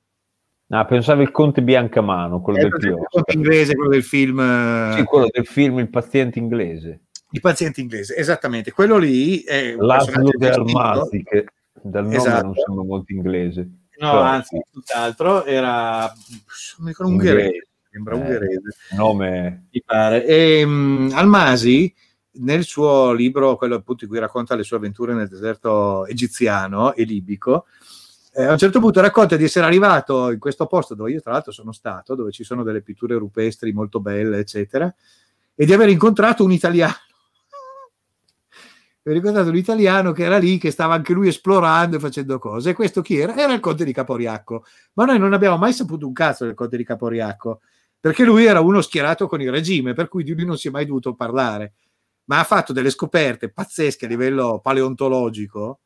Ah, 0.68 0.84
pensavo 0.84 1.22
il 1.22 1.30
conte 1.30 1.62
Biancamano, 1.62 2.40
quello 2.40 2.58
È 2.58 2.62
del 2.62 2.70
presente 2.70 3.00
il 3.00 3.06
conte 3.08 3.32
inglese, 3.34 3.74
quello 3.76 3.90
del 3.90 4.02
film 4.02 4.40
eh, 4.40 4.94
Sì, 4.96 5.04
quello 5.04 5.28
del 5.30 5.46
film 5.46 5.78
Il 5.78 5.90
paziente 5.90 6.38
inglese. 6.38 7.00
Il 7.30 7.40
paziente 7.40 7.80
inglese, 7.80 8.16
esattamente. 8.16 8.72
Quello 8.72 8.96
lì 8.96 9.42
è 9.42 9.74
un 9.74 9.86
L'aslo 9.86 10.06
personaggio 10.06 10.38
del 10.38 10.50
distinto. 10.50 10.78
Armazzi, 10.80 11.22
che 11.22 11.46
dal 11.82 12.04
nome 12.04 12.16
Esatto. 12.16 12.44
non 12.46 12.54
sembra 12.54 12.84
molto 12.84 13.12
inglese. 13.12 13.60
No, 13.98 14.10
Però, 14.10 14.20
anzi, 14.22 14.60
tutt'altro 14.72 15.44
era 15.44 16.00
non 16.00 16.10
mi 16.78 16.88
ricordo, 16.88 17.12
ungherese. 17.12 17.65
Sembra 17.96 18.14
Eh. 18.14 18.18
ungherese, 18.18 18.76
Nome... 18.94 19.66
mi 19.72 19.82
pare. 19.84 20.26
E, 20.26 20.66
mh, 20.66 21.12
Almasi, 21.14 21.92
nel 22.38 22.64
suo 22.64 23.12
libro, 23.12 23.56
quello 23.56 23.76
appunto 23.76 24.04
in 24.04 24.10
cui 24.10 24.18
racconta 24.18 24.54
le 24.54 24.62
sue 24.62 24.76
avventure 24.76 25.14
nel 25.14 25.28
deserto 25.28 26.04
egiziano 26.06 26.92
e 26.92 27.04
libico, 27.04 27.64
eh, 28.34 28.44
a 28.44 28.52
un 28.52 28.58
certo 28.58 28.80
punto 28.80 29.00
racconta 29.00 29.36
di 29.36 29.44
essere 29.44 29.64
arrivato 29.64 30.30
in 30.30 30.38
questo 30.38 30.66
posto 30.66 30.94
dove 30.94 31.10
io 31.10 31.22
tra 31.22 31.32
l'altro 31.32 31.52
sono 31.52 31.72
stato, 31.72 32.14
dove 32.14 32.32
ci 32.32 32.44
sono 32.44 32.62
delle 32.62 32.82
pitture 32.82 33.16
rupestri 33.16 33.72
molto 33.72 33.98
belle, 34.00 34.38
eccetera, 34.38 34.94
e 35.54 35.64
di 35.64 35.72
aver 35.72 35.88
incontrato 35.88 36.44
un 36.44 36.52
italiano. 36.52 36.94
Ho 39.08 39.12
ricordato 39.12 39.50
un 39.50 39.56
italiano 39.56 40.10
che 40.10 40.24
era 40.24 40.36
lì, 40.36 40.58
che 40.58 40.72
stava 40.72 40.94
anche 40.94 41.12
lui 41.12 41.28
esplorando 41.28 41.96
e 41.96 42.00
facendo 42.00 42.40
cose. 42.40 42.70
E 42.70 42.74
questo 42.74 43.02
chi 43.02 43.16
era? 43.16 43.36
Era 43.36 43.52
il 43.52 43.60
conte 43.60 43.84
di 43.84 43.92
Caporiacco. 43.92 44.64
Ma 44.94 45.04
noi 45.04 45.16
non 45.20 45.32
abbiamo 45.32 45.56
mai 45.56 45.72
saputo 45.72 46.08
un 46.08 46.12
cazzo 46.12 46.44
del 46.44 46.54
conte 46.54 46.76
di 46.76 46.82
Caporiacco, 46.82 47.60
perché 48.06 48.22
lui 48.24 48.44
era 48.44 48.60
uno 48.60 48.82
schierato 48.82 49.26
con 49.26 49.40
il 49.40 49.50
regime, 49.50 49.92
per 49.92 50.06
cui 50.06 50.22
di 50.22 50.32
lui 50.32 50.44
non 50.44 50.56
si 50.56 50.68
è 50.68 50.70
mai 50.70 50.86
dovuto 50.86 51.16
parlare. 51.16 51.74
Ma 52.26 52.38
ha 52.38 52.44
fatto 52.44 52.72
delle 52.72 52.90
scoperte 52.90 53.50
pazzesche 53.50 54.04
a 54.04 54.08
livello 54.08 54.60
paleontologico, 54.62 55.80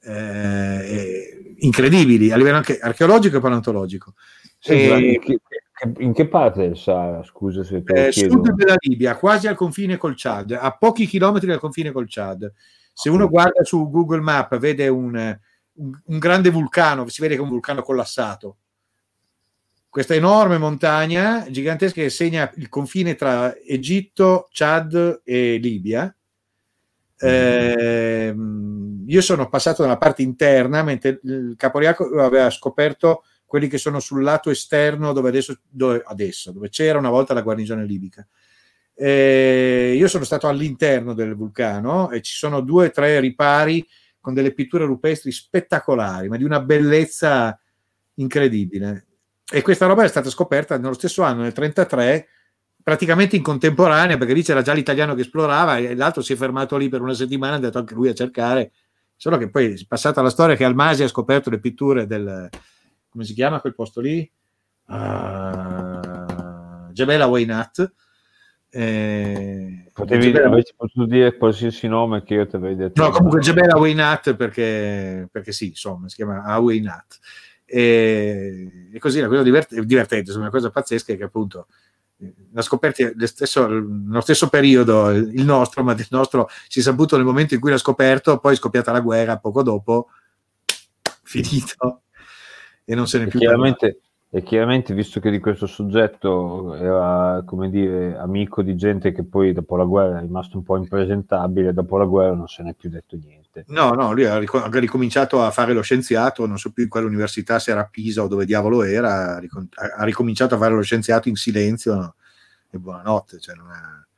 eh, 0.00 1.54
incredibili, 1.58 2.30
a 2.30 2.36
livello 2.36 2.56
anche 2.58 2.78
archeologico 2.78 3.38
e 3.38 3.40
paleontologico. 3.40 4.14
Senti, 4.60 4.84
E- 4.84 5.12
in, 5.14 5.18
che, 5.20 5.40
che- 5.72 5.92
in 6.04 6.12
che 6.12 6.28
parte 6.28 6.60
del 6.60 6.76
Sahara, 6.76 7.24
scusa 7.24 7.64
se 7.64 7.82
te 7.82 7.92
lo 7.94 8.06
eh, 8.06 8.10
chiedo? 8.10 8.32
sud 8.34 8.52
della 8.52 8.76
Libia, 8.78 9.16
quasi 9.16 9.48
al 9.48 9.56
confine 9.56 9.96
col 9.96 10.14
Chad, 10.16 10.52
a 10.52 10.76
pochi 10.76 11.06
chilometri 11.06 11.48
dal 11.48 11.58
confine 11.58 11.90
col 11.90 12.06
Chad. 12.08 12.48
Se 12.92 13.08
uno 13.08 13.28
guarda 13.28 13.64
su 13.64 13.90
Google 13.90 14.20
Map 14.20 14.56
vede 14.58 14.86
un, 14.86 15.14
un- 15.72 16.00
un 16.04 16.18
grande 16.18 16.50
vulcano, 16.50 17.08
si 17.08 17.20
vede 17.20 17.34
che 17.34 17.40
è 17.40 17.42
un 17.42 17.48
vulcano 17.50 17.82
collassato. 17.82 18.58
Questa 19.90 20.14
enorme 20.14 20.56
montagna 20.56 21.50
gigantesca 21.50 22.00
che 22.00 22.10
segna 22.10 22.48
il 22.54 22.68
confine 22.68 23.16
tra 23.16 23.56
Egitto, 23.56 24.46
Chad 24.52 25.22
e 25.24 25.56
Libia. 25.56 26.14
Ehm, 27.18 29.02
io 29.08 29.20
sono 29.20 29.48
passato 29.48 29.82
dalla 29.82 29.98
parte 29.98 30.22
interna, 30.22 30.84
mentre 30.84 31.18
il 31.24 31.54
Caporiaco 31.56 32.04
aveva 32.20 32.48
scoperto 32.50 33.24
quelli 33.44 33.66
che 33.66 33.78
sono 33.78 33.98
sul 33.98 34.22
lato 34.22 34.48
esterno 34.48 35.12
dove 35.12 35.30
adesso, 35.30 35.58
dove, 35.68 36.00
adesso, 36.06 36.52
dove 36.52 36.68
c'era 36.68 36.96
una 36.96 37.10
volta 37.10 37.34
la 37.34 37.42
guarnigione 37.42 37.84
libica. 37.84 38.24
Eh, 38.94 39.94
io 39.96 40.06
sono 40.06 40.22
stato 40.22 40.46
all'interno 40.46 41.14
del 41.14 41.34
vulcano 41.34 42.10
e 42.10 42.20
ci 42.20 42.36
sono 42.36 42.60
due 42.60 42.86
o 42.86 42.90
tre 42.92 43.18
ripari 43.18 43.84
con 44.20 44.34
delle 44.34 44.52
pitture 44.52 44.84
rupestri 44.84 45.32
spettacolari, 45.32 46.28
ma 46.28 46.36
di 46.36 46.44
una 46.44 46.60
bellezza 46.60 47.58
incredibile. 48.14 49.06
E 49.52 49.62
questa 49.62 49.86
roba 49.86 50.04
è 50.04 50.08
stata 50.08 50.30
scoperta 50.30 50.78
nello 50.78 50.94
stesso 50.94 51.22
anno, 51.22 51.42
nel 51.42 51.52
1933, 51.56 52.28
praticamente 52.82 53.36
in 53.36 53.42
contemporanea, 53.42 54.16
perché 54.16 54.32
lì 54.32 54.42
c'era 54.42 54.62
già 54.62 54.72
l'italiano 54.72 55.14
che 55.14 55.22
esplorava 55.22 55.78
e 55.78 55.94
l'altro 55.94 56.22
si 56.22 56.32
è 56.32 56.36
fermato 56.36 56.76
lì 56.76 56.88
per 56.88 57.02
una 57.02 57.14
settimana, 57.14 57.52
è 57.52 57.56
andato 57.56 57.78
anche 57.78 57.94
lui 57.94 58.08
a 58.08 58.14
cercare. 58.14 58.72
Solo 59.16 59.36
che 59.36 59.50
poi 59.50 59.72
è 59.72 59.86
passata 59.86 60.22
la 60.22 60.30
storia 60.30 60.56
che 60.56 60.64
Almasi 60.64 61.02
ha 61.02 61.08
scoperto 61.08 61.50
le 61.50 61.58
pitture 61.58 62.06
del, 62.06 62.48
come 63.10 63.24
si 63.24 63.34
chiama 63.34 63.60
quel 63.60 63.74
posto 63.74 64.00
lì? 64.00 64.30
Uh, 64.86 66.90
Jebel 66.92 67.20
Awainat. 67.20 67.92
Eh, 68.72 69.90
Potevi, 69.92 70.26
Jebel- 70.26 70.44
avresti 70.44 70.74
potuto 70.76 71.06
dire 71.06 71.36
qualsiasi 71.36 71.88
nome 71.88 72.22
che 72.22 72.34
io 72.34 72.46
ti 72.46 72.54
avrei 72.54 72.76
detto. 72.76 73.02
No, 73.02 73.10
comunque 73.10 73.40
Jebel 73.40 73.70
Awainat 73.70 74.36
perché, 74.36 75.28
perché 75.30 75.50
sì, 75.50 75.68
insomma, 75.68 76.08
si 76.08 76.16
chiama 76.16 76.44
Awainat. 76.44 77.18
E, 77.72 78.88
e 78.92 78.98
così 78.98 79.20
la 79.20 79.28
cosa 79.28 79.42
divert- 79.42 79.78
divertente, 79.80 80.30
insomma, 80.30 80.46
una 80.46 80.50
cosa 80.50 80.70
pazzesca 80.70 81.12
è 81.12 81.16
che 81.16 81.22
appunto 81.22 81.68
la 82.52 82.62
scoperta 82.62 83.10
lo 83.14 83.26
stesso, 83.26 83.66
nello 83.68 84.20
stesso 84.20 84.48
periodo, 84.48 85.10
il 85.10 85.44
nostro, 85.44 85.82
ma 85.82 85.94
del 85.94 86.08
nostro 86.10 86.48
si 86.68 86.80
è 86.80 86.82
saputo 86.82 87.16
nel 87.16 87.24
momento 87.24 87.54
in 87.54 87.60
cui 87.60 87.70
l'ha 87.70 87.78
scoperto, 87.78 88.38
poi 88.38 88.54
è 88.54 88.56
scoppiata 88.56 88.92
la 88.92 89.00
guerra, 89.00 89.38
poco 89.38 89.62
dopo, 89.62 90.08
finito, 91.22 92.02
e 92.84 92.94
non 92.94 93.06
se 93.06 93.18
ne 93.18 93.24
è 93.24 93.28
più 93.28 93.38
chiaramente, 93.38 94.00
e 94.30 94.42
chiaramente, 94.42 94.92
visto 94.92 95.18
che 95.18 95.30
di 95.30 95.38
questo 95.38 95.66
soggetto 95.66 96.74
era, 96.74 97.42
come 97.46 97.70
dire, 97.70 98.16
amico 98.18 98.62
di 98.62 98.76
gente 98.76 99.12
che 99.12 99.24
poi 99.24 99.52
dopo 99.52 99.76
la 99.76 99.84
guerra 99.84 100.18
è 100.18 100.20
rimasto 100.20 100.58
un 100.58 100.64
po' 100.64 100.76
impresentabile, 100.76 101.72
dopo 101.72 101.96
la 101.96 102.04
guerra 102.04 102.34
non 102.34 102.48
se 102.48 102.62
n'è 102.62 102.74
più 102.74 102.90
detto 102.90 103.16
niente. 103.16 103.39
No, 103.66 103.90
no, 103.92 104.12
lui 104.12 104.24
ha 104.24 104.38
rico- 104.38 104.62
ha 104.62 104.78
ricominciato 104.78 105.42
a 105.42 105.50
fare 105.50 105.72
lo 105.72 105.82
szienziato, 105.82 106.46
non 106.46 106.58
so 106.58 106.70
più 106.70 106.84
in 106.84 106.88
quale 106.88 107.06
università, 107.06 107.58
se 107.58 107.72
era 107.72 107.80
a 107.80 107.88
Pisa 107.90 108.22
o 108.22 108.28
dove 108.28 108.44
diavolo 108.44 108.82
era, 108.82 109.36
ha, 109.36 109.38
ricom- 109.38 109.68
ha- 109.74 109.96
ha 109.98 110.04
ricominciato 110.04 110.54
a 110.54 110.58
fare 110.58 110.74
lo 110.74 110.82
scienziato 110.82 111.28
in 111.28 111.34
silenzio 111.36 112.14
e 112.70 112.78
buonanotte. 112.78 113.38
Cioè 113.38 113.54
non 113.56 113.70
è- 113.70 114.08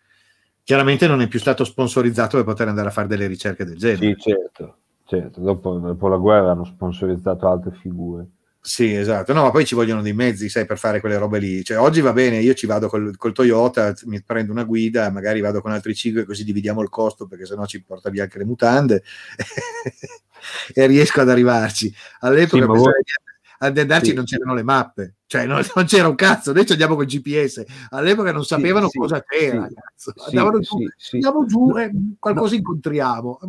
Chiaramente 0.65 1.09
non 1.09 1.21
è 1.21 1.27
più 1.27 1.41
stato 1.41 1.65
sponsorizzato 1.65 2.37
per 2.37 2.47
poter 2.47 2.69
andare 2.69 2.89
a 2.89 2.93
fare 2.93 3.09
delle 3.09 3.27
ricerche 3.27 3.65
del 3.65 3.79
genere. 3.79 4.15
Sì, 4.19 4.31
certo, 4.31 4.77
certo. 5.07 5.41
Dopo, 5.41 5.77
dopo 5.79 6.09
la 6.09 6.17
guerra 6.17 6.53
hanno 6.53 6.65
sponsorizzato 6.65 7.49
altre 7.49 7.73
figure. 7.73 8.27
Sì, 8.65 8.95
esatto. 8.95 9.33
No, 9.33 9.43
ma 9.43 9.51
poi 9.51 9.67
ci 9.67 9.75
vogliono 9.75 10.03
dei 10.03 10.13
mezzi, 10.13 10.49
sai, 10.49 10.67
per 10.67 10.79
fare 10.79 11.01
quelle 11.01 11.19
robe 11.19 11.41
lì. 11.41 11.65
Cioè, 11.65 11.79
oggi 11.81 12.01
va 12.01 12.13
bene, 12.13 12.39
io 12.39 12.55
ci 12.55 12.67
vado 12.67 12.89
col, 12.89 13.17
col 13.17 13.33
Toyota, 13.33 13.93
mi 14.05 14.23
prendo 14.23 14.53
una 14.53 14.63
guida, 14.63 15.11
magari 15.11 15.41
vado 15.41 15.61
con 15.61 15.73
altri 15.73 15.97
5 15.97 16.25
così 16.25 16.45
dividiamo 16.45 16.81
il 16.81 16.89
costo 16.89 17.27
perché 17.27 17.45
sennò 17.45 17.67
ci 17.67 17.83
porta 17.83 18.09
via 18.09 18.23
anche 18.23 18.39
le 18.39 18.45
mutande 18.45 19.03
e 20.73 20.87
riesco 20.87 21.21
ad 21.21 21.29
arrivarci. 21.31 21.93
All'epoca 22.21 22.63
Sì, 22.63 22.69
voi- 22.69 22.93
ad 23.59 23.79
andarci 23.79 24.11
Sì. 24.11 24.15
non 24.15 24.25
c'erano 24.25 24.55
le 24.55 24.63
mappe, 24.63 25.15
cioè 25.27 25.45
non, 25.45 25.61
non 25.75 25.85
c'era 25.85 26.07
un 26.07 26.15
cazzo, 26.15 26.53
noi 26.53 26.65
ci 26.65 26.73
andiamo 26.73 26.95
col 26.95 27.07
GPS. 27.07 27.65
All'epoca 27.91 28.31
non 28.31 28.45
sapevano 28.45 28.89
sì, 28.89 28.99
cosa 28.99 29.25
c'era, 29.25 29.69
sì, 29.97 30.13
Andavano 30.27 30.61
giù, 30.61 30.77
andiamo 31.13 31.45
giù 31.47 31.77
e 31.79 31.91
qualcosa 32.19 32.55
incontriamo. 32.55 33.41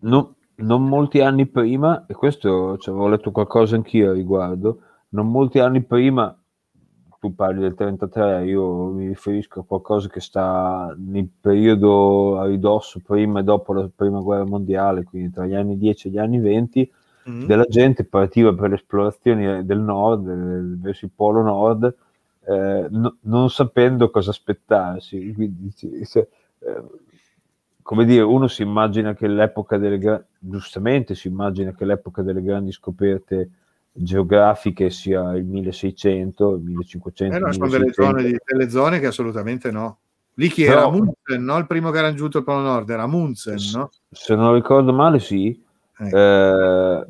Non, 0.00 0.34
non 0.56 0.86
molti 0.86 1.20
anni 1.20 1.46
prima, 1.46 2.06
e 2.06 2.14
questo 2.14 2.76
ci 2.78 2.90
avevo 2.90 3.08
letto 3.08 3.30
qualcosa 3.30 3.74
anch'io 3.76 4.10
a 4.10 4.14
riguardo, 4.14 4.80
non 5.10 5.30
molti 5.30 5.58
anni 5.58 5.82
prima, 5.82 6.36
tu 7.20 7.34
parli 7.34 7.60
del 7.60 7.74
33, 7.74 8.44
io 8.44 8.86
mi 8.88 9.06
riferisco 9.08 9.60
a 9.60 9.64
qualcosa 9.64 10.08
che 10.08 10.20
sta 10.20 10.94
nel 10.98 11.28
periodo 11.40 12.38
a 12.38 12.44
ridosso, 12.46 13.00
prima 13.04 13.40
e 13.40 13.44
dopo 13.44 13.72
la 13.72 13.88
prima 13.94 14.20
guerra 14.20 14.44
mondiale, 14.44 15.04
quindi 15.04 15.30
tra 15.30 15.46
gli 15.46 15.54
anni 15.54 15.78
10 15.78 16.08
e 16.08 16.10
gli 16.10 16.18
anni 16.18 16.38
20, 16.38 16.90
Mm. 17.26 17.46
della 17.46 17.64
gente 17.64 18.04
partiva 18.04 18.52
per 18.52 18.68
le 18.68 18.74
esplorazioni 18.74 19.64
del 19.64 19.78
nord, 19.78 20.28
eh, 20.28 20.76
verso 20.82 21.06
il 21.06 21.10
polo 21.16 21.40
nord, 21.42 21.94
eh, 22.46 22.86
no- 22.90 23.16
non 23.22 23.48
sapendo 23.48 24.10
cosa 24.10 24.28
aspettarsi. 24.28 25.32
Quindi, 25.32 25.72
se- 26.04 26.28
eh, 26.58 26.82
come 27.84 28.06
dire, 28.06 28.22
uno 28.22 28.48
si 28.48 28.62
immagina 28.62 29.12
che 29.12 29.28
l'epoca 29.28 29.76
delle 29.76 29.98
gra- 29.98 30.24
giustamente 30.38 31.14
si 31.14 31.28
immagina 31.28 31.74
che 31.74 31.84
l'epoca 31.84 32.22
delle 32.22 32.42
grandi 32.42 32.72
scoperte 32.72 33.50
geografiche 33.92 34.88
sia 34.88 35.34
il 35.36 35.44
1600, 35.44 36.54
il 36.54 36.62
1500, 36.62 37.36
Eh 37.36 37.38
no, 37.38 37.52
sono 37.52 37.68
delle 37.68 37.84
1600. 37.84 38.18
zone, 38.18 38.30
di- 38.30 38.38
delle 38.42 38.70
zone 38.70 39.00
che 39.00 39.06
assolutamente 39.06 39.70
no. 39.70 39.98
Lì 40.36 40.48
chi 40.48 40.64
Però- 40.64 40.78
era 40.78 40.86
Amundsen, 40.86 41.44
no? 41.44 41.58
Il 41.58 41.66
primo 41.66 41.90
che 41.90 41.98
ha 41.98 42.02
raggiunto 42.02 42.38
il 42.38 42.44
Polo 42.44 42.60
Nord 42.60 42.88
era 42.88 43.02
Amundsen, 43.02 43.58
no? 43.74 43.90
Se 44.10 44.34
non 44.34 44.54
ricordo 44.54 44.92
male, 44.94 45.18
sì. 45.20 45.62
Ecco. 45.96 46.16
Eh, 46.16 47.06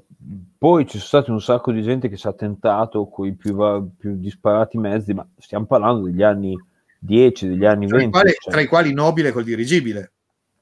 poi 0.58 0.84
ci 0.86 0.98
sono 0.98 1.04
stati 1.04 1.30
un 1.30 1.40
sacco 1.40 1.70
di 1.70 1.82
gente 1.82 2.08
che 2.08 2.16
ci 2.16 2.26
ha 2.26 2.32
tentato 2.32 3.06
con 3.06 3.26
i 3.26 3.32
più, 3.34 3.56
più 3.96 4.16
disparati 4.16 4.76
mezzi, 4.76 5.14
ma 5.14 5.24
stiamo 5.38 5.66
parlando 5.66 6.06
degli 6.06 6.22
anni 6.22 6.58
10, 6.98 7.46
degli 7.48 7.64
anni 7.64 7.86
tra, 7.86 7.96
i 7.96 8.00
20. 8.00 8.12
quali, 8.12 8.32
cioè, 8.38 8.52
tra 8.52 8.60
i 8.60 8.66
quali 8.66 8.92
nobile 8.92 9.30
col 9.30 9.44
dirigibile. 9.44 10.10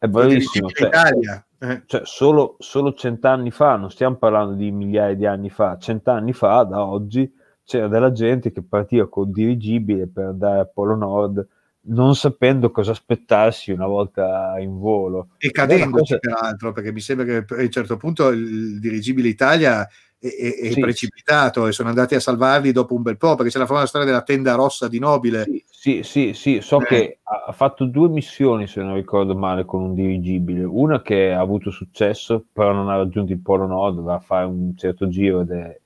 È 0.03 0.09
bravissimo. 0.09 0.69
Cioè, 0.69 0.89
Italia. 0.89 1.47
Eh, 1.61 1.83
cioè, 1.87 2.01
solo, 2.03 2.57
solo 2.59 2.93
cent'anni 2.93 3.53
fa, 3.53 3.77
non 3.77 3.89
stiamo 3.89 4.17
parlando 4.17 4.55
di 4.55 4.73
migliaia 4.73 5.15
di 5.15 5.27
anni 5.27 5.49
fa, 5.49 5.79
cent'anni 5.79 6.33
fa, 6.33 6.65
da 6.65 6.85
oggi, 6.85 7.33
c'era 7.65 7.87
della 7.87 8.11
gente 8.11 8.51
che 8.51 8.65
partiva 8.65 9.09
con 9.09 9.31
dirigibile 9.31 10.09
per 10.09 10.25
andare 10.25 10.59
al 10.59 10.73
Polo 10.73 10.97
Nord, 10.97 11.47
non 11.83 12.17
sapendo 12.17 12.73
cosa 12.73 12.91
aspettarsi 12.91 13.71
una 13.71 13.87
volta 13.87 14.57
in 14.59 14.77
volo. 14.77 15.29
e 15.39 15.53
cadendoci 15.53 16.19
cosa- 16.19 16.19
peraltro, 16.19 16.73
perché 16.73 16.91
mi 16.91 17.01
sembra 17.01 17.25
che 17.25 17.55
a 17.55 17.61
un 17.61 17.71
certo 17.71 17.97
punto 17.97 18.31
il 18.31 18.81
dirigibile 18.81 19.29
Italia 19.29 19.87
è- 20.29 20.69
è 20.69 20.71
Sì. 20.71 20.81
precipitato 20.81 21.67
e 21.67 21.73
sono 21.73 21.89
andati 21.89 22.15
a 22.15 22.21
salvarli 22.21 22.71
dopo 22.73 22.95
un 22.95 23.03
bel 23.03 23.17
po', 23.17 23.35
perché 23.35 23.51
c'è 23.51 23.59
la 23.59 23.67
famosa 23.67 23.87
storia 23.87 24.07
della 24.07 24.23
tenda 24.23 24.55
rossa 24.55 24.87
di 24.89 24.99
Nobile. 25.01 25.45
Sì, 25.45 25.65
sì, 25.69 26.03
sì, 26.03 26.33
sì, 26.35 26.61
so 26.61 26.81
Eh. 26.81 26.85
che 26.87 27.19
ha 27.23 27.53
fatto 27.53 27.85
due 27.87 28.09
missioni, 28.09 28.67
se 28.69 28.83
non 28.83 28.95
ricordo 28.95 29.35
male, 29.35 29.65
con 29.65 29.83
un 29.83 29.95
dirigibile. 29.95 30.63
Una 30.65 31.03
che 31.03 31.33
ha 31.33 31.41
avuto 31.41 31.71
successo, 31.71 32.45
però 32.53 32.73
non 32.73 32.89
ha 32.89 32.97
raggiunto 32.97 33.33
il 33.33 33.41
Polo 33.41 33.67
Nord, 33.67 33.97
doveva 33.97 34.21
fare 34.21 34.47
un 34.47 34.77
certo 34.77 35.09
giro 35.09 35.41
ed, 35.41 35.51
è- 35.51 35.81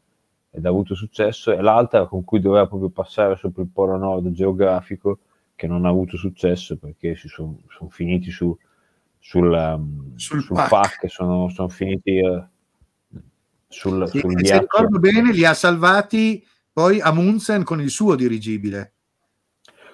ed 0.50 0.64
ha 0.66 0.68
avuto 0.68 0.94
successo, 0.94 1.52
e 1.52 1.60
l'altra 1.62 2.06
con 2.06 2.24
cui 2.24 2.40
doveva 2.40 2.66
proprio 2.66 2.88
passare 2.90 3.36
sopra 3.36 3.62
il 3.62 3.68
Polo 3.72 3.96
Nord 3.96 4.30
geografico, 4.32 5.18
che 5.54 5.66
non 5.66 5.86
ha 5.86 5.88
avuto 5.88 6.18
successo 6.18 6.76
perché 6.76 7.16
si 7.16 7.28
sono 7.28 7.56
finiti 7.88 8.30
su, 8.30 8.54
sul, 9.18 9.80
Sul 10.16 10.40
sul 10.42 10.56
pack. 10.56 10.68
pack, 10.68 11.10
sono, 11.10 11.48
sono 11.48 11.68
finiti 11.68 12.18
eh, 12.18 12.44
sul, 13.68 14.09
Sì, 14.09 14.20
sul 14.20 14.47
se 14.47 14.59
ricordo 14.60 14.98
bene, 14.98 15.32
li 15.32 15.44
ha 15.44 15.55
salvati 15.55 16.44
poi 16.72 17.01
Amundsen 17.01 17.64
con 17.64 17.80
il 17.80 17.90
suo 17.90 18.14
dirigibile. 18.14 18.93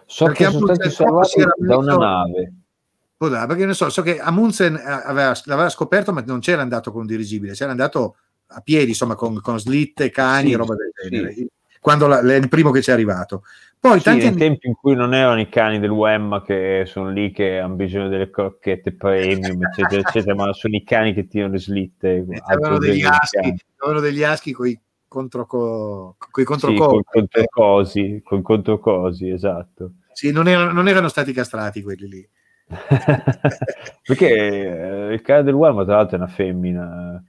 So 0.07 0.27
perché 0.27 0.44
che 0.47 0.51
sono 0.51 0.74
stati 0.74 0.90
salvati 0.90 1.43
da 1.57 1.77
una 1.77 1.97
nave. 1.97 2.53
Perché 3.16 3.66
ne 3.66 3.74
so, 3.74 3.89
so 3.89 4.03
che 4.03 4.19
Amundsen 4.19 4.74
eh, 4.74 4.82
aveva, 4.85 5.32
l'aveva 5.44 5.69
scoperto, 5.69 6.12
ma 6.12 6.23
non 6.27 6.40
c'era 6.40 6.61
andato 6.61 6.90
con 6.90 7.03
un 7.03 7.07
dirigibile, 7.07 7.53
c'era 7.53 7.70
andato 7.70 8.16
a 8.49 8.61
piedi, 8.61 8.89
insomma, 8.89 9.15
con, 9.15 9.40
con 9.40 9.61
slitte, 9.61 10.11
cani 10.11 10.49
Sì, 10.49 10.53
e 10.55 10.57
roba 10.57 10.74
del 10.74 10.90
sì. 10.93 11.09
genere. 11.09 11.47
Quando 11.81 12.09
la- 12.09 12.20
è 12.20 12.35
il 12.35 12.49
primo 12.49 12.73
che 12.73 12.82
ci 12.82 12.90
è 12.90 12.93
arrivato. 12.93 13.44
Poi 13.83 13.99
Sì, 13.99 14.05
tanti 14.05 14.27
anni 14.29 14.37
tempi 14.37 14.69
in 14.69 14.75
cui 14.77 14.95
non 14.95 15.13
erano 15.13 15.41
i 15.41 15.49
cani 15.49 15.81
del 15.81 15.91
Wemma 15.91 16.41
che 16.43 16.85
sono 16.87 17.11
lì 17.11 17.33
che 17.33 17.59
hanno 17.59 17.75
bisogno 17.75 18.09
delle 18.09 18.31
crocchette 18.31 18.93
premium, 18.93 19.61
eccetera, 19.61 19.99
eccetera, 19.99 20.37
ma 20.37 20.53
sono 20.53 20.77
i 20.77 20.85
cani 20.85 21.13
che 21.13 21.27
tirano 21.27 21.55
le 21.55 21.59
slitte. 21.59 22.25
avevano 22.47 22.79
degli 22.79 23.03
aschi, 23.03 23.39
avevano 23.79 23.99
degli 23.99 24.23
aschi 24.23 24.53
con 24.53 24.69
i 24.69 24.81
controco, 25.09 26.15
coi 26.17 26.45
Sì, 26.45 26.45
con 26.45 26.55
controcorpi. 26.61 27.09
controcosi, 27.11 28.21
con 28.23 28.41
controcosi, 28.43 29.29
esatto. 29.31 29.95
Sì, 30.13 30.31
non 30.31 30.47
erano, 30.47 30.71
non 30.71 30.87
erano 30.87 31.09
stati 31.09 31.33
castrati 31.33 31.83
quelli 31.83 32.07
lì. 32.07 32.29
Perché 34.07 35.09
eh, 35.09 35.13
il 35.13 35.23
cane 35.23 35.43
del 35.43 35.55
Wemma, 35.55 35.83
tra 35.83 35.97
l'altro, 35.97 36.19
è 36.19 36.21
una 36.21 36.29
femmina. 36.29 37.21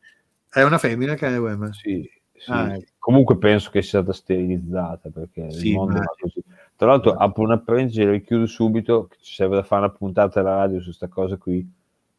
È 0.49 0.61
una 0.61 0.77
femmina 0.77 1.13
il 1.13 1.17
cane 1.17 1.37
Wemmer? 1.37 1.73
Sì, 1.73 2.07
sì. 2.43 2.51
Ah, 2.51 2.73
ecco. 2.75 2.91
Comunque 2.99 3.37
penso 3.37 3.69
che 3.69 3.81
sia 3.81 3.99
stata 4.01 4.13
sterilizzata 4.13 5.09
perché 5.09 5.51
Sì, 5.51 5.69
il 5.69 5.75
mondo 5.75 5.93
ma- 5.93 5.99
va 5.99 6.15
così. 6.19 6.41
Tra 6.75 6.87
l'altro, 6.87 7.11
apro 7.13 7.43
una 7.43 7.59
parentesi 7.59 8.01
e 8.01 8.05
la 8.05 8.11
richiudo 8.11 8.45
subito. 8.45 9.07
Che 9.07 9.17
ci 9.21 9.33
serve 9.35 9.55
da 9.55 9.63
fare 9.63 9.85
una 9.85 9.93
puntata 9.93 10.39
alla 10.39 10.55
radio 10.55 10.79
su 10.79 10.85
questa 10.85 11.07
cosa 11.07 11.37
qui. 11.37 11.65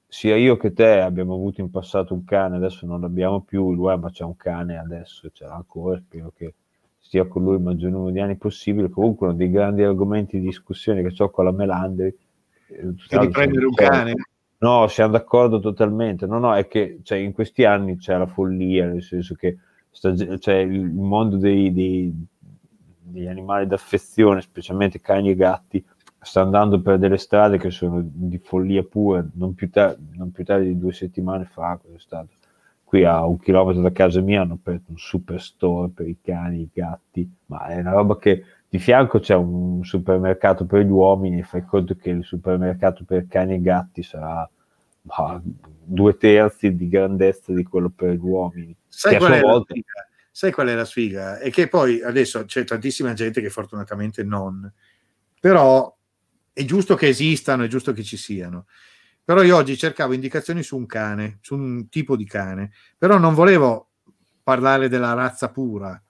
Sia 0.06 0.36
io 0.36 0.56
che 0.56 0.72
te 0.72 1.00
abbiamo 1.00 1.34
avuto 1.34 1.60
in 1.60 1.70
passato 1.70 2.14
un 2.14 2.24
cane, 2.24 2.56
adesso 2.56 2.86
non 2.86 3.00
l'abbiamo 3.00 3.40
più. 3.40 3.72
Il 3.72 3.78
Wemma 3.78 4.10
c'è 4.10 4.24
un 4.24 4.36
cane 4.36 4.78
adesso, 4.78 5.28
ce 5.32 5.44
l'ha 5.44 5.54
ancora. 5.54 5.98
Spero 5.98 6.32
che 6.36 6.54
stia 7.00 7.26
con 7.26 7.42
lui 7.42 7.56
il 7.56 7.62
maggior 7.62 7.90
numero 7.90 8.10
di 8.12 8.20
anni 8.20 8.36
possibile. 8.36 8.88
Comunque, 8.88 9.26
uno 9.26 9.36
dei 9.36 9.50
grandi 9.50 9.82
argomenti 9.82 10.38
di 10.38 10.46
discussione 10.46 11.02
che 11.02 11.22
ho 11.22 11.30
con 11.30 11.44
la 11.44 11.52
Melandri. 11.52 12.06
eh, 12.06 12.94
Che 13.08 13.18
di 13.18 13.28
prendere 13.28 13.66
un 13.66 13.74
cane? 13.74 14.14
No, 14.58 14.86
siamo 14.86 15.12
d'accordo 15.12 15.60
totalmente. 15.60 16.26
No, 16.26 16.38
no, 16.38 16.54
è 16.54 16.66
che 16.68 17.00
cioè, 17.02 17.18
in 17.18 17.32
questi 17.32 17.64
anni 17.64 17.96
c'è 17.98 18.16
la 18.16 18.26
follia, 18.26 18.86
nel 18.86 19.02
senso 19.02 19.34
che 19.34 19.58
cioè, 20.38 20.54
il 20.56 20.90
mondo 20.92 21.36
dei, 21.36 21.72
dei- 21.72 22.12
degli 23.00 23.26
animali 23.26 23.66
d'affezione, 23.66 24.40
specialmente 24.40 25.00
cani 25.00 25.30
e 25.30 25.36
gatti, 25.36 25.84
sta 26.20 26.40
andando 26.40 26.80
per 26.80 26.98
delle 26.98 27.18
strade 27.18 27.58
che 27.58 27.70
sono 27.70 28.00
di 28.02 28.38
follia 28.38 28.82
pura. 28.82 29.24
Non 29.34 29.54
più, 29.54 29.70
tar- 29.70 29.96
non 30.12 30.30
più 30.32 30.44
tardi 30.44 30.68
di 30.68 30.78
due 30.78 30.92
settimane 30.92 31.44
fa? 31.44 31.78
Qui 32.84 33.04
a 33.04 33.26
un 33.26 33.38
chilometro 33.38 33.82
da 33.82 33.90
casa 33.92 34.20
mia 34.20 34.42
hanno 34.42 34.54
aperto 34.54 34.90
un 34.90 34.96
superstore 34.98 35.90
per 35.92 36.06
i 36.08 36.18
cani 36.22 36.58
e 36.58 36.60
i 36.62 36.70
gatti, 36.72 37.28
ma 37.46 37.66
è 37.66 37.80
una 37.80 37.90
roba 37.92 38.16
che 38.18 38.44
di 38.68 38.78
fianco 38.78 39.18
c'è 39.18 39.34
un 39.34 39.84
supermercato 39.84 40.64
per 40.64 40.84
gli 40.84 40.90
uomini 40.90 41.38
e 41.40 41.42
fai 41.42 41.64
conto 41.64 41.94
che 41.96 42.10
il 42.10 42.24
supermercato 42.24 43.04
per 43.04 43.26
cani 43.26 43.54
e 43.54 43.60
gatti 43.60 44.02
sarà 44.02 44.48
ma, 45.04 45.40
due 45.42 46.16
terzi 46.16 46.74
di 46.74 46.88
grandezza 46.88 47.52
di 47.52 47.62
quello 47.62 47.90
per 47.90 48.10
gli 48.10 48.18
uomini. 48.20 48.76
Sai 48.88 49.18
qual, 49.18 49.40
volta-? 49.40 49.74
Sai 50.30 50.52
qual 50.52 50.68
è 50.68 50.74
la 50.74 50.84
sfiga? 50.84 51.38
È 51.38 51.50
che 51.50 51.68
poi 51.68 52.02
adesso 52.02 52.44
c'è 52.44 52.64
tantissima 52.64 53.12
gente 53.12 53.40
che 53.40 53.50
fortunatamente 53.50 54.24
non, 54.24 54.70
però 55.40 55.94
è 56.52 56.64
giusto 56.64 56.94
che 56.94 57.08
esistano, 57.08 57.64
è 57.64 57.68
giusto 57.68 57.92
che 57.92 58.02
ci 58.02 58.16
siano. 58.16 58.66
Però 59.24 59.42
io 59.42 59.56
oggi 59.56 59.76
cercavo 59.76 60.12
indicazioni 60.12 60.62
su 60.62 60.76
un 60.76 60.86
cane, 60.86 61.38
su 61.40 61.54
un 61.54 61.88
tipo 61.88 62.14
di 62.16 62.26
cane, 62.26 62.72
però 62.98 63.18
non 63.18 63.32
volevo 63.32 63.88
parlare 64.42 64.88
della 64.88 65.14
razza 65.14 65.50
pura, 65.50 66.00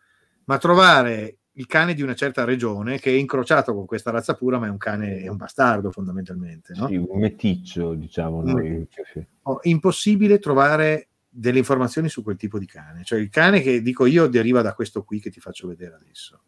ma 0.45 0.59
trovare 0.59 1.39
il 1.57 1.67
cane 1.67 1.95
di 1.95 2.03
una 2.03 2.15
certa 2.15 2.45
regione 2.45 2.99
che 2.99 3.11
è 3.11 3.15
incrociato 3.15 3.75
con 3.75 3.87
questa 3.87 4.11
razza 4.11 4.35
pura, 4.35 4.59
ma 4.59 4.67
è 4.67 4.71
un 4.71 4.77
cane, 4.77 5.19
è 5.19 5.29
un 5.29 5.37
bastardo 5.37 5.91
fondamentalmente. 5.91 6.73
No? 6.77 6.89
Sì, 6.89 6.97
un 6.97 7.19
meticcio, 7.19 7.95
diciamo 7.95 8.43
noi. 8.43 8.87
Sì. 9.13 9.25
Oh, 9.43 9.61
impossibile 9.63 10.39
trovare 10.39 11.09
delle 11.29 11.59
informazioni 11.59 12.09
su 12.09 12.23
quel 12.23 12.37
tipo 12.37 12.59
di 12.59 12.67
cane. 12.67 13.05
Cioè 13.05 13.19
il 13.19 13.31
cane 13.31 13.61
che 13.61 13.83
dico 13.83 14.07
io 14.07 14.27
deriva 14.27 14.63
da 14.63 14.75
questo 14.75 15.05
qui 15.05 15.21
che 15.21 15.31
ti 15.31 15.41
faccio 15.41 15.69
vedere 15.69 15.95
adesso. 15.95 16.41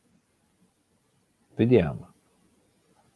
Vediamo. 1.54 2.12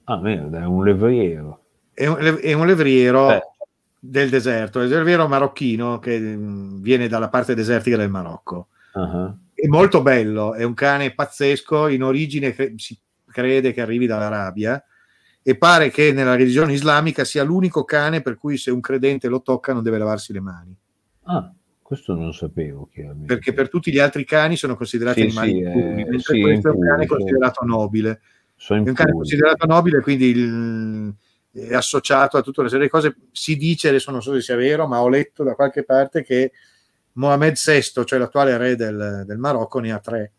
Ah, 0.04 0.20
merda, 0.20 0.60
è 0.60 0.64
un 0.64 0.84
levriero. 0.84 1.64
È 1.92 2.06
un, 2.06 2.38
è 2.40 2.52
un 2.52 2.66
levriero 2.66 3.30
Eh. 3.30 3.42
del 3.98 4.30
deserto, 4.30 4.80
è 4.80 4.84
un 4.84 4.90
levriero 4.90 5.28
marocchino 5.28 5.98
che 5.98 6.18
mm, 6.18 6.80
viene 6.80 7.08
dalla 7.08 7.28
parte 7.28 7.54
desertica 7.54 7.96
del 7.96 8.10
Marocco. 8.10 8.68
Ah, 8.94 9.34
È 9.60 9.66
molto 9.66 10.00
bello, 10.02 10.54
è 10.54 10.62
un 10.62 10.74
cane 10.74 11.12
pazzesco, 11.14 11.88
in 11.88 12.02
origine 12.02 12.52
cre- 12.54 12.72
si 12.76 12.98
crede 13.30 13.72
che 13.72 13.80
arrivi 13.82 14.06
dall'Arabia 14.06 14.82
e 15.42 15.56
pare 15.56 15.90
che 15.90 16.12
nella 16.12 16.34
religione 16.34 16.72
islamica 16.72 17.24
sia 17.24 17.42
l'unico 17.42 17.84
cane 17.84 18.22
per 18.22 18.36
cui 18.36 18.56
se 18.56 18.70
un 18.70 18.80
credente 18.80 19.28
lo 19.28 19.42
tocca 19.42 19.72
non 19.72 19.82
deve 19.82 19.98
lavarsi 19.98 20.32
le 20.32 20.40
mani. 20.40 20.74
Ah, 21.24 21.52
questo 21.82 22.14
non 22.14 22.26
lo 22.26 22.32
sapevo 22.32 22.88
chiaramente. 22.90 23.26
perché 23.26 23.52
per 23.52 23.68
tutti 23.68 23.92
gli 23.92 23.98
altri 23.98 24.24
cani 24.24 24.56
sono 24.56 24.76
considerati 24.76 25.20
Sì, 25.20 25.26
animali 25.26 25.50
sì, 25.50 25.56
impuri, 25.58 26.00
eh, 26.02 26.04
mentre 26.08 26.34
sì, 26.34 26.40
questo 26.40 26.68
è 26.68 26.72
un 26.72 26.80
cane 26.80 27.06
considerato 27.06 27.64
nobile. 27.64 28.20
È 28.56 28.72
un 28.74 28.92
cane 28.92 29.12
considerato 29.12 29.66
nobile, 29.66 30.00
quindi 30.00 30.24
il- 30.26 31.14
è 31.52 31.74
associato 31.74 32.36
a 32.36 32.42
tutta 32.42 32.60
una 32.60 32.70
serie 32.70 32.84
di 32.86 32.90
cose. 32.90 33.16
Si 33.32 33.56
dice, 33.56 33.88
adesso 33.88 34.10
non 34.10 34.22
so 34.22 34.32
se 34.34 34.40
sia 34.40 34.56
vero, 34.56 34.86
ma 34.86 35.02
ho 35.02 35.08
letto 35.08 35.42
da 35.42 35.54
qualche 35.54 35.82
parte 35.84 36.22
che 36.22 36.52
Mohammed 37.14 37.56
VI, 37.56 38.04
cioè 38.04 38.18
l'attuale 38.18 38.56
re 38.56 38.76
del, 38.76 39.24
del 39.26 39.38
Marocco, 39.38 39.78
ne 39.80 39.92
ha 39.92 39.98
tre. 39.98 40.32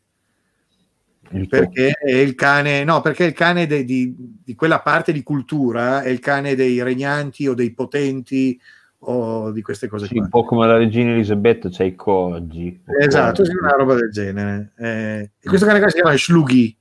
Il 1.34 1.48
Perché 1.48 1.92
è 1.92 2.12
il 2.12 2.36
cane, 2.36 2.84
no, 2.84 3.00
perché 3.00 3.24
il 3.24 3.34
cane 3.34 3.66
de- 3.66 3.86
di, 3.86 4.14
di 4.44 4.54
quella 4.54 4.82
parte 4.82 5.14
di 5.14 5.24
cultura, 5.24 6.02
è 6.02 6.10
il 6.10 6.20
cane 6.20 6.56
dei 6.56 6.82
regnanti 6.84 7.48
o 7.48 7.54
dei 7.54 7.72
potenti 7.72 8.60
o 9.04 9.52
di 9.52 9.62
queste 9.62 9.88
cose 9.88 10.08
Sì, 10.08 10.16
qua. 10.16 10.24
un 10.24 10.30
po' 10.30 10.44
come 10.44 10.68
la 10.68 10.78
regina 10.78 11.12
Elisabetta 11.12 11.70
c'è 11.70 11.86
i 11.86 11.96
corgi. 11.96 12.82
Esatto, 13.00 13.46
sì, 13.46 13.52
una 13.56 13.72
roba 13.72 13.96
del 13.96 14.12
genere. 14.12 14.74
Eh, 14.78 15.32
e 15.40 15.48
questo 15.48 15.66
cane 15.66 15.80
qua 15.80 15.90
si 15.90 15.96
chiama 15.96 16.16
Shlughi. 16.16 16.78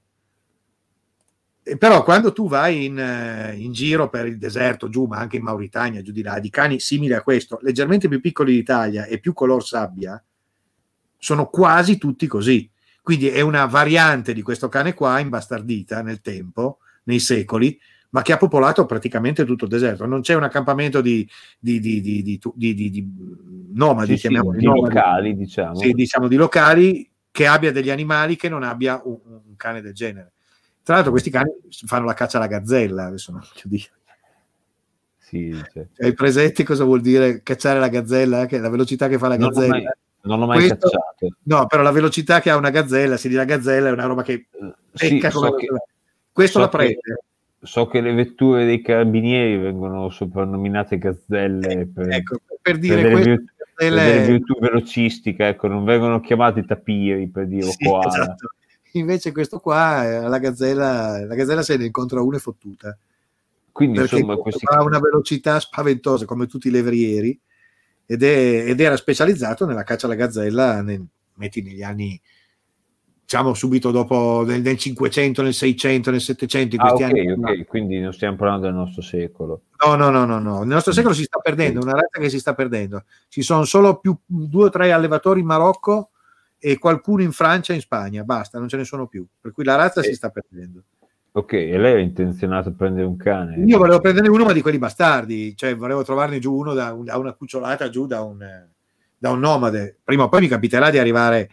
E 1.71 1.77
però 1.77 2.03
quando 2.03 2.33
tu 2.33 2.49
vai 2.49 2.87
in, 2.87 2.99
eh, 2.99 3.55
in 3.57 3.71
giro 3.71 4.09
per 4.09 4.27
il 4.27 4.39
deserto, 4.39 4.89
giù, 4.89 5.05
ma 5.05 5.19
anche 5.19 5.37
in 5.37 5.45
Mauritania, 5.45 6.03
giù 6.03 6.11
di 6.11 6.21
là, 6.21 6.41
di 6.41 6.51
cani 6.51 6.81
simili 6.81 7.13
a 7.13 7.23
questo, 7.23 7.61
leggermente 7.63 8.09
più 8.09 8.21
piccoli 8.21 8.55
d'Italia 8.55 9.05
e 9.05 9.21
più 9.21 9.33
color 9.33 9.65
sabbia, 9.65 10.21
sono 11.17 11.47
quasi 11.47 11.97
tutti 11.97 12.27
così. 12.27 12.69
Quindi 13.01 13.29
è 13.29 13.41
una 13.41 13.67
variante 13.67 14.33
di 14.33 14.43
questo 14.43 14.69
cane 14.69 14.95
qua, 14.95 15.21
imbastardita 15.21 16.03
nel 16.03 16.21
tempo, 16.21 16.79
nei 17.05 17.21
secoli, 17.21 17.79
ma 18.11 18.23
che 18.23 18.33
ha 18.33 18.37
popolato 18.37 18.85
praticamente 18.85 19.45
tutto 19.45 19.67
il 19.67 19.71
deserto. 19.71 20.07
Non 20.07 20.23
c'è 20.23 20.35
un 20.35 20.43
accampamento 20.43 21.01
di, 21.01 21.25
di, 21.61 21.79
di, 21.79 22.01
di, 22.01 22.23
di, 22.25 22.41
di- 22.53 22.75
di- 22.75 22.91
di 22.91 23.09
nomadi, 23.75 24.15
Sì, 24.15 24.17
sì, 24.17 24.21
chiamiamoli 24.23 24.59
di 24.59 24.65
nomadi, 24.65 24.95
locali, 24.95 25.37
diciamo. 25.37 25.75
sì, 25.77 25.93
diciamo 25.93 26.27
di 26.27 26.35
locali, 26.35 27.09
che 27.31 27.47
abbia 27.47 27.71
degli 27.71 27.91
animali 27.91 28.35
che 28.35 28.49
non 28.49 28.65
abbia 28.65 29.01
un, 29.05 29.21
un 29.25 29.55
cane 29.55 29.81
del 29.81 29.95
genere. 29.95 30.33
Tra 30.83 30.95
l'altro 30.95 31.11
questi 31.13 31.31
cani 31.31 31.51
fanno 31.87 32.07
la 32.07 32.15
caccia 32.15 32.39
alla 32.39 32.47
gazzella, 32.47 33.05
adesso 33.07 33.31
non 33.33 33.41
voglio 33.41 33.63
dire. 33.65 33.91
Sì, 35.19 35.55
cioè. 35.73 35.87
Hai 35.99 36.13
presenti 36.15 36.65
cosa 36.65 36.83
vuol 36.85 37.01
dire 37.01 37.43
cacciare 37.43 37.79
la 37.79 37.89
gazzella? 37.89 38.47
Che 38.47 38.59
la 38.59 38.69
velocità 38.69 39.07
che 39.07 39.19
fa 39.19 39.29
la 39.29 39.37
Non 39.37 39.49
l'ho 39.51 39.55
gazzella? 39.55 39.73
mai, 39.75 39.85
non 40.23 40.39
l'ho 40.41 40.47
mai 40.47 40.59
Questo- 40.59 40.89
cacciato. 40.89 41.37
No, 41.45 41.67
però 41.67 41.83
la 41.83 41.93
velocità 41.93 42.41
che 42.41 42.51
ha 42.51 42.57
una 42.57 42.71
gazzella, 42.71 43.17
si 43.17 43.29
dice 43.29 43.39
la 43.41 43.47
gazzella 43.47 43.89
è 43.89 43.93
una 43.93 44.07
roba 44.07 44.23
che 44.23 44.47
Eh, 44.51 44.75
Sì, 44.93 45.21
so 45.31 45.53
che, 45.55 45.69
questo 46.33 46.59
so 46.59 46.65
la 46.65 46.69
che- 46.71 46.77
prende. 46.77 47.23
so 47.63 47.87
che 47.87 48.01
le 48.01 48.13
vetture 48.13 48.65
dei 48.65 48.83
carabinieri 48.83 49.57
vengono 49.59 50.09
soprannominate 50.11 50.99
gazzelle 50.99 51.87
per, 51.87 52.11
Ecco, 52.11 52.39
per 52.45 52.59
per 52.61 52.79
dire 52.79 52.97
delle, 52.97 53.11
questo, 53.13 53.29
virtù, 53.31 53.45
per 53.77 53.89
delle 53.95 54.27
virtù 54.27 54.59
velocistiche, 54.59 55.47
ecco, 55.49 55.69
non 55.69 55.85
vengono 55.85 56.19
chiamati 56.21 56.65
tapiri 56.65 57.29
per 57.29 57.47
dire 57.47 57.67
o 57.67 57.71
Sì, 57.71 57.85
esatto. 58.07 58.51
Invece 58.93 59.33
questo 59.33 59.59
qua, 59.59 60.05
eh, 60.05 60.29
la 60.29 60.39
gazzella, 60.39 61.25
la 61.25 61.35
gazzella 61.35 61.63
se 61.63 61.77
ne 61.77 61.85
incontra 61.87 62.21
una 62.23 62.37
è 62.39 62.41
fottuta. 62.41 62.97
Quindi 63.73 63.99
Perché 63.99 64.17
insomma 64.17 64.37
questi 64.37 64.65
ha 64.69 64.83
una 64.83 64.99
velocità 64.99 65.61
spaventosa 65.61 66.25
come 66.25 66.47
tutti 66.47 66.69
i 66.69 66.73
levrieri 66.73 67.39
ed, 68.05 68.23
è- 68.23 68.65
ed 68.69 68.81
era 68.81 68.97
specializzato 68.97 69.65
nella 69.65 69.85
caccia 69.85 70.07
alla 70.07 70.17
gazzella 70.17 70.83
nel- 70.83 71.07
metti 71.35 71.63
negli 71.63 71.83
anni 71.83 72.21
diciamo 73.23 73.55
subito 73.55 73.93
dopo 73.93 74.43
nel, 74.45 74.61
nel 74.61 74.77
500 74.77 75.43
nel 75.43 75.55
600 75.55 76.11
nel 76.11 76.21
700 76.21 76.75
in 76.75 76.81
Ah, 76.81 76.89
questi 76.93 77.05
ok, 77.05 77.11
anni 77.11 77.31
ok, 77.61 77.67
quindi 77.67 78.01
non 78.01 78.13
stiamo 78.13 78.37
parlando 78.37 78.67
del 78.67 78.75
nostro 78.75 79.03
secolo. 79.03 79.63
no 79.87 79.95
no 79.95 80.11
no 80.11 80.25
no 80.25 80.41
no 80.41 80.59
nel 80.59 80.67
nostro 80.75 80.93
secolo 80.93 81.15
si 81.15 81.23
sta 81.23 81.39
perdendo 81.39 81.79
è 81.79 81.83
una 81.85 81.93
razza 81.93 82.19
che 82.19 82.29
si 82.29 82.41
sta 82.41 82.55
perdendo 82.55 83.05
ci 83.29 83.43
sono 83.43 83.65
solo 83.65 84.01
più 84.01 84.15
due 84.27 84.65
o 84.65 84.69
tre 84.71 84.91
allevatori 84.91 85.41
in 85.41 85.47
Marocco 85.47 86.11
e 86.61 86.79
qualcuno 86.79 87.23
in 87.23 87.33
Francia 87.33 87.73
e 87.73 87.77
in 87.77 87.81
Spagna 87.81 88.23
basta 88.23 88.59
non 88.59 88.69
ce 88.69 88.77
ne 88.77 88.85
sono 88.85 89.07
più 89.07 89.27
per 89.41 89.51
cui 89.53 89.65
la 89.65 89.77
razza 89.77 90.03
si 90.03 90.15
sta 90.15 90.29
perdendo 90.29 90.83
Ok, 91.33 91.53
e 91.53 91.79
lei 91.79 91.93
era 91.93 92.01
intenzionato 92.01 92.71
a 92.71 92.73
prendere 92.73 93.07
un 93.07 93.17
cane? 93.17 93.63
Io 93.65 93.79
volevo 93.79 94.01
prendere 94.01 94.29
uno, 94.29 94.45
ma 94.45 94.53
di 94.53 94.63
quelli 94.63 94.79
bastardi, 94.79 95.57
cioè 95.57 95.77
volevo 95.77 96.03
trovarne 96.03 96.41
giù 96.41 96.53
uno 96.53 96.75
da, 96.75 96.93
un- 96.93 97.05
da 97.05 97.17
una 97.19 97.35
cucciolata 97.35 97.89
giù 97.89 98.09
da 98.09 98.21
un, 98.23 98.45
da 99.17 99.31
un 99.31 99.39
nomade. 99.39 99.99
Prima 100.03 100.25
o 100.25 100.29
poi 100.29 100.41
mi 100.41 100.49
capiterà 100.49 100.91
di 100.91 100.99
arrivare 100.99 101.51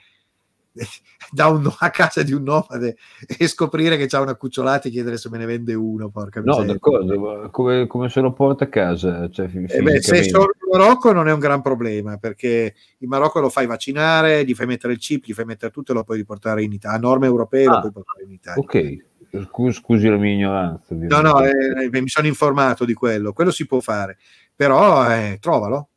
da 1.31 1.47
un- 1.47 1.69
a 1.79 1.89
casa 1.89 2.23
di 2.23 2.31
un 2.33 2.43
nomade 2.43 2.97
e 3.25 3.47
scoprire 3.47 3.97
che 3.97 4.07
c'ha 4.07 4.21
una 4.21 4.35
cucciolata 4.35 4.87
e 4.87 4.91
chiedere 4.91 5.17
se 5.17 5.29
me 5.29 5.37
ne 5.37 5.45
vende 5.45 5.73
uno. 5.73 6.09
Porca 6.09 6.39
No, 6.41 6.51
miseria. 6.53 6.73
d'accordo, 6.73 7.49
come, 7.51 7.87
come 7.87 8.09
se 8.09 8.21
lo 8.21 8.33
porta 8.33 8.65
a 8.65 8.67
casa? 8.69 9.29
Cioè, 9.29 9.49
Eh 9.53 9.81
beh, 9.81 10.01
se 10.01 10.23
sono 10.23 10.43
in 10.43 10.79
Marocco 10.79 11.11
non 11.11 11.27
è 11.27 11.33
un 11.33 11.39
gran 11.39 11.61
problema 11.61 12.17
perché 12.17 12.75
in 12.99 13.07
Marocco 13.09 13.39
lo 13.39 13.49
fai 13.49 13.65
vaccinare, 13.65 14.45
gli 14.45 14.53
fai 14.53 14.65
mettere 14.67 14.93
il 14.93 14.99
chip, 14.99 15.25
gli 15.25 15.33
fai 15.33 15.45
mettere 15.45 15.71
tutto 15.71 15.91
e 15.91 15.95
lo 15.95 16.03
puoi 16.03 16.17
riportare 16.17 16.63
in 16.63 16.71
Italia. 16.71 16.97
A 16.97 17.01
norme 17.01 17.25
europee 17.25 17.65
lo 17.65 17.75
Ah. 17.75 17.79
puoi 17.79 17.91
portare 17.91 18.23
in 18.23 18.31
Italia. 18.31 18.61
Ok, 18.61 18.95
scu- 19.45 19.71
scusi 19.71 20.07
la 20.07 20.17
mia 20.17 20.33
ignoranza. 20.33 20.95
No, 20.95 21.21
no, 21.21 21.35
ovviamente. 21.35 21.97
eh, 21.97 22.01
mi 22.01 22.07
sono 22.09 22.27
informato 22.27 22.85
di 22.85 22.93
quello. 22.93 23.33
Quello 23.33 23.51
si 23.51 23.65
può 23.65 23.79
fare, 23.79 24.17
però 24.55 25.09
eh, 25.11 25.37
trovalo. 25.41 25.89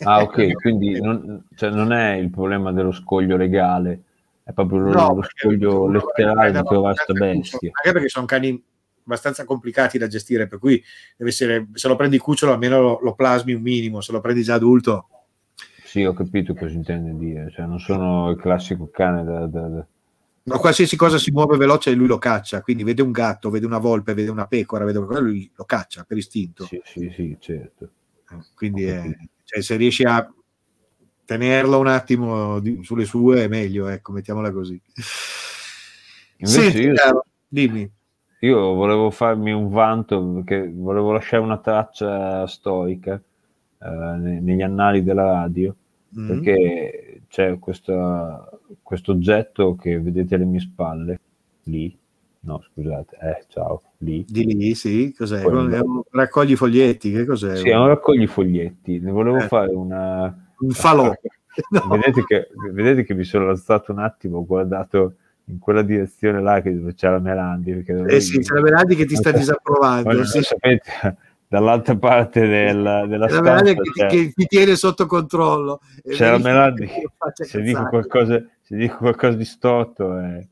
Ah, 0.00 0.20
ok, 0.22 0.52
quindi 0.60 1.00
non, 1.00 1.44
cioè, 1.54 1.70
non 1.70 1.92
è 1.92 2.16
il 2.16 2.30
problema 2.30 2.70
dello 2.72 2.92
scoglio 2.92 3.36
legale, 3.36 4.02
è 4.46 4.52
proprio 4.52 4.78
lo, 4.78 4.92
No, 4.92 5.14
lo 5.16 5.22
scoglio 5.24 5.88
letterale 5.88 6.52
di 6.52 6.62
di 6.62 7.18
bestia. 7.18 7.70
Anche 7.72 7.92
perché 7.92 8.08
sono 8.08 8.26
cani 8.26 8.62
abbastanza 9.04 9.44
complicati 9.44 9.98
da 9.98 10.06
gestire, 10.06 10.46
per 10.46 10.60
cui 10.60 10.80
deve 11.16 11.30
essere, 11.30 11.66
se 11.72 11.88
lo 11.88 11.96
prendi 11.96 12.16
cucciolo 12.18 12.52
almeno 12.52 12.80
lo, 12.80 12.98
lo 13.02 13.14
plasmi 13.16 13.54
un 13.54 13.62
minimo, 13.62 14.00
se 14.00 14.12
lo 14.12 14.20
prendi 14.20 14.44
già 14.44 14.54
adulto. 14.54 15.08
Sì, 15.82 16.04
ho 16.04 16.12
capito 16.12 16.54
cosa 16.54 16.74
intende 16.74 17.16
dire, 17.16 17.50
cioè 17.50 17.66
non 17.66 17.80
sono 17.80 18.30
il 18.30 18.36
classico 18.38 18.88
cane 18.88 19.24
da... 19.24 19.46
da- 19.46 19.66
da- 19.66 19.86
No, 20.44 20.58
qualsiasi 20.60 20.94
cosa 20.94 21.18
si 21.18 21.32
muove 21.32 21.56
veloce 21.56 21.92
lui 21.92 22.06
lo 22.06 22.18
caccia, 22.18 22.62
quindi 22.62 22.84
vede 22.84 23.02
un 23.02 23.10
gatto, 23.10 23.50
vede 23.50 23.66
una 23.66 23.78
volpe, 23.78 24.14
vede 24.14 24.30
una 24.30 24.46
pecora, 24.46 24.84
vede 24.84 24.98
qualcosa, 24.98 25.18
lui 25.20 25.50
lo 25.56 25.64
caccia 25.64 26.04
per 26.04 26.18
istinto. 26.18 26.66
Sì, 26.66 26.80
sì, 26.84 27.10
sì, 27.12 27.36
certo. 27.40 27.90
Quindi 28.54 28.84
è- 28.84 29.10
cioè, 29.42 29.60
se 29.60 29.74
riesci 29.74 30.04
a 30.04 30.32
tenerlo 31.26 31.78
un 31.78 31.88
attimo 31.88 32.58
di- 32.60 32.80
sulle 32.82 33.04
sue 33.04 33.44
è 33.44 33.48
meglio, 33.48 33.88
ecco, 33.88 34.12
mettiamola 34.12 34.50
così. 34.52 34.80
Invece 36.38 36.70
Senti, 36.70 36.80
io, 36.82 36.94
caro, 36.94 37.24
dimmi. 37.48 37.90
io 38.40 38.58
volevo 38.74 39.10
farmi 39.10 39.52
un 39.52 39.68
vanto 39.70 40.22
perché 40.34 40.70
volevo 40.74 41.12
lasciare 41.12 41.42
una 41.42 41.58
traccia 41.58 42.46
storica 42.46 43.20
eh, 43.78 43.88
ne- 44.16 44.40
negli 44.40 44.62
annali 44.62 45.02
della 45.02 45.24
radio 45.24 45.74
Mm. 46.18 46.26
perché 46.28 47.20
c'è 47.28 47.58
questa- 47.58 48.48
questo 48.82 49.12
oggetto 49.12 49.74
che 49.74 50.00
vedete 50.00 50.36
alle 50.36 50.44
mie 50.44 50.60
spalle, 50.60 51.20
lì, 51.64 51.94
no 52.40 52.62
scusate, 52.72 53.16
eh 53.20 53.44
ciao, 53.48 53.82
lì, 53.98 54.24
Di 54.26 54.44
lì, 54.46 54.74
sì, 54.74 55.12
cos'è? 55.14 55.42
È 55.42 55.46
un- 55.46 56.02
raccogli 56.12 56.54
foglietti, 56.56 57.10
che 57.12 57.24
cos'è? 57.26 57.56
sì, 57.56 57.68
è 57.68 57.76
un 57.76 57.88
raccogli 57.88 58.26
foglietti, 58.26 58.98
ne 59.00 59.10
volevo 59.10 59.38
Eh. 59.38 59.48
fare 59.48 59.72
una... 59.74 60.45
un 60.60 60.70
falò. 60.70 61.12
No. 61.70 61.88
Vedete, 61.88 62.22
che, 62.26 62.48
vedete 62.70 63.02
che 63.02 63.14
mi 63.14 63.24
sono 63.24 63.48
alzato 63.48 63.90
un 63.90 63.98
attimo, 64.00 64.36
ho 64.36 64.44
guardato 64.44 65.14
in 65.46 65.58
quella 65.58 65.80
direzione 65.80 66.42
là 66.42 66.60
che 66.60 66.74
dove 66.74 66.92
c'era 66.92 67.18
Melandi. 67.18 67.82
Eh 68.06 68.20
sì, 68.20 68.40
c'è 68.40 68.52
la 68.52 68.60
Verandi 68.60 68.94
che 68.94 69.06
ti 69.06 69.16
sta 69.16 69.30
disapprovando. 69.32 70.22
sì. 70.24 70.42
sapete, 70.42 71.16
dall'altra 71.48 71.96
parte 71.96 72.46
del- 72.46 73.06
della 73.08 73.26
Verandi 73.26 73.70
stanza 73.70 73.80
che, 73.80 73.90
c'è, 73.90 74.06
che 74.06 74.32
ti 74.34 74.46
tiene 74.46 74.76
sotto 74.76 75.06
controllo. 75.06 75.80
Vedi 76.04 76.42
Melandi. 76.42 76.90
Se 77.32 77.62
dico, 77.62 77.86
qualcosa, 77.88 78.44
se 78.60 78.76
dico 78.76 78.96
qualcosa 78.98 79.36
di 79.36 79.44
storto, 79.46 80.18
eh. 80.20 80.48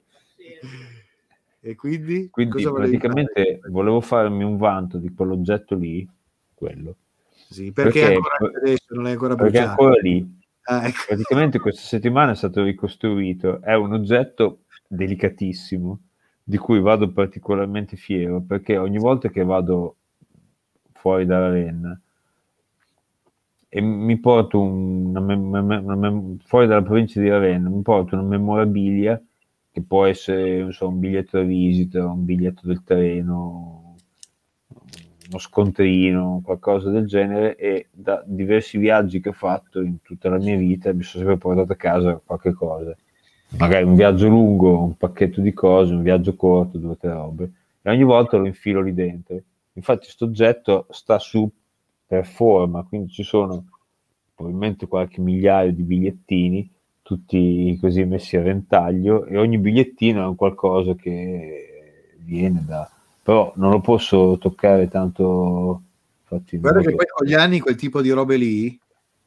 E 1.60 1.76
quindi, 1.76 2.28
quindi 2.30 2.62
praticamente 2.62 3.60
volevo 3.68 4.00
farmi 4.00 4.44
un 4.44 4.56
vanto 4.58 4.98
di 4.98 5.12
quell'oggetto 5.12 5.74
lì, 5.74 6.06
quello? 6.54 6.96
Sì, 7.54 7.70
perché, 7.72 8.00
perché- 8.00 8.14
ancora 8.16 8.58
adesso 8.58 8.94
non 8.94 9.06
è 9.06 9.10
ancora 9.12 9.34
perché 9.36 9.50
bruciato. 9.52 9.70
ancora 9.70 10.00
lì. 10.00 10.38
Ah, 10.64 10.86
ecco. 10.88 10.98
praticamente 11.08 11.58
questa 11.60 11.82
settimana 11.82 12.32
è 12.32 12.34
stato 12.34 12.64
ricostruito. 12.64 13.60
È 13.62 13.74
un 13.74 13.92
oggetto 13.92 14.62
delicatissimo 14.88 16.00
di 16.42 16.58
cui 16.58 16.80
vado 16.80 17.10
particolarmente 17.12 17.96
fiero 17.96 18.40
perché 18.42 18.76
ogni 18.76 18.98
volta 18.98 19.28
che 19.30 19.44
vado 19.44 19.96
fuori 20.92 21.24
dalla 21.26 21.48
Renna 21.50 21.98
e 23.68 23.80
mi 23.80 24.18
porto 24.18 24.60
una, 24.60 25.20
mem- 25.20 25.48
mem- 25.48 25.84
una 25.84 25.94
mem- 25.96 26.38
fuori 26.44 26.66
dalla 26.66 26.82
provincia 26.82 27.20
di 27.20 27.28
Ravenna, 27.28 27.68
mi 27.68 27.82
porto 27.82 28.14
una 28.14 28.24
memorabilia 28.24 29.20
che 29.70 29.82
può 29.82 30.04
essere 30.06 30.60
non 30.60 30.72
so, 30.72 30.88
un 30.88 30.98
biglietto 31.00 31.38
da 31.38 31.44
visita, 31.44 32.06
un 32.06 32.24
biglietto 32.24 32.62
del 32.66 32.82
treno, 32.84 33.83
uno 35.28 35.38
scontrino, 35.38 36.42
qualcosa 36.44 36.90
del 36.90 37.06
genere 37.06 37.56
e 37.56 37.88
da 37.90 38.22
diversi 38.26 38.78
viaggi 38.78 39.20
che 39.20 39.30
ho 39.30 39.32
fatto 39.32 39.80
in 39.80 40.02
tutta 40.02 40.28
la 40.28 40.38
mia 40.38 40.56
vita 40.56 40.92
mi 40.92 41.02
sono 41.02 41.24
sempre 41.24 41.38
portato 41.38 41.72
a 41.72 41.76
casa 41.76 42.20
qualche 42.24 42.52
cosa. 42.52 42.96
Magari 43.58 43.84
un 43.84 43.94
viaggio 43.94 44.28
lungo, 44.28 44.82
un 44.82 44.96
pacchetto 44.96 45.40
di 45.40 45.52
cose, 45.52 45.94
un 45.94 46.02
viaggio 46.02 46.34
corto, 46.34 46.78
due 46.78 46.90
o 46.90 46.96
tre 46.96 47.12
robe. 47.12 47.52
E 47.82 47.90
ogni 47.90 48.02
volta 48.02 48.36
lo 48.36 48.46
infilo 48.46 48.80
lì 48.80 48.92
dentro. 48.92 49.40
Infatti 49.74 50.04
questo 50.04 50.24
oggetto 50.24 50.86
sta 50.90 51.18
su 51.18 51.50
per 52.06 52.26
forma, 52.26 52.84
quindi 52.84 53.12
ci 53.12 53.22
sono 53.22 53.64
probabilmente 54.34 54.86
qualche 54.86 55.20
migliaio 55.20 55.72
di 55.72 55.82
bigliettini, 55.82 56.70
tutti 57.02 57.76
così 57.80 58.04
messi 58.04 58.36
a 58.36 58.42
ventaglio, 58.42 59.24
e 59.26 59.38
ogni 59.38 59.58
bigliettino 59.58 60.22
è 60.22 60.26
un 60.26 60.36
qualcosa 60.36 60.94
che 60.94 62.16
viene 62.18 62.64
da... 62.66 62.88
però 63.24 63.54
non 63.56 63.70
lo 63.70 63.80
posso 63.80 64.36
toccare 64.38 64.86
tanto... 64.88 65.82
Infatti, 66.20 66.58
Guarda 66.58 66.80
che 66.80 66.94
poi 66.94 67.06
con 67.06 67.26
gli 67.26 67.32
anni 67.32 67.58
quel 67.58 67.74
tipo 67.74 68.02
di 68.02 68.10
robe 68.10 68.36
lì 68.36 68.78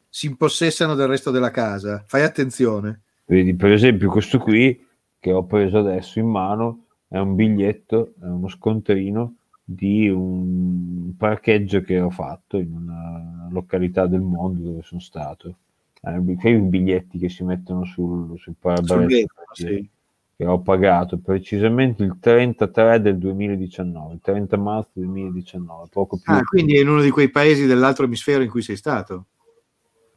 si 0.08 0.28
impossessano 0.28 0.94
del 0.94 1.08
resto 1.08 1.32
della 1.32 1.50
casa. 1.50 2.04
Fai 2.06 2.22
attenzione. 2.22 3.02
Vedi, 3.26 3.56
per 3.56 3.72
esempio, 3.72 4.12
questo 4.12 4.38
qui 4.38 4.86
che 5.20 5.32
ho 5.32 5.46
preso 5.46 5.80
adesso 5.80 6.20
in 6.20 6.28
mano 6.28 6.86
è 7.08 7.18
un 7.18 7.34
biglietto, 7.34 8.14
è 8.22 8.26
uno 8.26 8.48
scontrino 8.50 9.34
di 9.64 10.08
un 10.10 11.16
parcheggio 11.18 11.82
che 11.82 12.00
ho 12.00 12.12
fatto 12.12 12.58
in 12.58 12.72
una 12.74 13.48
località 13.50 14.06
del 14.06 14.22
mondo 14.22 14.62
dove 14.62 14.82
sono 14.84 15.02
stato. 15.02 15.56
Eh, 16.02 16.36
quei 16.36 16.60
biglietti 16.60 17.18
che 17.18 17.30
si 17.30 17.44
mettono 17.44 17.84
sul, 17.84 18.28
sul 18.28 18.40
Sul 18.40 18.56
parabrezza 18.60 19.06
vetro, 19.08 19.44
che- 19.54 19.66
sì. 19.66 19.90
Che 20.38 20.46
ho 20.46 20.62
pagato 20.62 21.18
precisamente 21.18 22.04
il 22.04 22.18
33 22.20 23.02
del 23.02 23.18
2019, 23.18 24.14
il 24.14 24.20
30 24.22 24.58
marzo 24.58 24.92
2019, 24.94 25.88
poco 25.90 26.20
più. 26.22 26.32
Ah, 26.32 26.44
quindi 26.44 26.78
è 26.78 26.82
in 26.82 26.90
uno 26.90 27.02
di 27.02 27.10
quei 27.10 27.32
paesi 27.32 27.66
dell'altro 27.66 28.06
emisfero 28.06 28.44
in 28.44 28.50
cui 28.50 28.62
sei 28.62 28.76
stato. 28.76 29.26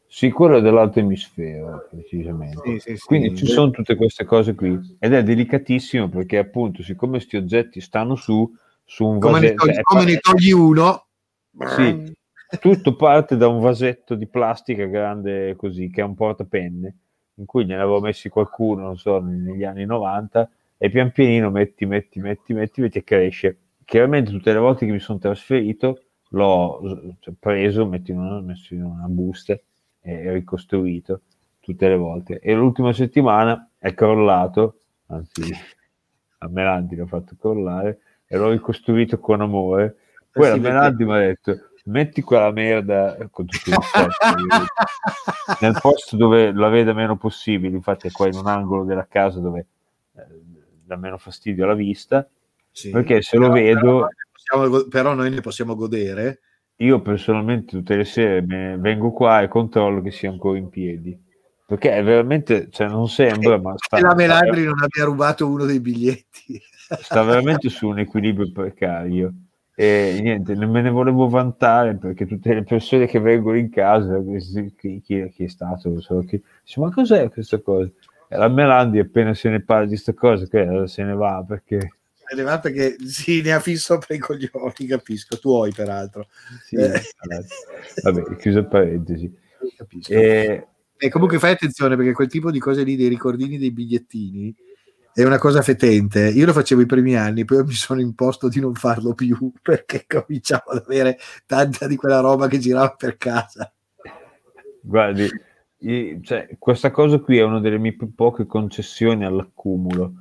Sì, 0.06 0.30
quello 0.30 0.58
è 0.58 0.60
dell'altro 0.60 1.00
emisfero, 1.00 1.86
precisamente. 1.88 2.60
Sì, 2.64 2.78
sì, 2.80 2.96
sì. 2.98 3.06
Quindi 3.06 3.34
ci 3.34 3.46
sono 3.46 3.70
tutte 3.70 3.94
queste 3.94 4.26
cose 4.26 4.54
qui 4.54 4.96
ed 4.98 5.14
è 5.14 5.22
delicatissimo 5.22 6.10
perché 6.10 6.36
appunto 6.36 6.82
siccome 6.82 7.12
questi 7.12 7.38
oggetti 7.38 7.80
stanno 7.80 8.14
su, 8.14 8.52
su 8.84 9.06
un 9.06 9.20
come, 9.20 9.40
ne 9.40 9.54
vasetto, 9.54 9.64
togli, 9.64 9.72
cioè, 9.72 9.82
come 9.82 10.04
ne 10.04 10.18
togli 10.18 10.50
uno, 10.50 11.06
Sì. 11.76 12.12
tutto 12.60 12.94
parte 12.94 13.38
da 13.38 13.48
un 13.48 13.60
vasetto 13.60 14.14
di 14.16 14.26
plastica 14.26 14.84
grande 14.84 15.56
così, 15.56 15.88
che 15.88 16.02
è 16.02 16.04
un 16.04 16.14
portapenne, 16.14 16.96
in 17.40 17.46
cui 17.46 17.64
ne 17.64 17.74
avevo 17.74 18.00
messi 18.00 18.28
qualcuno, 18.28 18.82
non 18.82 18.98
so, 18.98 19.18
negli 19.18 19.64
anni 19.64 19.86
90, 19.86 20.48
e 20.76 20.90
pian 20.90 21.10
pianino 21.10 21.50
metti, 21.50 21.86
metti, 21.86 22.20
metti, 22.20 22.52
metti, 22.52 22.80
metti 22.82 22.98
e 22.98 23.04
cresce. 23.04 23.58
Chiaramente 23.84 24.30
tutte 24.30 24.52
le 24.52 24.58
volte 24.58 24.86
che 24.86 24.92
mi 24.92 25.00
sono 25.00 25.18
trasferito 25.18 26.02
l'ho 26.30 27.16
cioè, 27.18 27.34
preso, 27.38 27.86
messo 27.86 28.12
in, 28.12 28.18
una, 28.18 28.40
messo 28.40 28.74
in 28.74 28.84
una 28.84 29.06
busta 29.08 29.58
e 30.00 30.32
ricostruito 30.32 31.22
tutte 31.60 31.88
le 31.88 31.96
volte. 31.96 32.38
E 32.40 32.54
l'ultima 32.54 32.92
settimana 32.92 33.70
è 33.78 33.94
crollato, 33.94 34.76
anzi 35.06 35.42
a 36.38 36.48
Melandi 36.48 36.94
l'ho 36.94 37.06
fatto 37.06 37.36
crollare, 37.38 38.00
e 38.26 38.36
l'ho 38.36 38.50
ricostruito 38.50 39.18
con 39.18 39.40
amore. 39.40 39.96
Poi 40.30 40.46
Eh 40.46 40.48
la 40.50 40.54
sì, 40.54 40.60
Melandi 40.60 41.04
mi 41.04 41.12
ha 41.12 41.18
detto, 41.18 41.69
metti 41.90 42.22
quella 42.22 42.50
merda 42.52 43.16
con 43.30 43.46
tutto 43.46 43.70
il 43.70 43.76
nel 45.60 45.76
posto 45.80 46.16
dove 46.16 46.52
la 46.52 46.68
veda 46.68 46.92
meno 46.92 47.16
possibile, 47.16 47.74
infatti 47.74 48.08
è 48.08 48.10
qua 48.10 48.26
in 48.28 48.34
un 48.36 48.46
angolo 48.46 48.84
della 48.84 49.06
casa 49.06 49.40
dove 49.40 49.66
eh, 50.16 50.22
dà 50.84 50.96
meno 50.96 51.18
fastidio 51.18 51.64
alla 51.64 51.74
vista, 51.74 52.26
Sì. 52.70 52.90
perché 52.90 53.22
se 53.22 53.36
lo 53.36 53.50
Però- 53.50 53.54
vedo, 53.54 53.80
però 53.80 53.98
noi 54.00 54.08
ne 54.08 54.28
possiamo- 54.32 54.88
però 54.88 55.14
noi 55.14 55.30
ne 55.30 55.40
possiamo 55.40 55.74
godere. 55.74 56.40
io 56.76 57.00
personalmente 57.02 57.76
tutte 57.76 57.94
le 57.96 58.04
sere 58.04 58.40
vengo 58.42 59.12
qua 59.12 59.42
e 59.42 59.48
controllo 59.48 60.00
che 60.00 60.10
sia 60.10 60.30
ancora 60.30 60.56
in 60.56 60.68
piedi. 60.70 61.28
Perché 61.66 61.92
è 61.92 62.02
veramente, 62.02 62.68
cioè 62.70 62.88
non 62.88 63.06
sembra, 63.08 63.56
ma 63.60 63.74
sta, 63.76 63.98
Che 63.98 64.02
la 64.02 64.14
Melandri 64.14 64.64
non 64.64 64.80
abbia 64.82 65.04
rubato 65.04 65.46
uno 65.46 65.64
dei 65.66 65.78
biglietti. 65.78 66.60
sta 67.00 67.22
veramente 67.22 67.68
su 67.68 67.86
un 67.88 67.98
equilibrio 68.00 68.50
precario. 68.50 69.32
E 69.82 70.18
niente, 70.20 70.54
non 70.54 70.70
me 70.70 70.82
ne 70.82 70.90
volevo 70.90 71.26
vantare 71.26 71.96
perché 71.96 72.26
tutte 72.26 72.52
le 72.52 72.64
persone 72.64 73.06
che 73.06 73.18
vengono 73.18 73.56
in 73.56 73.70
casa, 73.70 74.20
chi, 74.76 75.00
chi- 75.00 75.30
chi 75.30 75.44
è 75.44 75.48
stato, 75.48 75.88
non 75.88 76.02
so 76.02 76.18
chi, 76.20 76.42
dice, 76.62 76.80
ma 76.80 76.90
cos'è 76.90 77.30
questa 77.30 77.58
cosa? 77.60 77.90
E 78.28 78.36
la 78.36 78.48
Melandi 78.48 78.98
appena 78.98 79.32
se 79.32 79.48
ne 79.48 79.62
parla 79.62 79.84
di 79.84 79.92
questa 79.92 80.12
cosa, 80.12 80.46
che 80.46 80.82
se 80.86 81.02
ne 81.02 81.14
va 81.14 81.42
perché 81.48 81.94
Se 82.12 82.36
ne 82.36 82.42
va 82.42 82.58
perché 82.58 82.96
sì, 83.06 83.40
ne 83.40 83.52
ha 83.52 83.60
fisso 83.60 83.96
per 83.96 84.16
i 84.16 84.18
coglioni, 84.18 84.86
capisco. 84.86 85.38
Tuoi, 85.38 85.72
peraltro. 85.72 86.26
sì, 86.62 86.76
Eh. 86.76 86.92
vabbè, 88.02 88.36
chiusa 88.36 88.62
parentesi. 88.64 89.34
E, 90.08 90.66
E 90.98 91.08
comunque 91.08 91.38
fai 91.38 91.52
attenzione 91.52 91.96
perché 91.96 92.12
quel 92.12 92.28
tipo 92.28 92.50
di 92.50 92.58
cose 92.58 92.82
lì, 92.82 92.96
dei 92.96 93.08
ricordini 93.08 93.56
dei 93.56 93.70
bigliettini, 93.70 94.54
è 95.12 95.24
una 95.24 95.38
cosa 95.38 95.62
fetente. 95.62 96.28
Io 96.28 96.46
lo 96.46 96.52
facevo 96.52 96.80
i 96.80 96.86
primi 96.86 97.16
anni, 97.16 97.44
poi 97.44 97.64
mi 97.64 97.72
sono 97.72 98.00
imposto 98.00 98.48
di 98.48 98.60
non 98.60 98.74
farlo 98.74 99.14
più 99.14 99.52
perché 99.60 100.04
cominciavo 100.06 100.70
ad 100.70 100.84
avere 100.86 101.18
tanta 101.46 101.86
di 101.86 101.96
quella 101.96 102.20
roba 102.20 102.48
che 102.48 102.58
girava 102.58 102.94
per 102.96 103.16
casa. 103.16 103.72
Guardi, 104.82 105.28
cioè, 106.22 106.48
questa 106.58 106.90
cosa 106.90 107.18
qui 107.18 107.38
è 107.38 107.42
una 107.42 107.60
delle 107.60 107.78
mie 107.78 107.96
poche 108.14 108.46
concessioni 108.46 109.24
all'accumulo. 109.24 110.14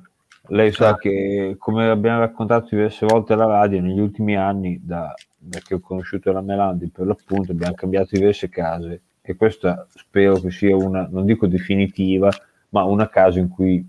Lei 0.48 0.72
sa 0.72 0.88
Ah. 0.90 0.96
che, 0.96 1.54
come 1.58 1.88
abbiamo 1.88 2.20
raccontato 2.20 2.68
diverse 2.70 3.06
volte 3.06 3.34
alla 3.34 3.46
radio, 3.46 3.80
negli 3.80 4.00
ultimi 4.00 4.36
anni, 4.36 4.80
da, 4.82 5.14
da 5.36 5.60
che 5.60 5.74
ho 5.74 5.80
conosciuto 5.80 6.32
la 6.32 6.40
Melandi, 6.40 6.90
per 6.90 7.06
l'appunto, 7.06 7.52
abbiamo 7.52 7.74
cambiato 7.74 8.08
diverse 8.12 8.48
case 8.48 9.02
e 9.22 9.36
questa 9.36 9.86
spero 9.94 10.40
che 10.40 10.50
sia 10.50 10.74
una, 10.74 11.06
non 11.08 11.24
dico 11.24 11.46
definitiva, 11.46 12.30
ma 12.70 12.84
una 12.84 13.08
casa 13.08 13.38
in 13.38 13.48
cui 13.48 13.86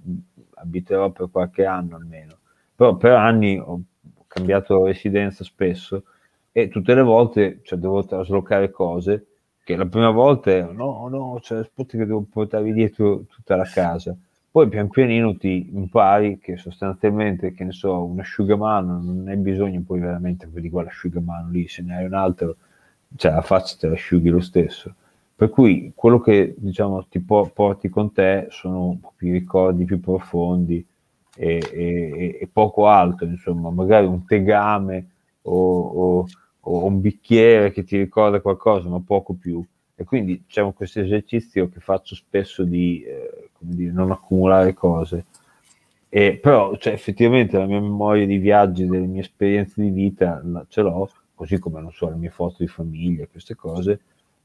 abiterò 0.61 1.09
per 1.11 1.29
qualche 1.31 1.65
anno 1.65 1.95
almeno. 1.95 2.37
Però 2.75 2.95
per 2.95 3.13
anni 3.13 3.57
ho 3.59 3.83
cambiato 4.27 4.85
residenza 4.85 5.43
spesso 5.43 6.03
e 6.51 6.67
tutte 6.69 6.93
le 6.93 7.01
volte 7.01 7.59
cioè, 7.63 7.79
devo 7.79 8.03
traslocare 8.05 8.71
cose 8.71 9.25
che 9.63 9.75
la 9.75 9.85
prima 9.85 10.09
volta 10.09 10.71
no, 10.71 11.07
no, 11.07 11.39
cioè, 11.41 11.59
aspetta 11.59 11.97
che 11.97 12.05
devo 12.05 12.25
portarvi 12.29 12.73
dietro 12.73 13.23
tutta 13.29 13.55
la 13.55 13.65
casa. 13.65 14.15
Poi 14.49 14.67
pian 14.67 14.89
pianino 14.89 15.37
ti 15.37 15.69
impari 15.73 16.37
che 16.39 16.57
sostanzialmente, 16.57 17.53
che 17.53 17.63
ne 17.63 17.71
so, 17.71 18.03
un 18.03 18.19
asciugamano 18.19 19.01
non 19.01 19.27
hai 19.29 19.37
bisogno 19.37 19.81
poi 19.85 20.01
veramente 20.01 20.49
di 20.51 20.69
quell'asciugamano 20.69 21.49
lì, 21.49 21.67
se 21.69 21.81
ne 21.83 21.95
hai 21.95 22.05
un 22.05 22.13
altro, 22.13 22.57
cioè 23.15 23.31
la 23.31 23.41
faccia 23.41 23.77
te 23.79 23.87
la 23.87 23.93
asciughi 23.93 24.27
lo 24.29 24.41
stesso. 24.41 24.95
Per 25.41 25.49
cui 25.49 25.91
quello 25.95 26.19
che 26.19 26.53
diciamo 26.55 27.07
ti 27.07 27.19
po- 27.19 27.49
porti 27.51 27.89
con 27.89 28.11
te 28.13 28.45
sono 28.51 28.99
più 29.15 29.31
ricordi 29.31 29.85
più 29.85 29.99
profondi 29.99 30.85
e, 31.35 31.59
e- 31.73 32.37
e 32.39 32.47
poco 32.51 32.85
altro, 32.85 33.25
insomma, 33.25 33.71
magari 33.71 34.05
un 34.05 34.23
tegame 34.23 35.07
o, 35.43 35.79
o- 36.19 36.25
o 36.59 36.85
un 36.85 37.01
bicchiere 37.01 37.71
che 37.71 37.83
ti 37.83 37.97
ricorda 37.97 38.39
qualcosa, 38.39 38.87
ma 38.87 38.99
poco 39.03 39.33
più. 39.33 39.65
E 39.95 40.03
quindi 40.03 40.43
c'è 40.47 40.71
questo 40.73 40.99
esercizio 40.99 41.69
che 41.69 41.79
faccio 41.79 42.13
spesso 42.13 42.63
di 42.63 43.01
eh, 43.03 43.49
dire, 43.57 43.91
non 43.91 44.11
accumulare 44.11 44.75
cose. 44.75 45.25
E, 46.09 46.37
però 46.37 46.75
cioè, 46.77 46.93
effettivamente 46.93 47.57
la 47.57 47.65
mia 47.65 47.79
memoria 47.79 48.25
di 48.27 48.37
viaggi, 48.37 48.85
delle 48.85 49.07
mie 49.07 49.21
esperienze 49.21 49.81
di 49.81 49.89
vita 49.89 50.39
la- 50.43 50.65
ce 50.67 50.81
l'ho, 50.81 51.09
così 51.33 51.57
come 51.57 51.81
non 51.81 51.91
so, 51.93 52.09
le 52.09 52.15
mie 52.15 52.29
foto 52.29 52.57
di 52.59 52.67
famiglia, 52.67 53.25
queste 53.27 53.55
cose, 53.55 54.01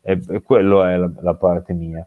e, 0.07 0.21
e 0.29 0.41
quello 0.41 0.85
è 0.85 0.97
la, 0.97 1.11
la 1.21 1.35
parte 1.35 1.73
mia. 1.73 2.07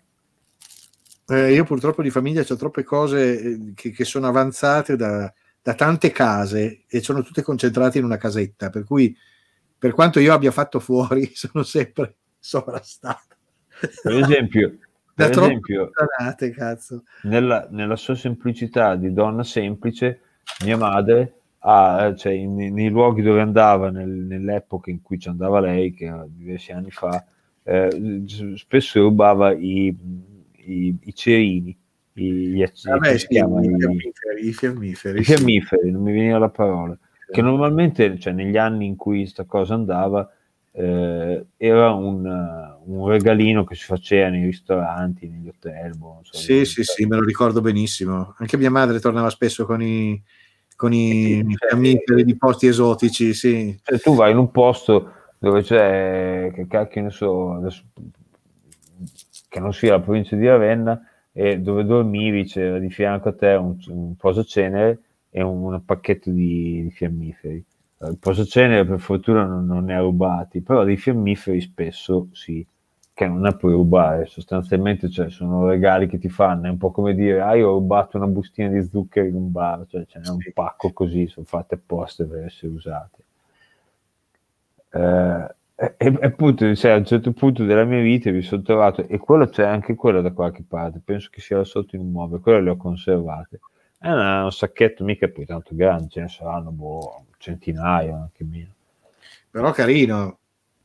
Eh, 1.28 1.54
io 1.54 1.66
purtroppo 1.66 2.02
di 2.02 2.10
famiglia 2.10 2.46
ho 2.48 2.56
troppe 2.56 2.84
cose 2.84 3.40
eh, 3.40 3.74
che, 3.76 3.92
che 3.92 4.06
sono 4.06 4.28
avanzate 4.28 4.96
da, 4.96 5.32
da 5.62 5.74
tante 5.74 6.12
case 6.12 6.84
e 6.88 7.02
sono 7.02 7.22
tutte 7.22 7.42
concentrate 7.42 7.98
in 7.98 8.06
una 8.06 8.16
casetta, 8.16 8.70
per 8.70 8.86
cui 8.86 9.16
per 9.78 9.92
quanto 9.92 10.20
io 10.20 10.34
abbia 10.34 10.52
fatto 10.52 10.80
fuori, 10.80 11.30
sono 11.36 11.64
sempre 11.64 12.16
sovrastato. 12.40 13.36
Per 14.02 14.14
esempio, 14.14 14.78
da 15.14 15.26
per 15.26 15.30
troppe 15.32 15.48
esempio 15.50 15.90
puttanate, 15.90 16.52
cazzo. 16.52 17.04
nella, 17.24 17.68
nella 17.70 17.98
sua 17.98 18.16
semplicità 18.16 18.96
di 18.96 19.12
donna 19.12 19.44
semplice, 19.44 20.22
mia 20.64 20.78
madre, 20.78 21.34
ha, 21.60 22.16
cioè, 22.16 22.32
in- 22.32 22.74
nei 22.74 22.90
luoghi 22.90 23.22
dove 23.22 23.42
andava, 23.42 23.90
nel- 23.90 24.08
nell'epoca 24.08 24.90
in 24.90 25.02
cui 25.02 25.20
ci 25.20 25.28
andava 25.28 25.60
lei, 25.60 25.94
che 25.94 26.06
era 26.06 26.26
diversi 26.26 26.72
anni 26.72 26.92
fa, 26.92 27.26
eh, 27.70 28.24
spesso 28.56 29.02
rubava 29.02 29.54
i, 29.54 29.96
i, 30.58 30.96
i 31.04 31.14
cerini, 31.16 31.78
i, 32.14 32.24
gli 32.24 32.64
ac- 32.64 32.82
Vabbè, 32.84 33.08
come 33.08 33.18
si 33.18 33.28
sì, 33.28 33.34
chiama? 33.34 33.62
i 33.62 33.68
I- 33.68 33.76
fiammiferi, 33.78 34.48
i 34.48 34.54
fiammiferi, 34.54 35.20
i 35.20 35.24
sì. 35.24 35.34
fiammiferi, 35.34 35.91
non 35.91 36.02
mi 36.04 36.14
veniva 36.14 36.38
la 36.38 36.50
parola, 36.50 36.98
che 37.30 37.41
normalmente, 37.41 38.18
cioè, 38.20 38.34
negli 38.34 38.58
anni 38.58 38.86
in 38.86 38.96
cui 38.96 39.26
sta 39.28 39.44
cosa 39.46 39.74
andava, 39.74 40.30
eh, 40.72 41.46
era 41.58 41.91
un, 41.94 42.26
un 42.86 43.08
regalino 43.08 43.64
che 43.64 43.76
si 43.76 43.86
faceva 43.86 44.30
nei 44.30 44.46
ristoranti, 44.46 45.28
negli 45.28 45.48
hotel. 45.48 45.96
boh, 45.96 46.20
so, 46.24 46.38
Sì, 46.38 46.66
sì, 46.66 46.84
sì, 46.84 47.06
me 47.06 47.18
lo 47.18 47.24
ricordo 47.24 47.62
benissimo. 47.62 48.34
Anche 48.38 48.58
mia 48.58 48.72
madre 48.72 49.00
tornava 49.00 49.30
spesso 49.30 49.66
con 49.66 49.82
i, 49.82 50.22
con 50.76 50.94
i 50.94 51.44
Sì, 51.44 51.56
fiammiferi 51.68 52.24
di 52.24 52.38
posti 52.38 52.68
esotici, 52.68 53.34
sì. 53.34 53.78
Cioè, 53.84 54.00
tu 54.00 54.16
vai 54.16 54.32
in 54.32 54.38
un 54.38 54.52
posto 54.52 55.14
dove 55.40 55.61
c'è, 55.61 56.52
che 56.53 56.68
cacchio 56.68 57.02
ne 57.02 57.10
so, 57.10 57.53
adesso, 57.53 57.84
che 59.48 59.60
non 59.60 59.74
sia 59.74 59.91
la 59.91 59.99
provincia 59.99 60.36
di 60.36 60.45
Ravenna, 60.48 61.02
e 61.32 61.60
dove 61.60 61.86
dormivi 61.86 62.44
c'era 62.44 62.80
di 62.80 62.90
fianco 62.90 63.30
a 63.30 63.34
te 63.34 63.53
un, 63.53 63.78
un 63.88 64.16
posacenere 64.16 64.99
e 65.30 65.41
un, 65.41 65.64
un 65.74 65.86
pacchetto 65.86 66.32
di, 66.32 66.84
di 66.84 66.91
fiammiferi. 66.91 67.64
Eh, 67.99 68.07
Il 68.10 68.18
posacenere 68.18 68.86
per 68.86 68.99
fortuna 68.99 69.45
non, 69.45 69.66
non 69.66 69.86
ne 69.86 69.95
ha 69.95 70.02
rubati, 70.02 70.61
però 70.61 70.84
dei 70.84 70.98
fiammiferi 70.98 71.61
spesso 71.61 72.28
sì, 72.34 72.66
che 73.14 73.28
non 73.28 73.41
ne 73.41 73.56
puoi 73.56 73.74
rubare, 73.74 74.26
sostanzialmente 74.26 75.10
cioè, 75.10 75.30
sono 75.30 75.68
regali 75.68 76.07
che 76.07 76.18
ti 76.18 76.30
fanno, 76.30 76.68
è 76.68 76.70
un 76.70 76.78
po' 76.78 76.91
come 76.91 77.14
dire, 77.14 77.41
ah 77.41 77.56
io 77.56 77.70
ho 77.70 77.74
rubato 77.74 78.18
una 78.18 78.28
bustina 78.28 78.70
di 78.70 78.84
zuccheri 78.84 79.30
in 79.30 79.36
un 79.36 79.52
bar, 79.52 79.86
cioè 79.88 80.06
ce 80.06 80.20
n'è 80.20 80.30
un 80.30 80.40
pacco 80.53 80.91
così, 80.94 81.28
sono 81.28 81.45
fatte 81.45 81.76
apposta 81.76 82.26
per 82.26 82.45
essere 82.45 82.72
usate. 82.72 83.24
Eh, 84.91 85.56
e, 85.76 85.95
e 85.98 86.18
appunto, 86.22 86.76
cioè, 86.76 86.91
a 86.91 86.98
un 86.98 87.06
certo 87.06 87.32
punto 87.32 87.64
della 87.64 87.86
mia 87.86 88.02
vita 88.02 88.32
mi 88.32 88.41
sono 88.41 88.61
trovato, 88.61 89.07
e 89.07 89.18
quello 89.18 89.48
c'è 89.48 89.64
anche 89.66 89.95
quello 89.95 90.22
da 90.22 90.32
qualche 90.32 90.64
parte, 90.68 90.99
penso 91.03 91.30
che 91.32 91.40
sia 91.41 91.57
là 91.57 91.64
sotto 91.64 91.95
in 91.95 92.02
un 92.02 92.11
muoio, 92.11 92.40
quello 92.40 92.60
le 92.61 92.70
ho 92.72 92.78
conservate. 92.78 93.60
È 93.98 94.10
una- 94.10 94.44
un 94.44 94.52
sacchetto 94.52 95.03
mica 95.03 95.28
poi 95.30 95.45
tanto 95.45 95.76
grande, 95.76 96.10
ce 96.10 96.22
ne 96.22 96.28
saranno 96.28 96.72
boh, 96.72 97.26
centinaia, 97.38 98.16
anche 98.16 98.44
meno. 98.44 98.74
Però 99.52 99.72
carino. 99.72 100.38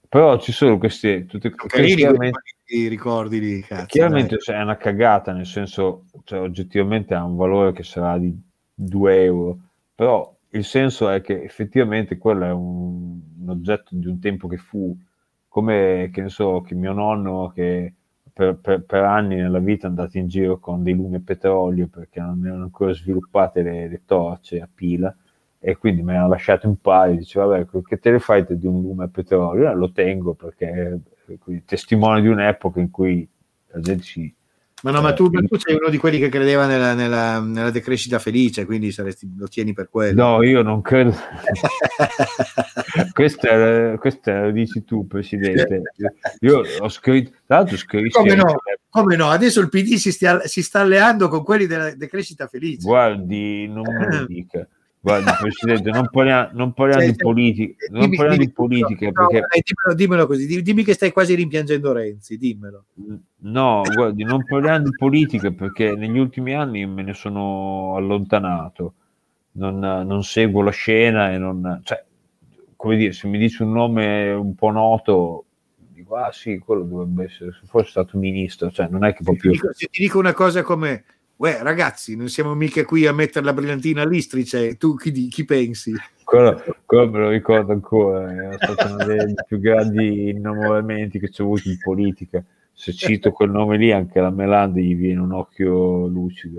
Però 0.09 0.39
ci 0.39 0.53
sono 0.53 0.79
queste, 0.79 1.27
tutte 1.27 1.51
queste 1.51 1.77
Carini 1.77 1.97
chiaramente, 1.97 2.41
ricordi 2.89 3.41
lì, 3.41 3.61
cazzo. 3.63 3.87
chiaramente 3.87 4.39
cioè, 4.39 4.57
è 4.57 4.63
una 4.63 4.77
cagata, 4.77 5.33
nel 5.33 5.47
senso, 5.47 6.05
cioè, 6.23 6.39
oggettivamente 6.39 7.15
ha 7.15 7.25
un 7.25 7.35
valore 7.35 7.73
che 7.73 7.83
sarà 7.83 8.17
di 8.17 8.33
2 8.73 9.25
euro, 9.25 9.59
però 9.95 10.34
il 10.55 10.65
senso 10.65 11.09
è 11.09 11.21
che 11.21 11.43
effettivamente 11.43 12.17
quello 12.19 12.45
è 12.45 12.53
un, 12.53 13.21
un 13.41 13.49
oggetto 13.49 13.95
di 13.97 14.07
un 14.07 14.19
tempo 14.21 14.49
che 14.49 14.57
fu, 14.57 14.97
come 15.49 16.11
che 16.13 16.23
ne 16.23 16.29
so, 16.29 16.61
che 16.63 16.75
mio 16.75 16.93
nonno 16.93 17.51
che 17.55 17.93
per, 18.33 18.57
per, 18.57 18.83
per 18.83 19.03
anni 19.05 19.37
nella 19.37 19.61
vita 19.61 19.87
andate 19.87 20.19
in 20.19 20.27
giro 20.29 20.59
con 20.59 20.83
dei 20.83 20.95
lumi 20.95 21.17
a 21.17 21.23
petrolio 21.25 21.87
perché 21.89 22.21
non 22.21 22.45
erano 22.45 22.65
ancora 22.65 22.93
sviluppate 22.93 23.63
le, 23.63 23.89
le 23.89 24.03
torce 24.05 24.61
a 24.61 24.69
pila 24.73 25.15
e 25.61 25.77
quindi 25.77 26.03
me 26.03 26.13
ne 26.13 26.19
hanno 26.19 26.29
lasciato 26.29 26.69
un 26.69 26.79
paio, 26.81 27.17
diceva 27.17 27.47
vabbè 27.47 27.83
che 27.83 27.99
te 27.99 28.11
ne 28.11 28.19
fai 28.19 28.45
di 28.47 28.67
un 28.67 28.83
lume 28.83 29.05
a 29.05 29.09
petrolio? 29.09 29.71
Eh, 29.71 29.75
lo 29.75 29.93
tengo 29.93 30.35
perché 30.35 31.01
è 31.27 31.63
testimone 31.65 32.21
di 32.21 32.29
un'epoca 32.29 32.81
in 32.81 32.91
cui 32.91 33.27
la 33.69 33.81
gente 33.81 34.03
si... 34.03 34.35
Ma 34.85 34.91
no, 34.91 35.01
ma 35.01 35.15
tu, 35.15 35.31
ma 35.31 35.41
tu 35.41 35.57
sei 35.57 35.77
uno 35.77 35.89
di 35.89 35.97
quelli 35.97 36.19
che 36.19 36.29
credeva 36.29 36.67
nella, 36.67 36.93
nella, 36.93 37.41
nella 37.41 37.71
decrescita 37.71 38.19
felice, 38.19 38.67
quindi 38.67 38.93
saresti, 38.93 39.33
lo 39.35 39.49
tieni 39.49 39.73
per 39.73 39.89
quello. 39.89 40.23
No, 40.23 40.43
io 40.43 40.61
non 40.61 40.83
credo. 40.83 41.17
questa, 43.15 43.97
questa 43.97 44.43
lo 44.43 44.51
dici 44.51 44.85
tu, 44.85 45.07
Presidente. 45.07 45.81
Io 46.41 46.61
ho 46.81 46.89
scritto, 46.91 47.31
tra 47.47 47.57
l'altro 47.57 47.79
scritto... 47.79 48.19
Come 48.19 48.35
no? 48.35 48.57
Come 48.91 49.17
no? 49.17 49.31
Adesso 49.31 49.61
il 49.61 49.71
PD 49.71 49.95
si, 49.95 50.13
stia, 50.13 50.47
si 50.47 50.63
sta 50.63 50.81
alleando 50.81 51.29
con 51.29 51.43
quelli 51.45 51.65
della 51.65 51.95
decrescita 51.95 52.47
felice. 52.47 52.87
Guardi, 52.87 53.67
non 53.67 53.85
me 53.85 54.19
lo 54.19 54.27
dica. 54.29 54.69
Guarda, 55.05 55.37
Presidente, 55.39 55.91
non 55.91 56.09
parliamo, 56.11 56.49
non 56.55 56.73
parliamo 56.73 57.03
cioè, 57.03 57.11
di 57.11 57.17
politica, 57.19 57.75
non 57.91 58.09
parliamo 58.09 58.31
dimmi, 58.31 58.47
di 58.47 58.53
politica 58.53 59.05
no, 59.05 59.13
perché... 59.13 59.39
no, 59.41 59.47
dimmelo, 59.53 59.95
dimmelo, 59.95 60.27
così, 60.27 60.63
dimmi 60.63 60.83
che 60.83 60.95
stai 60.95 61.13
quasi 61.13 61.35
rimpiangendo 61.35 61.93
Renzi, 61.93 62.39
dimmelo. 62.39 62.87
No, 63.41 63.83
guardi, 63.95 64.25
non 64.25 64.47
parliamo 64.47 64.85
di 64.85 64.97
politica 64.97 65.51
perché 65.51 65.95
negli 65.95 66.17
ultimi 66.17 66.55
anni 66.55 66.87
me 66.87 67.03
ne 67.03 67.13
sono 67.13 67.97
allontanato, 67.97 68.95
non, 69.53 69.79
non 69.79 70.23
seguo 70.23 70.63
la 70.63 70.71
scena 70.71 71.35
e 71.35 71.37
non... 71.37 71.83
Cioè, 71.85 72.03
come 72.75 72.97
dire, 72.97 73.13
se 73.13 73.29
mi 73.29 73.37
dice 73.37 73.63
un 73.63 73.73
nome 73.73 74.33
un 74.33 74.55
po' 74.55 74.71
noto, 74.71 75.45
dico, 75.77 76.17
ah 76.17 76.33
sì, 76.33 76.57
quello 76.57 76.83
dovrebbe 76.83 77.25
essere, 77.25 77.53
se 77.53 77.67
fosse 77.67 77.91
stato 77.91 78.17
ministro, 78.17 78.71
cioè 78.71 78.89
non 78.89 79.05
è 79.05 79.13
che 79.13 79.23
proprio... 79.23 79.53
Se 79.53 79.59
ti 79.59 79.61
dico, 79.61 79.73
se 79.75 79.87
ti 79.91 80.03
dico 80.03 80.19
una 80.19 80.33
cosa 80.33 80.63
come 80.63 81.05
Uè, 81.37 81.59
ragazzi, 81.63 82.15
non 82.17 82.29
siamo 82.29 82.55
mica 82.55 82.85
qui 82.85 83.07
a 83.07 83.13
mettere 83.13 83.45
la 83.45 83.53
brillantina 83.53 84.03
all'istrice, 84.03 84.77
tu 84.77 84.95
chi, 84.95 85.29
chi 85.29 85.45
pensi? 85.45 85.93
Quello, 86.23 86.63
quello, 86.87 87.11
me 87.11 87.19
lo 87.19 87.29
ricordo 87.29 87.73
ancora, 87.73 88.53
è 88.53 88.57
stato 88.57 88.95
uno 88.95 89.05
dei 89.05 89.35
più 89.47 89.59
grandi 89.59 90.31
innamoramenti 90.31 91.19
che 91.19 91.31
ci 91.31 91.43
ho 91.43 91.45
avuto 91.45 91.69
in 91.69 91.79
politica. 91.83 92.43
Se 92.73 92.93
cito 92.93 93.31
quel 93.31 93.51
nome 93.51 93.77
lì, 93.77 93.93
anche 93.93 94.21
la 94.21 94.31
Melande 94.31 94.81
gli 94.81 94.97
viene 94.97 95.21
un 95.21 95.33
occhio 95.33 96.07
lucido. 96.07 96.59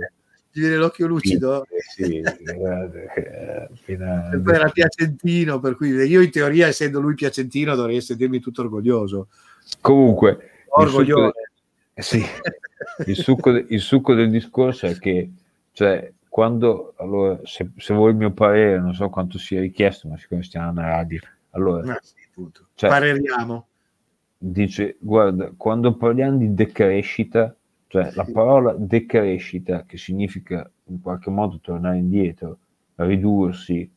Gli 0.51 0.59
viene 0.61 0.77
l'occhio 0.77 1.07
lucido? 1.07 1.65
Sì, 1.93 2.21
sì 2.23 2.53
guarda, 2.55 2.99
a... 2.99 4.39
poi 4.39 4.53
era 4.53 4.69
piacentino, 4.69 5.59
per 5.59 5.75
cui 5.75 5.89
io 5.89 6.21
in 6.21 6.31
teoria, 6.31 6.67
essendo 6.67 6.99
lui 6.99 7.15
piacentino, 7.15 7.75
dovrei 7.75 7.99
sentirmi 8.01 8.39
tutto 8.39 8.61
orgoglioso. 8.61 9.27
Comunque, 9.81 10.63
orgoglioso. 10.67 11.33
Sì, 11.97 12.21
il 13.05 13.15
succo, 13.15 13.51
de, 13.51 13.65
il 13.69 13.79
succo, 13.79 14.13
del 14.13 14.29
discorso 14.29 14.85
è 14.85 14.97
che, 14.97 15.31
cioè, 15.71 16.11
quando, 16.27 16.93
allora, 16.97 17.39
se, 17.43 17.71
se, 17.77 17.93
vuoi 17.93 18.11
il 18.11 18.17
mio 18.17 18.31
parere, 18.31 18.79
non 18.79 18.93
so 18.93 19.09
quanto 19.09 19.37
sia 19.37 19.61
richiesto, 19.61 20.09
ma 20.09 20.17
siccome 20.17 20.43
stiamo 20.43 20.69
alla 20.69 20.87
radio, 20.87 21.21
allora, 21.51 21.93
ah, 21.93 21.99
sì, 22.01 22.15
cioè, 22.73 22.89
pareriamo. 22.89 23.67
Dice, 24.37 24.97
guarda, 24.99 25.53
quando 25.55 25.95
parliamo 25.95 26.37
di 26.37 26.53
decrescita, 26.53 27.55
cioè 27.87 28.11
la 28.13 28.27
parola 28.31 28.75
decrescita, 28.77 29.85
che 29.85 29.97
significa 29.97 30.69
in 30.87 31.01
qualche 31.01 31.29
modo 31.29 31.59
tornare 31.61 31.97
indietro, 31.97 32.57
ridursi, 32.95 33.89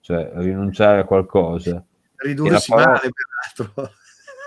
cioè 0.00 0.30
rinunciare 0.34 1.00
a 1.00 1.04
qualcosa. 1.04 1.82
Ridursi 2.16 2.70
parola... 2.70 2.86
male, 2.88 3.10
peraltro. 3.54 3.92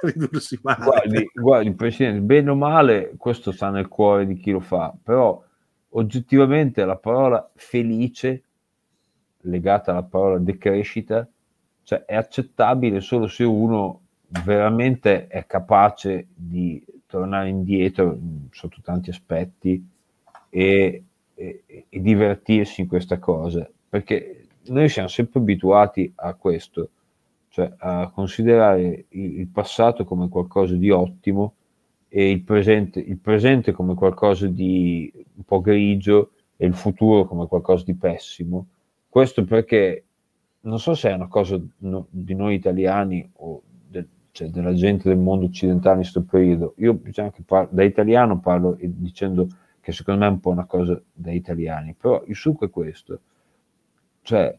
ridursi 0.14 0.60
male. 0.61 0.84
Guardi, 0.84 1.30
guardi, 1.34 1.72
Presidente, 1.73 2.22
bene 2.22 2.49
o 2.49 2.56
male, 2.56 3.14
questo 3.18 3.52
sta 3.52 3.69
nel 3.69 3.88
cuore 3.88 4.26
di 4.26 4.36
chi 4.36 4.52
lo 4.52 4.60
fa, 4.60 4.94
però 5.02 5.44
oggettivamente 5.90 6.86
la 6.86 6.95
parola 6.95 7.49
felice 7.56 8.44
legata 9.41 9.91
alla 9.91 10.03
parola 10.03 10.38
decrescita 10.38 11.28
cioè 11.84 12.06
è 12.06 12.15
accettabile 12.15 13.02
solo 13.02 13.28
se 13.28 13.44
uno 13.44 14.02
veramente 14.45 15.28
è 15.28 15.45
capace 15.45 16.28
di 16.34 16.84
tornare 17.07 17.49
indietro 17.49 18.18
sotto 18.52 18.78
tanti 18.82 19.10
aspetti 19.10 19.86
e, 20.49 21.03
e, 21.34 21.64
e 21.90 22.02
divertirsi 22.02 22.82
in 22.82 22.88
questa 22.88 23.18
cosa 23.18 23.68
perché 23.90 24.45
noi 24.68 24.88
siamo 24.90 25.07
sempre 25.07 25.40
abituati 25.40 26.11
a 26.15 26.34
questo 26.36 26.90
cioè 27.52 27.69
a 27.80 28.10
considerare 28.10 29.07
il, 29.10 29.45
passato 29.48 30.06
come 30.06 30.30
qualcosa 30.30 30.73
di 30.76 30.90
ottimo 30.90 31.56
e 32.07 32.32
il 32.32 32.44
presente, 32.44 32.99
il 33.02 33.18
presente 33.18 33.73
come 33.73 33.94
qualcosa 33.94 34.48
di 34.48 35.11
un 35.36 35.44
po' 35.44 35.60
grigio 35.60 36.32
e 36.56 36.65
il 36.65 36.73
futuro 36.73 37.26
come 37.26 37.48
qualcosa 37.48 37.84
di 37.84 37.94
pessimo. 37.94 38.68
Questo 39.10 39.44
perché 39.44 40.06
non 40.61 40.80
so 40.80 40.94
se 40.94 41.10
è 41.10 41.14
una 41.14 41.28
cosa 41.28 41.60
di 42.10 42.34
noi 42.36 42.56
italiani 42.56 43.30
o 43.34 43.61
de, 43.86 44.07
cioè 44.32 44.48
della 44.48 44.73
gente 44.73 45.10
del 45.10 45.18
mondo 45.18 45.48
occidentale 45.48 45.95
in 45.95 46.02
questo 46.02 46.23
periodo. 46.23 46.73
Io 46.78 46.98
diciamo 47.03 47.32
che 47.32 47.41
par- 47.45 47.68
da 47.69 47.84
italiano 47.84 48.40
parlo 48.40 48.78
dicendo 48.80 49.48
che 49.82 49.91
secondo 49.91 50.22
me 50.22 50.28
è 50.28 50.30
un 50.30 50.40
po' 50.40 50.52
una 50.52 50.65
cosa 50.65 51.02
da 51.11 51.32
italiani, 51.32 51.95
però 51.99 52.23
il 52.28 52.36
succo 52.36 52.64
è 52.64 52.69
questo. 52.69 53.19
Cioè 54.22 54.57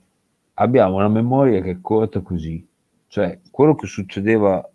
abbiamo 0.55 0.97
una 0.97 1.09
memoria 1.09 1.63
che 1.63 1.71
è 1.71 1.81
corta 1.81 2.21
così, 2.21 2.67
cioè, 3.13 3.41
quello 3.51 3.75
che 3.75 3.87
succedeva 3.87 4.67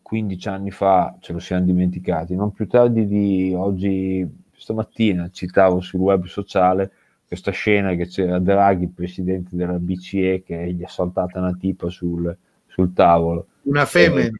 15 0.00 0.48
anni 0.48 0.70
fa 0.70 1.16
ce 1.18 1.32
lo 1.32 1.40
siamo 1.40 1.64
dimenticati. 1.64 2.36
Non 2.36 2.52
più 2.52 2.68
tardi 2.68 3.04
di 3.04 3.52
oggi, 3.52 4.24
stamattina, 4.54 5.28
citavo 5.32 5.80
sul 5.80 5.98
web 5.98 6.24
sociale 6.26 6.92
questa 7.26 7.50
scena 7.50 7.96
che 7.96 8.06
c'era 8.06 8.38
Draghi, 8.38 8.86
presidente 8.86 9.56
della 9.56 9.80
BCE, 9.80 10.44
che 10.44 10.72
gli 10.72 10.84
ha 10.84 10.88
saltata 10.88 11.40
una 11.40 11.52
tipa 11.54 11.88
sul, 11.88 12.32
sul 12.68 12.92
tavolo. 12.92 13.48
Una 13.62 13.84
femmina. 13.86 14.38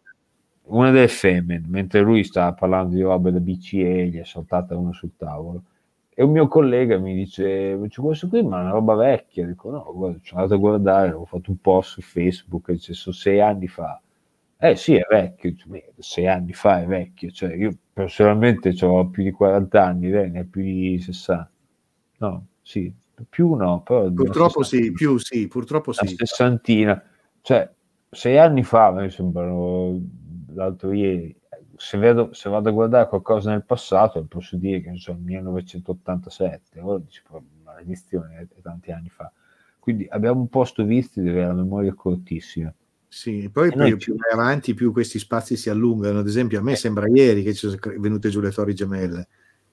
una 0.67 0.93
delle 0.93 1.09
femmine, 1.09 1.65
mentre 1.67 2.03
lui 2.03 2.23
stava 2.23 2.53
parlando 2.53 2.95
di 2.95 3.03
roba 3.03 3.31
della 3.31 3.43
BCE, 3.43 4.11
gli 4.11 4.19
è 4.21 4.25
saltata 4.25 4.77
una 4.77 4.93
sul 4.93 5.11
tavolo. 5.17 5.65
E 6.13 6.23
un 6.23 6.33
mio 6.33 6.49
collega 6.49 6.99
mi 6.99 7.15
dice, 7.15 7.79
c'è 7.89 8.01
questo 8.01 8.29
qui, 8.29 8.43
ma 8.43 8.59
è 8.59 8.63
una 8.63 8.71
roba 8.73 8.95
vecchia. 8.95 9.47
Dico, 9.47 9.71
no, 9.71 9.91
guarda, 9.95 10.19
sono 10.23 10.43
andato 10.43 10.57
a 10.57 10.63
guardare, 10.63 11.13
ho 11.13 11.25
fatto 11.25 11.51
un 11.51 11.61
post 11.61 11.93
su 11.93 12.01
Facebook, 12.03 12.73
dice, 12.73 12.93
sono 12.95 13.15
sei 13.15 13.41
anni 13.41 13.69
fa. 13.69 14.01
Eh 14.63 14.77
sì, 14.77 14.95
è 14.95 15.07
vecchio, 15.09 15.55
sei 15.99 16.27
anni 16.27 16.53
fa 16.53 16.83
è 16.83 16.87
vecchio, 16.87 17.31
cioè 17.31 17.55
io 17.55 17.75
personalmente 17.95 18.75
ho 18.85 19.09
più 19.09 19.23
di 19.23 19.31
40 19.31 19.83
anni, 19.83 20.11
lei 20.11 20.31
ne 20.31 20.41
ha 20.41 20.45
più 20.45 20.63
di 20.63 20.99
60. 21.01 21.51
No, 22.19 22.47
sì, 22.61 22.93
più 23.27 23.55
no, 23.55 23.81
però... 23.83 24.11
Purtroppo 24.11 24.63
sì, 24.63 24.93
più 24.93 25.17
sì, 25.17 25.49
purtroppo 25.49 25.93
sì. 25.93 26.09
sessantina, 26.09 27.03
cioè 27.41 27.71
sei 28.11 28.37
anni 28.37 28.63
fa, 28.63 28.91
mi 28.91 29.09
sembrano 29.09 29.99
l'altro 30.53 30.93
ieri, 30.93 31.35
se, 31.81 31.97
vedo, 31.97 32.35
se 32.35 32.51
vado 32.51 32.69
a 32.69 32.73
guardare 32.73 33.09
qualcosa 33.09 33.51
nel 33.51 33.65
passato, 33.65 34.23
posso 34.25 34.57
dire 34.57 34.83
che 34.83 34.91
il 34.91 35.17
1987, 35.19 36.79
ora 36.81 36.99
dici, 36.99 37.23
maledizione, 37.65 38.37
è, 38.37 38.59
è 38.59 38.61
tanti 38.61 38.93
anni 38.93 39.09
fa. 39.09 39.33
Quindi 39.79 40.07
abbiamo 40.11 40.41
un 40.41 40.49
posto 40.49 40.85
visto 40.85 41.23
di 41.23 41.31
avere 41.31 41.47
la 41.47 41.55
memoria 41.55 41.95
cortissima. 41.95 42.73
Sì, 43.09 43.49
poi, 43.51 43.71
più 43.97 44.15
vai 44.15 44.31
avanti, 44.31 44.75
più 44.75 44.93
questi 44.93 45.19
spazi 45.19 45.57
si 45.57 45.71
allungano. 45.71 46.19
Ad 46.19 46.27
esempio, 46.27 46.59
a 46.59 46.63
me 46.63 46.77
sembra 46.77 47.09
ieri 47.09 47.43
che 47.43 47.55
ci 47.55 47.67
sono 47.67 47.99
venute 47.99 48.29
giù 48.29 48.41
le 48.41 48.51
torri 48.51 48.75
gemelle. 48.75 49.27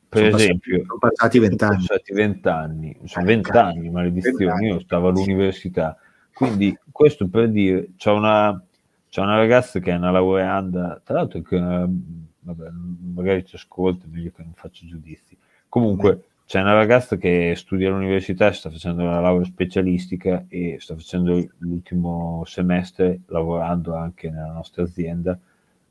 Per 0.07 0.31
sono 0.31 0.41
esempio, 0.41 0.77
passati, 0.77 0.87
sono 0.87 0.99
passati 0.99 1.39
vent'anni. 1.39 1.73
Sono 1.73 1.87
passati 1.87 2.13
vent'anni, 2.13 2.99
sono 3.03 3.25
vent'anni, 3.25 3.89
maledizione. 3.89 4.65
Io 4.65 4.79
stavo 4.79 5.09
all'università. 5.09 5.97
Quindi, 6.33 6.75
questo 6.89 7.27
per 7.27 7.49
dire, 7.49 7.89
c'è 7.97 8.11
una, 8.11 8.63
c'è 9.09 9.21
una 9.21 9.35
ragazza 9.35 9.79
che 9.79 9.91
è 9.91 9.95
una 9.95 10.11
laureanda, 10.11 11.01
tra 11.03 11.15
l'altro 11.15 11.41
che 11.41 11.57
vabbè, 11.59 12.69
magari 13.13 13.45
ci 13.45 13.55
ascolta, 13.55 14.05
meglio 14.09 14.31
che 14.35 14.43
non 14.43 14.53
faccio 14.53 14.85
giudizi. 14.85 15.37
Comunque 15.69 16.23
c'è 16.45 16.61
una 16.61 16.73
ragazza 16.73 17.17
che 17.17 17.53
studia 17.55 17.89
all'università, 17.89 18.51
sta 18.53 18.69
facendo 18.69 19.03
la 19.03 19.19
laurea 19.19 19.45
specialistica 19.45 20.45
e 20.47 20.77
sta 20.79 20.95
facendo 20.95 21.45
l'ultimo 21.57 22.43
semestre 22.45 23.21
lavorando 23.27 23.95
anche 23.95 24.29
nella 24.29 24.53
nostra 24.53 24.83
azienda 24.83 25.37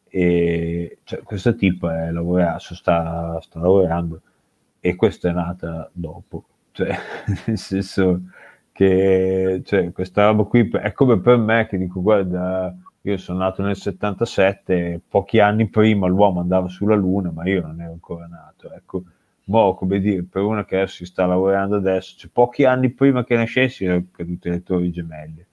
e 0.08 0.98
cioè, 1.04 1.22
questa 1.22 1.52
tipa 1.52 2.06
è 2.06 2.10
laureata, 2.10 2.58
sta, 2.58 3.38
sta 3.42 3.60
lavorando 3.60 4.22
e 4.80 4.94
questa 4.94 5.28
è 5.28 5.32
nata 5.32 5.90
dopo, 5.92 6.44
cioè 6.72 6.96
nel 7.46 7.58
senso 7.58 8.22
che 8.72 9.60
cioè, 9.64 9.92
questa 9.92 10.26
roba 10.26 10.44
qui 10.44 10.70
è 10.70 10.92
come 10.92 11.20
per 11.20 11.36
me 11.36 11.66
che 11.66 11.76
dico 11.76 12.00
guarda 12.00 12.74
io 13.10 13.18
sono 13.18 13.38
nato 13.38 13.62
nel 13.62 13.76
77, 13.76 15.00
pochi 15.08 15.38
anni 15.38 15.68
prima 15.68 16.08
l'uomo 16.08 16.40
andava 16.40 16.68
sulla 16.68 16.96
Luna, 16.96 17.30
ma 17.30 17.46
io 17.48 17.62
non 17.62 17.80
ero 17.80 17.92
ancora 17.92 18.26
nato. 18.26 18.72
Ecco, 18.72 19.04
mo, 19.44 19.74
come 19.74 20.00
dire, 20.00 20.24
per 20.24 20.42
uno 20.42 20.64
che 20.64 20.76
adesso 20.76 20.96
si 20.96 21.06
sta 21.06 21.24
lavorando 21.24 21.76
adesso, 21.76 22.16
cioè, 22.16 22.30
pochi 22.32 22.64
anni 22.64 22.90
prima 22.90 23.24
che 23.24 23.36
nascessi 23.36 23.84
erano 23.84 24.06
cadute 24.10 24.50
le 24.50 24.62
torri 24.62 24.90
gemelle. 24.90 25.46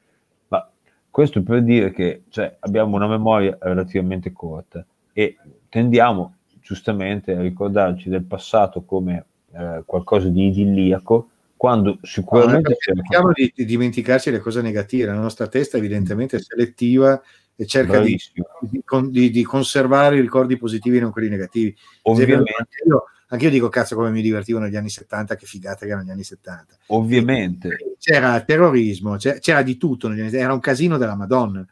Ma 0.48 0.68
questo 1.10 1.44
per 1.44 1.62
dire 1.62 1.92
che 1.92 2.24
cioè, 2.30 2.56
abbiamo 2.60 2.96
una 2.96 3.08
memoria 3.08 3.56
relativamente 3.62 4.32
corta 4.32 4.84
e 5.14 5.38
tendiamo, 5.70 6.36
giustamente 6.60 7.36
a 7.36 7.42
ricordarci 7.42 8.10
del 8.10 8.24
passato 8.24 8.84
come 8.84 9.26
eh, 9.52 9.84
qualcosa 9.86 10.28
di 10.30 10.48
idilliaco, 10.48 11.30
quando 11.56 12.00
sicuramente... 12.02 12.70
No, 12.70 12.76
cerchiamo 12.96 13.32
di, 13.32 13.52
di, 13.56 13.64
dimenticarci 13.66 14.32
le 14.32 14.40
cose 14.40 14.62
negative, 14.62 15.06
la 15.06 15.14
nostra 15.14 15.48
testa 15.48 15.78
evidentemente 15.78 16.38
è 16.38 16.40
selettiva 16.40 17.22
e 17.56 17.66
cerca 17.66 18.00
di, 18.00 18.20
di, 19.10 19.30
di, 19.30 19.44
conservare 19.44 20.18
i 20.18 20.22
ricordi 20.22 20.58
positivi 20.58 20.98
e 20.98 21.02
non 21.02 21.12
quelli 21.12 21.30
negativi. 21.30 21.76
Ovviamente. 22.04 22.54
Io, 22.88 23.06
anche 23.28 23.46
io 23.46 23.52
dico 23.52 23.70
cazzo 23.70 23.96
come 23.96 24.10
mi 24.10 24.22
divertivo 24.22 24.60
negli 24.60 24.76
anni 24.76 24.90
70, 24.90 25.36
che 25.36 25.46
figata 25.46 25.86
che 25.86 25.92
erano 25.92 26.04
gli 26.04 26.12
anni 26.12 26.24
70. 26.24 26.78
Ovviamente. 26.88 27.96
C'era 28.00 28.40
terrorismo, 28.42 29.18
c'era, 29.18 29.40
c'era 29.40 29.62
di 29.62 29.78
tutto, 29.78 30.12
era 30.12 30.54
un 30.54 30.60
casino 30.60 30.98
della 30.98 31.16
Madonna. 31.16 31.66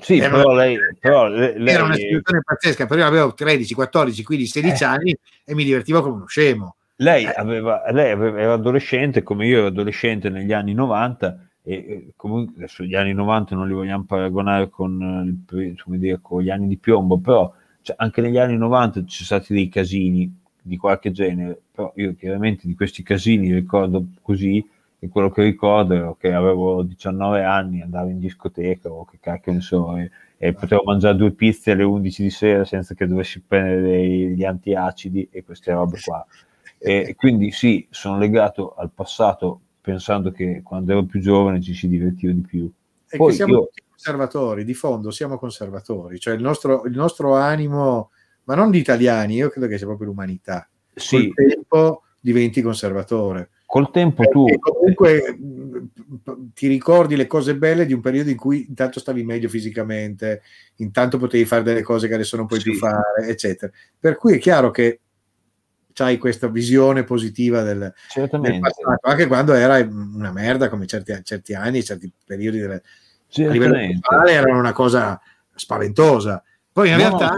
Sì, 0.00 0.18
era 0.18 0.36
però 0.36 0.52
lei, 0.52 0.78
però 1.00 1.28
lei, 1.28 1.54
era 1.66 1.84
una 1.84 1.94
situazione 1.94 2.42
pazzesca, 2.44 2.86
però 2.86 3.00
io 3.00 3.06
avevo 3.06 3.34
13, 3.34 3.74
14, 3.74 4.22
15, 4.22 4.50
16 4.50 4.82
eh. 4.82 4.86
anni 4.86 5.18
e 5.44 5.54
mi 5.54 5.64
divertivo 5.64 6.02
come 6.02 6.14
uno 6.14 6.26
scemo. 6.26 6.76
Lei, 6.96 7.24
eh. 7.24 7.32
aveva, 7.36 7.82
lei 7.90 8.10
aveva, 8.10 8.38
era 8.38 8.52
adolescente 8.54 9.22
come 9.22 9.46
io 9.46 9.58
ero 9.58 9.66
adolescente 9.68 10.28
negli 10.28 10.52
anni 10.52 10.74
90 10.74 11.47
e 11.70 12.12
comunque 12.16 12.54
adesso 12.56 12.82
gli 12.82 12.94
anni 12.94 13.12
90 13.12 13.54
non 13.54 13.68
li 13.68 13.74
vogliamo 13.74 14.04
paragonare 14.04 14.70
con, 14.70 15.44
dire, 15.44 16.18
con 16.22 16.40
gli 16.40 16.48
anni 16.48 16.66
di 16.66 16.78
piombo, 16.78 17.18
però 17.18 17.52
cioè, 17.82 17.94
anche 17.98 18.22
negli 18.22 18.38
anni 18.38 18.56
90 18.56 19.04
ci 19.04 19.24
sono 19.24 19.40
stati 19.40 19.52
dei 19.52 19.68
casini 19.68 20.34
di 20.62 20.76
qualche 20.78 21.10
genere, 21.10 21.60
però 21.70 21.92
io 21.96 22.14
chiaramente 22.14 22.66
di 22.66 22.74
questi 22.74 23.02
casini 23.02 23.52
ricordo 23.52 24.06
così 24.22 24.66
e 24.98 25.08
quello 25.08 25.30
che 25.30 25.42
ricordo 25.42 26.12
è 26.12 26.16
che 26.18 26.32
avevo 26.32 26.82
19 26.82 27.44
anni, 27.44 27.82
andavo 27.82 28.08
in 28.08 28.18
discoteca 28.18 28.90
o 28.90 29.04
che 29.04 29.18
cacchio 29.20 29.52
ne 29.52 29.60
so, 29.60 29.94
e, 29.98 30.10
e 30.38 30.54
potevo 30.54 30.84
mangiare 30.86 31.16
due 31.16 31.32
pizze 31.32 31.72
alle 31.72 31.84
11 31.84 32.22
di 32.22 32.30
sera 32.30 32.64
senza 32.64 32.94
che 32.94 33.06
dovessi 33.06 33.42
prendere 33.46 33.82
dei, 33.82 34.34
gli 34.34 34.44
antiacidi 34.44 35.28
e 35.30 35.44
queste 35.44 35.72
robe 35.72 35.98
qua. 36.02 36.26
E 36.78 37.14
quindi 37.14 37.50
sì, 37.50 37.86
sono 37.90 38.16
legato 38.16 38.74
al 38.74 38.90
passato 38.90 39.60
pensando 39.80 40.30
che 40.30 40.60
quando 40.62 40.92
ero 40.92 41.04
più 41.04 41.20
giovane 41.20 41.60
ci 41.60 41.74
si 41.74 41.88
divertiva 41.88 42.32
di 42.32 42.40
più. 42.40 42.70
E 43.08 43.16
Poi 43.16 43.32
siamo 43.32 43.52
io... 43.52 43.70
conservatori, 43.88 44.64
di 44.64 44.74
fondo 44.74 45.10
siamo 45.10 45.38
conservatori, 45.38 46.18
cioè 46.18 46.34
il 46.34 46.42
nostro, 46.42 46.84
il 46.84 46.94
nostro 46.94 47.34
animo, 47.34 48.10
ma 48.44 48.54
non 48.54 48.70
di 48.70 48.78
italiani, 48.78 49.34
io 49.34 49.48
credo 49.48 49.66
che 49.66 49.78
sia 49.78 49.86
proprio 49.86 50.08
l'umanità. 50.08 50.68
Sì. 50.94 51.32
Col 51.32 51.46
tempo 51.46 52.02
diventi 52.20 52.60
conservatore. 52.60 53.50
Col 53.64 53.90
tempo 53.90 54.24
tu... 54.24 54.46
comunque 54.58 55.38
ti 56.54 56.66
ricordi 56.68 57.16
le 57.16 57.26
cose 57.26 57.54
belle 57.56 57.84
di 57.84 57.92
un 57.92 58.00
periodo 58.00 58.30
in 58.30 58.36
cui 58.36 58.66
intanto 58.66 58.98
stavi 58.98 59.22
meglio 59.24 59.48
fisicamente, 59.48 60.42
intanto 60.76 61.18
potevi 61.18 61.44
fare 61.44 61.62
delle 61.62 61.82
cose 61.82 62.08
che 62.08 62.14
adesso 62.14 62.36
non 62.36 62.46
puoi 62.46 62.60
sì. 62.60 62.70
più 62.70 62.78
fare, 62.78 63.26
eccetera. 63.26 63.70
Per 63.98 64.16
cui 64.16 64.34
è 64.34 64.38
chiaro 64.38 64.70
che 64.70 65.00
hai 66.04 66.18
questa 66.18 66.48
visione 66.48 67.04
positiva 67.04 67.62
del, 67.62 67.92
del, 68.14 68.60
passato, 68.60 69.08
anche 69.08 69.26
quando 69.26 69.52
era 69.52 69.76
una 69.78 70.32
merda 70.32 70.68
come 70.68 70.86
certi, 70.86 71.14
certi 71.22 71.54
anni, 71.54 71.82
certi 71.82 72.10
periodi 72.24 72.58
delle, 72.58 72.74
a 72.74 73.50
livello 73.50 73.74
globale 73.74 74.32
erano 74.32 74.58
una 74.58 74.72
cosa 74.72 75.20
spaventosa. 75.54 76.42
Poi 76.72 76.90
in 76.90 76.96
no, 76.96 77.00
realtà 77.00 77.34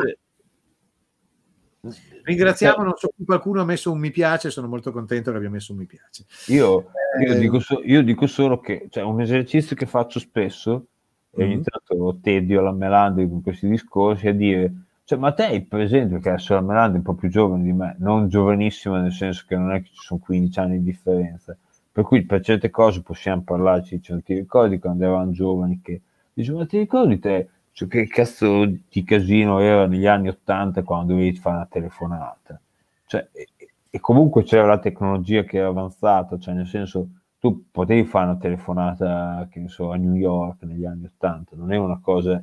no, 1.81 1.95
ringraziamo, 2.23 2.83
non 2.83 2.95
so, 2.97 3.11
qualcuno 3.25 3.61
ha 3.61 3.65
messo 3.65 3.91
un 3.91 3.99
mi 3.99 4.11
piace, 4.11 4.51
sono 4.51 4.69
molto 4.69 4.93
contento 4.93 5.31
che 5.31 5.37
abbia 5.37 5.51
messo 5.51 5.73
un 5.73 5.79
mi 5.79 5.87
piace. 5.87 6.25
Io, 6.47 6.91
io, 7.21 7.35
eh, 7.35 7.39
dico, 7.39 7.61
so, 7.61 7.81
io 7.85 8.03
dico, 8.03 8.27
solo 8.27 8.61
che 8.61 8.87
cioè, 8.91 9.03
un 9.03 9.21
esercizio 9.21 9.77
che 9.77 9.87
faccio 9.87 10.19
spesso, 10.19 10.87
e 11.33 11.45
ogni 11.45 11.55
mm-hmm. 11.55 11.63
tanto 11.63 12.19
tedio 12.23 12.61
la 12.61 12.73
melanda 12.73 13.27
con 13.27 13.43
questi 13.43 13.69
discorsi, 13.69 14.29
è 14.29 14.35
dire 14.35 14.73
cioè, 15.11 15.19
ma 15.19 15.33
te 15.33 15.43
hai 15.43 15.63
presente 15.63 16.21
che 16.21 16.29
adesso 16.29 16.55
la 16.55 16.61
Melanda 16.61 16.95
è 16.95 16.99
un 16.99 17.03
po' 17.03 17.15
più 17.15 17.29
giovane 17.29 17.65
di 17.65 17.73
me, 17.73 17.97
non 17.99 18.29
giovanissima 18.29 19.01
nel 19.01 19.11
senso 19.11 19.45
che 19.49 19.57
non 19.57 19.73
è 19.73 19.83
che 19.83 19.89
ci 19.89 20.03
sono 20.03 20.21
15 20.21 20.59
anni 20.61 20.79
di 20.79 20.85
differenza, 20.85 21.57
per 21.91 22.05
cui 22.05 22.25
per 22.25 22.41
certe 22.43 22.71
cose 22.71 23.03
possiamo 23.03 23.43
parlarci, 23.43 24.01
cioè, 24.01 24.23
ti 24.23 24.35
ricordi 24.35 24.79
quando 24.79 25.03
eravamo 25.03 25.33
giovani 25.33 25.81
che 25.83 26.01
dici, 26.33 26.53
ma 26.53 26.65
ti 26.65 26.79
ricordi 26.79 27.19
te 27.19 27.49
cioè, 27.73 27.89
che 27.89 28.07
cazzo 28.07 28.65
di 28.67 29.03
casino 29.03 29.59
era 29.59 29.85
negli 29.89 30.07
anni 30.07 30.29
80 30.29 30.85
quando 30.85 31.15
dovevi 31.15 31.37
fare 31.37 31.57
una 31.57 31.67
telefonata? 31.69 32.61
Cioè, 33.07 33.31
e, 33.33 33.49
e 33.91 33.99
comunque 33.99 34.45
c'era 34.45 34.67
la 34.67 34.79
tecnologia 34.79 35.43
che 35.43 35.59
era 35.59 35.67
avanzata, 35.67 36.39
cioè 36.39 36.55
nel 36.55 36.69
senso 36.69 37.09
tu 37.41 37.65
potevi 37.73 38.05
fare 38.05 38.27
una 38.27 38.37
telefonata, 38.37 39.49
che 39.51 39.59
ne 39.59 39.69
so, 39.69 39.91
a 39.91 39.97
New 39.97 40.15
York 40.15 40.63
negli 40.63 40.85
anni 40.85 41.07
80, 41.07 41.57
non 41.57 41.73
è 41.73 41.77
una 41.77 41.99
cosa 42.01 42.41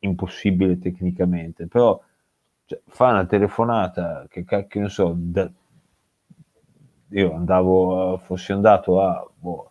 impossibile 0.00 0.78
tecnicamente, 0.78 1.66
però 1.66 2.00
cioè, 2.64 2.80
fa 2.86 3.10
una 3.10 3.26
telefonata 3.26 4.26
che 4.28 4.44
cacchio 4.44 4.80
ne 4.82 4.88
so, 4.88 5.14
da, 5.16 5.50
io 7.08 7.34
andavo, 7.34 8.18
fossi 8.18 8.52
andato 8.52 9.00
a, 9.00 9.28
boh, 9.38 9.70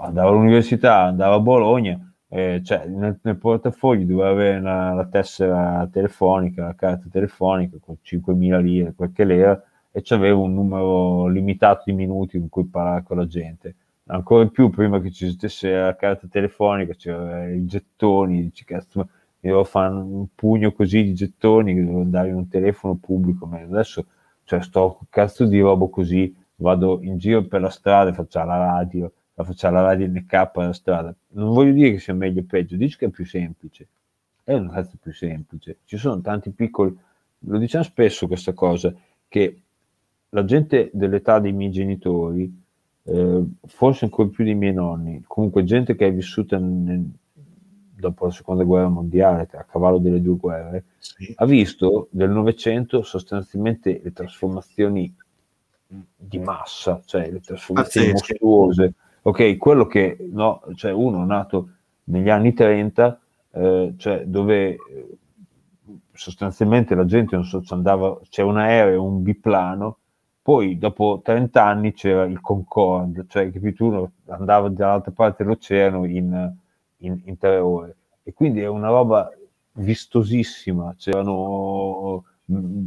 andavo 0.00 0.30
all'università, 0.30 1.02
andavo 1.02 1.34
a 1.36 1.40
Bologna, 1.40 2.12
eh, 2.28 2.60
cioè 2.64 2.86
nel, 2.86 3.18
nel, 3.22 3.36
portafoglio 3.36 4.06
dovevo 4.06 4.28
avere 4.30 4.58
una, 4.58 4.92
la 4.94 5.06
tessera 5.06 5.88
telefonica, 5.90 6.64
la 6.66 6.74
carta 6.74 7.06
telefonica 7.10 7.76
con 7.80 7.96
5.000 8.04 8.60
lire, 8.60 8.94
quel 8.94 9.12
che 9.12 9.24
l'era, 9.24 9.62
e 9.92 10.02
c'avevo 10.02 10.42
un 10.42 10.54
numero 10.54 11.26
limitato 11.26 11.84
di 11.86 11.92
minuti 11.92 12.38
con 12.38 12.48
cui 12.48 12.64
parlare 12.66 13.02
con 13.02 13.16
la 13.16 13.26
gente. 13.26 13.74
Ancora 14.06 14.46
più, 14.46 14.70
prima 14.70 15.00
che 15.00 15.10
ci 15.10 15.30
stesse 15.30 15.72
la 15.72 15.96
carta 15.96 16.26
telefonica, 16.28 16.94
c'erano 16.94 17.52
i 17.52 17.64
gettoni, 17.64 18.42
dici, 18.42 18.64
cazzo, 18.64 19.08
devo 19.40 19.64
fare 19.64 19.94
un 19.94 20.26
pugno 20.34 20.72
così 20.72 21.02
di 21.02 21.14
gettoni, 21.14 21.74
devo 21.74 22.00
andare 22.00 22.28
in 22.28 22.34
un 22.34 22.48
telefono 22.48 22.94
pubblico, 22.94 23.46
ma 23.46 23.58
adesso 23.58 24.06
cioè, 24.44 24.62
sto 24.62 25.00
cazzo 25.08 25.46
di 25.46 25.60
roba 25.60 25.88
così, 25.88 26.34
vado 26.56 27.00
in 27.02 27.18
giro 27.18 27.44
per 27.44 27.60
la 27.60 27.70
strada 27.70 28.12
faccio 28.12 28.44
la 28.44 28.56
radio, 28.56 29.12
la 29.34 29.44
faccio 29.44 29.70
la 29.70 29.80
radio 29.80 30.06
NK 30.08 30.50
alla 30.54 30.72
strada. 30.72 31.14
Non 31.28 31.54
voglio 31.54 31.72
dire 31.72 31.92
che 31.92 31.98
sia 31.98 32.14
meglio 32.14 32.40
o 32.40 32.44
peggio, 32.46 32.76
dici 32.76 32.96
che 32.96 33.06
è 33.06 33.10
più 33.10 33.24
semplice. 33.24 33.86
È 34.42 34.52
un 34.54 34.68
cazzo 34.68 34.96
più 35.00 35.12
semplice. 35.12 35.78
Ci 35.84 35.96
sono 35.96 36.20
tanti 36.20 36.50
piccoli, 36.50 36.96
lo 37.38 37.58
diciamo 37.58 37.84
spesso 37.84 38.26
questa 38.26 38.52
cosa, 38.52 38.92
che 39.28 39.62
la 40.30 40.44
gente 40.44 40.90
dell'età 40.92 41.38
dei 41.38 41.52
miei 41.52 41.70
genitori, 41.70 42.52
eh, 43.04 43.44
forse 43.66 44.04
ancora 44.04 44.28
più 44.28 44.44
dei 44.44 44.54
miei 44.54 44.74
nonni, 44.74 45.22
comunque 45.26 45.64
gente 45.64 45.94
che 45.96 46.06
è 46.06 46.12
vissuta 46.12 46.58
nel, 46.58 47.08
dopo 48.00 48.26
la 48.26 48.32
seconda 48.32 48.64
guerra 48.64 48.88
mondiale, 48.88 49.48
a 49.52 49.64
cavallo 49.64 49.98
delle 49.98 50.20
due 50.20 50.36
guerre, 50.36 50.84
sì. 50.98 51.32
ha 51.36 51.44
visto 51.44 52.08
nel 52.12 52.30
Novecento 52.30 53.02
sostanzialmente 53.02 54.00
le 54.02 54.12
trasformazioni 54.12 55.14
di 56.16 56.38
massa, 56.38 57.00
cioè 57.04 57.30
le 57.30 57.40
trasformazioni 57.40 58.12
Pazzesche. 58.12 58.38
mostruose. 58.40 58.94
Ok, 59.22 59.56
quello 59.58 59.86
che 59.86 60.16
no, 60.30 60.62
cioè 60.74 60.92
uno 60.92 61.24
nato 61.24 61.70
negli 62.04 62.30
anni 62.30 62.54
30, 62.54 63.20
eh, 63.52 63.94
cioè 63.96 64.24
dove 64.24 64.68
eh, 64.70 64.78
sostanzialmente 66.12 66.94
la 66.94 67.04
gente 67.04 67.36
non 67.36 67.44
so, 67.44 67.62
andava, 67.68 68.18
c'era 68.28 68.48
un 68.48 68.58
aereo, 68.58 69.02
un 69.02 69.22
biplano, 69.22 69.98
poi 70.42 70.78
dopo 70.78 71.20
30 71.22 71.62
anni 71.62 71.92
c'era 71.92 72.24
il 72.24 72.40
Concorde, 72.40 73.26
cioè 73.28 73.50
che 73.50 73.72
tu 73.72 74.08
andava 74.26 74.68
dall'altra 74.68 75.12
parte 75.12 75.42
dell'oceano 75.42 76.06
in 76.06 76.54
in, 77.00 77.20
in 77.24 77.38
tre 77.38 77.58
ore. 77.58 77.96
E 78.22 78.32
quindi 78.32 78.60
è 78.60 78.66
una 78.66 78.88
roba 78.88 79.30
vistosissima, 79.72 80.94
c'erano 80.96 82.24
mm, 82.50 82.86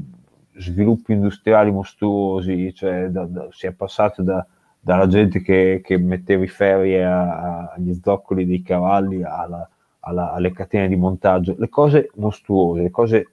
sviluppi 0.56 1.14
industriali 1.14 1.72
mostruosi, 1.72 2.74
cioè 2.74 3.08
da, 3.10 3.26
da, 3.26 3.48
si 3.52 3.68
è 3.68 3.72
passato 3.72 4.22
da, 4.22 4.46
dalla 4.80 5.08
gente 5.08 5.42
che, 5.42 5.82
che, 5.84 5.98
metteva 5.98 6.44
i 6.44 6.48
ferri 6.48 7.02
a, 7.02 7.38
a, 7.38 7.74
agli 7.76 7.98
zoccoli 8.02 8.46
dei 8.46 8.62
cavalli 8.62 9.24
alla, 9.24 9.68
alla, 10.00 10.34
alle 10.34 10.52
catene 10.52 10.88
di 10.88 10.96
montaggio, 10.96 11.56
le 11.58 11.70
cose 11.70 12.12
mostruose, 12.16 12.82
le 12.82 12.92
cose 12.92 13.28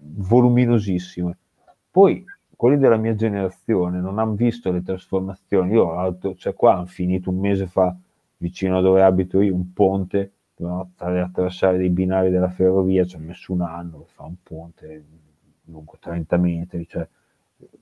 voluminosissime. 0.00 1.36
Poi 1.90 2.24
quelli 2.54 2.78
della 2.78 2.96
mia 2.96 3.14
generazione 3.14 4.00
non 4.00 4.18
hanno 4.18 4.34
visto 4.34 4.72
le 4.72 4.82
trasformazioni. 4.82 5.72
Io, 5.72 6.18
cioè 6.36 6.54
qua 6.54 6.74
hanno 6.74 6.86
finito 6.86 7.30
un 7.30 7.38
mese 7.38 7.66
fa 7.68 7.96
vicino 8.38 8.78
a 8.78 8.80
dove 8.80 9.02
abito 9.02 9.40
io, 9.40 9.54
un 9.54 9.72
ponte, 9.72 10.32
no? 10.56 10.90
attraversare 10.96 11.78
dei 11.78 11.90
binari 11.90 12.30
della 12.30 12.50
ferrovia, 12.50 13.04
ci 13.04 13.16
ha 13.16 13.20
messo 13.20 13.52
un 13.52 13.62
anno 13.62 13.98
per 13.98 14.08
fare 14.08 14.28
un 14.28 14.36
ponte 14.42 15.04
lungo 15.64 15.96
30 16.00 16.36
metri, 16.38 16.86
cioè, 16.88 17.06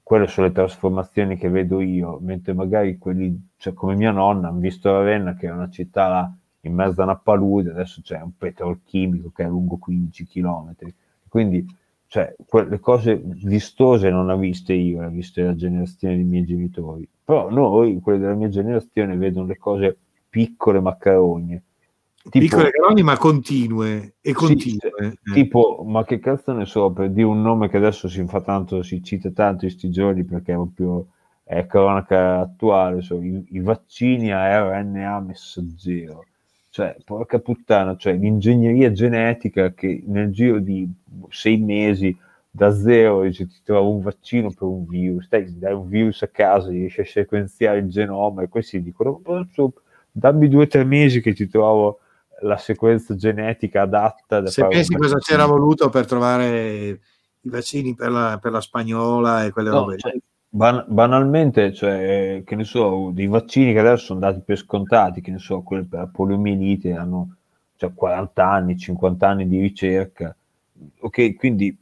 quelle 0.02 0.26
sono 0.26 0.46
le 0.46 0.52
trasformazioni 0.52 1.36
che 1.36 1.48
vedo 1.48 1.80
io, 1.80 2.18
mentre 2.20 2.52
magari 2.52 2.98
quelli, 2.98 3.48
cioè, 3.56 3.74
come 3.74 3.94
mia 3.94 4.10
nonna, 4.10 4.48
hanno 4.48 4.58
visto 4.58 4.90
Ravenna 4.90 5.34
che 5.34 5.48
è 5.48 5.50
una 5.50 5.70
città 5.70 6.08
là 6.08 6.32
in 6.60 6.74
mezzo 6.74 7.00
a 7.00 7.04
una 7.04 7.16
palude, 7.16 7.70
adesso 7.70 8.00
c'è 8.02 8.20
un 8.20 8.36
petrolchimico 8.36 9.30
che 9.30 9.44
è 9.44 9.46
lungo 9.46 9.76
15 9.76 10.26
km, 10.26 10.74
quindi 11.28 11.64
cioè, 12.08 12.34
quelle 12.46 12.78
cose 12.80 13.20
vistose 13.24 14.10
non 14.10 14.26
le 14.26 14.32
ho 14.32 14.38
viste 14.38 14.72
io, 14.72 15.00
le 15.00 15.06
ho 15.06 15.10
viste 15.10 15.42
la 15.42 15.54
generazione 15.54 16.14
dei 16.16 16.24
miei 16.24 16.44
genitori, 16.44 17.08
però 17.24 17.50
noi, 17.50 18.00
quelli 18.00 18.20
della 18.20 18.34
mia 18.34 18.48
generazione, 18.48 19.16
vedono 19.16 19.46
le 19.46 19.56
cose 19.58 19.98
piccole 20.36 20.80
maccarogne. 20.80 21.62
Tipo- 22.28 22.38
Piccole 22.44 22.70
caloni, 22.70 23.02
ma 23.02 23.16
continue 23.16 24.16
e 24.20 24.30
Sì, 24.30 24.32
continue. 24.32 24.78
cioè, 24.80 25.06
Eh. 25.06 25.32
tipo, 25.32 25.82
ma 25.86 26.04
che 26.04 26.18
cazzo 26.18 26.52
ne 26.52 26.66
so, 26.66 26.90
per 26.90 27.08
dire 27.10 27.26
un 27.26 27.40
nome 27.40 27.68
che 27.70 27.78
adesso 27.78 28.06
si 28.08 28.22
fa 28.26 28.42
tanto, 28.42 28.82
si 28.82 29.02
cita 29.02 29.30
tanto 29.30 29.64
in 29.64 29.70
sti 29.70 29.90
giorni 29.90 30.24
perché 30.24 30.52
è 30.52 30.56
proprio 30.56 31.06
è 31.44 31.64
cronaca 31.66 32.40
attuale, 32.40 33.00
so, 33.00 33.22
i, 33.22 33.46
i 33.52 33.60
vaccini 33.60 34.30
a 34.32 34.58
RNA 34.58 35.20
messaggero. 35.20 36.26
Cioè, 36.68 36.96
porca 37.04 37.38
puttana, 37.38 37.96
cioè 37.96 38.12
l'ingegneria 38.14 38.90
genetica 38.92 39.72
che 39.72 40.02
nel 40.06 40.30
giro 40.32 40.58
di 40.58 40.86
sei 41.30 41.56
mesi 41.56 42.14
da 42.50 42.70
zero 42.74 43.22
dice, 43.22 43.46
ti 43.46 43.58
trovo 43.64 43.90
un 43.94 44.00
vaccino 44.02 44.48
per 44.50 44.66
un 44.66 44.84
virus, 44.86 45.28
dai, 45.28 45.56
dai 45.58 45.72
un 45.72 45.88
virus 45.88 46.22
a 46.22 46.28
casa, 46.28 46.68
riesci 46.70 47.00
a 47.00 47.06
sequenziare 47.06 47.78
il 47.78 47.88
genoma 47.88 48.42
e 48.42 48.48
questi 48.48 48.82
dicono, 48.82 49.20
"Ma, 49.24 49.46
so, 49.52 49.72
dammi 50.16 50.48
due 50.48 50.64
o 50.64 50.66
tre 50.66 50.84
mesi 50.84 51.20
che 51.20 51.34
ti 51.34 51.46
trovo 51.46 52.00
la 52.40 52.56
sequenza 52.56 53.14
genetica 53.14 53.82
adatta 53.82 54.40
da 54.40 54.50
Se 54.50 54.66
pensi 54.66 54.94
cosa 54.94 55.14
vaccino." 55.14 55.38
c'era 55.38 55.46
voluto 55.50 55.88
per 55.90 56.06
trovare 56.06 57.00
i 57.40 57.48
vaccini 57.48 57.94
per 57.94 58.10
la, 58.10 58.38
per 58.40 58.52
la 58.52 58.60
spagnola 58.60 59.44
e 59.44 59.52
quelle 59.52 59.70
No, 59.70 59.80
robe. 59.80 59.98
cioè, 59.98 60.16
ban- 60.48 60.84
banalmente, 60.88 61.72
cioè, 61.72 62.42
che 62.44 62.56
ne 62.56 62.64
so, 62.64 63.10
dei 63.12 63.26
vaccini 63.26 63.72
che 63.72 63.78
adesso 63.78 64.06
sono 64.06 64.20
dati 64.20 64.40
per 64.40 64.56
scontati, 64.56 65.20
che 65.20 65.30
ne 65.30 65.38
so, 65.38 65.60
quelli 65.60 65.84
per 65.84 66.00
la 66.00 66.06
poliomielite 66.06 66.92
hanno 66.94 67.36
cioè, 67.76 67.92
40 67.92 68.50
anni, 68.50 68.76
50 68.78 69.28
anni 69.28 69.46
di 69.48 69.60
ricerca. 69.60 70.34
Ok, 71.00 71.34
quindi 71.36 71.76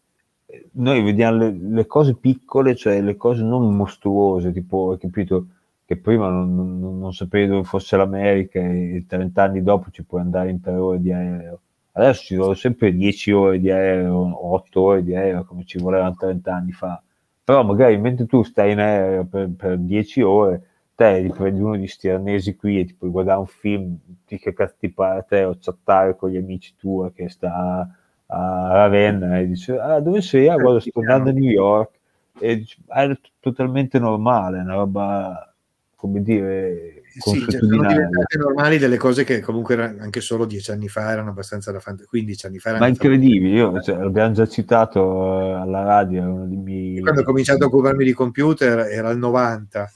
eh, 0.46 0.68
noi 0.72 1.02
vediamo 1.02 1.38
le, 1.38 1.56
le 1.56 1.86
cose 1.86 2.14
piccole, 2.14 2.74
cioè 2.74 3.00
le 3.00 3.16
cose 3.16 3.42
non 3.42 3.74
mostruose, 3.74 4.52
tipo, 4.52 4.92
hai 4.92 4.98
capito, 4.98 5.46
che 5.86 5.96
prima 5.98 6.28
non, 6.28 6.54
non- 6.54 6.98
non 6.98 7.12
sapevi 7.12 7.46
dove 7.48 7.64
fosse 7.64 7.96
l'America 7.96 8.58
e 8.60 9.04
30 9.06 9.42
anni 9.44 9.62
dopo 9.62 9.90
ci 9.90 10.04
puoi 10.04 10.20
andare 10.22 10.50
in 10.50 10.60
3 10.60 10.74
ore 10.74 11.00
di 11.00 11.12
aereo. 11.12 11.60
Adesso 11.92 12.22
ci 12.24 12.34
vogliono 12.36 12.54
sempre 12.54 12.92
10 12.94 13.30
ore 13.32 13.60
di 13.60 13.70
aereo, 13.70 14.14
o 14.14 14.52
8 14.54 14.80
ore 14.82 15.04
di 15.04 15.14
aereo, 15.14 15.44
come 15.44 15.64
ci 15.64 15.78
volevano 15.78 16.14
30 16.16 16.54
anni 16.54 16.72
fa. 16.72 17.00
Però 17.44 17.62
magari 17.62 17.96
mentre 17.98 18.26
tu 18.26 18.42
stai 18.42 18.72
in 18.72 18.80
aereo 18.80 19.24
per, 19.26 19.50
per 19.56 19.78
10 19.78 20.22
ore, 20.22 20.62
te 20.94 21.18
riprendi 21.18 21.60
uno 21.60 21.76
di 21.76 21.86
sti 21.86 22.08
arnesi 22.08 22.56
qui 22.56 22.80
e 22.80 22.84
ti 22.86 22.94
puoi 22.94 23.10
guardare 23.10 23.38
un 23.40 23.46
film, 23.46 23.96
ti 24.26 24.38
che 24.38 24.52
cazzo 24.54 24.76
ti 24.78 24.90
pare 24.90 25.18
a 25.20 25.22
te 25.22 25.44
o 25.44 25.56
chattare 25.60 26.16
con 26.16 26.30
gli 26.30 26.36
amici 26.36 26.74
tuoi 26.76 27.12
che 27.12 27.28
sta 27.28 27.88
a 28.26 28.72
Ravenna 28.72 29.38
e 29.38 29.46
dice 29.46 29.78
ah, 29.78 30.00
dove 30.00 30.20
sei? 30.22 30.48
Ah, 30.48 30.56
guarda, 30.56 30.80
sto 30.80 31.00
andando 31.00 31.30
a 31.30 31.32
New 31.32 31.42
York 31.50 31.90
e 32.38 32.64
ah, 32.88 33.02
è 33.04 33.18
totalmente 33.40 33.98
normale, 33.98 34.60
una 34.60 34.74
roba 34.74 35.53
come 36.04 36.20
dire 36.22 37.02
Sì, 37.16 37.40
cioè, 37.48 37.60
sono 37.60 37.86
diventate 37.86 38.36
normali 38.36 38.76
delle 38.76 38.98
cose 38.98 39.24
che 39.24 39.40
comunque 39.40 39.74
anche 39.98 40.20
solo 40.20 40.44
dieci 40.44 40.70
anni 40.70 40.88
fa 40.88 41.10
erano 41.10 41.30
abbastanza 41.30 41.72
da 41.72 41.80
fantasia, 41.80 42.08
15 42.10 42.46
anni 42.46 42.58
fa 42.58 42.76
Ma 42.76 42.88
incredibile, 42.88 43.56
io 43.56 43.80
cioè, 43.80 43.96
l'abbiamo 43.96 44.34
già 44.34 44.46
citato 44.46 45.40
eh, 45.40 45.52
alla 45.54 45.82
radio, 45.82 46.44
miei... 46.46 47.00
Quando 47.00 47.22
ho 47.22 47.24
cominciato 47.24 47.64
a 47.64 47.66
occuparmi 47.68 48.04
di 48.04 48.12
computer 48.12 48.80
era 48.80 49.08
il 49.08 49.18
90 49.18 49.90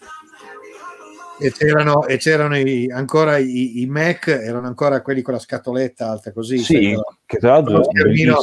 e 1.40 1.52
c'erano, 1.52 2.06
e 2.06 2.16
c'erano 2.16 2.56
i- 2.56 2.90
ancora 2.90 3.36
i, 3.36 3.82
i 3.82 3.86
Mac, 3.86 4.28
erano 4.28 4.66
ancora 4.66 5.02
quelli 5.02 5.20
con 5.20 5.34
la 5.34 5.40
scatoletta 5.40 6.08
alta 6.08 6.32
così, 6.32 6.58
Sì, 6.58 6.96
che 7.26 7.36
tra 7.36 7.50
l'altro 7.50 7.72
con 7.72 7.80
lo 7.82 7.90
schermino, 7.90 8.34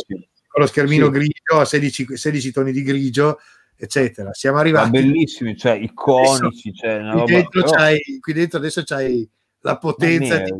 con 0.47 0.61
lo 0.61 0.67
schermino 0.67 1.05
Sì. 1.05 1.11
grigio 1.11 1.59
a 1.59 1.65
16, 1.65 2.15
16 2.15 2.51
toni 2.51 2.71
di 2.71 2.83
grigio, 2.83 3.39
eccetera. 3.77 4.33
Siamo 4.33 4.55
Ma 4.57 4.61
arrivati 4.61 4.89
bellissimi, 4.91 5.55
cioè 5.57 5.73
iconici, 5.73 6.73
cioè 6.73 6.97
una 6.99 7.23
qui, 7.23 7.33
dentro 7.33 7.61
però- 7.63 7.71
c'hai, 7.75 7.99
qui 8.19 8.33
dentro 8.33 8.57
adesso 8.59 8.81
c'hai 8.83 9.27
la 9.61 9.71
ma 9.71 9.77
potenza 9.77 10.37
di 10.39 10.51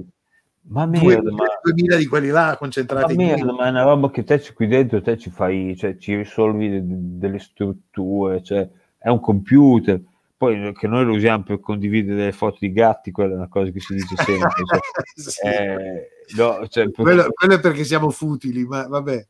ma 0.68 0.86
merda, 0.88 1.32
ma... 1.32 1.44
2000 1.62 1.96
di 1.98 2.08
quelli 2.08 2.30
là 2.30 2.46
Ma 2.48 2.58
concentrati 2.58 3.12
in 3.14 3.18
merda, 3.20 3.54
ma 3.54 3.68
è 3.68 3.70
una 3.70 3.84
roba 3.84 4.10
che 4.10 4.24
te 4.24 4.42
ci- 4.42 4.52
qui 4.54 4.66
dentro 4.68 5.00
te 5.02 5.16
ci 5.18 5.30
fai, 5.30 5.76
cioè 5.78 5.96
ci 5.98 6.16
risolvi 6.16 6.70
de- 6.70 6.82
de- 6.88 6.96
delle 7.20 7.38
strutture, 7.40 8.42
cioè 8.42 8.68
è 8.98 9.10
un 9.10 9.20
computer. 9.20 10.02
Poi 10.38 10.74
che 10.74 10.88
noi 10.88 11.06
lo 11.06 11.14
usiamo 11.14 11.44
per 11.44 11.60
condividere 11.60 12.18
delle 12.18 12.32
foto 12.32 12.58
di 12.60 12.72
gatti, 12.74 13.12
quella 13.12 13.34
è 13.34 13.36
una 13.38 13.48
cosa 13.48 13.72
che 13.72 13.80
si 13.80 13.94
dice 13.94 14.16
sempre. 14.18 14.50
cioè, 14.66 14.80
Sì. 15.16 15.48
eh, 15.48 16.10
no, 16.36 16.68
cioè, 16.68 16.90
per- 16.90 16.94
quello, 17.04 17.28
quello 17.32 17.54
è 17.54 17.60
perché 17.60 17.84
siamo 17.84 18.10
futili, 18.10 18.66
ma 18.66 18.88
vabbè. 18.88 19.28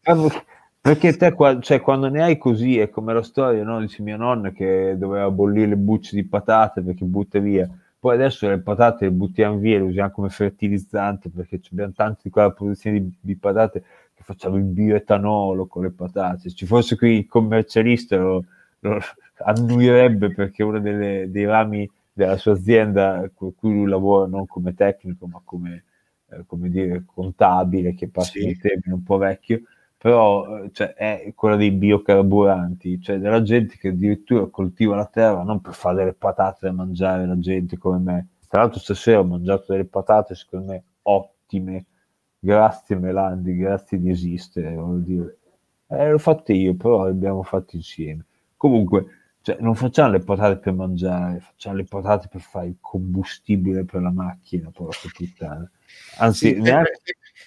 Perché 0.85 1.15
te 1.17 1.33
qua- 1.33 1.59
cioè, 1.59 1.81
quando 1.81 2.09
ne 2.09 2.21
hai 2.21 2.37
così 2.37 2.77
è 2.77 2.89
come 2.89 3.11
la 3.11 3.23
storia, 3.23 3.63
no? 3.63 3.79
Dice 3.79 4.03
mia 4.03 4.17
nonna 4.17 4.51
che 4.51 4.95
doveva 4.99 5.31
bollire 5.31 5.67
le 5.69 5.77
bucce 5.77 6.15
di 6.15 6.23
patate 6.23 6.81
perché 6.83 7.03
butta 7.05 7.39
via. 7.39 7.67
Poi 7.97 8.13
adesso 8.13 8.47
le 8.47 8.59
patate 8.59 9.05
le 9.05 9.11
buttiamo 9.11 9.57
via, 9.57 9.79
le 9.79 9.85
usiamo 9.85 10.11
come 10.11 10.29
fertilizzante 10.29 11.29
perché 11.29 11.59
abbiamo 11.71 11.93
tanto 11.93 12.19
di 12.23 12.29
quella 12.29 12.51
produzione 12.51 13.01
di, 13.01 13.11
di 13.19 13.35
patate 13.35 13.79
che 14.13 14.21
facciamo 14.23 14.57
il 14.57 14.63
bioetanolo 14.63 15.65
con 15.65 15.81
le 15.83 15.89
patate. 15.91 16.49
Se 16.49 16.51
ci 16.51 16.67
fosse 16.67 16.95
qui 16.97 17.17
il 17.17 17.27
commercialista 17.27 18.17
lo, 18.17 18.45
lo 18.81 18.99
annuirebbe 19.37 20.31
perché 20.33 20.61
uno 20.61 20.79
delle- 20.79 21.31
dei 21.31 21.45
rami 21.45 21.89
della 22.13 22.37
sua 22.37 22.51
azienda 22.53 23.27
con 23.33 23.55
cui 23.55 23.73
lui 23.73 23.87
lavora 23.87 24.27
non 24.27 24.45
come 24.45 24.75
tecnico 24.75 25.25
ma 25.25 25.41
come, 25.43 25.83
eh, 26.29 26.43
come 26.45 26.69
dire, 26.69 27.03
contabile 27.05 27.95
che 27.95 28.07
passa 28.07 28.33
Sì. 28.33 28.45
il 28.47 28.59
termine 28.59 28.93
un 28.93 29.03
po' 29.03 29.17
vecchio 29.17 29.61
però 30.05 30.59
eh, 30.59 30.69
cioè, 30.71 30.93
è 30.93 31.33
quella 31.33 31.55
dei 31.55 31.71
biocarburanti, 31.71 33.01
cioè 33.01 33.17
della 33.17 33.41
gente 33.41 33.75
che 33.75 33.87
addirittura 33.87 34.45
coltiva 34.45 34.95
la 34.95 35.07
terra 35.07 35.41
non 35.41 35.61
per 35.61 35.73
fare 35.73 35.95
delle 35.95 36.13
patate 36.13 36.67
da 36.67 36.71
mangiare 36.71 37.25
la 37.25 37.39
gente 37.39 37.79
come 37.79 37.97
me. 37.97 38.27
Tra 38.47 38.61
l'altro 38.61 38.79
stasera 38.79 39.21
ho 39.21 39.23
mangiato 39.23 39.71
delle 39.71 39.85
patate 39.85 40.35
secondo 40.35 40.73
me 40.73 40.83
ottime, 41.01 41.85
grazie 42.37 42.97
Melandi, 42.97 43.55
grazie 43.55 43.99
di 43.99 44.11
esistere, 44.11 44.75
voglio 44.75 44.99
dire. 44.99 45.37
Eh, 45.87 46.11
l'ho 46.11 46.19
fatte 46.19 46.53
io, 46.53 46.75
però 46.75 47.05
le 47.05 47.09
abbiamo 47.09 47.41
fatte 47.41 47.75
insieme. 47.75 48.25
Comunque, 48.57 49.07
cioè, 49.41 49.57
non 49.59 49.73
facciamo 49.73 50.11
le 50.11 50.19
patate 50.19 50.57
per 50.57 50.73
mangiare, 50.73 51.39
facciamo 51.39 51.77
le 51.77 51.85
patate 51.85 52.27
per 52.27 52.41
fare 52.41 52.67
il 52.67 52.77
combustibile 52.79 53.85
per 53.85 54.03
la 54.03 54.11
macchina, 54.11 54.69
porca 54.69 55.09
puttana. 55.11 55.67
Anzi, 56.19 56.53
Sì, 56.53 56.61
neanche, 56.61 56.91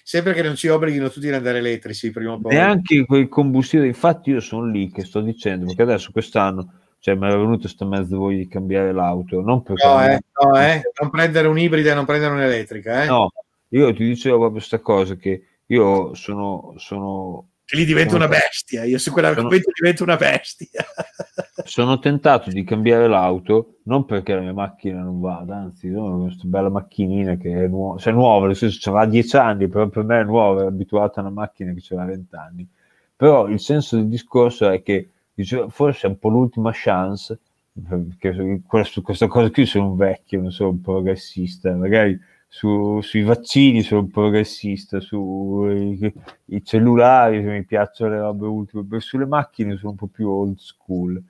sempre, 0.03 0.33
che 0.33 0.43
non 0.43 0.57
ci 0.57 0.69
obblighino 0.69 1.11
tutti 1.11 1.29
ad 1.29 1.35
andare 1.35 1.59
elettrici 1.59 2.11
prima 2.11 2.33
o 2.33 2.41
poi. 2.41 2.55
neanche 2.55 3.05
quel 3.07 3.29
combustibile. 3.29 3.89
Infatti, 3.89 4.31
io 4.31 4.41
sono 4.41 4.67
lì 4.67 4.91
che 4.91 5.05
sto 5.05 5.21
dicendo 5.21 5.67
perché 5.67 5.83
adesso 5.83 6.11
quest'anno 6.13 6.73
cioè, 7.01 7.15
mi 7.15 7.27
era 7.27 7.37
venuto 7.37 7.69
sta 7.69 7.85
mezza 7.85 8.17
voglia 8.17 8.39
di 8.39 8.49
cambiare 8.49 8.93
l'auto. 8.93 9.41
Non 9.41 9.63
perché 9.63 9.87
No, 9.87 10.05
eh, 10.05 10.21
no, 10.43 10.61
eh, 10.61 10.83
non 11.01 11.11
prendere 11.11 11.49
un'ibrida 11.49 11.93
e 11.93 11.95
non 11.95 12.05
prendere 12.05 12.35
un'elettrica, 12.35 13.05
eh. 13.05 13.07
No, 13.07 13.31
io 13.69 13.93
ti 13.95 14.05
dicevo 14.05 14.37
proprio 14.37 14.59
questa 14.59 14.81
cosa 14.81 15.15
che 15.15 15.43
io 15.67 16.15
sono, 16.15 16.75
sono, 16.77 17.49
Che 17.69 17.77
lì 17.77 17.85
diventa 17.85 18.13
Sono- 18.13 18.25
una 18.25 18.35
bestia. 18.35 18.85
Io 18.85 18.97
su 18.97 19.13
quell'argomento 19.13 19.71
divento 19.79 20.03
una 20.03 20.17
bestia. 20.17 20.83
sono 21.67 21.99
tentato 21.99 22.49
di 22.49 22.65
cambiare 22.65 23.07
l'auto 23.09 23.81
non 23.83 24.07
perché 24.07 24.35
la 24.35 24.41
mia 24.41 24.55
macchina 24.55 25.03
non 25.03 25.21
vada, 25.21 25.57
anzi, 25.57 25.93
sono 25.93 26.23
questa 26.23 26.45
bella 26.47 26.71
macchinina 26.71 27.37
che 27.37 27.65
è 27.65 27.69
nuova, 27.69 27.99
cioè 27.99 28.15
nuova, 28.15 28.47
nel 28.47 28.57
senso 28.57 28.89
aveva 28.89 29.05
10 29.05 29.37
anni, 29.37 29.69
però 29.69 29.87
per 29.89 30.03
me 30.03 30.19
è 30.19 30.25
nuova, 30.25 30.61
ero 30.61 30.69
abituata 30.69 31.21
a 31.21 31.25
una 31.25 31.33
macchina 31.33 31.75
che 31.75 31.95
aveva 31.95 32.07
20 32.07 32.37
anni. 32.37 32.67
Però 33.15 33.49
il 33.49 33.61
senso 33.61 33.97
del 33.97 34.09
discorso 34.09 34.71
è 34.71 34.81
che 34.81 35.11
dicevo, 35.35 35.69
forse 35.69 36.07
è 36.07 36.11
un 36.11 36.19
po' 36.19 36.31
l'ultima 36.31 36.71
chance, 36.73 37.39
perché 37.87 38.63
questo, 38.67 39.03
questa 39.03 39.27
cosa 39.27 39.51
qui 39.51 39.67
sono 39.67 39.91
un 39.91 39.97
vecchio, 39.97 40.41
non 40.41 40.53
sono 40.53 40.71
un 40.71 40.81
progressista, 40.81 41.71
magari 41.75 42.19
su- 42.49 43.01
sui 43.03 43.23
vaccini 43.23 43.83
sono 43.83 44.01
un 44.03 44.11
progressista, 44.11 45.01
sui 45.01 46.13
i 46.47 46.65
cellulari 46.65 47.43
mi 47.43 47.65
piacciono 47.65 48.11
le 48.15 48.21
robe 48.21 48.47
ultime, 48.47 49.01
sulle 49.01 49.27
macchine 49.27 49.77
sono 49.77 49.91
un 49.91 49.97
po' 49.97 50.07
più 50.07 50.29
old 50.31 50.57
school 50.59 51.23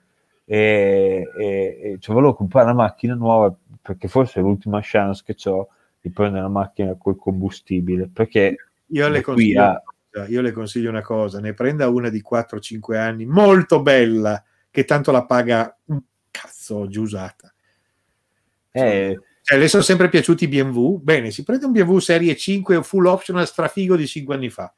e, 0.45 1.29
e- 1.37 1.79
e 1.81 1.97
cioè 1.99 2.15
volevo 2.15 2.33
comprare 2.33 2.71
una 2.71 2.81
macchina 2.83 3.13
nuova 3.13 3.53
perché 3.81 4.07
forse 4.07 4.39
è 4.39 4.43
l'ultima 4.43 4.79
chance 4.81 5.23
che 5.25 5.35
ho 5.49 5.67
di 6.01 6.09
prendere 6.09 6.45
una 6.45 6.53
macchina 6.53 6.95
col 6.97 7.17
combustibile 7.17 8.07
perché 8.11 8.55
Io 8.87 9.07
le, 9.09 9.21
consiglio, 9.21 9.63
a- 9.63 9.83
io 10.27 10.41
le 10.41 10.51
consiglio 10.51 10.89
una 10.89 11.01
cosa: 11.03 11.39
ne 11.39 11.53
prenda 11.53 11.87
una 11.89 12.09
di 12.09 12.21
4-5 12.21 12.97
anni, 12.97 13.25
molto 13.25 13.81
bella, 13.81 14.43
che 14.71 14.85
tanto 14.85 15.11
la 15.11 15.25
paga 15.25 15.77
un 15.85 16.01
cazzo 16.31 16.77
oggi 16.77 16.99
usata. 16.99 17.53
eh, 18.73 19.19
Cioè, 19.49 19.57
le 19.57 19.67
sono 19.67 19.81
sempre 19.81 20.09
piaciuti 20.09 20.43
i 20.43 20.47
BMW. 20.47 20.99
Bene, 21.01 21.31
si 21.31 21.43
prende 21.43 21.65
un 21.65 21.71
BMW 21.71 21.97
Serie 21.97 22.35
5 22.35 22.83
full 22.83 23.07
optional 23.07 23.47
strafigo 23.47 23.95
di 23.95 24.05
5 24.05 24.35
anni 24.35 24.49
fa. 24.49 24.71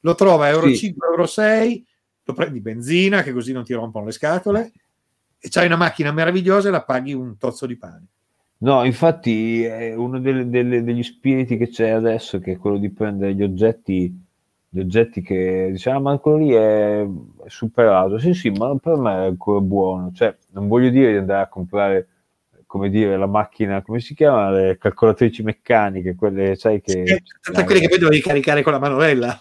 Lo 0.00 0.14
trova 0.14 0.46
a 0.46 0.48
Euro 0.48 0.68
Sì. 0.68 0.76
5, 0.76 1.06
Euro 1.06 1.26
6, 1.26 1.86
lo 2.24 2.32
prendi 2.32 2.60
benzina, 2.62 3.22
che 3.22 3.34
così 3.34 3.52
non 3.52 3.62
ti 3.64 3.74
rompono 3.74 4.06
le 4.06 4.12
scatole, 4.12 4.72
e 5.38 5.48
c'hai 5.50 5.66
una 5.66 5.76
macchina 5.76 6.12
meravigliosa 6.12 6.68
e 6.68 6.70
la 6.70 6.82
paghi 6.82 7.12
un 7.12 7.36
tozzo 7.36 7.66
di 7.66 7.76
pane. 7.76 8.06
No, 8.60 8.84
infatti 8.84 9.64
è 9.64 9.94
uno 9.94 10.18
delle- 10.18 10.48
delle- 10.48 10.82
degli 10.82 11.02
spiriti 11.02 11.58
che 11.58 11.68
c'è 11.68 11.90
adesso 11.90 12.38
che 12.38 12.52
è 12.52 12.56
quello 12.56 12.78
di 12.78 12.88
prendere 12.88 13.34
gli 13.34 13.42
oggetti, 13.42 14.18
gli 14.66 14.78
oggetti 14.78 15.20
che 15.20 15.68
diciamo, 15.72 16.00
ma 16.00 16.16
quello 16.16 16.38
lì 16.38 16.52
è, 16.52 17.02
è 17.02 17.48
superato. 17.48 18.18
Sì, 18.18 18.32
sì, 18.32 18.48
ma 18.48 18.74
per 18.76 18.96
me 18.96 19.12
è 19.12 19.26
ancora 19.26 19.60
buono. 19.60 20.10
Cioè, 20.14 20.34
non 20.52 20.68
voglio 20.68 20.88
dire 20.88 21.10
di 21.12 21.18
andare 21.18 21.42
a 21.42 21.48
comprare 21.48 22.08
come 22.66 22.90
dire, 22.90 23.16
la 23.16 23.26
macchina, 23.26 23.82
come 23.82 24.00
si 24.00 24.14
chiama? 24.14 24.50
Le 24.50 24.76
calcolatrici 24.78 25.42
meccaniche, 25.42 26.14
quelle, 26.14 26.56
sai 26.56 26.80
che... 26.80 27.02
Eh, 27.02 27.22
tutte 27.40 27.64
quelle 27.64 27.80
che 27.80 27.88
poi 27.88 27.98
dovevi 27.98 28.20
caricare 28.20 28.62
con 28.62 28.72
la 28.72 28.78
manovella 28.78 29.40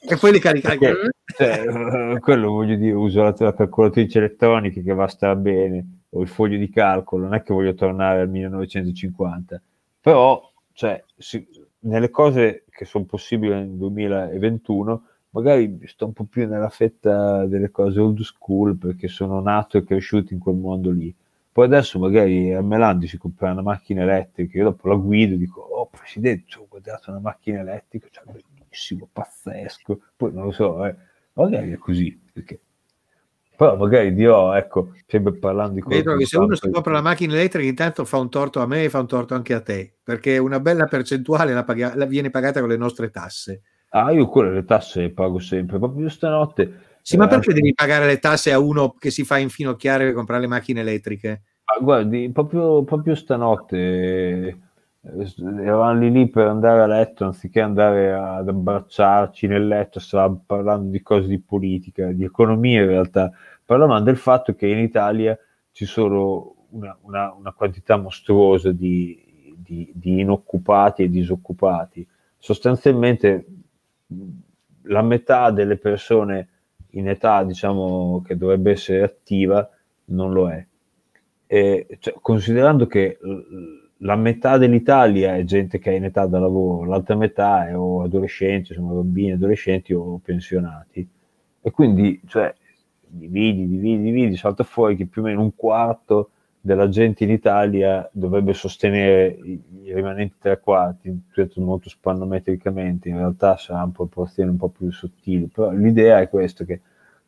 e 0.00 0.16
poi 0.16 0.32
li 0.32 0.38
caricavi. 0.38 0.78
Perché, 0.78 1.10
cioè, 1.36 2.14
eh, 2.14 2.18
quello 2.20 2.50
voglio 2.50 2.76
dire, 2.76 2.92
uso 2.92 3.22
la, 3.22 3.34
la 3.36 3.54
calcolatrice 3.54 4.18
elettronica 4.18 4.80
che 4.80 4.94
va 4.94 5.04
a 5.04 5.08
stare 5.08 5.36
bene, 5.36 6.00
o 6.10 6.22
il 6.22 6.28
foglio 6.28 6.58
di 6.58 6.70
calcolo, 6.70 7.24
non 7.24 7.34
è 7.34 7.42
che 7.42 7.52
voglio 7.52 7.74
tornare 7.74 8.20
al 8.20 8.28
1950, 8.28 9.60
però, 10.00 10.50
cioè, 10.72 11.02
si- 11.16 11.46
nelle 11.80 12.10
cose 12.10 12.64
che 12.70 12.84
sono 12.84 13.04
possibili 13.04 13.52
nel 13.52 13.70
2021, 13.70 15.02
magari 15.30 15.80
sto 15.84 16.06
un 16.06 16.12
po' 16.12 16.24
più 16.24 16.48
nella 16.48 16.70
fetta 16.70 17.44
delle 17.46 17.70
cose 17.70 18.00
old 18.00 18.20
school 18.20 18.76
perché 18.76 19.08
sono 19.08 19.40
nato 19.40 19.76
e 19.76 19.84
cresciuto 19.84 20.32
in 20.32 20.38
quel 20.38 20.56
mondo 20.56 20.90
lì. 20.90 21.14
Poi 21.56 21.64
adesso 21.64 21.98
magari 21.98 22.52
a 22.52 22.60
Melandi 22.60 23.06
si 23.06 23.16
compra 23.16 23.50
una 23.50 23.62
macchina 23.62 24.02
elettrica, 24.02 24.58
io 24.58 24.64
dopo 24.64 24.88
la 24.88 24.94
guido 24.94 25.36
e 25.36 25.38
dico, 25.38 25.62
oh 25.62 25.86
presidente, 25.86 26.54
ho 26.58 26.66
guardato 26.68 27.10
una 27.10 27.18
macchina 27.18 27.60
elettrica, 27.60 28.08
cioè 28.10 28.24
bellissimo, 28.26 29.08
pazzesco. 29.10 30.00
Poi 30.16 30.34
non 30.34 30.44
lo 30.44 30.52
so, 30.52 30.84
eh, 30.84 30.94
magari 31.32 31.72
è 31.72 31.78
così, 31.78 32.20
perché... 32.30 32.60
Però 33.56 33.74
magari 33.74 34.12
dirò, 34.12 34.52
ecco, 34.52 34.92
sempre 35.06 35.32
parlando 35.32 35.76
di 35.76 35.80
cose... 35.80 35.96
Vedo 35.96 36.16
che 36.18 36.26
se 36.26 36.36
uno 36.36 36.56
si 36.56 36.68
compra 36.68 36.92
la 36.92 37.00
macchina 37.00 37.32
elettrica 37.32 37.66
intanto 37.66 38.04
fa 38.04 38.18
un 38.18 38.28
torto 38.28 38.60
a 38.60 38.66
me 38.66 38.84
e 38.84 38.90
fa 38.90 39.00
un 39.00 39.06
torto 39.06 39.34
anche 39.34 39.54
a 39.54 39.62
te, 39.62 39.94
perché 40.02 40.36
una 40.36 40.60
bella 40.60 40.84
percentuale 40.84 41.54
la, 41.54 41.64
paga- 41.64 41.96
la 41.96 42.04
viene 42.04 42.28
pagata 42.28 42.60
con 42.60 42.68
le 42.68 42.76
nostre 42.76 43.08
tasse. 43.08 43.62
Ah, 43.92 44.12
io 44.12 44.28
quelle 44.28 44.52
le 44.52 44.64
tasse 44.66 45.00
le 45.00 45.10
pago 45.10 45.38
sempre, 45.38 45.78
proprio 45.78 46.10
stanotte. 46.10 46.80
Sì, 47.08 47.16
ma 47.16 47.26
eh, 47.26 47.28
perché 47.28 47.52
devi 47.52 47.72
pagare 47.72 48.04
le 48.04 48.18
tasse 48.18 48.50
a 48.50 48.58
uno 48.58 48.96
che 48.98 49.12
si 49.12 49.22
fa 49.22 49.38
infinocchiare 49.38 50.06
per 50.06 50.12
comprare 50.12 50.40
le 50.40 50.48
macchine 50.48 50.80
elettriche? 50.80 51.42
Ah, 51.66 51.78
guardi, 51.80 52.28
proprio, 52.32 52.82
proprio 52.82 53.14
stanotte 53.14 53.76
eh, 53.76 55.34
eravamo 55.60 56.00
lì, 56.00 56.10
lì 56.10 56.28
per 56.28 56.48
andare 56.48 56.80
a 56.82 56.86
letto, 56.86 57.24
anziché 57.24 57.60
andare 57.60 58.12
ad 58.12 58.48
abbracciarci 58.48 59.46
nel 59.46 59.68
letto, 59.68 60.00
stavamo 60.00 60.42
parlando 60.46 60.90
di 60.90 61.00
cose 61.00 61.28
di 61.28 61.38
politica, 61.38 62.10
di 62.10 62.24
economia 62.24 62.82
in 62.82 62.88
realtà, 62.88 63.30
parlavamo 63.64 64.00
del 64.00 64.16
fatto 64.16 64.56
che 64.56 64.66
in 64.66 64.78
Italia 64.78 65.38
ci 65.70 65.84
sono 65.84 66.66
una, 66.70 66.98
una- 67.02 67.32
una 67.38 67.52
quantità 67.52 67.96
mostruosa 67.98 68.72
di, 68.72 69.54
di- 69.56 69.92
di 69.94 70.18
inoccupati 70.22 71.04
e 71.04 71.08
disoccupati. 71.08 72.04
Sostanzialmente 72.36 73.46
la 74.88 75.02
metà 75.02 75.52
delle 75.52 75.76
persone 75.76 76.48
in 76.98 77.08
età, 77.08 77.44
diciamo, 77.44 78.22
che 78.24 78.36
dovrebbe 78.36 78.72
essere 78.72 79.02
attiva, 79.02 79.68
non 80.06 80.32
lo 80.32 80.50
è. 80.50 80.64
E, 81.46 81.86
cioè, 82.00 82.14
considerando 82.20 82.86
che 82.86 83.18
la 83.98 84.16
metà 84.16 84.58
dell'Italia 84.58 85.36
è 85.36 85.44
gente 85.44 85.78
che 85.78 85.92
è 85.92 85.94
in 85.94 86.04
età 86.04 86.26
da 86.26 86.38
lavoro, 86.38 86.88
l'altra 86.88 87.16
metà 87.16 87.68
è 87.68 87.76
o 87.76 88.02
adolescenti, 88.02 88.74
sono 88.74 88.94
bambini, 88.94 89.32
adolescenti 89.32 89.92
o 89.92 90.20
pensionati. 90.22 91.08
E 91.60 91.70
quindi, 91.70 92.20
cioè, 92.26 92.54
dividi, 93.00 93.68
dividi, 93.68 94.02
dividi, 94.02 94.36
salta 94.36 94.64
fuori 94.64 94.96
che 94.96 95.06
più 95.06 95.22
o 95.22 95.24
meno 95.24 95.42
un 95.42 95.54
quarto 95.54 96.30
della 96.66 96.88
gente 96.88 97.22
in 97.24 97.30
Italia 97.30 98.08
dovrebbe 98.12 98.52
sostenere 98.52 99.38
i, 99.44 99.62
rimanenti 99.94 100.34
tre 100.40 100.58
quarti, 100.60 101.16
detto 101.34 101.60
molto 101.60 101.88
spannometricamente, 101.88 103.08
in 103.08 103.18
realtà 103.18 103.56
sarà 103.56 103.82
una 103.84 103.92
proporzione 103.92 104.50
un 104.50 104.56
po' 104.56 104.68
più 104.70 104.90
sottile, 104.90 105.46
però 105.52 105.70
l'idea 105.70 106.20
è 106.20 106.28
questa, 106.28 106.64
che 106.64 106.80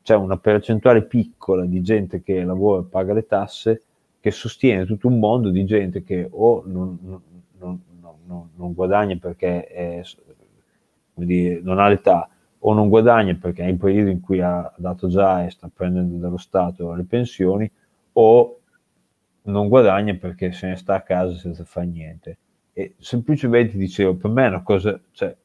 c'è 0.02 0.16
una 0.16 0.38
percentuale 0.38 1.02
piccola 1.04 1.64
di 1.64 1.80
gente 1.82 2.20
che 2.22 2.42
lavora 2.42 2.82
e 2.82 2.86
paga 2.86 3.12
le 3.12 3.26
tasse 3.26 3.82
che 4.20 4.30
sostiene 4.32 4.84
tutto 4.86 5.06
un 5.06 5.18
mondo 5.20 5.50
di 5.50 5.64
gente 5.64 6.02
che 6.02 6.26
o 6.30 6.62
non, 6.66 6.98
non- 7.02 7.22
non- 7.58 8.48
non- 8.56 8.72
guadagna 8.74 9.16
perché 9.16 9.66
è, 9.66 10.02
dire, 11.14 11.60
non 11.62 11.78
ha 11.78 11.88
l'età 11.88 12.28
o 12.60 12.72
non 12.74 12.88
guadagna 12.88 13.34
perché 13.34 13.62
è 13.64 13.68
in 13.68 13.78
periodo 13.78 14.10
in 14.10 14.20
cui 14.20 14.40
ha 14.40 14.72
dato 14.76 15.08
già 15.08 15.44
e 15.44 15.50
sta 15.50 15.70
prendendo 15.72 16.16
dallo 16.16 16.36
Stato 16.38 16.92
le 16.94 17.04
pensioni 17.04 17.70
o 18.12 18.57
non 19.48 19.68
guadagna 19.68 20.14
perché 20.14 20.52
se 20.52 20.68
ne 20.68 20.76
sta 20.76 20.94
a 20.96 21.02
casa 21.02 21.36
senza 21.36 21.64
fare 21.64 21.86
niente. 21.86 22.38
E 22.72 22.94
semplicemente 22.98 23.76
dicevo, 23.76 24.14
per 24.16 24.30
me 24.30 24.44
è 24.44 24.48
una 24.48 24.62
cosa, 24.62 25.00
cioè, 25.12 25.36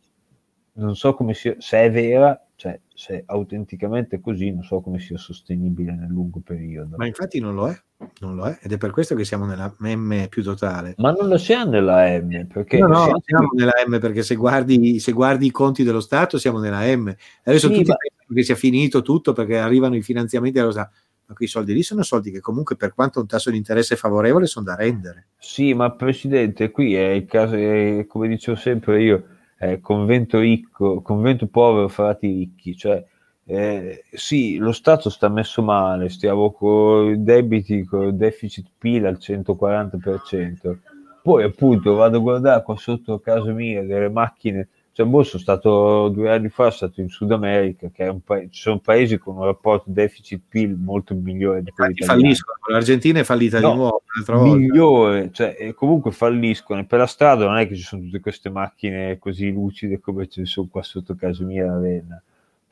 non 0.73 0.95
so 0.95 1.13
come 1.13 1.33
sia, 1.33 1.55
se 1.57 1.77
è 1.83 1.91
vera, 1.91 2.39
cioè, 2.55 2.79
se 2.93 3.17
è 3.19 3.23
autenticamente 3.25 4.19
così, 4.19 4.51
non 4.51 4.63
so 4.63 4.81
come 4.81 4.99
sia 4.99 5.17
sostenibile 5.17 5.93
nel 5.95 6.09
lungo 6.09 6.41
periodo. 6.43 6.95
Ma 6.97 7.07
infatti 7.07 7.39
non 7.39 7.55
lo 7.55 7.67
è, 7.69 7.75
non 8.19 8.35
lo 8.35 8.45
è, 8.45 8.59
ed 8.61 8.71
è 8.73 8.77
per 8.77 8.91
questo 8.91 9.15
che 9.15 9.25
siamo 9.25 9.45
nella 9.45 9.73
M 9.79 10.27
più 10.29 10.43
totale. 10.43 10.93
Ma 10.97 11.11
non 11.11 11.27
lo 11.27 11.37
siamo 11.37 11.71
nella 11.71 12.05
M, 12.19 12.45
perché 12.47 12.77
No, 12.77 12.87
no, 12.87 13.03
siamo- 13.03 13.21
siamo 13.25 13.49
nella 13.55 13.73
M 13.87 13.99
perché 13.99 14.21
se 14.21 14.35
guardi, 14.35 14.99
se 14.99 15.11
guardi 15.11 15.47
i 15.47 15.51
conti 15.51 15.83
dello 15.83 16.01
Stato 16.01 16.37
siamo 16.37 16.59
nella 16.59 16.85
M. 16.95 17.13
Adesso 17.43 17.67
Sì, 17.69 17.73
tutti 17.73 17.89
ma- 17.89 17.95
pensano 17.95 18.33
che 18.35 18.43
sia 18.43 18.55
finito 18.55 19.01
tutto 19.01 19.33
perché 19.33 19.57
arrivano 19.57 19.95
i 19.95 20.01
finanziamenti 20.03 20.59
dello 20.59 20.71
Stato. 20.71 20.91
Ma 21.25 21.35
quei 21.35 21.47
soldi 21.47 21.73
lì 21.73 21.83
sono 21.83 22.03
soldi 22.03 22.31
che 22.31 22.39
comunque 22.39 22.75
per 22.75 22.93
quanto 22.93 23.19
un 23.19 23.27
tasso 23.27 23.49
di 23.49 23.57
interesse 23.57 23.95
favorevole 23.95 24.45
sono 24.45 24.65
da 24.65 24.75
rendere. 24.75 25.27
Sì, 25.37 25.73
ma 25.73 25.91
Presidente, 25.91 26.71
qui 26.71 26.95
è 26.95 27.09
il 27.09 27.25
caso, 27.25 27.55
è, 27.55 28.05
come 28.07 28.27
dicevo 28.27 28.57
sempre 28.57 29.01
io, 29.01 29.23
è 29.57 29.79
convento 29.79 30.39
ricco, 30.39 31.01
convento 31.01 31.47
povero, 31.47 31.87
frati 31.87 32.27
ricchi, 32.27 32.75
cioè 32.75 33.03
eh, 33.45 34.05
sì, 34.11 34.55
lo 34.57 34.71
Stato 34.71 35.09
sta 35.09 35.27
messo 35.27 35.61
male, 35.61 36.09
stiamo 36.09 36.51
con 36.51 37.09
i 37.09 37.23
debiti, 37.23 37.83
con 37.83 38.07
il 38.07 38.15
deficit 38.15 38.67
PIL 38.77 39.05
al 39.05 39.17
140%, 39.19 40.77
poi 41.21 41.43
appunto 41.43 41.93
vado 41.95 42.17
a 42.17 42.21
guardare 42.21 42.63
qua 42.63 42.77
sotto 42.77 43.19
casa 43.19 43.51
mia 43.51 43.83
delle 43.83 44.09
macchine, 44.09 44.69
cioè 44.93 45.07
boh, 45.07 45.23
sono 45.23 45.41
stato 45.41 46.07
due 46.09 46.31
anni 46.31 46.49
fa, 46.49 46.69
sono 46.69 46.91
stato 46.91 47.01
in 47.01 47.09
Sud 47.09 47.31
America, 47.31 47.89
che 47.91 48.05
è 48.05 48.09
un 48.09 48.21
pa- 48.21 48.41
ci 48.41 48.61
sono 48.61 48.77
paesi 48.77 49.17
con 49.17 49.37
un 49.37 49.45
rapporto 49.45 49.85
deficit 49.87 50.43
PIL 50.47 50.75
molto 50.75 51.15
migliore 51.15 51.63
di 51.63 51.71
quello 51.71 51.89
Infatti 51.89 52.03
italiano 52.03 52.21
falliscono. 52.21 52.57
L'Argentina 52.67 53.19
è 53.19 53.23
fallita 53.23 53.59
No, 53.59 53.71
di 53.71 53.75
nuovo 53.75 54.03
migliore, 54.43 55.31
cioè 55.31 55.73
comunque 55.73 56.11
falliscono 56.11 56.81
e 56.81 56.85
per 56.85 56.99
la 56.99 57.07
strada 57.07 57.45
non 57.45 57.57
è 57.57 57.67
che 57.67 57.75
ci 57.75 57.81
sono 57.81 58.03
tutte 58.03 58.19
queste 58.19 58.51
macchine 58.51 59.17
così 59.17 59.51
lucide 59.51 59.99
come 59.99 60.27
ce 60.27 60.41
ne 60.41 60.45
sono 60.45 60.67
qua 60.69 60.83
sotto 60.83 61.15
casa 61.15 61.43
mia 61.43 61.63
a 61.65 61.73
Ravenna. 61.73 62.23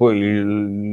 Poi 0.02 0.18
il, 0.18 0.24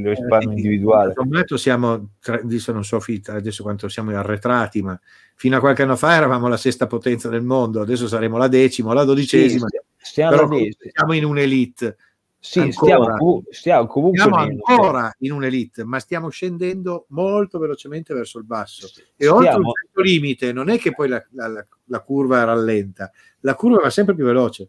il 0.01 0.07
risparmio 0.07 0.51
Eh, 0.51 0.53
individuale. 0.53 1.13
sommato 1.15 1.57
siamo, 1.57 2.11
adesso 2.27 2.73
non 2.73 2.85
so 2.85 3.01
adesso 3.37 3.63
quanto 3.63 3.89
siamo 3.89 4.15
arretrati, 4.15 4.83
ma 4.83 5.01
fino 5.35 5.57
a 5.57 5.61
qualche 5.61 5.83
anno 5.85 5.97
fa 5.97 6.15
eravamo 6.15 6.47
la 6.47 6.59
sesta 6.59 6.87
potenza 6.87 7.31
del 7.31 7.43
mondo, 7.43 7.81
adesso 7.81 8.07
saremo 8.07 8.37
la 8.37 8.49
decima 8.49 8.91
la 8.93 9.01
Sì, 9.01 9.07
dodicesima, 9.07 9.67
sti- 9.67 9.79
stiamo, 9.97 10.59
siamo 10.93 11.13
in 11.15 11.25
un'elite. 11.25 11.97
Sì, 12.39 12.61
ancora. 12.61 12.73
stiamo, 13.17 13.43
stiamo 13.51 13.87
comunque 13.87 14.19
Siamo 14.21 14.37
ancora 14.37 15.11
in 15.21 15.33
un'elite, 15.33 15.85
ma 15.85 15.99
stiamo 16.01 16.29
scendendo 16.29 17.07
molto 17.09 17.59
velocemente 17.59 18.13
verso 18.13 18.37
il 18.39 18.45
basso. 18.45 18.89
E 19.17 19.25
Stiamo- 19.25 19.37
oltre 19.39 19.57
un 19.57 19.73
certo 19.73 20.03
limite, 20.03 20.53
non 20.53 20.69
è 20.69 20.79
che 20.79 20.93
poi 20.93 21.09
la, 21.09 21.25
la- 21.31 21.49
la- 21.49 21.67
la 21.87 22.01
curva 22.01 22.45
rallenta, 22.45 23.11
la 23.41 23.55
curva 23.55 23.81
va 23.81 23.89
sempre 23.91 24.15
più 24.15 24.25
veloce. 24.27 24.69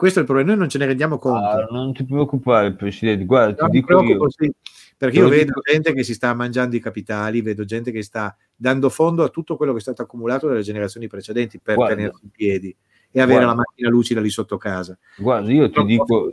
Questo 0.00 0.18
è 0.20 0.22
il 0.22 0.28
problema, 0.28 0.52
noi 0.52 0.60
non 0.60 0.70
ce 0.70 0.78
ne 0.78 0.86
rendiamo 0.86 1.18
conto. 1.18 1.46
Ah, 1.46 1.66
non 1.70 1.92
ti 1.92 2.04
preoccupare, 2.06 2.72
Presidente, 2.72 3.26
guarda, 3.26 3.52
ti 3.52 3.60
No, 3.60 3.66
mi 3.66 3.72
dico 3.72 3.86
preoccupo, 3.88 4.24
io. 4.24 4.30
sì, 4.30 4.50
perché 4.96 5.18
io 5.18 5.28
vedo 5.28 5.44
dico- 5.44 5.60
gente 5.60 5.92
che 5.92 6.02
si 6.04 6.14
sta 6.14 6.32
mangiando 6.32 6.74
i 6.74 6.80
capitali, 6.80 7.42
vedo 7.42 7.66
gente 7.66 7.90
che 7.92 8.02
sta 8.02 8.34
dando 8.56 8.88
fondo 8.88 9.24
a 9.24 9.28
tutto 9.28 9.56
quello 9.58 9.72
che 9.72 9.78
è 9.78 9.82
stato 9.82 10.00
accumulato 10.00 10.48
dalle 10.48 10.62
generazioni 10.62 11.06
precedenti 11.06 11.60
per 11.60 11.74
Guarda. 11.74 11.94
tenersi 11.96 12.20
in 12.24 12.30
piedi 12.30 12.74
e 13.10 13.20
avere 13.20 13.40
Guarda. 13.44 13.46
la 13.48 13.54
macchina 13.56 13.88
lucida 13.90 14.22
lì 14.22 14.30
sotto 14.30 14.56
casa. 14.56 14.96
Guarda, 15.18 15.52
io 15.52 15.68
ti 15.68 15.84
dico, 15.84 16.30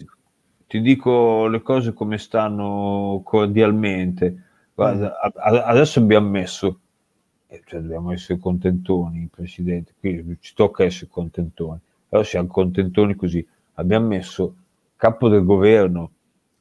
ti 0.65 0.79
dico 0.79 1.47
le 1.47 1.61
cose 1.61 1.91
come 1.91 2.17
stanno 2.19 3.19
cordialmente. 3.25 4.43
Guarda, 4.73 5.19
a- 5.19 5.65
adesso 5.65 5.99
abbiamo 5.99 6.29
messo, 6.29 6.79
eh, 7.47 7.61
cioè 7.65 7.81
dobbiamo 7.81 8.13
essere 8.13 8.39
contentoni, 8.39 9.27
Presidente, 9.29 9.91
qui 9.99 10.37
ci 10.39 10.53
tocca 10.53 10.85
essere 10.85 11.09
contentoni. 11.11 11.79
Però 12.07 12.23
siamo 12.23 12.47
contentoni 12.47 13.13
così. 13.15 13.45
Abbiamo 13.79 14.07
messo 14.07 14.55
capo 14.95 15.29
del 15.29 15.43
governo 15.43 16.11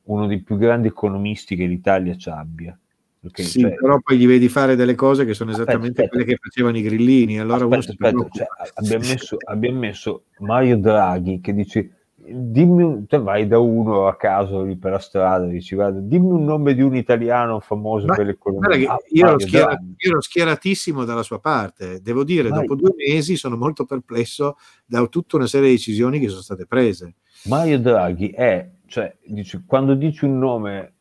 uno 0.05 0.27
dei 0.27 0.41
più 0.43 0.57
grandi 0.57 0.89
economisti 0.89 1.57
che 1.57 1.65
l'Italia 1.67 2.17
ci 2.17 2.29
abbia. 2.29 2.79
Ok, 3.23 3.41
Sì, 3.43 3.61
cioè- 3.61 3.75
però 3.75 3.99
poi 4.01 4.19
gli 4.19 4.27
vedi 4.27 4.49
fare 4.49 4.77
delle 4.77 4.95
cose 4.95 5.25
che 5.25 5.35
sono 5.35 5.51
esattamente 5.51 6.03
aspetta. 6.03 6.09
quelle 6.11 6.25
che 6.25 6.37
facevano 6.41 6.77
i 6.79 6.83
grillini. 6.83 7.41
Allora 7.41 7.65
aspetta, 7.77 8.09
aspetta, 8.09 8.29
cioè, 8.31 8.47
abbiamo, 8.75 9.05
messo, 9.05 9.37
abbiamo 9.47 9.79
messo 9.81 10.25
Mario 10.39 10.77
Draghi 10.79 11.41
che 11.41 11.53
dice 11.55 11.96
dimmi 12.29 13.07
te 13.07 13.19
vai 13.19 13.47
da 13.47 13.59
uno 13.59 14.07
a 14.07 14.17
caso 14.17 14.63
lì 14.63 14.77
per 14.77 14.93
la 14.93 14.99
strada 14.99 15.47
dici 15.47 15.75
guarda 15.75 16.01
dimmi 16.01 16.31
un 16.31 16.45
nome 16.45 16.75
di 16.75 16.83
un 16.83 16.97
italiano 16.97 17.61
famoso 17.61 18.07
Ma- 18.07 18.15
per 18.15 18.27
l'economia 18.27 18.93
Ah, 18.93 18.99
io, 19.09 19.27
ero 19.27 19.37
io 19.39 19.69
ero 19.97 20.21
schieratissimo 20.21 21.05
dalla 21.05 21.23
sua 21.23 21.39
parte. 21.39 22.01
Devo 22.01 22.25
dire, 22.25 22.49
Vai. 22.49 22.61
dopo 22.61 22.75
due 22.75 22.95
mesi 22.97 23.37
sono 23.37 23.57
molto 23.57 23.85
perplesso 23.85 24.57
da 24.85 25.05
tutta 25.07 25.37
una 25.37 25.47
serie 25.47 25.69
di 25.69 25.75
decisioni 25.75 26.19
che 26.19 26.29
sono 26.29 26.43
state 26.43 26.67
prese. 26.67 27.15
Mario 27.45 27.79
Draghi 27.79 28.31
è 28.31 28.69
cioè 28.87 29.15
dici, 29.25 29.63
quando 29.67 29.95
dici 29.95 30.25
un 30.25 30.39
nome 30.39 30.93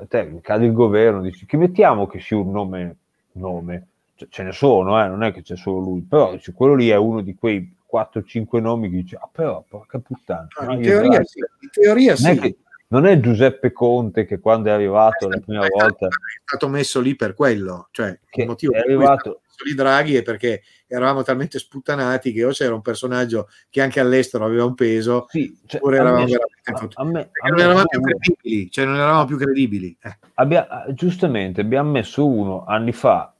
a 0.00 0.06
te 0.06 0.38
cade 0.40 0.66
il 0.66 0.72
governo 0.72 1.20
dici 1.20 1.44
che 1.44 1.56
mettiamo 1.56 2.06
che 2.06 2.20
sia 2.20 2.36
un 2.36 2.50
nome 2.50 2.96
nome 3.32 3.86
cioè, 4.14 4.28
ce 4.30 4.42
ne 4.44 4.52
sono, 4.52 5.02
eh, 5.02 5.08
non 5.08 5.22
è 5.22 5.32
che 5.32 5.42
c'è 5.42 5.56
solo 5.56 5.78
lui, 5.80 6.00
però 6.00 6.32
dice, 6.32 6.52
quello 6.54 6.74
lì 6.74 6.88
è 6.88 6.96
uno 6.96 7.20
di 7.20 7.34
quei 7.34 7.75
4-5 7.96 8.60
nomi 8.60 8.90
che 8.90 8.96
dice, 8.96 9.16
ah 9.16 9.28
però, 9.30 9.64
porca 9.68 9.98
puttana. 9.98 10.46
No, 10.60 10.66
no, 10.66 10.72
in 10.74 10.82
teoria 10.82 11.24
sì, 11.24 11.38
in 11.38 11.68
teoria 11.70 12.14
non, 12.18 12.30
è 12.30 12.34
sì. 12.34 12.40
che- 12.40 12.56
non 12.88 13.04
è 13.06 13.18
Giuseppe 13.18 13.72
Conte 13.72 14.24
che 14.26 14.38
quando 14.38 14.68
è 14.68 14.72
arrivato 14.72 15.28
la 15.28 15.40
prima 15.44 15.64
È 15.64 15.68
volta, 15.68 16.06
stato 16.44 16.68
messo 16.68 17.00
lì 17.00 17.16
per 17.16 17.34
quello, 17.34 17.88
cioè 17.90 18.18
che 18.30 18.42
il 18.42 18.46
motivo 18.46 18.72
è 18.74 18.76
per 18.76 18.84
cui 18.84 18.92
è 18.92 18.96
arrivato, 18.96 19.40
lì 19.64 19.74
Draghi 19.74 20.14
è 20.14 20.22
perché 20.22 20.62
eravamo 20.86 21.22
talmente 21.24 21.58
sputtanati 21.58 22.32
che 22.32 22.44
o 22.44 22.50
c'era 22.50 22.74
un 22.74 22.82
personaggio 22.82 23.48
che 23.70 23.82
anche 23.82 23.98
all'estero 23.98 24.44
aveva 24.44 24.64
un 24.66 24.74
peso, 24.74 25.26
sì, 25.30 25.52
cioè, 25.66 25.80
oppure 25.80 25.96
eravamo 25.96 26.26
veramente 26.26 26.94
a- 26.94 27.04
me- 27.04 27.30
a 27.42 27.48
non 27.48 27.58
eravamo 27.58 27.86
più 27.86 28.00
credibili, 28.00 28.70
cioè 28.70 28.84
non 28.84 28.94
eravamo 28.94 29.24
più 29.24 29.36
credibili. 29.36 29.96
Eh. 30.00 30.18
abbia- 30.34 30.84
giustamente 30.90 31.62
abbiamo 31.62 31.90
messo 31.90 32.24
uno 32.24 32.64
anni 32.66 32.92
fa, 32.92 33.34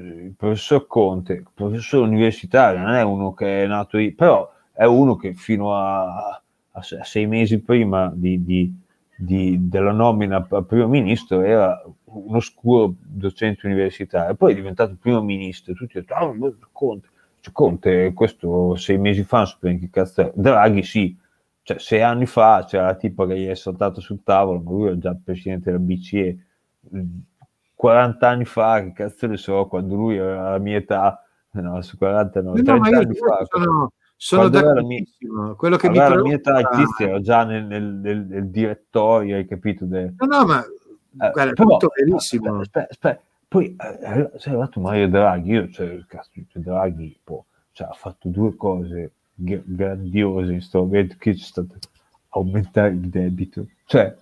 il 0.00 0.34
professor 0.36 0.86
Conte, 0.86 1.44
professore 1.54 2.06
universitario, 2.08 2.80
non 2.80 2.94
è 2.94 3.02
uno 3.02 3.32
che 3.34 3.64
è 3.64 3.66
nato 3.66 3.96
lì, 3.98 4.12
però 4.12 4.50
è 4.72 4.84
uno 4.84 5.16
che 5.16 5.34
fino 5.34 5.74
a, 5.74 6.40
a 6.72 6.82
se- 6.82 6.98
a 6.98 7.04
sei 7.04 7.26
mesi 7.26 7.60
prima 7.60 8.10
di, 8.14 8.42
di- 8.44 8.72
di- 9.16 9.68
della 9.68 9.92
nomina 9.92 10.46
a 10.48 10.62
primo 10.62 10.88
ministro 10.88 11.42
era 11.42 11.82
un 12.04 12.34
oscuro 12.36 12.94
docente 13.00 13.66
universitario, 13.66 14.34
poi 14.34 14.52
è 14.52 14.54
diventato 14.54 14.96
primo 14.98 15.22
ministro, 15.22 15.74
tutti 15.74 15.98
hanno 16.08 16.32
detto, 16.32 16.64
ah, 16.64 16.68
Conte, 16.72 17.08
Cioè, 17.40 17.52
Conte, 17.52 18.12
questo 18.14 18.74
sei 18.76 18.98
mesi 18.98 19.22
fa, 19.24 19.38
non 19.38 19.46
sapevo 19.46 19.78
che 19.78 19.90
cazzo 19.90 20.20
è. 20.22 20.32
Draghi 20.34 20.82
sì, 20.82 21.16
cioè 21.62 21.78
sei 21.78 22.02
anni 22.02 22.26
fa 22.26 22.64
c'era 22.66 22.86
la 22.86 22.94
tipa 22.94 23.26
che 23.26 23.38
gli 23.38 23.46
è 23.46 23.54
saltato 23.54 24.00
sul 24.00 24.22
tavolo, 24.22 24.60
ma 24.60 24.70
lui 24.70 24.86
era 24.86 24.98
già 24.98 25.16
presidente 25.22 25.70
della 25.70 25.82
BCE. 25.82 26.38
40 27.80 28.28
anni 28.28 28.44
fa, 28.44 28.82
che 28.82 28.92
cazzo 28.92 29.26
ne 29.26 29.38
so, 29.38 29.66
quando 29.66 29.94
lui 29.94 30.16
era 30.16 30.50
la 30.50 30.58
mia 30.58 30.76
età, 30.76 31.24
no, 31.52 31.80
su 31.80 31.96
40 31.96 32.42
no, 32.42 32.48
No, 32.48 32.52
30 32.54 32.76
ma 32.76 32.88
io 32.90 32.98
anni 32.98 33.14
fa. 33.14 33.46
sono, 33.48 33.92
sono 34.16 34.42
la 34.42 34.48
mia- 34.50 34.60
d'accordissimo. 34.60 35.54
Quello 35.54 35.76
che 35.78 35.88
mi 35.88 35.98
Allora, 35.98 36.14
la 36.16 36.22
mia 36.22 36.34
età 36.34 36.52
preoccupa- 36.52 36.76
tizio 36.84 37.06
era 37.08 37.20
già 37.20 37.44
nel, 37.44 37.64
nel- 37.64 37.94
nel- 37.94 38.26
nel 38.26 38.48
direttorio, 38.50 39.36
hai 39.36 39.46
capito? 39.46 39.86
de- 39.86 40.12
No, 40.18 40.26
no, 40.26 40.44
ma 40.44 40.62
eh, 40.62 40.68
guarda, 41.16 41.42
è 41.44 41.52
però- 41.54 41.68
tutto 41.78 41.92
verissimo. 41.96 42.58
Aspetta, 42.60 42.80
aspetta, 42.80 42.88
aspetta. 42.90 43.22
Poi 43.48 43.76
eh, 43.80 43.98
è 43.98 44.30
è 44.30 44.38
arrivato 44.44 44.80
Mario 44.80 45.08
Draghi, 45.08 45.50
io, 45.50 45.68
cioè, 45.70 46.04
cazzo, 46.06 46.28
cioè, 46.48 46.62
Draghi 46.62 47.18
boh, 47.24 47.46
cioè, 47.72 47.88
ha 47.88 47.92
fatto 47.94 48.28
due 48.28 48.54
cose 48.56 49.12
grandiose 49.34 50.52
in 50.52 50.58
questo 50.58 50.80
momento 50.80 51.16
che 51.18 51.32
c'è 51.32 51.38
stato 51.42 51.76
aumentare 52.28 52.90
il 52.90 53.08
debito. 53.08 53.64
Cioè, 53.86 54.14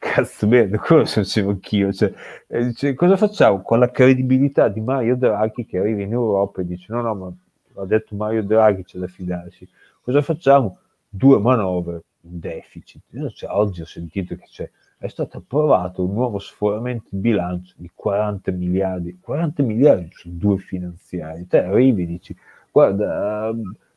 cazzo 0.00 0.46
bene, 0.46 0.78
quello 0.78 1.02
lo 1.02 1.06
facevo 1.06 1.50
anch'io. 1.50 1.92
Cioè, 1.92 2.12
dice, 2.48 2.94
cosa 2.94 3.16
facciamo 3.16 3.60
con 3.62 3.78
la 3.78 3.90
credibilità 3.90 4.68
di 4.68 4.80
Mario 4.80 5.16
Draghi 5.16 5.66
che 5.66 5.78
arriva 5.78 6.02
in 6.02 6.12
Europa 6.12 6.62
e 6.62 6.66
dice 6.66 6.92
no, 6.92 7.02
no, 7.02 7.14
ma 7.14 7.82
ha 7.82 7.86
detto 7.86 8.16
Mario 8.16 8.42
Draghi, 8.42 8.82
c'è 8.84 8.98
da 8.98 9.06
fidarsi. 9.06 9.68
Cosa 10.02 10.22
facciamo? 10.22 10.78
Due 11.08 11.38
manovre, 11.38 12.02
un 12.22 12.40
deficit. 12.40 13.02
Io, 13.10 13.30
cioè, 13.30 13.50
oggi 13.50 13.82
ho 13.82 13.86
sentito 13.86 14.34
che 14.36 14.46
c'è 14.48 14.70
è 14.96 15.08
stato 15.08 15.38
approvato 15.38 16.04
un 16.04 16.12
nuovo 16.12 16.38
sforamento 16.38 17.08
di 17.10 17.18
bilancio 17.18 17.74
di 17.76 17.90
40 17.94 18.50
miliardi. 18.52 19.18
40 19.18 19.62
miliardi 19.62 20.08
su 20.12 20.28
due 20.36 20.58
finanziari. 20.58 21.46
Te 21.46 21.64
arrivi 21.64 22.02
e 22.02 22.06
dici, 22.06 22.36
guarda, 22.70 23.50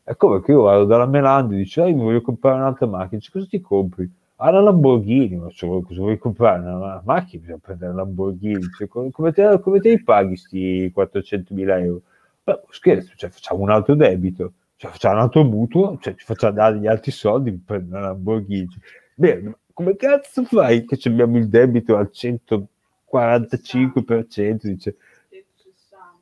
è 0.03 0.15
come 0.15 0.41
che 0.41 0.51
io 0.51 0.61
vado 0.61 0.85
dalla 0.85 1.05
Melandi 1.05 1.55
e 1.55 1.57
dici, 1.57 1.81
ah, 1.81 1.87
io 1.87 1.97
voglio 1.97 2.21
comprare 2.21 2.55
un'altra 2.57 2.87
macchina. 2.87 3.21
Cosa 3.29 3.45
ti 3.45 3.59
compri? 3.59 4.09
Ah, 4.45 4.51
la 4.51 4.59
Lamborghini, 4.59 5.37
ma 5.37 5.49
cioè, 5.51 5.81
cosa 5.83 6.01
vuoi 6.01 6.17
comprare? 6.17 6.59
Una 6.59 7.01
macchina, 7.05 7.39
bisogna 7.39 7.59
prendere 7.61 7.91
la 7.91 7.97
Lamborghini. 8.03 8.65
Cioè, 8.77 8.89
come, 8.89 9.31
te, 9.31 9.57
come 9.61 9.79
te 9.79 9.91
li 9.91 10.03
paghi 10.03 10.35
sti 10.35 10.91
400 10.93 11.53
mila 11.53 11.79
euro? 11.79 12.01
Beh, 12.43 12.59
scherzo, 12.71 13.13
cioè, 13.15 13.29
facciamo 13.29 13.61
un 13.61 13.69
altro 13.69 13.95
debito, 13.95 14.51
cioè, 14.75 14.91
facciamo 14.91 15.15
un 15.15 15.21
altro 15.21 15.45
mutuo, 15.45 15.97
cioè, 16.01 16.15
ci 16.15 16.25
facciamo 16.25 16.55
dare 16.55 16.77
gli 16.77 16.87
altri 16.87 17.11
soldi 17.11 17.51
per 17.51 17.61
prendere 17.63 18.01
la 18.01 18.07
Lamborghini. 18.07 18.67
Bene, 19.15 19.41
ma 19.43 19.57
come 19.71 19.95
cazzo 19.95 20.43
fai 20.43 20.83
che 20.83 20.97
ci 20.97 21.07
abbiamo 21.07 21.37
il 21.37 21.47
debito 21.47 21.95
al 21.95 22.09
145%? 22.11 24.67
Dice 24.67 24.97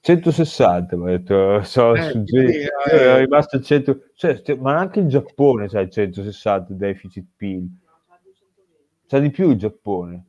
160, 0.01 0.95
mi 0.95 1.11
ha 1.11 1.17
detto, 1.17 1.63
so, 1.63 1.95
Eh, 1.95 2.01
su- 2.03 2.23
sì, 2.25 2.35
io 2.35 2.69
eh. 2.85 2.95
ero 2.95 3.17
rimasto 3.17 3.55
al 3.55 3.63
100, 3.63 3.99
cioè, 4.13 4.43
ma 4.59 4.77
anche 4.77 4.99
il 4.99 5.07
Giappone 5.07 5.67
c'ha 5.67 5.79
il 5.79 5.89
160 5.89 6.73
deficit 6.73 7.25
PIL, 7.35 7.67
c'ha 9.11 9.19
di 9.19 9.29
più 9.29 9.49
il 9.49 9.57
Giappone, 9.57 10.25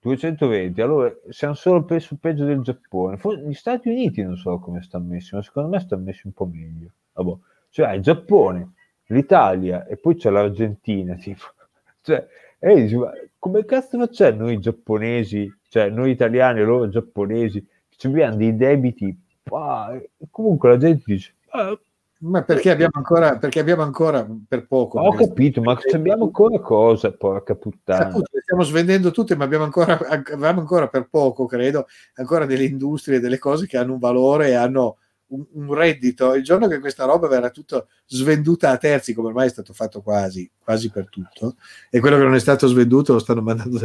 220, 0.00 0.80
allora 0.80 1.14
siamo 1.28 1.52
solo 1.52 1.84
pe- 1.84 2.00
sul 2.00 2.18
peggio 2.18 2.46
del 2.46 2.62
Giappone, 2.62 3.18
For- 3.18 3.38
gli 3.38 3.52
Stati 3.52 3.90
Uniti 3.90 4.22
non 4.22 4.36
so 4.36 4.58
come 4.58 4.80
stanno 4.80 5.08
messi, 5.08 5.34
ma 5.34 5.42
secondo 5.42 5.68
me 5.68 5.78
stanno 5.78 6.04
messi 6.04 6.22
un 6.26 6.32
po' 6.32 6.46
meglio, 6.46 6.92
Vabbè. 7.12 7.36
cioè 7.68 7.92
il 7.92 8.00
Giappone, 8.00 8.72
l'Italia 9.08 9.84
e 9.84 9.98
poi 9.98 10.14
c'è 10.16 10.30
l'Argentina, 10.30 11.16
tipo, 11.16 11.44
cioè, 12.00 12.26
e 12.58 12.74
dici, 12.76 12.96
ma 12.96 13.12
come 13.38 13.66
cazzo 13.66 13.98
facciamo 13.98 14.38
noi 14.38 14.58
giapponesi, 14.58 15.54
cioè 15.68 15.90
noi 15.90 16.10
italiani 16.12 16.62
loro 16.62 16.88
giapponesi, 16.88 17.62
ci 17.90 18.06
abbiamo 18.06 18.36
dei 18.36 18.56
debiti, 18.56 19.08
e 19.08 20.28
comunque 20.30 20.70
la 20.70 20.76
gente 20.78 21.02
dice, 21.04 21.34
"Ah, 21.50 21.78
Ma 22.20 22.42
perché 22.42 22.70
abbiamo 22.70 22.92
ancora, 22.94 23.38
perché 23.38 23.60
abbiamo 23.60 23.82
ancora 23.82 24.26
per 24.48 24.66
poco. 24.66 24.98
ho 24.98 25.14
capito, 25.14 25.62
ma 25.62 25.78
abbiamo 25.94 26.24
ancora 26.24 26.58
cosa, 26.58 27.12
porca 27.12 27.54
puttana. 27.54 28.16
Le 28.16 28.40
stiamo 28.40 28.62
svendendo 28.62 29.12
tutte, 29.12 29.36
ma 29.36 29.44
abbiamo 29.44 29.64
ancora, 29.64 29.96
avevamo 29.98 30.60
ancora 30.60 30.88
per 30.88 31.08
poco, 31.08 31.46
credo, 31.46 31.86
ancora 32.14 32.44
delle 32.44 32.64
industrie, 32.64 33.20
delle 33.20 33.38
cose 33.38 33.66
che 33.66 33.76
hanno 33.76 33.92
un 33.92 33.98
valore 34.00 34.48
e 34.48 34.54
hanno 34.54 34.96
un, 35.28 35.44
un 35.52 35.74
reddito. 35.74 36.34
Il 36.34 36.42
giorno 36.42 36.66
che 36.66 36.80
questa 36.80 37.04
roba 37.04 37.28
verrà 37.28 37.50
tutto 37.50 37.86
svenduta 38.06 38.70
a 38.70 38.78
terzi, 38.78 39.14
come 39.14 39.28
ormai 39.28 39.46
è 39.46 39.50
stato 39.50 39.72
fatto 39.72 40.02
quasi, 40.02 40.50
quasi 40.58 40.90
per 40.90 41.08
tutto, 41.08 41.54
e 41.88 42.00
quello 42.00 42.16
che 42.16 42.24
non 42.24 42.34
è 42.34 42.40
stato 42.40 42.66
svenduto 42.66 43.12
lo 43.12 43.20
stanno 43.20 43.42
mandando 43.42 43.78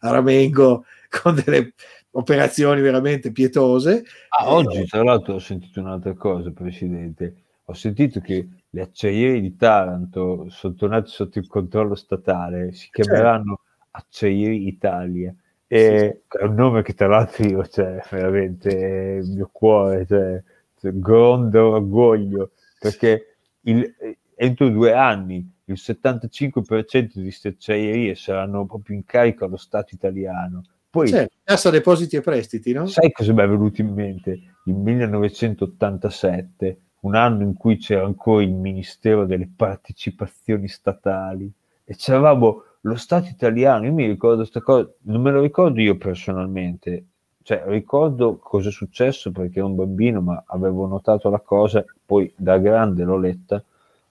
a 0.00 0.10
Ramengo 0.10 0.84
con 1.22 1.34
delle 1.34 1.74
operazioni 2.12 2.80
veramente 2.80 3.30
pietose. 3.30 4.04
Ah, 4.28 4.46
Eh, 4.46 4.48
oggi, 4.48 4.86
tra 4.86 5.02
l'altro, 5.02 5.34
ho 5.34 5.38
sentito 5.38 5.80
un'altra 5.80 6.14
cosa, 6.14 6.50
Presidente. 6.50 7.43
Ho 7.66 7.72
sentito 7.74 8.20
che 8.20 8.46
le 8.68 8.80
acciaierie 8.82 9.40
di 9.40 9.56
Taranto 9.56 10.48
sono 10.50 10.74
tornate 10.74 11.06
sotto 11.08 11.38
il 11.38 11.46
controllo 11.46 11.94
statale, 11.94 12.72
si 12.72 12.88
chiameranno 12.90 13.60
Acciaierie 13.92 14.68
Italia. 14.68 15.34
E 15.66 16.24
è 16.28 16.42
un 16.44 16.54
nome 16.54 16.82
che 16.82 16.92
tra 16.94 17.06
l'altro 17.06 17.46
io, 17.46 17.66
cioè, 17.66 18.02
veramente 18.10 19.20
il 19.22 19.30
mio 19.30 19.48
cuore, 19.50 20.04
cioè, 20.06 20.42
cioè, 20.78 20.92
grondo 20.92 21.70
orgoglio, 21.70 22.50
perché 22.78 23.36
il- 23.62 23.94
entro 24.36 24.68
due 24.68 24.92
anni 24.92 25.50
il 25.66 25.78
75% 25.78 27.12
di 27.14 27.22
queste 27.22 27.48
acciaierie 27.48 28.14
saranno 28.14 28.66
proprio 28.66 28.94
in 28.96 29.04
carico 29.06 29.46
allo 29.46 29.56
Stato 29.56 29.94
italiano. 29.94 30.62
Poi 30.90 31.08
Certo, 31.08 31.34
Cassa 31.42 31.70
depositi 31.70 32.16
e 32.16 32.20
prestiti, 32.20 32.72
no? 32.72 32.84
Sai 32.86 33.10
cosa 33.10 33.32
mi 33.32 33.40
è 33.42 33.48
venuto 33.48 33.80
in 33.80 33.94
mente? 33.94 34.32
Il 34.66 34.74
1987, 34.74 36.78
un 37.04 37.14
anno 37.14 37.42
in 37.42 37.54
cui 37.54 37.76
c'era 37.76 38.04
ancora 38.04 38.42
il 38.42 38.52
Ministero 38.52 39.26
delle 39.26 39.48
Partecipazioni 39.54 40.68
Statali 40.68 41.50
e 41.84 41.96
c'eravamo 41.96 42.62
lo 42.80 42.96
Stato 42.96 43.28
italiano. 43.28 43.84
Io 43.86 43.92
mi 43.92 44.06
ricordo 44.06 44.38
questa 44.38 44.60
cosa, 44.60 44.90
non 45.02 45.22
me 45.22 45.30
lo 45.30 45.40
ricordo 45.40 45.80
io 45.80 45.96
personalmente, 45.96 47.04
cioè 47.42 47.62
ricordo 47.66 48.38
cosa 48.38 48.68
è 48.70 48.72
successo 48.72 49.30
perché 49.32 49.58
ero 49.58 49.68
un 49.68 49.74
bambino, 49.74 50.20
ma 50.20 50.42
avevo 50.46 50.86
notato 50.86 51.28
la 51.30 51.40
cosa, 51.40 51.84
poi 52.04 52.32
da 52.36 52.58
grande 52.58 53.04
l'ho 53.04 53.18
letta, 53.18 53.62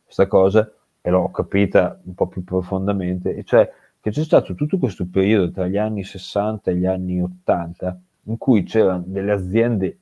questa 0.03 0.27
cosa, 0.27 0.71
e 1.01 1.09
l'ho 1.09 1.29
capita 1.31 1.99
un 2.03 2.13
po' 2.13 2.27
più 2.27 2.43
profondamente, 2.43 3.35
e 3.35 3.43
cioè 3.43 3.71
che 3.99 4.11
c'è 4.11 4.23
stato 4.23 4.53
tutto 4.53 4.77
questo 4.77 5.07
periodo 5.09 5.51
tra 5.51 5.67
gli 5.67 5.77
anni 5.77 6.03
60 6.03 6.71
e 6.71 6.75
gli 6.75 6.85
anni 6.85 7.21
80 7.21 7.99
in 8.25 8.37
cui 8.37 8.63
c'erano 8.63 9.03
delle 9.07 9.31
aziende 9.31 9.97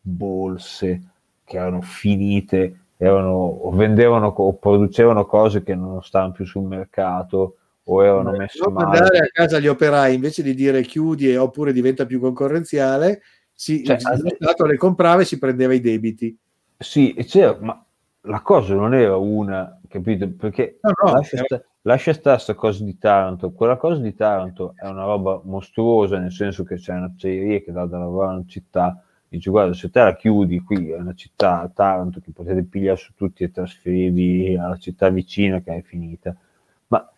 borse 0.00 1.02
che 1.46 1.56
erano 1.56 1.80
finite, 1.80 2.80
erano, 2.96 3.30
o 3.30 3.70
vendevano 3.70 4.26
o 4.26 4.52
producevano 4.54 5.24
cose 5.24 5.62
che 5.62 5.74
non 5.74 6.02
stavano 6.02 6.32
più 6.32 6.44
sul 6.44 6.64
mercato 6.64 7.56
o 7.84 8.04
erano 8.04 8.32
messe 8.32 8.58
non 8.64 8.72
male. 8.72 8.86
mandare 8.88 9.18
a 9.18 9.28
casa 9.32 9.60
gli 9.60 9.68
operai 9.68 10.12
invece 10.14 10.42
di 10.42 10.54
dire 10.54 10.82
chiudi 10.82 11.34
oppure 11.36 11.72
diventa 11.72 12.04
più 12.04 12.18
concorrenziale, 12.18 13.22
si, 13.52 13.84
Cioè, 13.84 13.96
lo 14.18 14.34
Stato 14.38 14.66
le 14.66 14.76
comprava 14.76 15.22
e 15.22 15.24
si 15.24 15.38
prendeva 15.38 15.72
i 15.72 15.80
debiti. 15.80 16.36
Sì, 16.76 17.14
c'era, 17.26 17.56
ma 17.60 17.82
la 18.22 18.40
cosa 18.40 18.74
non 18.74 18.92
era 18.92 19.16
una, 19.16 19.80
capito? 19.88 20.28
Perché 20.28 20.78
No, 20.82 20.90
no, 21.04 21.12
lascia, 21.12 21.44
sta- 21.44 21.62
lascia 21.82 22.12
stare 22.12 22.34
questa 22.34 22.54
cosa 22.54 22.84
di 22.84 22.98
Taranto. 22.98 23.52
Quella 23.52 23.76
cosa 23.76 24.00
di 24.00 24.14
Taranto 24.14 24.74
è 24.76 24.86
una 24.86 25.04
roba 25.04 25.40
mostruosa, 25.44 26.18
nel 26.18 26.32
senso 26.32 26.64
che 26.64 26.74
c'è 26.74 26.92
un'acciaieria 26.92 27.60
che 27.60 27.72
dà 27.72 27.86
da 27.86 27.98
lavorare 27.98 28.32
in 28.32 28.38
una 28.38 28.48
città. 28.48 29.00
Dici, 29.28 29.50
guarda, 29.50 29.74
se 29.74 29.90
te 29.90 30.00
la 30.00 30.14
chiudi 30.14 30.60
qui, 30.60 30.90
è 30.90 30.96
una 30.96 31.14
città, 31.14 31.70
Taranto, 31.74 32.20
che 32.20 32.30
potete 32.32 32.62
pigliare 32.64 32.96
su 32.96 33.12
tutti 33.14 33.42
e 33.42 33.50
trasferirvi 33.50 34.56
alla 34.56 34.76
città 34.76 35.08
vicina 35.10 35.60
che 35.60 35.74
è 35.76 35.82
finita. 35.82 36.34
Ma 36.88 37.08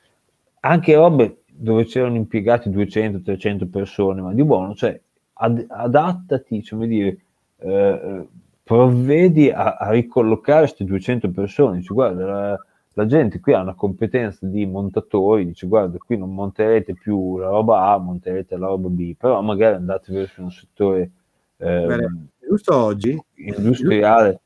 anche 0.60 0.94
robe 0.94 1.42
dove 1.46 1.84
c'erano 1.84 2.16
impiegati 2.16 2.70
200-300 2.70 3.66
persone, 3.68 4.20
ma 4.22 4.32
di 4.32 4.44
buono, 4.44 4.74
cioè 4.74 4.98
ad- 5.34 5.66
adattati, 5.68 6.62
cioè, 6.62 6.86
dire, 6.86 7.18
eh, 7.58 8.26
provvedi 8.62 9.50
a, 9.50 9.76
a 9.76 9.90
ricollocare 9.90 10.60
queste 10.60 10.84
200 10.84 11.30
persone, 11.30 11.78
dice 11.78 11.94
guarda 11.94 12.26
la, 12.26 12.58
la 12.94 13.06
gente 13.06 13.40
qui 13.40 13.54
ha 13.54 13.60
una 13.60 13.74
competenza 13.74 14.46
di 14.46 14.66
montatori, 14.66 15.46
dice 15.46 15.66
guarda 15.66 15.98
qui 15.98 16.16
non 16.16 16.34
monterete 16.34 16.94
più 16.94 17.38
la 17.38 17.48
roba 17.48 17.90
A, 17.92 17.98
monterete 17.98 18.56
la 18.56 18.66
roba 18.66 18.88
B, 18.88 19.14
però 19.16 19.40
magari 19.42 19.76
andate 19.76 20.12
verso 20.12 20.42
un 20.42 20.50
settore 20.50 21.10
eh, 21.58 21.86
Bene, 21.86 22.28
giusto 22.40 22.74
oggi, 22.74 23.20
industriale. 23.34 24.40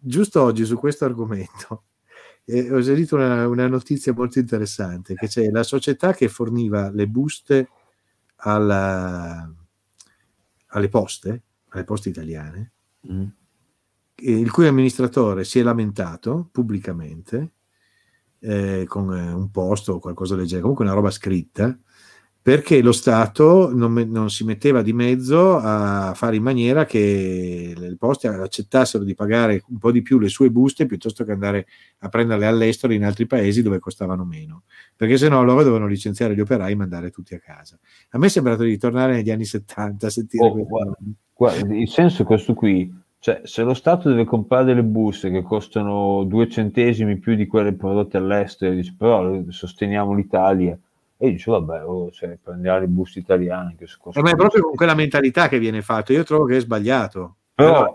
giusto 0.00 0.42
oggi 0.42 0.64
su 0.64 0.76
questo 0.76 1.04
argomento 1.04 1.84
eh, 2.44 2.72
ho 2.72 2.80
sentito 2.82 3.16
una, 3.16 3.46
una 3.46 3.66
notizia 3.68 4.12
molto 4.12 4.38
interessante 4.38 5.14
che 5.14 5.26
c'è 5.28 5.50
la 5.50 5.62
società 5.62 6.12
che 6.14 6.28
forniva 6.28 6.90
le 6.90 7.06
buste 7.06 7.68
alla- 8.36 9.52
alle 10.68 10.88
poste, 10.88 11.42
alle 11.68 11.84
poste 11.84 12.08
italiane, 12.10 12.72
Mm. 13.08 13.24
il 14.16 14.50
cui 14.50 14.66
amministratore 14.66 15.44
si 15.44 15.60
è 15.60 15.62
lamentato 15.62 16.48
pubblicamente 16.50 17.52
eh, 18.40 18.84
con 18.88 19.16
eh, 19.16 19.32
un 19.32 19.50
posto 19.50 19.94
o 19.94 19.98
qualcosa 20.00 20.34
del 20.34 20.44
genere, 20.46 20.62
comunque 20.62 20.84
una 20.84 20.94
roba 20.94 21.10
scritta, 21.10 21.78
perché 22.48 22.80
lo 22.80 22.92
Stato 22.92 23.70
non, 23.74 23.92
non 23.92 24.30
si 24.30 24.42
metteva 24.42 24.80
di 24.80 24.94
mezzo 24.94 25.58
a 25.58 26.14
fare 26.14 26.36
in 26.36 26.42
maniera 26.42 26.86
che 26.86 27.74
le 27.76 27.94
poste 27.98 28.26
accettassero 28.28 29.04
di 29.04 29.14
pagare 29.14 29.62
un 29.68 29.76
po' 29.76 29.92
di 29.92 30.00
più 30.00 30.18
le 30.18 30.28
sue 30.28 30.48
buste 30.48 30.86
piuttosto 30.86 31.24
che 31.24 31.32
andare 31.32 31.66
a 31.98 32.08
prenderle 32.08 32.46
all'estero 32.46 32.94
in 32.94 33.04
altri 33.04 33.26
paesi 33.26 33.60
dove 33.60 33.80
costavano 33.80 34.24
meno, 34.24 34.62
perché 34.96 35.18
sennò 35.18 35.42
loro 35.42 35.62
dovevano 35.62 35.88
licenziare 35.88 36.34
gli 36.34 36.40
operai 36.40 36.72
e 36.72 36.76
mandare 36.76 37.10
tutti 37.10 37.34
a 37.34 37.38
casa. 37.38 37.78
A 38.12 38.18
me 38.18 38.28
è 38.28 38.30
sembrato 38.30 38.62
di 38.62 38.78
tornare 38.78 39.16
negli 39.16 39.30
anni 39.30 39.44
70 39.44 40.06
a 40.06 40.10
sentire 40.10 40.46
Oh, 40.46 40.54
guarda. 40.64 40.96
Guarda, 41.34 41.74
il 41.74 41.88
senso 41.90 42.22
è 42.22 42.24
questo 42.24 42.54
qui, 42.54 42.90
cioè 43.18 43.42
se 43.44 43.62
lo 43.62 43.74
Stato 43.74 44.08
deve 44.08 44.24
comprare 44.24 44.64
delle 44.64 44.84
buste 44.84 45.30
che 45.30 45.42
costano 45.42 46.24
due 46.24 46.48
centesimi 46.48 47.18
più 47.18 47.34
di 47.34 47.46
quelle 47.46 47.74
prodotte 47.74 48.16
all'estero, 48.16 48.74
dice 48.74 48.94
però 48.96 49.38
sosteniamo 49.48 50.14
l'Italia, 50.14 50.78
e 51.20 51.30
dice 51.32 51.50
vabbè, 51.50 51.84
oh, 51.84 52.10
cioè, 52.12 52.38
prendiamo 52.40 52.78
le 52.78 52.86
buste 52.86 53.18
italiane 53.18 53.74
che 53.76 53.84
Eh, 53.84 54.20
ma 54.22 54.30
è 54.30 54.36
proprio 54.36 54.62
con 54.62 54.74
quella 54.74 54.94
mentalità 54.94 55.48
che 55.48 55.58
viene 55.58 55.82
fatto. 55.82 56.12
Io 56.12 56.22
trovo 56.22 56.44
che 56.44 56.56
è 56.56 56.60
sbagliato. 56.60 57.36
Però 57.54 57.92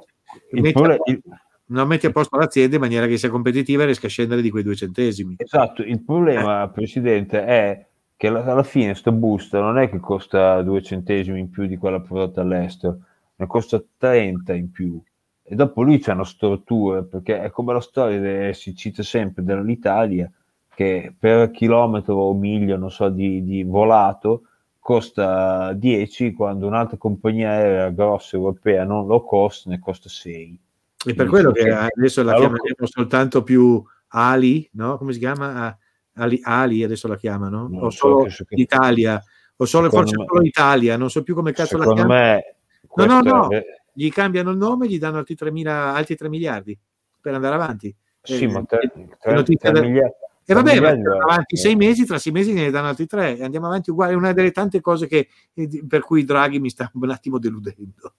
il 0.51 0.61
metti 0.61 0.77
a 0.77 0.81
prole- 0.81 0.97
posto- 0.97 1.11
il- 1.11 1.21
non 1.67 1.87
metti 1.87 2.05
a 2.05 2.11
posto 2.11 2.37
l'azienda 2.37 2.75
in 2.75 2.81
maniera 2.81 3.07
che 3.07 3.17
sia 3.17 3.29
competitiva 3.29 3.83
e 3.83 3.85
riesca 3.85 4.07
a 4.07 4.09
scendere 4.09 4.41
di 4.41 4.49
quei 4.49 4.63
due 4.63 4.75
centesimi. 4.75 5.35
Esatto, 5.37 5.81
il 5.83 6.03
problema, 6.03 6.67
Presidente, 6.69 7.45
è 7.45 7.85
che 8.17 8.27
alla, 8.27 8.43
alla 8.43 8.63
fine 8.63 8.93
sta 8.93 9.11
busta 9.13 9.59
non 9.61 9.77
è 9.77 9.89
che 9.89 9.99
costa 9.99 10.61
due 10.61 10.81
centesimi 10.81 11.39
in 11.39 11.49
più 11.49 11.65
di 11.65 11.77
quella 11.77 12.01
prodotta 12.01 12.41
all'estero, 12.41 12.99
ne 13.37 13.47
costa 13.47 13.81
30 13.97 14.53
in 14.53 14.69
più. 14.69 15.01
E 15.41 15.55
dopo 15.55 15.81
lì 15.83 15.97
c'è 15.99 16.11
una 16.11 16.25
stortura, 16.25 17.03
perché 17.03 17.41
è 17.41 17.49
come 17.49 17.73
la 17.73 17.81
storia, 17.81 18.19
de- 18.19 18.53
si 18.53 18.75
cita 18.75 19.01
sempre 19.01 19.43
dell'Italia, 19.43 20.29
che 20.75 21.13
per 21.17 21.51
chilometro 21.51 22.15
o 22.15 22.33
miglio, 22.33 22.77
non 22.77 22.91
so, 22.91 23.09
di, 23.09 23.43
di 23.43 23.63
volato 23.63 24.43
costa 24.79 25.71
10, 25.73 26.33
quando 26.33 26.67
un'altra 26.67 26.97
compagnia 26.97 27.51
aerea 27.51 27.89
grossa 27.89 28.35
europea 28.35 28.83
non 28.83 29.07
low 29.07 29.23
cost 29.25 29.67
ne 29.67 29.79
costa 29.79 30.09
6. 30.09 30.59
E 31.05 31.13
per 31.15 31.27
quello 31.27 31.51
che 31.51 31.69
adesso 31.69 32.23
la 32.23 32.33
chiameremo 32.33 32.85
soltanto 32.85 33.43
più 33.43 33.81
Ali, 34.09 34.69
no? 34.73 34.97
Come 34.97 35.13
si 35.13 35.19
chiama? 35.19 35.65
Ah, 35.65 35.77
Ali, 36.15 36.39
Ali 36.43 36.83
adesso 36.83 37.07
la 37.07 37.15
chiamano? 37.17 37.69
O 37.73 37.89
so 37.89 37.97
solo 37.97 38.29
su 38.29 38.45
che- 38.45 38.55
Italia? 38.55 39.21
O 39.57 39.65
solo, 39.65 39.85
Secondo 39.89 40.05
forse 40.09 40.17
me- 40.17 40.25
solo 40.27 40.45
Italia? 40.45 40.97
Non 40.97 41.09
so 41.09 41.23
più 41.23 41.33
come 41.35 41.51
cazzo 41.51 41.77
la 41.77 41.85
chiamano. 41.85 42.07
me 42.07 42.55
No, 42.95 43.05
no, 43.05 43.21
no. 43.21 43.49
è- 43.49 43.63
Gli 43.95 44.09
cambiano 44.09 44.51
il 44.51 44.57
nome 44.57 44.85
e 44.85 44.89
gli 44.89 44.97
danno 44.99 45.17
altri 45.17 45.35
3, 45.35 45.51
altri 45.69 46.15
3 46.15 46.27
miliardi 46.29 46.77
per 47.21 47.33
andare 47.35 47.55
avanti. 47.55 47.93
Sì, 48.21 48.43
Eh, 48.45 48.47
ma 48.47 48.63
tre, 48.63 48.79
eh, 48.95 49.07
tre- 49.19 49.33
notizia 49.33 49.71
tre 49.71 49.81
da- 49.81 49.85
miliardi- 49.87 50.15
E 50.45 50.53
vabbè, 50.53 50.75
andiamo 50.77 51.17
va- 51.17 51.23
avanti 51.23 51.55
sei 51.57 51.75
mesi, 51.75 52.05
tra 52.05 52.17
sei 52.17 52.31
mesi 52.33 52.53
ne 52.53 52.69
danno 52.69 52.87
altri 52.87 53.05
tre 53.07 53.37
e 53.37 53.43
andiamo 53.43 53.67
avanti 53.67 53.91
uguali. 53.91 54.13
È 54.13 54.15
una 54.15 54.33
delle 54.33 54.51
tante 54.51 54.81
cose 54.81 55.07
che, 55.07 55.27
eh, 55.53 55.83
per 55.87 56.01
cui 56.01 56.23
Draghi 56.25 56.59
mi 56.59 56.69
sta 56.69 56.89
un 56.93 57.09
attimo 57.09 57.39
deludendo. 57.39 58.13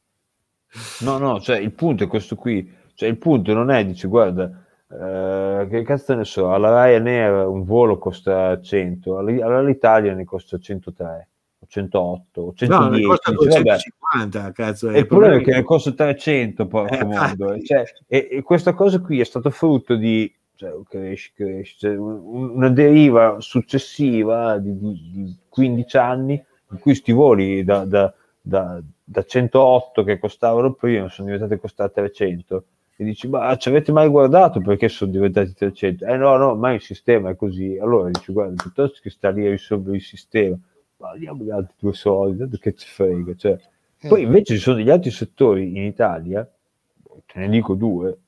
No, 1.00 1.18
no, 1.18 1.40
cioè 1.40 1.58
il 1.58 1.72
punto 1.72 2.04
è 2.04 2.06
questo 2.06 2.34
qui. 2.36 2.68
Cioè 2.94 3.08
il 3.08 3.18
punto 3.18 3.52
non 3.52 3.70
è, 3.70 3.84
dice, 3.84 4.08
guarda, 4.08 4.50
eh, 4.90 5.66
che 5.68 5.82
cazzo 5.82 6.14
ne 6.14 6.24
so, 6.24 6.52
alla 6.52 6.84
Ryanair 6.84 7.46
un 7.46 7.64
volo 7.64 7.98
costa 7.98 8.60
100, 8.60 9.18
alla- 9.18 9.58
all'Italia 9.58 10.14
ne 10.14 10.24
costa 10.24 10.58
103, 10.58 11.28
o 11.58 11.66
108, 11.68 12.40
o 12.40 12.44
No, 12.46 12.52
110. 12.54 13.00
ne 13.00 13.06
costa 13.06 13.30
dice, 13.32 13.44
vabbè. 13.48 13.60
250, 13.62 14.52
cazzo. 14.52 14.90
E 14.90 14.98
il 15.00 15.06
problema 15.06 15.34
è 15.36 15.42
che 15.42 15.52
ne 15.52 15.62
costa 15.62 15.92
300, 15.92 16.66
porco 16.66 16.94
Eh, 16.94 17.04
mondo. 17.04 17.60
cioè, 17.60 17.84
e- 18.06 18.28
e 18.30 18.42
questa 18.42 18.72
cosa 18.74 19.00
qui 19.00 19.20
è 19.20 19.24
stato 19.24 19.50
frutto 19.50 19.94
di 19.96 20.32
cioè, 20.56 20.72
cresci, 20.88 21.32
cresci, 21.34 21.76
cioè, 21.78 21.96
un- 21.96 22.50
una 22.56 22.68
deriva 22.70 23.40
successiva 23.40 24.58
di, 24.58 24.76
di- 24.78 25.10
di 25.12 25.36
15 25.48 25.96
anni 25.96 26.42
in 26.70 26.78
cui 26.78 26.94
sti 26.94 27.12
voli 27.12 27.64
da, 27.64 27.84
da- 27.84 28.12
da- 28.40 28.82
da 29.02 29.22
108 29.24 30.02
che 30.04 30.18
costavano 30.18 30.72
prima 30.74 31.08
sono 31.08 31.30
diventati 31.30 31.58
costare 31.60 31.90
300 31.92 32.64
e 32.96 33.04
dici 33.04 33.28
ma 33.28 33.56
ci 33.56 33.68
avete 33.68 33.90
mai 33.92 34.08
guardato? 34.08 34.60
Perché 34.60 34.88
sono 34.88 35.10
diventati 35.10 35.52
300 35.52 36.06
eh 36.06 36.16
no 36.16 36.36
no 36.36 36.54
ma 36.54 36.72
il 36.72 36.80
sistema 36.80 37.30
è 37.30 37.36
così. 37.36 37.76
Allora 37.80 38.08
dici 38.08 38.32
guarda 38.32 38.62
piuttosto 38.62 39.00
che 39.02 39.10
stare 39.10 39.34
lì 39.40 39.46
a 39.46 39.50
risolvere 39.50 39.96
il 39.96 40.02
sistema 40.02 40.56
ma 40.98 41.16
diamo 41.16 41.42
gli 41.42 41.50
altri 41.50 41.74
due 41.78 41.92
soldi 41.92 42.38
tanto 42.38 42.56
che 42.58 42.74
ci 42.74 42.86
frega. 42.88 43.34
Cioè. 43.34 43.58
poi 44.08 44.22
invece 44.22 44.54
ci 44.54 44.60
sono 44.60 44.76
degli 44.76 44.90
altri 44.90 45.10
settori 45.10 45.76
in 45.76 45.82
Italia 45.84 46.48
te 47.26 47.38
ne 47.40 47.48
dico 47.48 47.74
due 47.74 48.18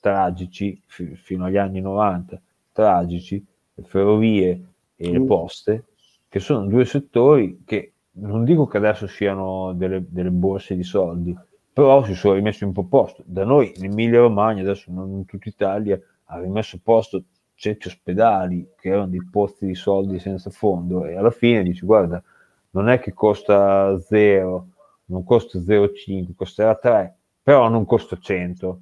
tragici 0.00 0.80
fi- 0.86 1.14
fino 1.16 1.44
agli 1.46 1.56
anni 1.56 1.80
90 1.80 2.40
tragici 2.72 3.44
le 3.74 3.82
ferrovie 3.84 4.62
e 4.96 5.10
le 5.12 5.20
Mm. 5.20 5.26
poste 5.26 5.84
che 6.28 6.40
sono 6.40 6.66
due 6.66 6.84
settori 6.84 7.62
che 7.64 7.92
non 8.18 8.44
dico 8.44 8.66
che 8.66 8.76
adesso 8.78 9.06
siano 9.06 9.72
delle, 9.74 10.04
delle 10.08 10.30
borse 10.30 10.74
di 10.76 10.82
soldi 10.82 11.36
però 11.72 12.02
si 12.04 12.14
sono 12.14 12.34
rimessi 12.34 12.64
un 12.64 12.72
po' 12.72 12.80
a 12.82 12.84
posto 12.88 13.22
da 13.26 13.44
noi 13.44 13.72
in 13.76 13.84
Emilia 13.84 14.20
Romagna 14.20 14.62
adesso 14.62 14.90
non 14.92 15.10
in 15.10 15.24
tutta 15.24 15.48
Italia 15.48 16.00
ha 16.26 16.40
rimesso 16.40 16.76
a 16.76 16.80
posto 16.82 17.22
certi 17.54 17.88
ospedali 17.88 18.68
che 18.76 18.88
erano 18.90 19.08
dei 19.08 19.24
pozzi 19.30 19.66
di 19.66 19.74
soldi 19.74 20.18
senza 20.18 20.50
fondo 20.50 21.04
e 21.04 21.16
alla 21.16 21.30
fine 21.30 21.62
dici 21.62 21.84
guarda 21.86 22.22
non 22.70 22.88
è 22.88 22.98
che 23.00 23.12
costa 23.12 23.98
0 24.00 24.66
non 25.06 25.24
costa 25.24 25.58
0,5 25.58 26.34
costerà 26.34 26.74
3 26.76 27.16
però 27.42 27.68
non 27.68 27.84
costa 27.84 28.16
100 28.18 28.80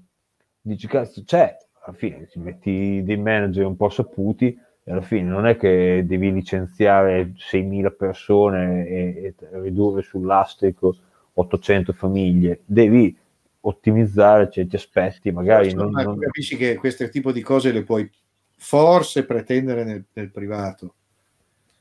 dici 0.68 0.86
cazzo 0.86 1.22
c'è 1.24 1.56
alla 1.82 1.96
fine 1.96 2.26
ti 2.26 2.38
metti 2.38 3.02
dei 3.04 3.16
manager 3.16 3.64
un 3.64 3.76
po' 3.76 3.88
saputi 3.88 4.58
e 4.82 4.92
alla 4.92 5.02
fine 5.02 5.28
non 5.28 5.46
è 5.46 5.56
che 5.56 6.04
devi 6.06 6.32
licenziare 6.32 7.32
6.000 7.36 7.94
persone 7.96 8.86
e, 8.86 9.34
e 9.40 9.60
ridurre 9.60 10.02
sull'astrico 10.02 10.96
800 11.34 11.92
famiglie 11.92 12.60
devi 12.64 13.16
ottimizzare 13.60 14.50
certi 14.50 14.76
aspetti 14.76 15.30
magari 15.30 15.72
non, 15.72 15.86
Insomma, 15.86 16.02
non- 16.02 16.14
tu 16.14 16.20
capisci 16.20 16.56
che 16.56 16.74
questo 16.76 17.08
tipo 17.08 17.32
di 17.32 17.42
cose 17.42 17.72
le 17.72 17.82
puoi 17.82 18.10
forse 18.58 19.24
pretendere 19.24 19.84
nel, 19.84 20.04
nel 20.12 20.30
privato, 20.30 20.94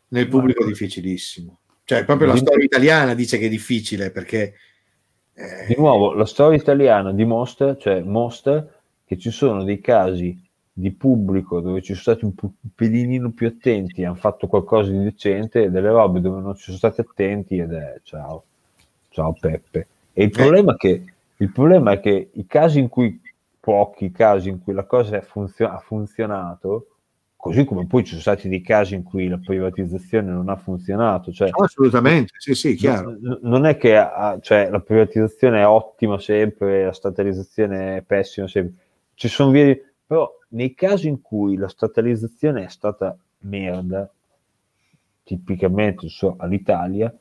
nel 0.10 0.28
pubblico 0.28 0.64
è 0.64 0.68
difficilissimo. 0.68 1.60
Cioè, 1.86 2.04
proprio 2.04 2.28
la 2.28 2.36
storia 2.36 2.66
italiana 2.66 3.14
dice 3.14 3.38
che 3.38 3.46
è 3.46 3.50
difficile 3.50 4.12
perché 4.12 4.56
eh, 5.36 5.66
Di 5.68 5.76
nuovo, 5.78 6.14
la 6.14 6.26
storia 6.26 6.58
italiana 6.58 7.12
dimostra, 7.12 7.76
cioè 7.78 8.02
mostra 8.02 8.66
che 9.06 9.18
ci 9.18 9.32
sono 9.32 9.64
dei 9.64 9.82
casi 9.82 10.42
di 10.78 10.92
pubblico 10.92 11.62
dove 11.62 11.82
ci 11.82 11.94
sono 11.94 12.16
stati 12.16 12.26
un, 12.26 12.36
pu- 12.36 12.52
un 12.60 12.70
pelino 12.76 13.32
più 13.32 13.48
attenti 13.48 14.04
hanno 14.04 14.16
fatto 14.16 14.48
qualcosa 14.48 14.92
di 14.92 15.04
decente 15.04 15.64
e 15.64 15.70
delle 15.70 15.90
robe 15.90 16.20
dove 16.20 16.42
non 16.42 16.56
ci 16.56 16.64
sono 16.64 16.78
stati 16.78 17.02
attenti 17.02 17.58
ed 17.58 17.72
è 17.72 18.00
ciao, 18.04 18.44
ciao 19.10 19.34
Peppe. 19.40 19.88
E 20.12 20.24
il 20.24 20.32
problema, 20.32 20.74
è 20.74 20.78
che, 20.78 21.04
il 21.38 21.52
problema 21.52 21.92
è 21.92 22.00
che 22.00 22.30
i 22.34 22.46
casi 22.46 22.80
in 22.80 22.90
cui, 22.90 23.22
pochi 23.60 24.12
casi 24.12 24.50
in 24.50 24.62
cui 24.62 24.74
la 24.74 24.84
cosa 24.84 25.22
funzio- 25.22 25.70
ha 25.70 25.80
funzionato, 25.80 26.88
così 27.46 27.64
come 27.64 27.86
poi 27.86 28.02
ci 28.02 28.10
sono 28.10 28.22
stati 28.22 28.50
dei 28.50 28.62
casi 28.62 28.96
in 28.96 29.04
cui 29.04 29.28
la 29.28 29.38
privatizzazione 29.38 30.32
non 30.32 30.50
ha 30.50 30.56
funzionato, 30.56 31.32
cioè 31.32 31.52
assolutamente, 31.52 32.34
sì, 32.40 32.56
sì, 32.56 32.74
chiaro. 32.74 33.16
non, 33.42 33.68
è 33.68 33.78
che 33.78 34.04
cioè, 34.42 34.68
la 34.72 34.80
privatizzazione 34.80 35.62
è 35.62 35.68
ottima 35.68 36.18
sempre, 36.18 36.86
la 36.86 36.92
statalizzazione 36.92 37.98
è 37.98 38.02
pessima 38.02 38.48
sempre. 38.48 38.82
Ci 39.14 39.28
sono 39.28 39.52
vie, 39.52 39.94
però 40.08 40.28
nei 40.50 40.74
casi 40.74 41.08
in 41.08 41.22
cui 41.22 41.56
la 41.56 41.68
statalizzazione 41.68 42.66
è 42.66 42.68
stata 42.68 43.16
merda, 43.42 44.12
tipicamente 45.22 46.10
so, 46.10 46.38
all'Italia, 46.40 47.16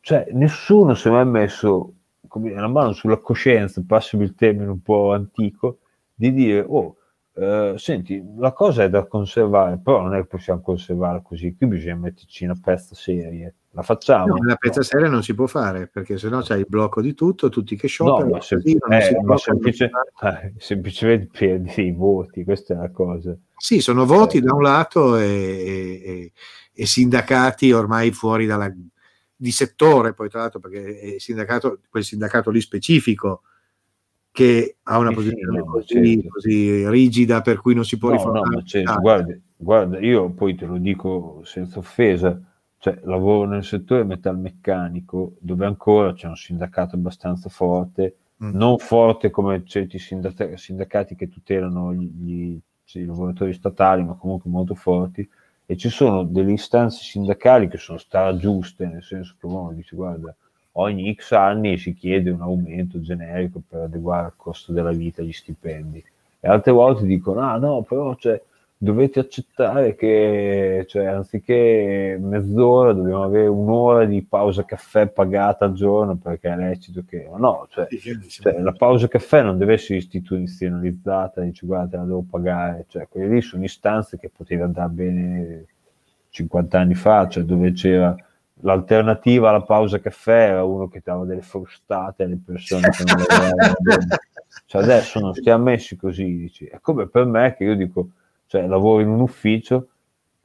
cioè 0.00 0.28
nessuno 0.32 0.94
si 0.94 1.08
è 1.08 1.10
mai 1.10 1.26
messo 1.26 1.92
come 2.26 2.50
una 2.50 2.66
mano 2.66 2.92
sulla 2.92 3.18
coscienza, 3.18 3.84
passami 3.86 4.24
il 4.24 4.34
termine 4.34 4.70
un 4.70 4.80
po' 4.80 5.12
antico, 5.12 5.80
di 6.14 6.32
dire, 6.32 6.64
oh, 6.66 6.96
eh, 7.38 7.74
senti, 7.76 8.24
la 8.38 8.52
cosa 8.52 8.84
è 8.84 8.88
da 8.88 9.04
conservare, 9.04 9.78
però 9.82 10.00
non 10.00 10.14
è 10.14 10.20
che 10.20 10.26
possiamo 10.26 10.62
conservare 10.62 11.20
così, 11.22 11.54
qui 11.54 11.66
bisogna 11.66 11.96
metterci 11.96 12.44
una 12.44 12.56
pezza 12.60 12.94
serie. 12.94 13.54
La 13.72 13.82
facciamo? 13.82 14.28
No, 14.28 14.36
la 14.42 14.56
pezza 14.56 14.82
seria 14.82 15.10
non 15.10 15.22
si 15.22 15.34
può 15.34 15.46
fare 15.46 15.86
perché 15.86 16.16
sennò 16.16 16.40
c'è 16.40 16.56
il 16.56 16.64
blocco 16.66 17.02
di 17.02 17.12
tutto, 17.12 17.50
tutti 17.50 17.76
che 17.76 17.88
scioperano. 17.88 18.24
No, 18.24 18.30
ma, 18.36 18.40
sem- 18.40 18.62
eh, 18.64 19.20
ma 19.22 19.36
semplice- 19.36 19.90
eh, 20.22 20.54
semplicemente 20.56 21.28
perdi 21.30 21.86
i 21.88 21.92
voti, 21.92 22.42
questa 22.42 22.72
è 22.72 22.76
la 22.78 22.90
cosa. 22.90 23.36
Sì, 23.54 23.80
sono 23.80 24.06
voti 24.06 24.38
Eh. 24.38 24.40
da 24.40 24.54
un 24.54 24.62
lato 24.62 25.18
e, 25.18 25.22
e- 25.26 26.32
e 26.72 26.86
sindacati 26.86 27.70
ormai 27.70 28.12
fuori 28.12 28.46
dalla, 28.46 28.72
di 29.36 29.50
settore, 29.50 30.14
poi 30.14 30.30
tra 30.30 30.40
l'altro 30.40 30.58
perché 30.60 30.98
è 30.98 31.18
sindacato, 31.18 31.80
quel 31.90 32.04
sindacato 32.04 32.48
lì 32.50 32.62
specifico 32.62 33.42
che 34.36 34.76
ha 34.82 34.98
una 34.98 35.12
posizione 35.12 35.56
no, 35.56 35.64
così, 35.64 35.86
certo. 35.86 36.28
così 36.28 36.86
rigida 36.90 37.40
per 37.40 37.58
cui 37.58 37.74
non 37.74 37.86
si 37.86 37.96
può 37.96 38.10
No, 38.10 38.16
riformare. 38.16 38.44
no, 38.44 38.50
ma 38.56 38.62
certo, 38.62 39.00
guarda, 39.00 39.34
guarda, 39.56 39.98
io 39.98 40.28
poi 40.28 40.54
te 40.54 40.66
lo 40.66 40.76
dico 40.76 41.40
senza 41.44 41.78
offesa, 41.78 42.38
cioè 42.76 43.00
lavoro 43.04 43.48
nel 43.48 43.64
settore 43.64 44.04
metalmeccanico 44.04 45.36
dove 45.38 45.64
ancora 45.64 46.12
c'è 46.12 46.26
un 46.28 46.36
sindacato 46.36 46.96
abbastanza 46.96 47.48
forte, 47.48 48.16
Mm. 48.44 48.50
non 48.54 48.76
forte 48.76 49.30
come 49.30 49.62
certi 49.64 49.98
sindaca- 49.98 50.54
sindacati 50.58 51.14
che 51.14 51.30
tutelano 51.30 51.94
gli, 51.94 52.04
gli- 52.10 52.58
sì, 52.84 52.98
i 52.98 53.04
lavoratori 53.06 53.54
statali, 53.54 54.04
ma 54.04 54.12
comunque 54.16 54.50
molto 54.50 54.74
forti, 54.74 55.26
e 55.64 55.76
ci 55.78 55.88
sono 55.88 56.22
delle 56.24 56.52
istanze 56.52 57.02
sindacali 57.02 57.68
che 57.68 57.78
sono 57.78 57.96
stragiuste, 57.96 58.84
nel 58.86 59.02
senso 59.02 59.34
che 59.40 59.46
uno 59.46 59.72
dice 59.72 59.96
guarda, 59.96 60.36
ogni 60.78 61.14
X 61.14 61.32
anni 61.32 61.78
si 61.78 61.94
chiede 61.94 62.30
un 62.30 62.40
aumento 62.40 63.00
generico 63.00 63.60
per 63.66 63.82
adeguare 63.82 64.26
al 64.26 64.36
costo 64.36 64.72
della 64.72 64.92
vita 64.92 65.22
gli 65.22 65.32
stipendi. 65.32 66.02
E 66.40 66.48
altre 66.48 66.72
volte 66.72 67.04
dicono 67.06 67.40
ah 67.40 67.56
no 67.56 67.82
però 67.82 68.14
cioè, 68.16 68.40
dovete 68.76 69.20
accettare 69.20 69.94
che 69.94 70.84
cioè, 70.86 71.06
anziché 71.06 72.18
mezz'ora 72.20 72.92
dobbiamo 72.92 73.22
avere 73.22 73.46
un'ora 73.46 74.04
di 74.04 74.22
pausa 74.22 74.64
caffè 74.64 75.06
pagata 75.06 75.64
al 75.64 75.72
giorno 75.72 76.16
perché 76.16 76.50
è 76.50 76.56
lecito 76.56 77.02
che 77.08 77.26
no 77.36 77.66
cioè, 77.70 77.88
cioè, 78.28 78.60
la 78.60 78.72
pausa 78.72 79.08
caffè 79.08 79.42
non 79.42 79.56
deve 79.56 79.74
essere 79.74 79.98
istituzionalizzata 79.98 81.40
dici 81.40 81.64
guarda 81.64 81.98
la 81.98 82.04
devo 82.04 82.24
pagare. 82.28 82.84
Cioè 82.88 83.08
quelle 83.08 83.28
lì 83.28 83.40
sono 83.40 83.64
istanze 83.64 84.18
che 84.18 84.30
poteva 84.34 84.66
andare 84.66 84.90
bene 84.90 85.64
50 86.28 86.78
anni 86.78 86.94
fa 86.94 87.28
cioè 87.28 87.44
dove 87.44 87.72
c'era 87.72 88.14
l'alternativa 88.60 89.50
alla 89.50 89.62
pausa 89.62 90.00
caffè 90.00 90.50
era 90.50 90.64
uno 90.64 90.88
che 90.88 91.02
dava 91.04 91.24
delle 91.24 91.42
frustate 91.42 92.24
alle 92.24 92.38
persone 92.42 92.88
che 92.90 93.04
non 93.04 93.24
lavoravano. 93.26 93.74
Cioè, 94.64 94.82
adesso 94.82 95.20
non 95.20 95.34
stiamo 95.34 95.64
messi 95.64 95.96
così 95.96 96.24
dici. 96.24 96.64
è 96.64 96.80
come 96.80 97.08
per 97.08 97.26
me 97.26 97.54
che 97.54 97.64
io 97.64 97.76
dico 97.76 98.10
cioè 98.46 98.66
lavoro 98.66 99.02
in 99.02 99.08
un 99.08 99.20
ufficio 99.20 99.88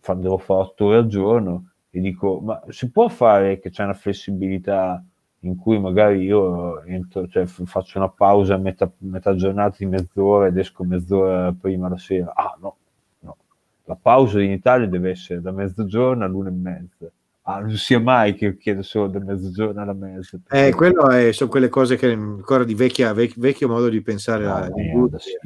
devo 0.02 0.38
fare 0.38 0.62
8 0.62 0.86
ore 0.86 0.98
al 0.98 1.08
giorno 1.08 1.70
e 1.92 2.00
dico 2.00 2.40
ma 2.40 2.62
si 2.70 2.90
può 2.90 3.08
fare 3.08 3.60
che 3.60 3.70
c'è 3.70 3.84
una 3.84 3.94
flessibilità 3.94 5.04
in 5.44 5.56
cui 5.56 5.80
magari 5.80 6.24
io 6.24 6.84
entro, 6.84 7.28
cioè, 7.28 7.46
faccio 7.46 7.98
una 7.98 8.10
pausa 8.10 8.56
a 8.56 8.58
metà, 8.58 8.92
metà 9.00 9.34
giornata 9.36 9.78
di 9.80 9.86
mezz'ora 9.86 10.48
ed 10.48 10.58
esco 10.58 10.84
mezz'ora 10.84 11.54
prima 11.60 11.90
la 11.90 11.98
sera 11.98 12.34
ah 12.36 12.58
no 12.60 12.76
no 13.20 13.38
la 13.86 13.98
pausa 14.00 14.42
in 14.42 14.52
Italia 14.52 14.88
deve 14.88 15.12
essere 15.12 15.42
da 15.42 15.52
mezzogiorno 15.52 16.26
all'una 16.26 16.50
e 16.50 16.54
mezza 16.54 17.12
ah, 17.56 17.60
non 17.60 17.76
sia 17.78 18.00
mai 18.00 18.34
che 18.36 18.58
chiedo 18.58 18.82
solo 18.82 19.08
da 19.08 19.20
mezzogiorno 19.20 19.82
alla 19.82 19.94
mezza 19.94 20.38
Eh, 20.50 20.74
quello 20.74 21.10
è- 21.10 21.32
sono 21.32 21.50
quelle 21.50 21.70
cose 21.70 21.96
che 21.96 22.12
ancora 22.12 22.64
di 22.64 22.76
vecchia, 22.76 23.14
vec- 23.14 23.38
vecchio 23.40 23.68
modo 23.68 23.90
di 23.90 24.02
pensare 24.02 24.46
No, 24.46 24.56
alla 24.56 24.70
merda, 24.76 25.20
sì. 25.20 25.38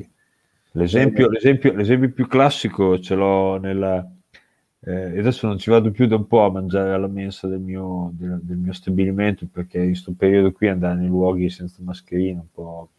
L'esempio, 0.71 1.29
l'esempio- 1.29 1.73
l'esempio 1.73 2.11
più 2.11 2.27
classico 2.27 2.99
ce 2.99 3.15
l'ho 3.15 3.57
nella... 3.57 4.05
eh, 4.81 5.17
adesso 5.19 5.47
non 5.47 5.57
ci 5.57 5.69
vado 5.69 5.89
più 5.91 6.05
da 6.05 6.15
un 6.15 6.27
po' 6.27 6.43
a 6.43 6.51
mangiare 6.51 6.91
alla 6.91 7.07
mensa 7.07 7.47
del 7.47 7.59
mio, 7.59 8.11
del, 8.13 8.39
del 8.41 8.57
mio 8.57 8.73
stabilimento 8.73 9.47
perché 9.51 9.79
in 9.79 9.85
questo 9.87 10.13
periodo 10.17 10.51
qui 10.51 10.67
andare 10.67 10.95
nei 10.95 11.07
luoghi 11.07 11.49
senza 11.49 11.77
mascherina 11.81 12.41
un 12.41 12.51
po' 12.53 12.89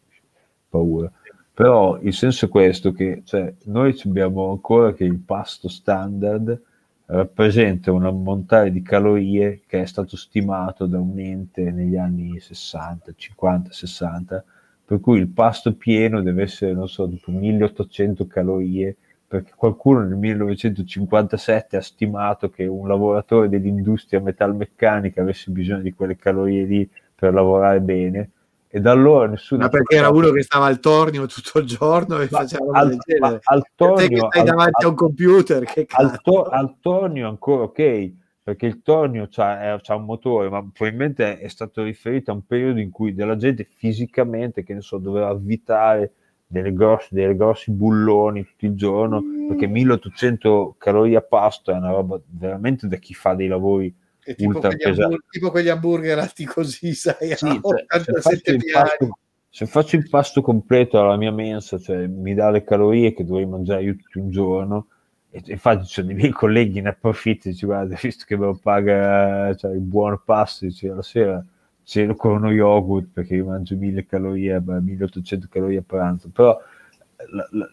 paura. 0.69 1.11
Però 1.53 1.99
il 2.01 2.13
senso 2.13 2.45
è 2.45 2.49
questo, 2.49 2.91
che 2.91 3.21
cioè, 3.25 3.53
noi 3.65 3.99
abbiamo 4.05 4.51
ancora 4.51 4.93
che 4.93 5.03
il 5.05 5.19
pasto 5.19 5.69
standard 5.69 6.59
rappresenta 7.07 7.91
un 7.91 8.05
ammontare 8.05 8.71
di 8.71 8.81
calorie 8.81 9.61
che 9.65 9.81
è 9.81 9.85
stato 9.85 10.17
stimato 10.17 10.85
da 10.85 10.99
un 10.99 11.17
ente 11.19 11.71
negli 11.71 11.95
anni 11.95 12.39
60, 12.39 13.13
50, 13.15 13.71
60, 13.71 14.43
per 14.85 14.99
cui 14.99 15.19
il 15.19 15.27
pasto 15.27 15.73
pieno 15.75 16.21
deve 16.21 16.43
essere, 16.43 16.73
non 16.73 16.87
so, 16.87 17.07
tipo 17.09 17.31
1800 17.31 18.27
calorie, 18.27 18.95
perché 19.27 19.51
qualcuno 19.55 20.01
nel 20.01 20.15
1957 20.15 21.77
ha 21.77 21.81
stimato 21.81 22.49
che 22.49 22.65
un 22.65 22.87
lavoratore 22.87 23.49
dell'industria 23.49 24.21
metalmeccanica 24.21 25.21
avesse 25.21 25.51
bisogno 25.51 25.81
di 25.81 25.93
quelle 25.93 26.15
calorie 26.15 26.63
lì 26.63 26.89
per 27.13 27.33
lavorare 27.33 27.81
bene, 27.81 28.29
e 28.77 28.79
da 28.79 28.91
allora 28.91 29.27
nessuno... 29.27 29.63
Ma 29.63 29.69
perché 29.69 29.95
era 29.95 30.09
uno 30.09 30.29
che 30.29 30.43
stava 30.43 30.65
al 30.65 30.79
tornio 30.79 31.25
tutto 31.25 31.59
il 31.59 31.65
giorno 31.65 32.19
e 32.19 32.27
Ma 32.29 32.39
faceva 32.39 32.77
al, 32.77 32.97
ma 33.19 33.39
al 33.43 33.65
Per 33.75 33.93
te 33.93 34.07
che 34.07 34.15
tornio, 34.15 34.27
stai 34.27 34.41
al- 34.41 34.47
davanti 34.47 34.83
a 34.83 34.85
al- 34.85 34.89
un 34.89 34.95
computer, 34.95 35.63
che 35.63 35.87
al, 35.89 36.21
to- 36.21 36.43
al 36.43 36.75
tornio 36.79 37.27
ancora 37.27 37.63
ok, 37.63 38.11
perché 38.43 38.65
il 38.67 38.81
tornio 38.83 39.27
c'ha, 39.29 39.73
eh, 39.73 39.79
c'ha 39.81 39.95
un 39.95 40.05
motore, 40.05 40.49
ma 40.49 40.65
probabilmente 40.71 41.39
è 41.39 41.47
stato 41.47 41.83
riferito 41.83 42.31
a 42.31 42.35
un 42.35 42.45
periodo 42.45 42.79
in 42.79 42.91
cui 42.91 43.15
della 43.15 43.35
gente 43.35 43.63
fisicamente, 43.63 44.63
che 44.63 44.75
ne 44.75 44.81
so, 44.81 44.99
doveva 44.99 45.29
avvitare 45.29 46.13
dei 46.47 46.71
grossi 46.71 47.71
bulloni 47.71 48.45
tutto 48.45 48.65
il 48.67 48.75
giorno, 48.75 49.21
perché 49.49 49.67
1800 49.67 50.75
calorie 50.77 51.17
a 51.17 51.21
pasto 51.21 51.71
è 51.71 51.75
una 51.75 51.89
roba 51.89 52.17
veramente 52.25 52.87
da 52.87 52.95
chi 52.97 53.13
fa 53.13 53.33
dei 53.33 53.47
lavori 53.47 53.93
È 54.27 54.35
tipo, 54.35 54.59
quegli 54.59 54.83
hamburger, 54.83 55.19
tipo 55.29 55.51
quegli 55.51 55.69
hamburger 55.69 56.19
alti 56.19 56.45
così, 56.45 56.93
sai, 56.95 57.15
Sì, 57.19 57.29
a 57.29 57.35
cioè, 57.35 57.59
se, 57.59 57.59
87 57.61 58.19
faccio 58.21 58.51
il 58.51 58.57
piani. 58.57 58.87
pasto, 58.87 59.17
se 59.49 59.65
faccio 59.65 59.95
il 59.95 60.09
pasto 60.09 60.41
completo 60.41 60.99
alla 60.99 61.15
mia 61.17 61.31
mensa, 61.31 61.77
cioè 61.79 62.07
mi 62.07 62.33
dà 62.33 62.49
le 62.49 62.63
calorie 62.63 63.13
che 63.13 63.23
dovrei 63.23 63.45
mangiare 63.45 63.83
io 63.83 63.95
tutto 63.95 64.19
un 64.19 64.29
giorno, 64.29 64.87
e 65.29 65.41
infatti 65.45 65.85
ci 65.85 65.93
sono 65.93 66.07
dei 66.07 66.15
miei 66.15 66.31
colleghi 66.31 66.81
ne 66.81 66.89
approfittano, 66.89 67.53
dice 67.53 67.65
guarda, 67.65 67.95
visto 68.01 68.25
che 68.27 68.37
me 68.37 68.45
lo 68.45 68.59
paga 68.61 69.55
cioè, 69.55 69.71
il 69.71 69.79
buon 69.79 70.19
pasto, 70.25 70.65
dice 70.65 70.89
la 70.89 71.01
sera 71.01 71.43
ceno 71.83 72.15
con 72.15 72.33
uno 72.33 72.51
yogurt 72.51 73.07
perché 73.13 73.35
io 73.35 73.45
mangio 73.45 73.77
1000 73.77 74.05
calorie, 74.05 74.59
beh, 74.59 74.81
1800 74.81 75.47
calorie 75.49 75.77
a 75.79 75.83
pranzo, 75.85 76.29
però 76.33 76.59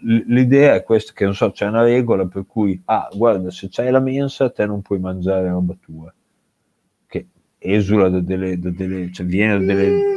l'idea 0.03 0.75
è 0.75 0.83
questa 0.83 1.13
che 1.13 1.25
non 1.25 1.35
so, 1.35 1.51
c'è 1.51 1.67
una 1.67 1.83
regola 1.83 2.27
per 2.27 2.47
cui, 2.47 2.81
ah, 2.87 3.09
guarda, 3.13 3.51
se 3.51 3.69
c'hai 3.71 3.91
la 3.91 4.01
mensa 4.01 4.51
te 4.51 4.67
non 4.67 4.83
puoi 4.83 4.99
mangiare 4.99 5.49
roba 5.49 5.75
tua, 5.81 6.13
esula 7.65 8.11
da 8.11 8.21
delle, 8.21 8.59
da 8.59 8.71
delle 8.71 9.11
cioè 9.11 9.25
viene 9.25 9.59
da 9.59 9.65
delle 9.65 10.13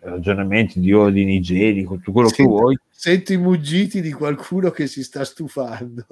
ragionamenti 0.00 0.80
di 0.80 0.92
ordine 0.92 1.34
igienico, 1.34 1.96
tutto 1.96 2.12
quello 2.12 2.28
che 2.28 2.36
Sento- 2.36 2.50
vuoi. 2.52 2.78
Sento 2.90 3.32
i 3.32 3.36
muggiti 3.36 4.00
di 4.00 4.12
qualcuno 4.12 4.70
che 4.70 4.86
si 4.86 5.02
sta 5.02 5.24
stufando. 5.24 6.06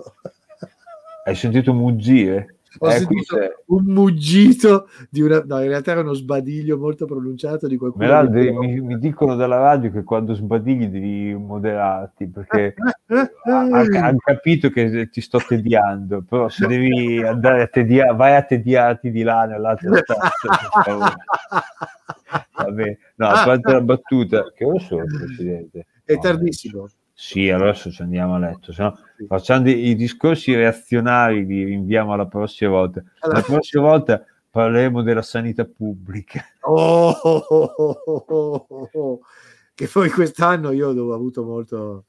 Hai 1.24 1.35
sentito 1.35 1.73
muggire? 1.73 2.57
Ho 2.79 2.89
Eh, 2.89 2.93
sentito 2.93 3.37
un 3.67 3.85
muggito 3.85 4.89
di 5.11 5.21
una... 5.21 5.43
No, 5.45 5.61
in 5.61 5.69
realtà 5.69 5.93
era 5.93 6.01
uno 6.01 6.13
sbadiglio 6.13 6.79
molto 6.79 7.07
pronunciato 7.07 7.67
di 7.67 7.77
qualcuno. 7.77 8.05
Meraldo, 8.05 8.39
che- 8.39 8.53
mi, 8.53 8.81
mi 8.81 8.99
dicono 8.99 9.35
dalla 9.35 9.59
radio 9.59 9.91
che 9.91 10.05
quando 10.05 10.35
sbadigli 10.35 10.89
devi 10.89 11.35
moderarti 11.35 12.29
perché 12.29 12.75
hanno 13.45 14.19
capito 14.19 14.71
che 14.71 15.09
ti 15.11 15.21
sto 15.21 15.39
tediando, 15.47 16.23
però 16.23 16.49
se 16.49 16.67
devi 16.67 17.23
andare 17.23 17.63
a 17.63 17.67
tediare, 17.67 18.15
vai 18.15 18.37
a 18.37 18.43
tediarti 18.43 19.11
di 19.11 19.23
là 19.23 19.45
nell'altra 19.45 19.97
stanza. 19.97 20.31
per 20.41 20.83
favore. 20.85 21.15
Va 22.59 22.71
bene. 22.71 22.99
No, 23.17 23.27
a 23.29 23.45
parte 23.45 23.73
la 23.73 23.81
battuta, 23.81 24.53
che 24.55 24.65
ora 24.65 24.79
sono, 24.81 25.05
Presidente? 25.05 25.87
È 26.05 26.15
No, 26.15 26.21
tardissimo. 26.21 26.89
Sì, 27.20 27.51
allora 27.51 27.70
adesso 27.70 27.90
ci 27.90 28.01
andiamo 28.01 28.36
a 28.36 28.39
letto, 28.39 28.73
se 28.73 28.81
no 28.81 28.97
facciamo 29.27 29.69
i 29.69 29.97
discorsi 29.97 30.55
reazionari 30.55 31.45
li 31.45 31.65
rinviamo 31.65 32.12
alla 32.12 32.27
prossima 32.27 32.70
volta. 32.70 33.03
La 33.23 33.43
prossima 33.43 33.82
volta 33.82 34.24
parleremo 34.49 35.03
della 35.03 35.23
sanità 35.23 35.65
pubblica. 35.65 36.45
Oh, 36.61 37.11
oh, 37.11 38.66
oh. 38.93 39.20
Che 39.74 39.89
poi 39.89 40.11
quest'anno 40.11 40.70
io 40.70 40.90
ho 40.90 41.12
avuto 41.12 41.43
molto... 41.43 42.05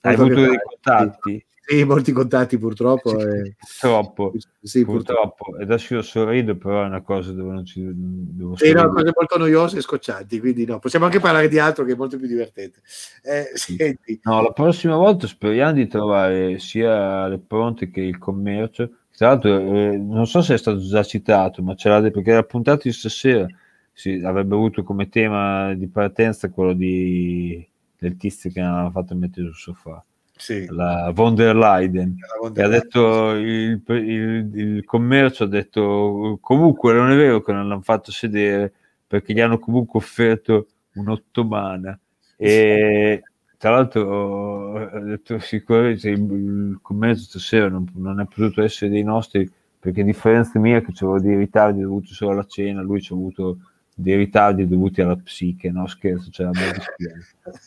Hai 0.00 0.16
molto 0.16 0.32
a 0.32 0.36
avuto 0.38 0.48
dei 0.48 0.60
contatti? 0.64 1.46
Sì, 1.66 1.82
molti 1.84 2.12
contatti 2.12 2.58
purtroppo. 2.58 3.18
Sì, 3.18 3.26
e- 3.26 3.54
Purtroppo, 3.58 4.32
Sì, 4.62 4.84
purtroppo. 4.84 5.44
purtroppo. 5.44 5.62
Adesso 5.62 5.94
io 5.94 6.02
sorrido, 6.02 6.56
però 6.56 6.82
è 6.82 6.86
una 6.86 7.02
cosa 7.02 7.32
dove 7.32 7.52
non 7.54 7.64
ci 7.64 7.82
devo 7.82 8.54
Sì, 8.56 8.72
no, 8.72 8.88
cose 8.90 9.12
molto 9.14 9.38
noiose 9.38 9.78
e 9.78 9.80
scoccianti, 9.80 10.40
quindi 10.40 10.64
no, 10.66 10.78
possiamo 10.78 11.06
anche 11.06 11.20
parlare 11.20 11.48
di 11.48 11.58
altro 11.58 11.84
che 11.84 11.92
è 11.92 11.96
molto 11.96 12.18
più 12.18 12.26
divertente. 12.26 12.80
Eh, 13.22 13.50
senti, 13.54 14.20
No, 14.24 14.40
la 14.42 14.52
prossima 14.52 14.96
volta 14.96 15.26
speriamo 15.26 15.72
di 15.72 15.86
trovare 15.86 16.58
sia 16.58 17.26
le 17.28 17.38
pronte 17.38 17.90
che 17.90 18.00
il 18.00 18.18
commercio. 18.18 18.90
Tra 19.14 19.28
l'altro, 19.28 19.50
eh, 19.58 19.96
non 19.98 20.26
so 20.26 20.40
se 20.42 20.54
è 20.54 20.58
stato 20.58 20.78
già 20.78 21.02
citato, 21.02 21.62
ma 21.62 21.74
c'era 21.74 22.00
de- 22.00 22.10
perché 22.10 22.32
la 22.32 22.42
puntata 22.42 22.80
di 22.84 22.92
stasera 22.92 23.46
si, 23.92 24.20
avrebbe 24.24 24.54
avuto 24.54 24.82
come 24.82 25.08
tema 25.08 25.74
di 25.74 25.88
partenza 25.88 26.48
quello 26.50 26.72
di, 26.72 27.66
del 27.98 28.16
tizio 28.16 28.50
che 28.50 28.60
aveva 28.60 28.90
fatto 28.90 29.14
mettere 29.14 29.46
sul 29.46 29.56
sofà. 29.74 30.04
Sì. 30.36 30.66
la 30.68 31.12
von 31.14 31.34
der 31.36 31.54
Leyen, 31.54 32.16
von 32.40 32.50
e 32.50 32.54
der 32.54 32.64
ha 32.64 32.68
Leyen. 32.68 32.80
detto 32.82 33.30
il, 33.30 33.82
il- 33.88 34.50
il 34.58 34.84
commercio 34.84 35.44
ha 35.44 35.46
detto 35.46 36.38
comunque 36.40 36.92
non 36.92 37.10
è 37.12 37.16
vero 37.16 37.40
che 37.40 37.52
non 37.52 37.68
l'hanno 37.68 37.80
fatto 37.82 38.10
sedere 38.10 38.72
perché 39.06 39.32
gli 39.32 39.40
hanno 39.40 39.58
comunque 39.60 40.00
offerto 40.00 40.66
un'ottomana 40.94 41.98
e 42.36 43.22
tra 43.58 43.70
l'altro 43.70 44.74
ha 44.76 44.98
detto 45.00 45.38
sicuramente 45.38 46.08
il, 46.10 46.18
il 46.20 46.78
commercio 46.82 47.22
stasera 47.22 47.68
non, 47.68 47.86
non 47.94 48.18
è 48.20 48.24
potuto 48.24 48.60
essere 48.62 48.90
dei 48.90 49.04
nostri 49.04 49.48
perché 49.78 50.00
a 50.00 50.04
differenza 50.04 50.58
mia 50.58 50.80
che 50.80 50.90
c'avevo 50.92 51.20
dei 51.20 51.36
ritardi 51.36 51.80
dovuti 51.82 52.12
solo 52.12 52.32
alla 52.32 52.44
cena 52.46 52.82
lui 52.82 53.00
ci 53.00 53.12
ha 53.12 53.16
avuto 53.16 53.58
dei 53.94 54.16
ritardi 54.16 54.66
dovuti 54.66 55.00
alla 55.00 55.16
psiche 55.16 55.70
no? 55.70 55.86
Scherzo 55.86 56.28
dispiace 56.28 56.92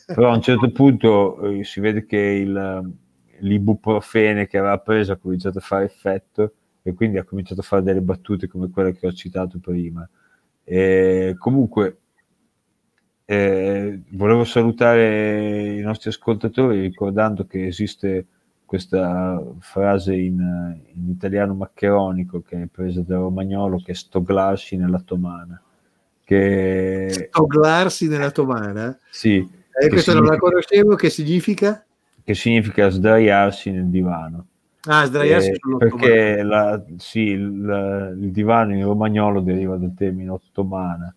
però 0.06 0.30
a 0.30 0.34
un 0.34 0.42
certo 0.42 0.70
punto 0.70 1.40
eh, 1.40 1.64
si 1.64 1.80
vede 1.80 2.04
che 2.04 2.18
il, 2.18 2.92
l'ibuprofene 3.40 4.46
che 4.46 4.58
aveva 4.58 4.78
preso 4.78 5.12
ha 5.12 5.16
cominciato 5.16 5.58
a 5.58 5.62
fare 5.62 5.84
effetto 5.84 6.52
e 6.82 6.94
quindi 6.94 7.18
ha 7.18 7.24
cominciato 7.24 7.60
a 7.60 7.64
fare 7.64 7.82
delle 7.82 8.00
battute 8.00 8.48
come 8.48 8.70
quelle 8.70 8.94
che 8.94 9.06
ho 9.06 9.12
citato 9.12 9.58
prima. 9.58 10.08
E 10.64 11.34
comunque 11.38 11.98
eh, 13.24 14.00
volevo 14.10 14.44
salutare 14.44 15.74
i 15.74 15.80
nostri 15.80 16.10
ascoltatori 16.10 16.80
ricordando 16.80 17.46
che 17.46 17.66
esiste 17.66 18.26
questa 18.64 19.42
frase 19.60 20.14
in, 20.14 20.38
in 20.94 21.10
italiano 21.10 21.54
maccheronico 21.54 22.42
che 22.42 22.62
è 22.62 22.66
presa 22.66 23.02
da 23.02 23.16
Romagnolo 23.16 23.78
che 23.78 23.92
è 23.92 23.94
stoglarsi 23.94 24.76
nella 24.76 25.00
tomana 25.00 25.60
che 26.28 27.28
Stoglarsi 27.32 28.06
nella 28.06 28.30
tomana? 28.30 28.94
sì, 29.10 29.36
Eh, 29.80 29.88
questa 29.88 30.12
non 30.12 30.24
la 30.24 30.36
conoscevo, 30.36 30.94
che 30.94 31.08
significa? 31.08 31.82
che 32.22 32.34
significa 32.34 32.90
sdraiarsi 32.90 33.70
nel 33.70 33.86
divano. 33.86 34.44
Ah, 34.82 35.06
sdraiarsi 35.06 35.52
Eh, 35.52 35.58
perché 35.78 36.42
la- 36.42 36.82
sì, 36.98 37.20
il, 37.20 38.14
il 38.20 38.30
divano 38.30 38.74
in 38.74 38.84
romagnolo 38.84 39.40
deriva 39.40 39.76
dal 39.78 39.94
termine 39.96 40.28
ottomana, 40.28 41.14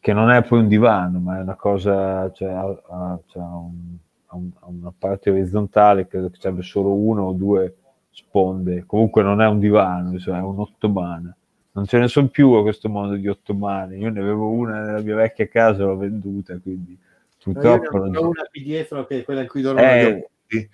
che 0.00 0.12
non 0.12 0.30
è 0.30 0.42
poi 0.42 0.58
un 0.60 0.68
divano, 0.68 1.20
ma 1.20 1.38
è 1.38 1.42
una 1.42 1.54
cosa, 1.54 2.28
cioè, 2.32 2.48
ha, 2.50 2.62
ha- 2.88 3.18
cioè, 3.26 3.42
un- 3.42 3.96
ha 4.26 4.36
un- 4.36 4.50
ha 4.58 4.66
una 4.66 4.92
parte 4.98 5.30
orizzontale, 5.30 6.08
credo 6.08 6.28
che 6.30 6.38
ci 6.40 6.46
abbia 6.48 6.64
solo 6.64 6.92
uno 6.94 7.26
o 7.26 7.32
due 7.32 7.76
sponde. 8.10 8.82
Comunque 8.86 9.22
non 9.22 9.40
è 9.40 9.46
un 9.46 9.60
divano, 9.60 10.18
cioè 10.18 10.38
è 10.38 10.42
un'ottomana. 10.42 11.32
Non 11.72 11.86
ce 11.86 11.98
ne 11.98 12.08
sono 12.08 12.28
più 12.28 12.50
a 12.52 12.62
questo 12.62 12.88
mondo 12.88 13.14
di 13.14 13.28
ottomane. 13.28 13.96
Io 13.96 14.10
ne 14.10 14.20
avevo 14.20 14.48
una 14.50 14.80
nella 14.82 15.00
mia 15.00 15.14
vecchia 15.14 15.46
casa, 15.48 15.84
l'ho 15.84 15.96
venduta, 15.96 16.58
quindi 16.58 16.98
No, 17.42 17.52
io 17.52 17.78
purtroppo 17.78 18.04
ne 18.04 18.10
non 18.10 18.24
ho 18.24 18.28
una 18.28 18.42
qui 18.50 18.62
dietro 18.62 19.06
che 19.06 19.20
è 19.20 19.24
quella 19.24 19.40
in 19.42 19.46
cui 19.48 19.62
dormono 19.62 19.86
gli 19.86 19.90
Eh, 19.90 20.30
occhi. 20.44 20.70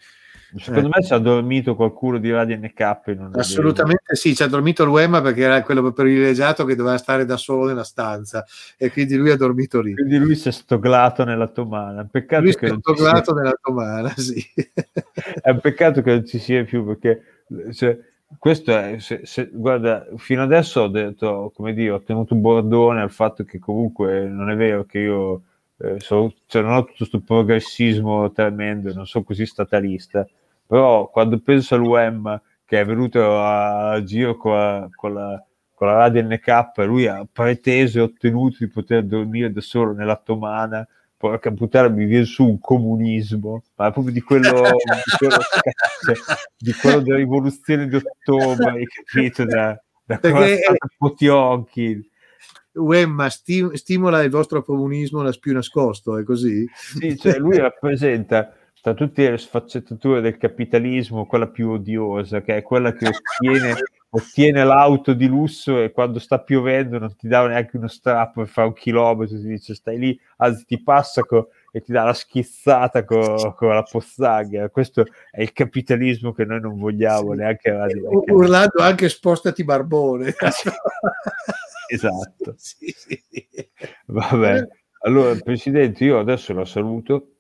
Secondo 0.56 0.88
Eh. 0.88 0.90
me 0.96 1.04
ci 1.04 1.12
ha 1.12 1.18
dormito 1.18 1.74
qualcuno 1.76 2.18
di 2.18 2.30
Radio 2.32 2.56
NK 2.56 2.80
Assolutamente 3.34 4.14
sì, 4.16 4.34
ci 4.34 4.42
ha 4.42 4.46
dormito 4.46 4.84
l'Uema 4.84 5.20
perché 5.20 5.42
era 5.42 5.62
quello 5.62 5.92
privilegiato 5.92 6.64
che 6.64 6.74
doveva 6.74 6.96
stare 6.96 7.24
da 7.26 7.36
solo 7.36 7.66
nella 7.66 7.84
stanza 7.84 8.44
e 8.78 8.90
quindi 8.90 9.16
lui 9.16 9.30
ha 9.30 9.36
dormito 9.36 9.80
lì. 9.80 9.92
Quindi 9.92 10.16
lui 10.16 10.34
si 10.34 10.48
è 10.48 10.52
stoglato 10.52 11.24
nella 11.24 11.48
tomana. 11.48 12.04
Peccato 12.10 12.42
Lui 12.44 12.52
si 12.52 12.58
che 12.58 12.66
è 12.66 12.68
non 12.70 12.80
ci 12.80 12.94
sia, 12.94 13.04
stoglato 13.04 13.34
nella 13.34 13.58
tomana, 13.60 14.08
sì. 14.16 14.42
è 15.42 15.50
un 15.50 15.60
peccato 15.60 16.00
che 16.00 16.10
non 16.10 16.24
ci 16.26 16.38
sia 16.38 16.64
più 16.64 16.86
perché 16.86 17.22
cioè, 17.72 17.96
questo 18.38 18.76
è 18.76 18.98
se- 18.98 19.24
se- 19.24 19.50
guarda, 19.52 20.06
fino 20.16 20.42
adesso 20.42 20.82
ho 20.82 20.88
detto, 20.88 21.52
come 21.54 21.72
dire, 21.72 21.90
ho 21.90 22.02
tenuto 22.02 22.34
bordone 22.34 23.00
al 23.00 23.10
fatto 23.10 23.44
che 23.44 23.58
comunque 23.58 24.26
non 24.28 24.50
è 24.50 24.56
vero 24.56 24.84
che 24.84 24.98
io 24.98 25.42
eh, 25.78 26.00
so- 26.00 26.32
cioè, 26.46 26.62
non 26.62 26.72
ho 26.72 26.80
tutto 26.84 26.94
questo 26.98 27.20
progressismo 27.20 28.32
tremendo, 28.32 28.92
non 28.94 29.06
sono 29.06 29.24
così 29.24 29.44
statalista, 29.46 30.26
però 30.66 31.08
quando 31.10 31.38
penso 31.40 31.74
all'UEM 31.74 32.40
che 32.64 32.80
è 32.80 32.84
venuto 32.84 33.38
a, 33.38 33.90
a 33.92 34.02
giro 34.02 34.36
con 34.36 34.52
la, 34.56 34.88
con 34.94 35.14
la- 35.14 35.40
con 35.74 35.88
la 35.88 35.94
radio 35.96 36.22
NK, 36.22 36.72
lui 36.86 37.06
ha 37.06 37.26
preteso 37.30 37.98
e 37.98 38.02
ottenuto 38.02 38.56
di 38.60 38.68
poter 38.68 39.04
dormire 39.04 39.52
da 39.52 39.60
solo 39.60 39.92
nella 39.92 40.16
tomana, 40.16 40.86
porca 41.16 41.50
puttana 41.50 41.88
mi 41.88 42.04
viene 42.04 42.24
su 42.24 42.44
un 42.44 42.58
comunismo, 42.60 43.62
ma 43.76 43.90
proprio 43.90 44.12
di 44.12 44.20
quello, 44.20 44.52
di 44.52 45.16
quello, 45.18 45.36
cioè, 46.04 46.14
di 46.58 46.72
quello 46.72 47.00
della 47.00 47.16
rivoluzione 47.16 47.88
di 47.88 47.96
ottobre, 47.96 48.82
capito, 49.04 49.44
da, 49.44 49.80
da 50.04 50.18
Perché- 50.18 50.76
Potiochi. 50.96 52.10
Uemma 52.74 53.30
sti- 53.30 53.70
stimola 53.72 54.22
il 54.22 54.30
vostro 54.30 54.62
comunismo 54.62 55.22
nas- 55.22 55.38
più 55.38 55.54
nascosto, 55.54 56.18
è 56.18 56.24
così? 56.24 56.68
Sì, 56.74 57.16
cioè 57.16 57.38
lui 57.38 57.56
rappresenta 57.56 58.52
tra 58.82 58.92
tutte 58.92 59.30
le 59.30 59.38
sfaccettature 59.38 60.20
del 60.20 60.36
capitalismo 60.36 61.24
quella 61.24 61.48
più 61.48 61.70
odiosa, 61.70 62.42
che 62.42 62.56
è 62.56 62.62
quella 62.62 62.92
che 62.92 63.08
ottiene, 63.08 63.74
ottiene 64.10 64.64
l'auto 64.64 65.12
di 65.12 65.26
lusso 65.26 65.80
e 65.82 65.90
quando 65.90 66.18
sta 66.18 66.38
piovendo 66.38 66.98
non 66.98 67.14
ti 67.16 67.28
dà 67.28 67.46
neanche 67.46 67.76
uno 67.76 67.88
strappo 67.88 68.40
per 68.40 68.48
fare 68.48 68.68
un 68.68 68.74
chilometro, 68.74 69.36
ti 69.36 69.46
dice 69.46 69.74
stai 69.74 69.98
lì, 69.98 70.18
anzi 70.38 70.64
ti 70.64 70.82
passa 70.82 71.22
co- 71.22 71.50
e 71.70 71.82
ti 71.82 71.92
dà 71.92 72.04
la 72.04 72.14
schizzata 72.14 73.04
co- 73.04 73.54
con 73.56 73.68
la 73.68 73.82
pozzaglia. 73.82 74.70
Questo 74.70 75.04
è 75.30 75.42
il 75.42 75.52
capitalismo 75.52 76.32
che 76.32 76.44
noi 76.44 76.60
non 76.60 76.78
vogliamo 76.78 77.32
Sì. 77.32 77.38
neanche 77.38 77.70
U- 77.70 78.24
Urlando 78.28 78.82
anche 78.82 79.08
spostati 79.08 79.64
barbone. 79.64 80.34
Esatto. 81.88 82.54
Sì, 82.58 82.92
sì. 82.96 83.22
Vabbè, 84.06 84.66
allora 85.02 85.34
Presidente, 85.36 86.04
io 86.04 86.18
adesso 86.18 86.52
la 86.52 86.64
saluto. 86.64 87.35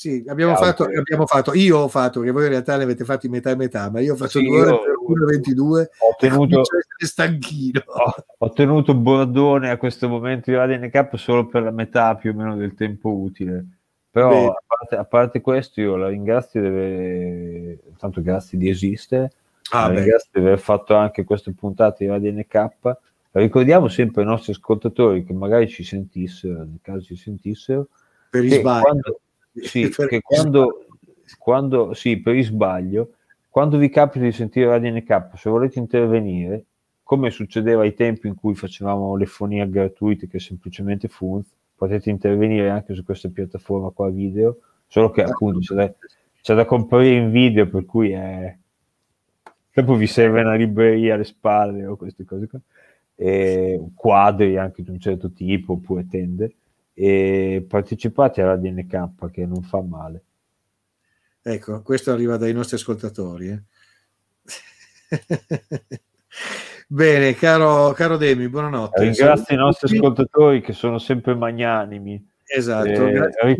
Sì, 0.00 0.24
abbiamo 0.28 0.54
Ciao. 0.54 0.64
fatto, 0.64 0.84
abbiamo 0.84 1.26
fatto, 1.26 1.52
io 1.52 1.76
ho 1.76 1.88
fatto, 1.88 2.22
che 2.22 2.30
voi 2.30 2.44
in 2.44 2.48
realtà 2.48 2.78
ne 2.78 2.84
avete 2.84 3.04
fatti 3.04 3.28
metà 3.28 3.50
e 3.50 3.56
metà, 3.56 3.90
ma 3.90 4.00
io 4.00 4.16
faccio 4.16 4.38
Sì, 4.38 4.46
due 4.46 4.60
ore 4.62 4.78
per 4.78 4.94
1,22 4.96 5.80
Ho 5.98 6.16
tenuto, 6.18 6.62
stanchino. 6.96 7.82
ho, 7.84 8.14
ho 8.38 8.50
tenuto 8.54 8.94
bordone 8.94 9.68
a 9.68 9.76
questo 9.76 10.08
momento 10.08 10.50
di 10.50 10.56
Radio 10.56 10.78
NK 10.78 11.18
solo 11.18 11.44
per 11.48 11.64
la 11.64 11.70
metà 11.70 12.14
più 12.16 12.30
o 12.30 12.34
meno 12.34 12.56
del 12.56 12.72
tempo 12.72 13.10
utile. 13.10 13.62
Però 14.10 14.48
a 14.48 14.62
parte, 14.66 14.96
a 14.96 15.04
parte 15.04 15.42
questo 15.42 15.82
io 15.82 15.96
la 15.96 16.08
ringrazio 16.08 16.62
di 16.62 16.66
aver, 16.68 17.78
tanto 17.98 18.22
grazie 18.22 18.56
di 18.56 18.70
esistere, 18.70 19.32
Ah, 19.72 19.82
la 19.82 19.88
beh, 19.88 19.94
ringrazio 19.96 20.30
di 20.32 20.40
aver 20.40 20.58
fatto 20.60 20.94
anche 20.94 21.24
queste 21.24 21.52
puntate 21.52 22.04
di 22.06 22.10
Radio 22.10 22.32
NK. 22.32 22.96
Ricordiamo 23.32 23.88
sempre 23.88 24.22
ai 24.22 24.28
nostri 24.28 24.52
ascoltatori 24.52 25.24
che 25.26 25.34
magari 25.34 25.68
ci 25.68 25.84
sentissero, 25.84 26.60
nel 26.60 26.78
caso 26.80 27.02
ci 27.02 27.16
sentissero, 27.16 27.88
per 28.30 28.40
che 28.46 28.56
isbaglio. 28.56 28.82
quando, 28.82 29.20
sì, 29.54 29.88
Per 29.94 30.06
che 30.08 30.20
quando, 30.20 30.86
quando, 31.38 31.94
sì, 31.94 32.18
per 32.20 32.34
isbaglio, 32.34 33.14
quando 33.48 33.78
vi 33.78 33.88
capita 33.88 34.24
di 34.24 34.32
sentire 34.32 34.66
Radio 34.66 34.92
NK, 34.92 35.32
se 35.36 35.50
volete 35.50 35.78
intervenire, 35.78 36.64
come 37.02 37.30
succedeva 37.30 37.82
ai 37.82 37.94
tempi 37.94 38.28
in 38.28 38.36
cui 38.36 38.54
facevamo 38.54 39.16
le 39.16 39.26
fonie 39.26 39.68
gratuite 39.68 40.28
che 40.28 40.38
semplicemente 40.38 41.08
Funz, 41.08 41.48
potete 41.74 42.10
intervenire 42.10 42.70
anche 42.70 42.94
su 42.94 43.02
questa 43.02 43.28
piattaforma 43.28 43.90
qua 43.90 44.08
video, 44.10 44.58
solo 44.86 45.10
che 45.10 45.22
appunto 45.22 45.58
c'è 45.58 45.74
da, 45.74 45.92
c'è 46.40 46.54
da 46.54 46.64
comprare 46.64 47.08
in 47.08 47.30
video, 47.30 47.68
per 47.68 47.84
cui 47.86 48.10
è... 48.10 48.56
dopo 49.72 49.94
vi 49.94 50.06
serve 50.06 50.42
una 50.42 50.54
libreria 50.54 51.14
alle 51.14 51.24
spalle 51.24 51.86
o 51.86 51.96
queste 51.96 52.24
cose 52.24 52.46
qua, 52.46 52.60
e 53.16 53.80
quadri 53.94 54.56
anche 54.56 54.82
di 54.82 54.90
un 54.90 55.00
certo 55.00 55.32
tipo, 55.32 55.72
oppure 55.72 56.06
tende, 56.06 56.54
e 56.94 57.64
partecipate 57.68 58.42
alla 58.42 58.56
DNK 58.56 59.30
che 59.30 59.46
non 59.46 59.62
fa 59.62 59.80
male. 59.80 60.24
Ecco, 61.42 61.82
questo 61.82 62.12
arriva 62.12 62.36
dai 62.36 62.52
nostri 62.52 62.76
ascoltatori. 62.76 63.48
eh. 63.48 63.62
Bene, 66.86 67.34
caro, 67.34 67.92
caro 67.92 68.16
Demi, 68.16 68.48
buonanotte. 68.48 69.02
Ringrazio 69.02 69.54
i 69.54 69.58
nostri 69.58 69.96
ascoltatori 69.96 70.60
che 70.60 70.72
sono 70.72 70.98
sempre 70.98 71.34
magnanimi. 71.34 72.28
Esatto, 72.44 73.06
Eh. 73.06 73.56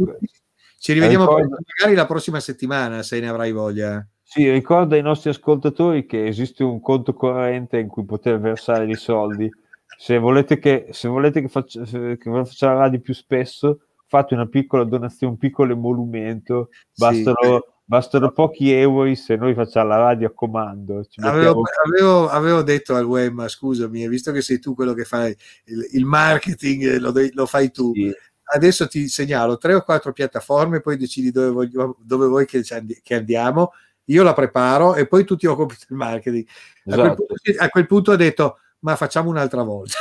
Ci 0.79 0.93
rivediamo 0.95 1.25
ricordo- 1.27 1.59
magari 1.79 1.95
la 1.97 2.07
prossima 2.07 2.41
settimana, 2.41 3.03
se 3.03 3.21
ne 3.21 3.29
avrai 3.29 3.53
voglia. 3.53 4.05
Sì, 4.23 4.51
ricorda 4.51 4.97
ai 4.97 5.03
nostri 5.03 5.31
ascoltatori 5.31 6.07
che 6.07 6.27
esiste 6.27 6.63
un 6.65 6.81
conto 6.81 7.13
corrente 7.15 7.79
in 7.79 7.89
cui 7.89 8.05
poter 8.05 8.39
versare 8.41 8.87
dei 8.87 8.95
soldi. 8.97 9.51
Se 9.99 10.19
volete 10.19 10.59
che, 10.59 10.89
se 10.91 11.09
volete 11.09 11.41
che, 11.41 11.49
faccia, 11.49 11.83
che 11.85 12.19
faccia 12.19 12.73
la 12.73 12.81
radio 12.81 13.01
più 13.01 13.15
spesso, 13.15 13.81
fate 14.07 14.35
una 14.35 14.47
piccola 14.47 14.85
donazione, 14.85 15.33
un 15.33 15.39
piccolo 15.39 15.73
emolumento. 15.73 16.71
Sì. 16.71 17.05
Bastano, 17.05 17.65
bastano 17.85 18.33
pochi 18.33 18.73
euro 18.73 19.15
se 19.15 19.37
noi 19.37 19.55
facciamo 19.55 19.89
la 19.89 19.97
radio 19.97 20.29
a 20.29 20.33
comando. 20.33 21.05
Avevo, 21.23 21.63
avevo- 21.87 22.29
avevo 22.29 22.63
detto 22.63 22.95
al 22.95 23.05
web, 23.05 23.47
scusami, 23.47 24.09
visto 24.09 24.33
che 24.33 24.43
sei 24.43 24.59
tu 24.59 24.75
quello 24.75 24.95
che 24.95 25.05
fai 25.05 25.35
il, 25.67 25.89
il 25.93 26.05
marketing, 26.05 26.83
eh, 26.85 26.99
lo, 26.99 27.13
lo 27.33 27.47
fai 27.47 27.71
tu. 27.71 27.93
sì, 27.95 28.13
Adesso 28.53 28.89
ti 28.89 29.07
segnalo 29.07 29.59
tre 29.59 29.75
o 29.75 29.83
quattro 29.83 30.13
piattaforme, 30.13 30.81
poi 30.81 30.97
decidi 30.97 31.31
dove, 31.31 31.51
voglio- 31.51 31.97
dove 32.01 32.27
vuoi 32.27 32.47
che, 32.47 32.63
che 33.03 33.15
andiamo. 33.15 33.73
Io 34.07 34.25
la 34.25 34.33
preparo 34.33 34.97
e 34.97 35.07
poi 35.07 35.25
tu 35.25 35.37
ti 35.37 35.47
occupi 35.47 35.77
del 35.87 35.97
marketing. 35.97 36.45
A, 36.47 36.83
quel 36.83 37.01
esatto. 37.01 37.27
punto, 37.27 37.63
a 37.63 37.69
quel 37.69 37.87
punto 37.87 38.11
ho 38.11 38.17
detto, 38.17 38.59
ma 38.81 38.97
facciamo 38.97 39.31
un'altra 39.31 39.63
volta. 39.63 39.95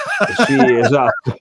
Sì, 0.45 0.56
esatto. 0.80 1.35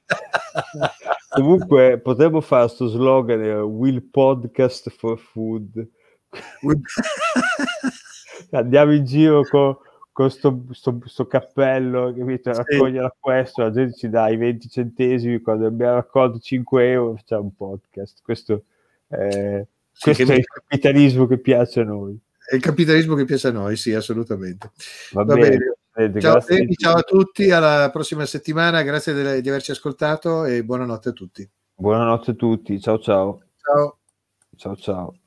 Comunque 1.30 1.98
potremmo 1.98 2.40
fare 2.40 2.68
sto 2.68 2.86
slogan 2.88 3.40
eh, 3.42 3.60
Will 3.60 4.08
Podcast 4.10 4.90
for 4.90 5.18
Food 5.18 5.86
Andiamo 8.50 8.92
in 8.94 9.04
giro 9.04 9.42
con, 9.48 9.76
con 10.12 10.30
sto, 10.30 10.64
sto, 10.72 10.98
sto 11.04 11.26
cappello, 11.26 12.14
capito? 12.16 12.52
Raccogliere 12.52 13.14
questo, 13.18 13.62
la 13.62 13.70
gente 13.70 13.96
ci 13.96 14.08
dà 14.08 14.28
i 14.28 14.36
20 14.36 14.68
centesimi, 14.68 15.40
quando 15.40 15.66
abbiamo 15.66 15.94
raccolto 15.94 16.38
5 16.38 16.90
euro 16.90 17.16
facciamo 17.16 17.42
un 17.42 17.54
podcast. 17.54 18.20
Questo, 18.22 18.64
eh, 19.08 19.66
Sì, 19.92 20.02
questo 20.04 20.24
che 20.24 20.30
è 20.30 20.34
mi- 20.34 20.38
il 20.40 20.46
capitalismo 20.46 21.26
che 21.26 21.38
piace 21.38 21.80
a 21.80 21.84
noi. 21.84 22.18
È 22.48 22.54
il 22.54 22.62
capitalismo 22.62 23.14
che 23.14 23.24
piace 23.26 23.48
a 23.48 23.52
noi, 23.52 23.76
sì, 23.76 23.92
assolutamente. 23.92 24.70
Va, 25.12 25.24
Va 25.24 25.34
bene. 25.34 25.48
bene. 25.48 25.76
Ciao, 26.20 26.40
Freddy, 26.40 26.74
ciao 26.74 26.98
a 26.98 27.02
tutti, 27.02 27.50
alla 27.50 27.90
prossima 27.90 28.24
settimana, 28.24 28.82
grazie 28.82 29.40
di 29.40 29.48
averci 29.48 29.72
ascoltato 29.72 30.44
e 30.44 30.62
buonanotte 30.62 31.08
a 31.08 31.12
tutti. 31.12 31.50
Buonanotte 31.74 32.30
a 32.30 32.34
tutti, 32.34 32.80
ciao 32.80 33.00
ciao. 33.00 33.42
Ciao. 33.56 33.98
Ciao 34.56 34.76
ciao. 34.76 35.18